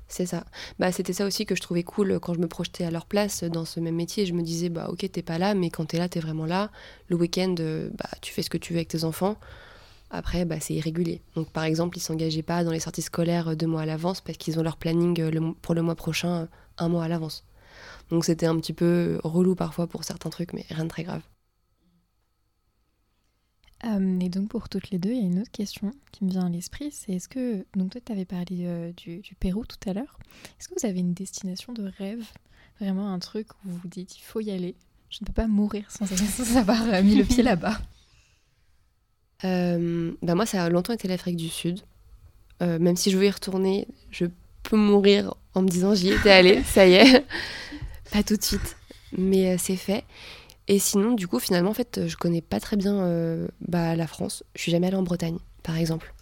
c'est 0.08 0.24
ça. 0.24 0.46
Bah, 0.78 0.90
c'était 0.90 1.12
ça 1.12 1.26
aussi 1.26 1.44
que 1.44 1.54
je 1.54 1.60
trouvais 1.60 1.82
cool 1.82 2.18
quand 2.18 2.32
je 2.32 2.38
me 2.38 2.48
projetais 2.48 2.84
à 2.84 2.90
leur 2.90 3.04
place 3.04 3.44
dans 3.44 3.66
ce 3.66 3.78
même 3.78 3.96
métier. 3.96 4.24
Je 4.24 4.32
me 4.32 4.42
disais, 4.42 4.70
bah 4.70 4.88
ok, 4.90 5.10
t'es 5.12 5.22
pas 5.22 5.36
là, 5.36 5.52
mais 5.54 5.68
quand 5.68 5.84
t'es 5.84 5.98
là, 5.98 6.08
t'es 6.08 6.20
vraiment 6.20 6.46
là. 6.46 6.70
Le 7.08 7.16
week-end, 7.16 7.54
euh, 7.60 7.90
bah, 7.92 8.08
tu 8.22 8.32
fais 8.32 8.42
ce 8.42 8.48
que 8.48 8.58
tu 8.58 8.72
veux 8.72 8.78
avec 8.78 8.88
tes 8.88 9.04
enfants. 9.04 9.36
Après, 10.10 10.44
bah, 10.44 10.60
c'est 10.60 10.74
irrégulier. 10.74 11.20
Donc, 11.34 11.50
par 11.50 11.64
exemple, 11.64 11.98
ils 11.98 12.00
s'engageaient 12.00 12.42
pas 12.42 12.64
dans 12.64 12.70
les 12.70 12.80
sorties 12.80 13.02
scolaires 13.02 13.56
deux 13.56 13.66
mois 13.66 13.82
à 13.82 13.86
l'avance 13.86 14.20
parce 14.20 14.38
qu'ils 14.38 14.58
ont 14.58 14.62
leur 14.62 14.76
planning 14.76 15.20
euh, 15.20 15.52
pour 15.60 15.74
le 15.74 15.82
mois 15.82 15.96
prochain 15.96 16.48
un 16.78 16.88
mois 16.88 17.04
à 17.04 17.08
l'avance. 17.08 17.44
Donc 18.10 18.24
c'était 18.24 18.46
un 18.46 18.56
petit 18.56 18.72
peu 18.72 19.20
relou 19.22 19.54
parfois 19.54 19.86
pour 19.86 20.04
certains 20.04 20.30
trucs, 20.30 20.52
mais 20.52 20.64
rien 20.70 20.84
de 20.84 20.88
très 20.88 21.04
grave. 21.04 21.22
Euh, 23.84 24.20
et 24.20 24.28
donc 24.28 24.48
pour 24.48 24.68
toutes 24.68 24.90
les 24.90 24.98
deux, 24.98 25.10
il 25.10 25.18
y 25.18 25.20
a 25.20 25.26
une 25.26 25.40
autre 25.40 25.52
question 25.52 25.92
qui 26.10 26.24
me 26.24 26.30
vient 26.30 26.46
à 26.46 26.48
l'esprit, 26.48 26.90
c'est 26.90 27.12
est-ce 27.12 27.28
que, 27.28 27.64
donc 27.76 27.90
toi 27.90 28.00
tu 28.04 28.10
avais 28.10 28.24
parlé 28.24 28.66
euh, 28.66 28.92
du, 28.92 29.22
Pérou 29.38 29.64
tout 29.64 29.88
à 29.88 29.92
l'heure, 29.92 30.18
est-ce 30.58 30.68
que 30.68 30.74
vous 30.80 30.86
avez 30.86 30.98
une 30.98 31.14
destination 31.14 31.72
de 31.72 31.92
rêve, 31.96 32.26
vraiment 32.80 33.12
un 33.12 33.20
truc 33.20 33.46
où 33.52 33.68
vous 33.68 33.76
vous 33.76 33.88
dites 33.88 34.18
il 34.18 34.22
faut 34.22 34.40
y 34.40 34.50
aller, 34.50 34.74
je 35.10 35.18
ne 35.20 35.26
peux 35.26 35.32
pas 35.32 35.46
mourir 35.46 35.88
sans, 35.92 36.10
avoir 36.56 36.82
euh, 36.88 37.02
mis 37.04 37.14
le 37.14 37.24
pied 37.24 37.44
là-bas? 37.44 37.78
Bah 39.42 40.34
Moi 40.34 40.46
ça 40.46 40.64
a 40.64 40.68
longtemps 40.68 40.92
été 40.92 41.08
l'Afrique 41.08 41.36
du 41.36 41.48
Sud, 41.48 41.80
même 42.60 42.96
si 42.96 43.10
je 43.10 43.18
veux 43.18 43.26
y 43.26 43.30
retourner, 43.30 43.86
je 44.10 44.26
peux 44.62 44.76
mourir 44.76 45.34
en 45.54 45.62
me 45.62 45.68
disant 45.68 45.94
j'y 45.94 46.10
étais 46.10 46.30
allée, 46.30 46.62
ça 46.62 46.86
y 46.86 46.94
est. 46.94 47.24
Pas 48.12 48.22
tout 48.22 48.36
de 48.36 48.42
suite, 48.42 48.76
mais 49.16 49.54
euh, 49.54 49.56
c'est 49.58 49.76
fait. 49.76 50.04
Et 50.66 50.78
sinon, 50.78 51.12
du 51.12 51.28
coup, 51.28 51.38
finalement, 51.38 51.70
en 51.70 51.74
fait, 51.74 52.06
je 52.06 52.16
connais 52.16 52.42
pas 52.42 52.60
très 52.60 52.76
bien 52.76 52.94
euh, 53.00 53.48
bah, 53.60 53.96
la 53.96 54.06
France. 54.06 54.44
Je 54.54 54.62
suis 54.62 54.72
jamais 54.72 54.86
allée 54.86 54.96
en 54.96 55.02
Bretagne, 55.02 55.38
par 55.62 55.76
exemple. 55.76 56.14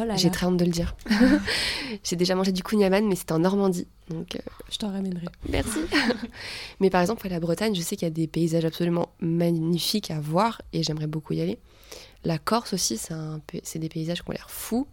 Oh 0.00 0.04
J'ai 0.16 0.30
très 0.30 0.46
honte 0.46 0.56
de 0.56 0.64
le 0.64 0.70
dire. 0.70 0.96
J'ai 2.04 2.16
déjà 2.16 2.34
mangé 2.34 2.52
du 2.52 2.62
kouign-amann, 2.62 3.06
mais 3.06 3.14
c'était 3.14 3.32
en 3.32 3.38
Normandie. 3.38 3.86
Donc, 4.08 4.36
euh, 4.36 4.40
Je 4.70 4.78
t'en 4.78 4.90
ramènerai. 4.90 5.26
Merci. 5.48 5.78
mais 6.80 6.90
par 6.90 7.00
exemple, 7.00 7.26
à 7.26 7.30
la 7.30 7.40
Bretagne, 7.40 7.74
je 7.74 7.80
sais 7.80 7.96
qu'il 7.96 8.06
y 8.06 8.10
a 8.10 8.14
des 8.14 8.26
paysages 8.26 8.64
absolument 8.64 9.10
magnifiques 9.20 10.10
à 10.10 10.20
voir 10.20 10.62
et 10.72 10.82
j'aimerais 10.82 11.06
beaucoup 11.06 11.32
y 11.32 11.40
aller. 11.40 11.58
La 12.24 12.38
Corse 12.38 12.72
aussi, 12.72 12.98
c'est 12.98 13.78
des 13.78 13.88
paysages 13.88 14.22
qui 14.22 14.30
ont 14.30 14.32
l'air 14.32 14.50
fous. 14.50 14.88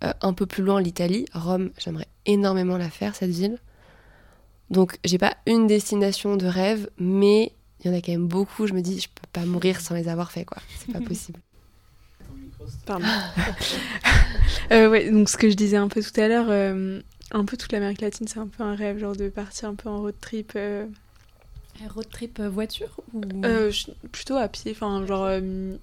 un 0.00 0.32
peu 0.32 0.46
plus 0.46 0.62
loin, 0.62 0.80
l'Italie, 0.80 1.26
Rome, 1.32 1.70
j'aimerais 1.78 2.08
énormément 2.26 2.76
la 2.76 2.90
faire, 2.90 3.14
cette 3.14 3.30
ville. 3.30 3.58
Donc 4.70 4.98
j'ai 5.04 5.18
pas 5.18 5.36
une 5.46 5.66
destination 5.66 6.36
de 6.36 6.46
rêve, 6.46 6.88
mais 6.98 7.52
il 7.80 7.90
y 7.90 7.94
en 7.94 7.96
a 7.96 8.00
quand 8.00 8.12
même 8.12 8.26
beaucoup. 8.26 8.66
Je 8.66 8.72
me 8.72 8.80
dis, 8.80 9.00
je 9.00 9.08
peux 9.08 9.26
pas 9.32 9.44
mourir 9.44 9.80
sans 9.80 9.94
les 9.94 10.08
avoir 10.08 10.32
fait, 10.32 10.44
quoi. 10.44 10.58
C'est 10.78 10.92
pas 10.92 11.00
possible. 11.06 11.38
Pardon. 12.86 13.06
euh, 14.72 14.90
ouais, 14.90 15.10
donc 15.10 15.28
ce 15.28 15.36
que 15.36 15.50
je 15.50 15.54
disais 15.54 15.76
un 15.76 15.88
peu 15.88 16.02
tout 16.02 16.20
à 16.20 16.28
l'heure, 16.28 16.46
euh, 16.48 17.00
un 17.30 17.44
peu 17.44 17.56
toute 17.56 17.72
l'Amérique 17.72 18.00
latine, 18.00 18.26
c'est 18.28 18.38
un 18.38 18.46
peu 18.46 18.62
un 18.62 18.74
rêve, 18.74 18.98
genre 18.98 19.16
de 19.16 19.28
partir 19.28 19.68
un 19.68 19.74
peu 19.74 19.88
en 19.88 20.00
road 20.00 20.14
trip. 20.20 20.52
Euh... 20.56 20.86
Road 21.94 22.08
trip 22.10 22.38
euh, 22.38 22.48
voiture 22.48 23.00
ou... 23.12 23.22
Euh, 23.44 23.72
plutôt 24.12 24.36
à 24.36 24.46
pied, 24.48 24.72
enfin 24.72 25.04
genre, 25.06 25.28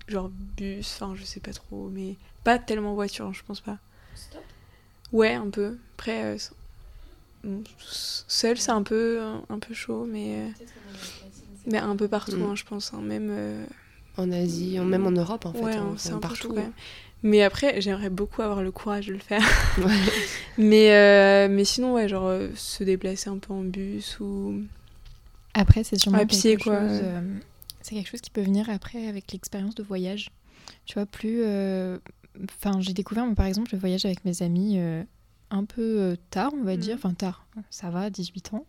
genre 0.07 0.29
bus, 0.29 0.97
enfin 0.99 1.13
je 1.15 1.23
sais 1.23 1.39
pas 1.39 1.51
trop, 1.51 1.89
mais 1.89 2.15
pas 2.43 2.57
tellement 2.59 2.93
voiture, 2.93 3.33
je 3.33 3.43
pense 3.43 3.59
pas. 3.59 3.77
Stop? 4.15 4.41
Ouais, 5.11 5.33
un 5.33 5.49
peu. 5.49 5.77
Après, 5.97 6.37
Seul, 8.27 8.57
c'est 8.57 8.71
un 8.71 8.83
peu, 8.83 9.21
un 9.49 9.59
peu 9.59 9.73
chaud, 9.73 10.05
mais, 10.05 10.51
mais 11.65 11.77
un 11.77 11.95
peu 11.95 12.07
partout, 12.07 12.37
mm. 12.37 12.43
hein, 12.43 12.55
je 12.55 12.63
pense. 12.65 12.93
Hein, 12.93 13.01
même 13.01 13.29
euh, 13.31 13.65
en 14.19 14.31
Asie, 14.31 14.79
même 14.79 15.05
en 15.05 15.11
Europe, 15.11 15.45
en 15.45 15.53
fait. 15.53 15.75
Hein, 15.75 15.93
c'est 15.97 16.19
partout. 16.19 16.55
Mais 17.21 17.41
après, 17.41 17.81
j'aimerais 17.81 18.09
beaucoup 18.09 18.41
avoir 18.41 18.63
le 18.63 18.71
courage 18.71 19.07
de 19.07 19.13
le 19.13 19.19
faire. 19.19 19.43
mais, 20.57 20.93
euh, 20.93 21.47
mais 21.49 21.65
sinon, 21.65 21.93
ouais, 21.93 22.07
genre 22.07 22.27
euh, 22.27 22.49
se 22.55 22.83
déplacer 22.83 23.29
un 23.29 23.37
peu 23.37 23.53
en 23.53 23.63
bus 23.63 24.19
ou. 24.21 24.61
Après, 25.53 25.83
c'est 25.83 25.97
sûrement 25.97 26.25
pied, 26.25 26.55
quelque 26.55 26.63
quoi. 26.63 26.79
chose. 26.87 27.01
c'est 27.81 27.95
quelque 27.95 28.09
chose 28.09 28.21
qui 28.21 28.29
peut 28.29 28.41
venir 28.41 28.69
après 28.69 29.07
avec 29.07 29.31
l'expérience 29.33 29.75
de 29.75 29.83
voyage. 29.83 30.29
Tu 30.85 30.93
vois, 30.93 31.05
plus. 31.05 31.43
Enfin, 32.43 32.79
j'ai 32.79 32.93
découvert, 32.93 33.25
par 33.35 33.47
exemple, 33.47 33.71
le 33.73 33.79
voyage 33.79 34.05
avec 34.05 34.23
mes 34.23 34.41
amis 34.41 34.79
un 35.51 35.65
peu 35.65 35.99
euh, 35.99 36.15
tard, 36.29 36.51
on 36.53 36.63
va 36.63 36.77
dire. 36.77 36.95
Mhm. 36.95 37.01
Enfin, 37.03 37.13
tard, 37.13 37.45
ça 37.69 37.89
va, 37.89 38.09
18 38.09 38.53
ans. 38.53 38.65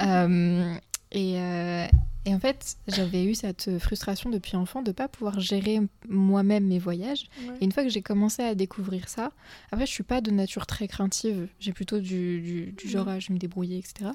Euh, 1.14 1.18
et, 1.18 1.40
euh, 1.40 1.86
et, 2.24 2.34
en 2.34 2.38
fait, 2.38 2.76
j'avais 2.86 3.24
eu 3.24 3.34
cette 3.34 3.78
frustration 3.78 4.30
depuis 4.30 4.56
enfant 4.56 4.82
de 4.82 4.90
ne 4.90 4.92
pas 4.92 5.08
pouvoir 5.08 5.40
gérer 5.40 5.80
moi-même 6.08 6.66
mes 6.66 6.78
voyages. 6.78 7.26
Et 7.60 7.64
une 7.64 7.72
fois 7.72 7.82
que 7.82 7.88
j'ai 7.88 8.02
commencé 8.02 8.42
à 8.42 8.54
découvrir 8.54 9.08
ça, 9.08 9.32
après, 9.72 9.86
je 9.86 9.90
suis 9.90 10.04
pas 10.04 10.20
de 10.20 10.30
nature 10.30 10.66
très 10.66 10.86
craintive. 10.86 11.48
J'ai 11.58 11.72
plutôt 11.72 11.98
du, 11.98 12.40
du, 12.40 12.72
du, 12.72 12.88
genre 12.88 13.08
à 13.08 13.18
je 13.18 13.32
me 13.32 13.38
débrouiller, 13.38 13.78
etc. 13.78 14.12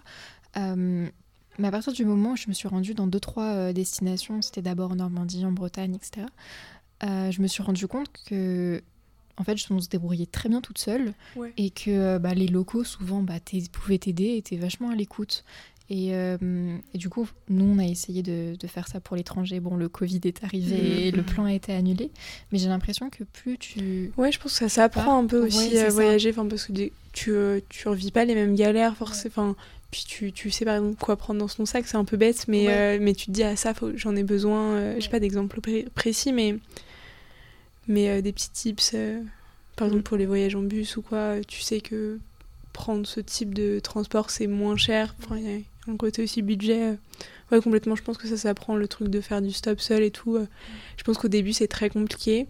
mais 0.56 1.68
à 1.68 1.72
partir 1.72 1.91
du 1.91 2.06
moment 2.06 2.34
où 2.34 2.38
je 2.38 2.48
me 2.48 2.54
suis 2.54 2.68
rendue 2.68 2.93
dans 2.93 3.08
deux, 3.08 3.20
trois 3.20 3.74
destinations, 3.74 4.41
c'était 4.41 4.62
d'abord 4.62 4.91
en 4.91 4.95
Normandie, 4.95 5.43
en 5.45 5.52
Bretagne, 5.52 5.95
etc., 5.95 6.28
je 7.02 7.41
me 7.41 7.48
suis 7.48 7.62
rendu 7.62 7.88
compte 7.88 8.10
que 8.26 8.82
en 9.38 9.43
fait, 9.43 9.58
on 9.70 9.80
se 9.80 9.88
débrouillait 9.88 10.26
très 10.26 10.50
bien 10.50 10.62
toute 10.62 10.80
seule 10.80 11.14
et 11.58 11.70
que 11.70 11.91
euh, 11.91 12.20
bah, 12.20 12.34
les 12.34 12.48
locaux, 12.48 12.84
souvent, 12.84 13.22
bah, 13.22 13.36
pouvaient 13.72 14.00
t'aider 14.00 14.24
et 14.24 14.38
étaient 14.38 14.58
vachement 14.58 14.89
à 14.89 14.95
l'écoute. 14.95 15.43
Euh, 15.89 16.77
et, 16.93 16.97
du 16.97 17.07
coup, 17.09 17.27
nous, 17.49 17.65
on 17.65 17.79
a 17.79 17.85
essayé 17.85 18.21
de, 18.21 18.55
faire 18.67 18.88
ça 18.88 18.99
pour 18.99 19.15
l'étranger. 19.15 19.59
Bon, 19.59 19.75
le 19.75 19.88
Covid 19.88 20.21
est 20.25 20.43
arrivé 20.43 21.07
et 21.07 21.11
le 21.11 21.23
plan 21.23 21.45
a 21.45 21.53
été 21.53 21.73
annulé. 21.73 22.11
Mais 22.51 22.59
j'ai 22.59 22.67
l'impression 22.67 23.09
que 23.09 23.23
plus 23.23 23.57
tu. 23.57 24.11
Ouais, 24.17 24.31
je 24.31 24.39
pense 24.39 24.53
que 24.53 24.59
ça 24.59 24.69
s'apprend 24.69 25.17
un 25.17 25.25
peu 25.25 25.45
aussi 25.45 25.77
à 25.77 25.89
voyager. 25.89 26.33
parce 26.33 26.65
que 26.65 26.73
tu, 27.13 27.31
euh, 27.31 27.59
tu 27.69 27.88
revis 27.88 28.11
pas 28.11 28.25
les 28.25 28.35
mêmes 28.35 28.55
galères, 28.55 28.97
forcément. 28.97 29.55
puis 29.91 30.03
tu, 30.07 30.33
tu 30.33 30.51
sais 30.51 30.65
par 30.65 30.75
exemple 30.75 30.97
quoi 30.99 31.15
prendre 31.15 31.39
dans 31.39 31.47
son 31.47 31.65
sac, 31.65 31.88
c'est 31.88 31.97
un 31.97 32.05
peu 32.05 32.17
bête, 32.17 32.47
mais, 32.47 32.99
mais 32.99 33.13
tu 33.13 33.27
te 33.27 33.31
dis, 33.31 33.43
ah 33.43 33.55
ça, 33.55 33.73
j'en 33.95 34.15
ai 34.15 34.23
besoin. 34.23 34.99
J'ai 34.99 35.09
pas 35.09 35.19
d'exemple 35.19 35.61
précis, 35.95 36.33
mais 36.33 36.57
mais 37.88 38.09
euh, 38.09 38.21
des 38.21 38.33
petits 38.33 38.51
tips, 38.51 38.91
euh, 38.93 39.21
par 39.75 39.88
exemple 39.88 40.01
mm. 40.01 40.03
pour 40.03 40.17
les 40.17 40.25
voyages 40.25 40.55
en 40.55 40.61
bus 40.61 40.97
ou 40.97 41.01
quoi, 41.01 41.35
tu 41.47 41.61
sais 41.61 41.81
que 41.81 42.19
prendre 42.73 43.07
ce 43.07 43.19
type 43.19 43.53
de 43.53 43.79
transport 43.79 44.29
c'est 44.29 44.47
moins 44.47 44.77
cher. 44.77 45.15
Enfin, 45.23 45.38
y 45.39 45.47
a 45.47 45.59
un 45.89 45.97
côté 45.97 46.23
aussi 46.23 46.41
budget. 46.41 46.91
Euh. 46.91 46.95
ouais, 47.51 47.61
complètement. 47.61 47.95
Je 47.95 48.03
pense 48.03 48.17
que 48.17 48.27
ça 48.27 48.38
s'apprend 48.38 48.75
le 48.75 48.88
truc 48.88 49.09
de 49.09 49.21
faire 49.21 49.41
du 49.41 49.51
stop 49.51 49.79
seul 49.79 50.03
et 50.03 50.11
tout. 50.11 50.38
Je 50.97 51.03
pense 51.03 51.17
qu'au 51.17 51.27
début 51.27 51.53
c'est 51.53 51.67
très 51.67 51.89
compliqué. 51.89 52.47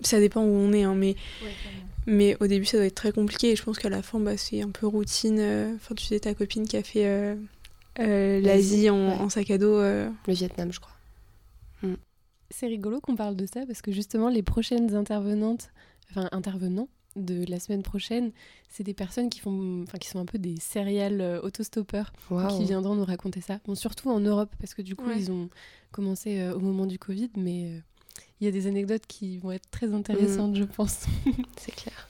Ça 0.00 0.18
dépend 0.20 0.42
où 0.42 0.52
on 0.52 0.72
est, 0.72 0.82
hein, 0.82 0.94
mais. 0.94 1.14
mais 2.06 2.36
au 2.40 2.46
début, 2.46 2.66
ça 2.66 2.76
doit 2.76 2.86
être 2.86 2.94
très 2.94 3.12
compliqué. 3.12 3.52
Et 3.52 3.56
je 3.56 3.62
pense 3.62 3.78
qu'à 3.78 3.88
la 3.88 4.02
fin, 4.02 4.20
bah, 4.20 4.36
c'est 4.36 4.60
un 4.60 4.70
peu 4.70 4.86
routine. 4.86 5.40
Enfin, 5.76 5.94
tu 5.94 6.04
sais, 6.04 6.20
ta 6.20 6.34
copine 6.34 6.66
qui 6.66 6.76
a 6.76 6.82
fait 6.82 7.36
l'Asie 7.96 8.90
en, 8.90 8.96
en, 8.96 9.28
sac 9.28 9.50
à 9.50 9.58
dos. 9.58 9.80
Le 9.80 10.10
Vietnam, 10.28 10.72
je 10.72 10.80
crois. 10.80 10.94
C'est 12.50 12.66
rigolo 12.66 13.00
qu'on 13.00 13.16
parle 13.16 13.36
de 13.36 13.46
ça 13.46 13.66
parce 13.66 13.82
que 13.82 13.90
justement, 13.90 14.28
les 14.28 14.42
prochaines 14.42 14.94
intervenantes 14.94 15.70
enfin 16.10 16.28
intervenants 16.32 16.88
de 17.16 17.44
la 17.48 17.60
semaine 17.60 17.82
prochaine, 17.82 18.32
c'est 18.68 18.82
des 18.82 18.94
personnes 18.94 19.30
qui 19.30 19.40
font, 19.40 19.82
enfin 19.82 19.98
qui 19.98 20.08
sont 20.08 20.18
un 20.18 20.24
peu 20.26 20.38
des 20.38 20.56
serial 20.60 21.20
euh, 21.20 21.40
autostoppeurs 21.42 22.12
Waouh. 22.30 22.58
qui 22.58 22.64
viendront 22.64 22.94
nous 22.94 23.04
raconter 23.04 23.40
ça. 23.40 23.60
Bon, 23.66 23.74
surtout 23.74 24.10
en 24.10 24.20
Europe 24.20 24.50
parce 24.58 24.74
que 24.74 24.82
du 24.82 24.96
coup 24.96 25.06
Ouais. 25.06 25.18
ils 25.18 25.30
ont 25.30 25.48
commencé 25.92 26.40
euh, 26.40 26.54
au 26.54 26.60
moment 26.60 26.86
du 26.86 26.98
Covid, 26.98 27.30
mais 27.36 27.66
euh, 27.66 27.78
il 28.40 28.44
y 28.44 28.48
a 28.48 28.50
des 28.50 28.66
anecdotes 28.66 29.06
qui 29.06 29.38
vont 29.38 29.52
être 29.52 29.70
très 29.70 29.92
intéressantes, 29.92 30.56
je 30.56 30.64
pense. 30.64 31.06
C'est 31.58 31.74
clair. 31.74 32.08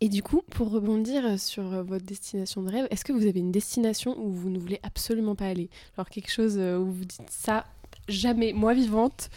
Et 0.00 0.08
du 0.08 0.22
coup, 0.22 0.42
pour 0.50 0.70
rebondir 0.70 1.40
sur 1.40 1.64
votre 1.82 2.04
destination 2.04 2.62
de 2.62 2.70
rêve, 2.70 2.86
est-ce 2.90 3.04
que 3.04 3.12
vous 3.12 3.26
avez 3.26 3.40
une 3.40 3.50
destination 3.50 4.16
où 4.16 4.30
vous 4.30 4.48
ne 4.48 4.58
voulez 4.58 4.78
absolument 4.84 5.34
pas 5.34 5.46
aller? 5.46 5.70
Genre 5.96 6.08
quelque 6.08 6.30
chose 6.30 6.56
où 6.56 6.84
vous 6.92 7.04
dites 7.04 7.28
ça, 7.30 7.64
jamais, 8.06 8.52
moi 8.52 8.74
vivante, 8.74 9.28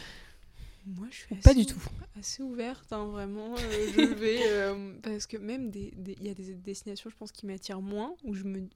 Moi, 0.86 1.08
je 1.12 1.16
suis 1.16 1.28
pas 1.36 1.36
assez 1.52 1.54
du 1.54 1.62
ou- 1.62 1.66
tout. 1.76 1.90
assez 2.20 2.42
ouverte, 2.44 2.92
hein, 2.92 3.06
vraiment. 3.08 3.56
euh, 3.56 3.88
je 3.94 4.02
vais. 4.16 4.40
euh, 4.50 5.00
parce 5.02 5.28
que 5.28 5.38
même 5.38 5.70
des- 5.70 5.94
il 5.98 6.24
y 6.24 6.30
a 6.30 6.34
des 6.34 6.56
destinations, 6.56 7.10
je 7.10 7.16
pense, 7.16 7.32
qui 7.32 7.46
m'attirent 7.46 7.82
moins, 7.82 8.16
où 8.24 8.34
je 8.34 8.44
me. 8.44 8.68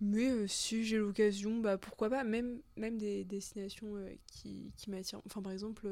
Mais 0.00 0.30
euh, 0.30 0.46
si 0.46 0.84
j'ai 0.84 0.98
l'occasion, 0.98 1.58
bah 1.58 1.76
pourquoi 1.76 2.08
pas. 2.08 2.24
Même, 2.24 2.60
même 2.76 2.98
des 2.98 3.24
destinations 3.24 3.94
qui, 4.26 4.72
qui 4.76 4.90
m'attirent. 4.90 5.20
Enfin, 5.26 5.42
par 5.42 5.52
exemple, 5.52 5.88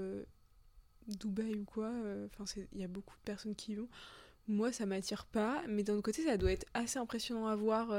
Dubaï 1.09 1.57
ou 1.57 1.65
quoi. 1.65 1.93
Enfin, 2.27 2.45
il 2.73 2.81
y 2.81 2.85
a 2.85 2.89
beaucoup 2.89 3.17
de 3.17 3.23
personnes 3.25 3.55
qui 3.57 3.73
y 3.73 3.75
vont. 3.75 3.89
Moi, 4.49 4.71
ça 4.73 4.87
m'attire 4.87 5.27
pas. 5.27 5.63
Mais 5.69 5.83
d'un 5.83 5.95
autre 5.95 6.03
côté, 6.05 6.23
ça 6.23 6.37
doit 6.37 6.53
être 6.53 6.67
assez 6.73 6.99
impressionnant 7.01 7.49
à 7.49 7.57
voir 7.57 7.91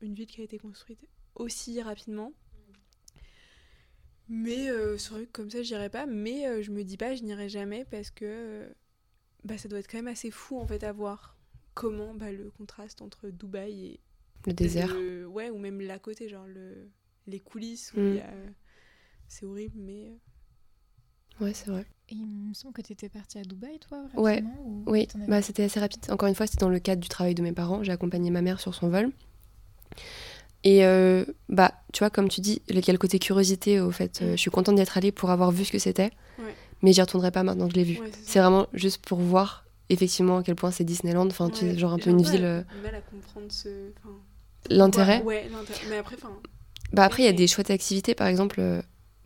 une 0.00 0.14
ville 0.14 0.26
qui 0.26 0.40
a 0.40 0.44
été 0.44 0.58
construite 0.58 0.98
aussi 1.34 1.80
rapidement. 1.82 2.32
Mais 4.28 4.70
euh, 4.70 4.96
sur 4.98 5.14
un 5.14 5.18
truc 5.18 5.32
comme 5.32 5.50
ça, 5.50 5.62
j'irai 5.62 5.90
pas. 5.90 6.06
Mais 6.06 6.46
euh, 6.46 6.62
je 6.62 6.70
me 6.70 6.82
dis 6.84 6.96
pas, 6.96 7.14
je 7.14 7.22
n'irai 7.22 7.48
jamais 7.48 7.84
parce 7.84 8.10
que 8.10 8.24
euh, 8.24 8.68
bah, 9.44 9.58
ça 9.58 9.68
doit 9.68 9.78
être 9.78 9.90
quand 9.90 9.98
même 9.98 10.08
assez 10.08 10.30
fou 10.30 10.58
en 10.58 10.66
fait 10.66 10.82
à 10.84 10.92
voir 10.92 11.36
comment 11.74 12.14
bah, 12.14 12.32
le 12.32 12.50
contraste 12.50 13.02
entre 13.02 13.28
Dubaï 13.28 13.84
et 13.86 14.00
Le 14.46 14.52
désert. 14.52 14.88
le- 14.94 15.26
ouais 15.26 15.50
ou 15.50 15.58
même 15.58 15.80
l'à 15.80 15.98
côté, 15.98 16.28
genre 16.28 16.46
le... 16.46 16.88
les 17.26 17.40
coulisses 17.40 17.92
où 17.92 17.98
Mm. 17.98 18.14
y 18.14 18.20
a- 18.20 18.32
c'est 19.28 19.44
horrible, 19.46 19.78
mais 19.78 20.06
euh, 20.08 21.44
Ouais, 21.44 21.52
c'est 21.52 21.68
vrai. 21.70 21.84
Et 22.10 22.14
il 22.14 22.26
me 22.26 22.54
semble 22.54 22.74
que 22.74 22.82
tu 22.82 22.92
étais 22.92 23.08
partie 23.08 23.38
à 23.38 23.42
Dubaï, 23.42 23.78
toi, 23.80 24.06
Ouais, 24.14 24.42
ou 24.64 24.84
Oui, 24.86 25.08
bah, 25.26 25.42
c'était 25.42 25.64
assez 25.64 25.80
rapide. 25.80 26.04
Encore 26.10 26.28
une 26.28 26.34
fois, 26.34 26.46
c'était 26.46 26.60
dans 26.60 26.68
le 26.68 26.78
cadre 26.78 27.00
du 27.02 27.08
travail 27.08 27.34
de 27.34 27.42
mes 27.42 27.52
parents. 27.52 27.82
J'ai 27.82 27.90
accompagné 27.92 28.30
ma 28.30 28.40
mère 28.42 28.60
sur 28.60 28.74
son 28.74 28.88
vol. 28.88 29.10
Et 30.64 30.84
euh, 30.86 31.24
bah, 31.48 31.72
tu 31.92 31.98
vois, 32.00 32.10
comme 32.10 32.28
tu 32.28 32.40
dis, 32.40 32.62
il 32.68 32.74
y 32.76 32.90
a 32.90 32.92
le 32.92 32.98
côté 32.98 33.18
curiosité, 33.18 33.80
au 33.80 33.90
fait. 33.90 34.20
Euh, 34.22 34.32
Mm. 34.32 34.36
je 34.36 34.36
suis 34.40 34.50
contente 34.50 34.74
d'y 34.76 34.82
être 34.82 34.96
allée 34.96 35.12
pour 35.12 35.30
avoir 35.30 35.50
vu 35.50 35.64
ce 35.64 35.72
que 35.72 35.78
c'était. 35.78 36.10
Ouais. 36.38 36.54
Mais 36.82 36.92
j'y 36.92 37.00
retournerai 37.02 37.30
pas 37.30 37.42
maintenant 37.42 37.66
que 37.68 37.74
je 37.74 37.78
l'ai 37.78 37.84
vu. 37.84 38.00
ouais, 38.00 38.10
C'est 38.24 38.38
vraiment 38.40 38.66
juste 38.72 39.04
pour 39.06 39.18
voir 39.18 39.64
effectivement 39.90 40.38
à 40.38 40.42
quel 40.42 40.54
point 40.54 40.70
c'est 40.70 40.84
Disneyland. 40.84 41.26
Enfin, 41.26 41.50
tu 41.50 41.60
sais, 41.60 41.78
genre 41.78 41.92
un 41.92 41.98
peu 41.98 42.10
une 42.10 42.22
ville. 42.22 42.40
du 42.40 42.44
euh, 42.46 42.62
mal 42.82 42.94
à 42.94 43.00
comprendre 43.02 43.46
ce. 43.50 43.68
enfin, 43.98 44.14
L'intérêt. 44.70 45.22
Ouais, 45.22 45.46
l'intérêt. 45.52 45.80
Mais 45.90 45.98
après. 45.98 46.16
Bah 46.92 47.04
après, 47.04 47.22
il 47.22 47.26
y 47.26 47.28
a 47.28 47.32
des 47.32 47.46
chouettes 47.46 47.70
activités. 47.70 48.14
Par 48.14 48.26
exemple, 48.28 48.56
euh, 48.60 48.80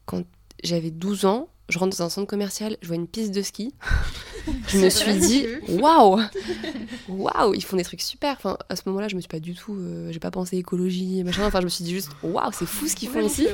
quand 0.06 0.24
j'avais 0.64 0.90
12 0.90 1.24
ans, 1.24 1.48
je 1.68 1.78
rentre 1.78 1.96
dans 1.96 2.04
un 2.04 2.08
centre 2.08 2.26
commercial, 2.26 2.76
je 2.82 2.86
vois 2.86 2.96
une 2.96 3.06
piste 3.06 3.32
de 3.32 3.42
ski. 3.42 3.74
je 4.68 4.78
me 4.78 4.88
suis 4.90 5.14
dit, 5.18 5.46
waouh 5.68 6.20
Waouh 7.08 7.54
Ils 7.54 7.64
font 7.64 7.76
des 7.76 7.84
trucs 7.84 8.00
super. 8.02 8.34
Enfin, 8.36 8.56
à 8.68 8.76
ce 8.76 8.82
moment-là, 8.86 9.08
je 9.08 9.16
me 9.16 9.20
suis 9.20 9.28
pas 9.28 9.40
du 9.40 9.54
tout. 9.54 9.74
euh, 9.74 10.10
j'ai 10.12 10.18
pas 10.20 10.30
pensé 10.30 10.56
écologie, 10.56 11.22
machin. 11.24 11.46
Enfin, 11.46 11.60
je 11.60 11.64
me 11.64 11.70
suis 11.70 11.84
dit 11.84 11.92
juste, 11.92 12.10
waouh, 12.22 12.50
c'est 12.52 12.66
fou 12.66 12.86
ce 12.88 12.94
qu'ils 12.96 13.08
font 13.08 13.20
ici. 13.26 13.46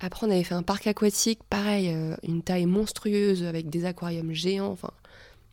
Après, 0.00 0.26
on 0.26 0.30
avait 0.30 0.44
fait 0.44 0.54
un 0.54 0.62
parc 0.62 0.86
aquatique, 0.86 1.40
pareil, 1.50 1.90
euh, 1.92 2.14
une 2.22 2.42
taille 2.42 2.66
monstrueuse 2.66 3.42
avec 3.44 3.68
des 3.68 3.84
aquariums 3.84 4.32
géants. 4.32 4.68
Enfin, 4.70 4.90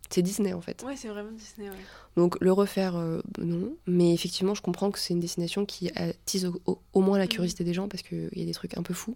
c'est 0.10 0.22
Disney 0.22 0.54
en 0.54 0.62
fait. 0.62 0.84
Ouais, 0.86 0.96
c'est 0.96 1.08
vraiment 1.08 1.32
Disney, 1.32 1.68
ouais. 1.70 1.76
Donc 2.16 2.38
le 2.40 2.52
refaire, 2.52 2.96
euh, 2.96 3.22
non. 3.40 3.74
Mais 3.88 4.14
effectivement, 4.14 4.54
je 4.54 4.62
comprends 4.62 4.92
que 4.92 5.00
c'est 5.00 5.14
une 5.16 5.20
destination 5.20 5.66
qui 5.66 5.90
attise 5.96 6.46
au, 6.46 6.62
au- 6.68 6.80
au 6.94 7.02
moins 7.02 7.18
la 7.18 7.24
Mhm. 7.26 7.30
curiosité 7.32 7.64
des 7.64 7.74
gens 7.74 7.88
parce 7.88 8.04
qu'il 8.04 8.30
y 8.34 8.44
a 8.44 8.46
des 8.46 8.54
trucs 8.54 8.78
un 8.78 8.84
peu 8.84 8.94
fous. 8.94 9.16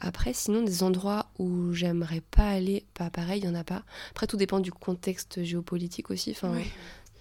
Après, 0.00 0.32
sinon, 0.34 0.62
des 0.62 0.82
endroits 0.82 1.26
où 1.38 1.72
j'aimerais 1.72 2.20
pas 2.30 2.48
aller, 2.48 2.84
pas 2.94 3.08
pareil, 3.10 3.40
il 3.42 3.46
y 3.46 3.48
en 3.48 3.54
a 3.54 3.64
pas. 3.64 3.82
Après, 4.10 4.26
tout 4.26 4.36
dépend 4.36 4.60
du 4.60 4.70
contexte 4.72 5.42
géopolitique 5.42 6.10
aussi. 6.10 6.30
Enfin. 6.32 6.54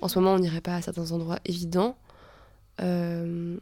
En 0.02 0.08
ce 0.10 0.20
moment, 0.20 0.34
on 0.34 0.40
n'irait 0.40 0.62
pas 0.62 0.76
à 0.76 0.82
certains 0.82 1.12
endroits 1.12 1.40
évidents. 1.46 1.98
Euh, 2.82 3.58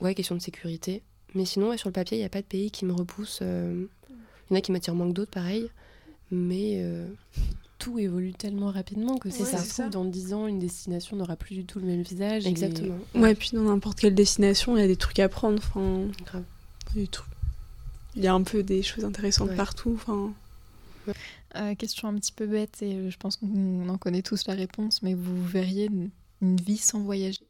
ouais, 0.00 0.14
question 0.14 0.34
de 0.34 0.40
sécurité. 0.42 1.02
Mais 1.34 1.44
sinon, 1.44 1.70
ouais, 1.70 1.78
sur 1.78 1.88
le 1.88 1.92
papier, 1.92 2.16
il 2.16 2.20
n'y 2.20 2.26
a 2.26 2.30
pas 2.30 2.40
de 2.42 2.46
pays 2.46 2.70
qui 2.70 2.84
me 2.84 2.92
repousse. 2.92 3.40
euh, 3.42 3.84
Il 4.10 4.52
y 4.52 4.54
en 4.54 4.58
a 4.58 4.60
qui 4.60 4.72
m'attirent 4.72 4.94
moins 4.94 5.08
que 5.08 5.12
d'autres, 5.14 5.30
pareil. 5.30 5.70
Mais 6.30 6.74
euh, 6.82 7.06
Tout 7.78 7.98
évolue 7.98 8.32
tellement 8.32 8.70
rapidement 8.72 9.18
que 9.18 9.30
si 9.30 9.42
Ouais, 9.42 9.48
ça 9.48 9.58
c'est 9.58 9.64
se 9.68 9.72
trouve, 9.74 9.84
ça. 9.84 9.88
dans 9.90 10.04
10 10.04 10.34
ans, 10.34 10.46
une 10.48 10.58
destination 10.58 11.16
n'aura 11.16 11.36
plus 11.36 11.54
du 11.54 11.64
tout 11.64 11.78
le 11.78 11.86
même 11.86 12.02
visage. 12.02 12.44
et- 12.44 12.48
exactement. 12.50 12.96
Ouais, 13.14 13.34
puis 13.36 13.50
dans 13.52 13.62
n'importe 13.62 14.00
quelle 14.00 14.14
destination, 14.16 14.76
il 14.76 14.80
y 14.80 14.84
a 14.84 14.88
des 14.88 14.96
trucs 14.96 15.20
à 15.20 15.28
prendre. 15.28 15.58
Enfin, 15.58 16.08
Grave. 16.26 16.42
des 16.94 17.06
trucs- 17.06 17.28
il 18.18 18.24
y 18.24 18.26
a 18.26 18.34
un 18.34 18.42
peu 18.42 18.62
des 18.62 18.82
choses 18.82 19.04
intéressantes 19.04 19.48
Ouais. 19.50 19.56
partout. 19.56 19.92
Enfin, 19.94 20.34
Euh, 21.56 21.74
question 21.74 22.08
un 22.08 22.14
petit 22.16 22.32
peu 22.32 22.46
bête, 22.46 22.82
et 22.82 23.10
je 23.10 23.16
pense 23.16 23.36
qu'on 23.36 23.88
en 23.88 23.96
connaît 23.96 24.20
tous 24.20 24.46
la 24.46 24.52
réponse, 24.54 25.02
mais 25.02 25.14
vous 25.14 25.42
verriez 25.42 25.86
une, 25.86 26.10
une 26.42 26.56
vie 26.60 26.76
sans 26.76 27.00
voyager? 27.00 27.40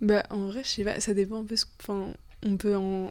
Bah, 0.00 0.22
en 0.30 0.46
vrai, 0.46 0.62
je 0.64 0.68
sais 0.68 0.84
pas, 0.84 0.98
ça 1.00 1.12
dépend 1.14 1.40
un 1.40 1.44
peu. 1.44 1.56
ce- 1.56 1.66
Enfin, 1.80 2.08
on 2.44 2.56
peut 2.56 2.76
en. 2.76 3.10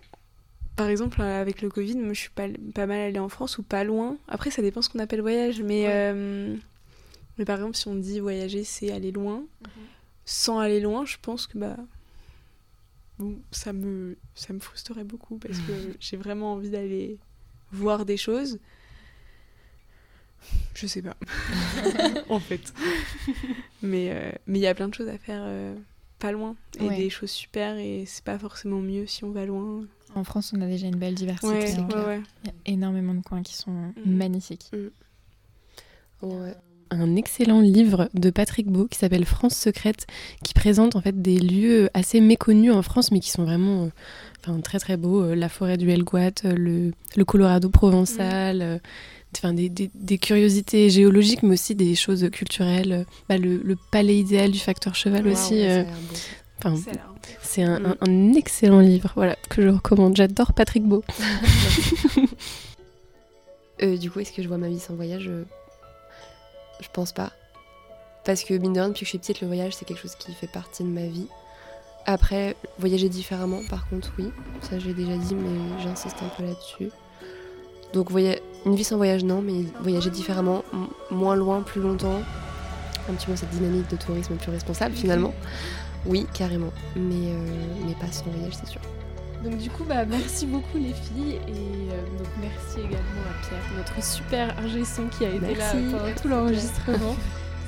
Par 0.76 0.88
exemple, 0.90 1.22
euh, 1.22 1.40
avec 1.42 1.62
le 1.62 1.70
Covid, 1.70 1.96
moi, 1.96 2.14
je 2.14 2.20
suis 2.22 2.30
pas, 2.32 2.48
pas 2.74 2.88
mal 2.88 3.00
allée 3.00 3.20
en 3.20 3.30
France 3.30 3.58
ou 3.60 3.64
pas 3.64 3.84
loin. 3.84 4.18
Après, 4.28 4.50
ça 4.52 4.62
dépend 4.62 4.82
ce 4.82 4.90
qu'on 4.90 5.00
appelle 5.00 5.22
voyage. 5.22 5.62
Mais, 5.62 5.84
Ouais. 5.86 5.94
euh, 5.94 6.56
mais 7.38 7.46
par 7.46 7.58
exemple, 7.58 7.76
si 7.78 7.88
on 7.88 7.96
dit 7.96 8.20
voyager, 8.20 8.64
c'est 8.64 8.92
aller 8.92 9.12
loin. 9.12 9.44
Sans 10.26 10.60
aller 10.60 10.80
loin, 10.80 11.06
je 11.06 11.18
pense 11.22 11.46
que 11.48 11.58
bah. 11.58 11.78
Bon, 13.22 13.40
ça 13.52 13.72
me, 13.72 14.18
ça 14.34 14.52
me 14.52 14.60
frustrerait 14.60 15.04
beaucoup 15.04 15.38
parce 15.38 15.60
que 15.60 15.96
j'ai 16.00 16.18
vraiment 16.18 16.54
envie 16.54 16.72
d'aller 16.72 17.20
voir 17.72 18.04
des 18.04 18.18
choses. 18.18 18.58
Je 20.74 20.88
sais 20.88 21.04
pas. 21.04 21.16
en 22.30 22.40
fait. 22.40 22.74
Mais 23.84 24.10
euh, 24.12 24.32
mais 24.48 24.58
il 24.58 24.62
y 24.64 24.68
a 24.68 24.74
plein 24.74 24.88
de 24.90 24.94
choses 24.96 25.08
à 25.08 25.20
faire 25.20 25.44
euh, 25.46 25.76
pas 26.18 26.32
loin. 26.32 26.56
Et 26.80 26.88
Ouais. 26.88 26.96
des 26.98 27.10
choses 27.12 27.30
super. 27.30 27.78
Et 27.78 28.06
c'est 28.08 28.24
pas 28.24 28.40
forcément 28.40 28.80
mieux 28.82 29.06
si 29.06 29.24
on 29.24 29.30
va 29.32 29.46
loin. 29.46 29.86
En 30.16 30.24
France, 30.24 30.52
on 30.58 30.62
a 30.62 30.66
déjà 30.68 30.88
une 30.88 30.98
belle 30.98 31.14
diversité. 31.16 31.78
Ouais, 31.80 31.96
ouais, 31.96 32.06
ouais. 32.06 32.22
Il 32.44 32.48
y 32.48 32.50
a 32.50 32.54
énormément 32.74 33.14
de 33.14 33.22
coins 33.22 33.44
qui 33.44 33.54
sont 33.56 33.72
Mhm. 33.72 33.94
magnifiques. 34.18 34.72
Ouais. 36.24 36.56
Un 36.92 37.16
excellent 37.16 37.62
livre 37.62 38.10
de 38.14 38.30
Patrick 38.30 38.68
Beau 38.68 38.86
qui 38.86 38.98
s'appelle 39.00 39.26
France 39.26 39.56
secrète, 39.56 40.06
qui 40.44 40.54
présente 40.54 40.96
en 40.96 41.02
fait 41.02 41.22
des 41.22 41.40
lieux 41.40 41.90
assez 41.94 42.22
méconnus 42.22 42.72
en 42.74 42.82
France, 42.82 43.12
mais 43.12 43.20
qui 43.20 43.30
sont 43.32 43.44
vraiment 43.44 43.84
euh, 43.86 43.88
enfin, 44.42 44.60
très 44.62 44.78
très 44.80 44.98
beaux. 44.98 45.24
Euh, 45.24 45.36
La 45.36 45.50
forêt 45.50 45.78
du 45.78 45.90
Helgoat, 45.90 46.44
euh, 46.46 46.54
le, 46.56 46.92
le 47.16 47.26
Colorado 47.26 47.70
provençal, 47.70 48.80
enfin, 49.38 49.54
des, 49.54 49.70
des- 49.70 49.90
des 49.96 50.18
curiosités 50.18 50.90
géologiques, 50.90 51.44
mais 51.44 51.54
aussi 51.54 51.74
des 51.76 51.96
choses 51.96 52.30
culturelles. 52.32 53.06
Bah, 53.30 53.38
le, 53.38 53.58
le 53.64 53.78
palais 53.92 54.18
idéal 54.18 54.52
du 54.52 54.60
facteur 54.60 54.94
cheval 54.96 55.28
aussi. 55.28 55.62
enfin, 56.60 56.76
c'est 57.42 57.64
un, 57.64 57.80
Mm. 57.80 57.86
un- 57.86 57.98
un 58.10 58.34
excellent 58.34 58.80
livre 58.82 59.12
voilà, 59.16 59.36
que 59.50 59.62
je 59.62 59.68
recommande. 59.70 60.16
J'adore 60.18 60.54
Patrick 60.54 60.84
Beau. 60.84 61.04
Du 64.00 64.12
coup, 64.12 64.20
est-ce 64.20 64.32
que 64.32 64.44
je 64.44 64.48
vois 64.48 64.58
ma 64.60 64.68
vie 64.68 64.80
sans 64.80 64.94
voyage 64.94 65.30
Je 66.82 66.88
pense 66.92 67.12
pas. 67.12 67.32
Parce 68.26 68.44
que, 68.44 68.54
mine 68.54 68.74
de 68.74 68.80
rien, 68.80 68.90
depuis 68.90 69.02
que 69.02 69.06
je 69.06 69.10
suis 69.10 69.18
petite, 69.18 69.42
le 69.42 69.48
voyage, 69.48 69.74
c'est 69.74 69.86
quelque 69.86 70.02
chose 70.02 70.16
qui 70.16 70.34
fait 70.34 70.48
partie 70.48 70.84
de 70.84 70.90
ma 70.90 71.06
vie. 71.06 71.28
Après, 72.06 72.56
voyager 72.80 73.10
différemment, 73.10 73.62
par 73.70 73.88
contre, 73.88 74.12
oui. 74.18 74.32
Ça, 74.62 74.80
j'ai 74.80 74.94
déjà 74.94 75.16
dit, 75.16 75.36
mais 75.36 75.82
j'insiste 75.82 76.18
un 76.22 76.30
peu 76.36 76.44
là-dessus. 76.44 76.92
Donc, 77.94 78.10
une 78.66 78.76
vie 78.76 78.84
sans 78.84 78.98
voyage, 78.98 79.24
non, 79.24 79.42
mais 79.42 79.66
voyager 79.82 80.10
différemment, 80.10 80.64
moins 81.10 81.36
loin, 81.36 81.62
plus 81.62 81.82
longtemps. 81.82 82.22
Un 83.10 83.14
petit 83.14 83.26
peu 83.26 83.36
cette 83.36 83.50
dynamique 83.50 83.90
de 83.90 83.96
tourisme 83.96 84.36
plus 84.36 84.52
responsable, 84.52 84.96
finalement. 84.96 85.34
Oui, 86.06 86.28
carrément. 86.34 86.72
Mais, 86.96 87.32
euh, 87.32 87.56
mais 87.86 87.94
pas 87.96 88.12
sans 88.12 88.26
voyage, 88.26 88.54
c'est 88.54 88.70
sûr. 88.70 88.82
Donc 89.44 89.58
du 89.58 89.70
coup, 89.72 89.84
bah, 89.86 90.06
merci 90.06 90.46
beaucoup 90.46 90.78
les 90.78 90.94
filles 90.94 91.40
et 91.48 91.92
euh, 91.92 92.18
donc 92.18 92.28
merci 92.40 92.80
également 92.80 93.22
à 93.30 93.48
Pierre, 93.48 93.64
notre 93.76 94.04
super 94.04 94.58
ingé 94.60 94.86
son 94.86 95.08
qui 95.08 95.26
a 95.26 95.30
été 95.30 95.40
Merci. 95.40 95.58
là 95.60 95.72
pendant 95.92 96.04
Merci, 96.06 96.22
tout 96.22 96.28
l'enregistrement. 96.28 97.16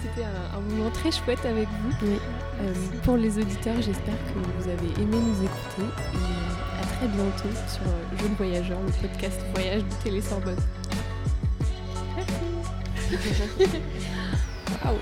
C'était 0.03 0.25
un, 0.25 0.57
un 0.57 0.61
moment 0.61 0.91
très 0.91 1.11
chouette 1.11 1.43
avec 1.45 1.67
vous. 1.67 1.93
Oui. 2.05 2.19
Euh, 2.61 2.73
pour 3.03 3.17
les 3.17 3.39
auditeurs, 3.39 3.77
j'espère 3.77 4.13
que 4.13 4.61
vous 4.61 4.69
avez 4.69 5.01
aimé 5.01 5.17
nous 5.17 5.43
écouter 5.43 5.87
et 6.13 6.79
à 6.79 6.85
très 6.97 7.07
bientôt 7.07 7.49
sur 7.67 7.81
euh, 7.83 8.17
Jeune 8.21 8.33
Voyageur, 8.35 8.77
le 8.85 8.91
podcast 9.07 9.39
voyage 9.55 9.81
de 9.83 9.93
Télé 10.03 10.21
Sorbonne. 10.21 10.55
Waouh 14.85 14.97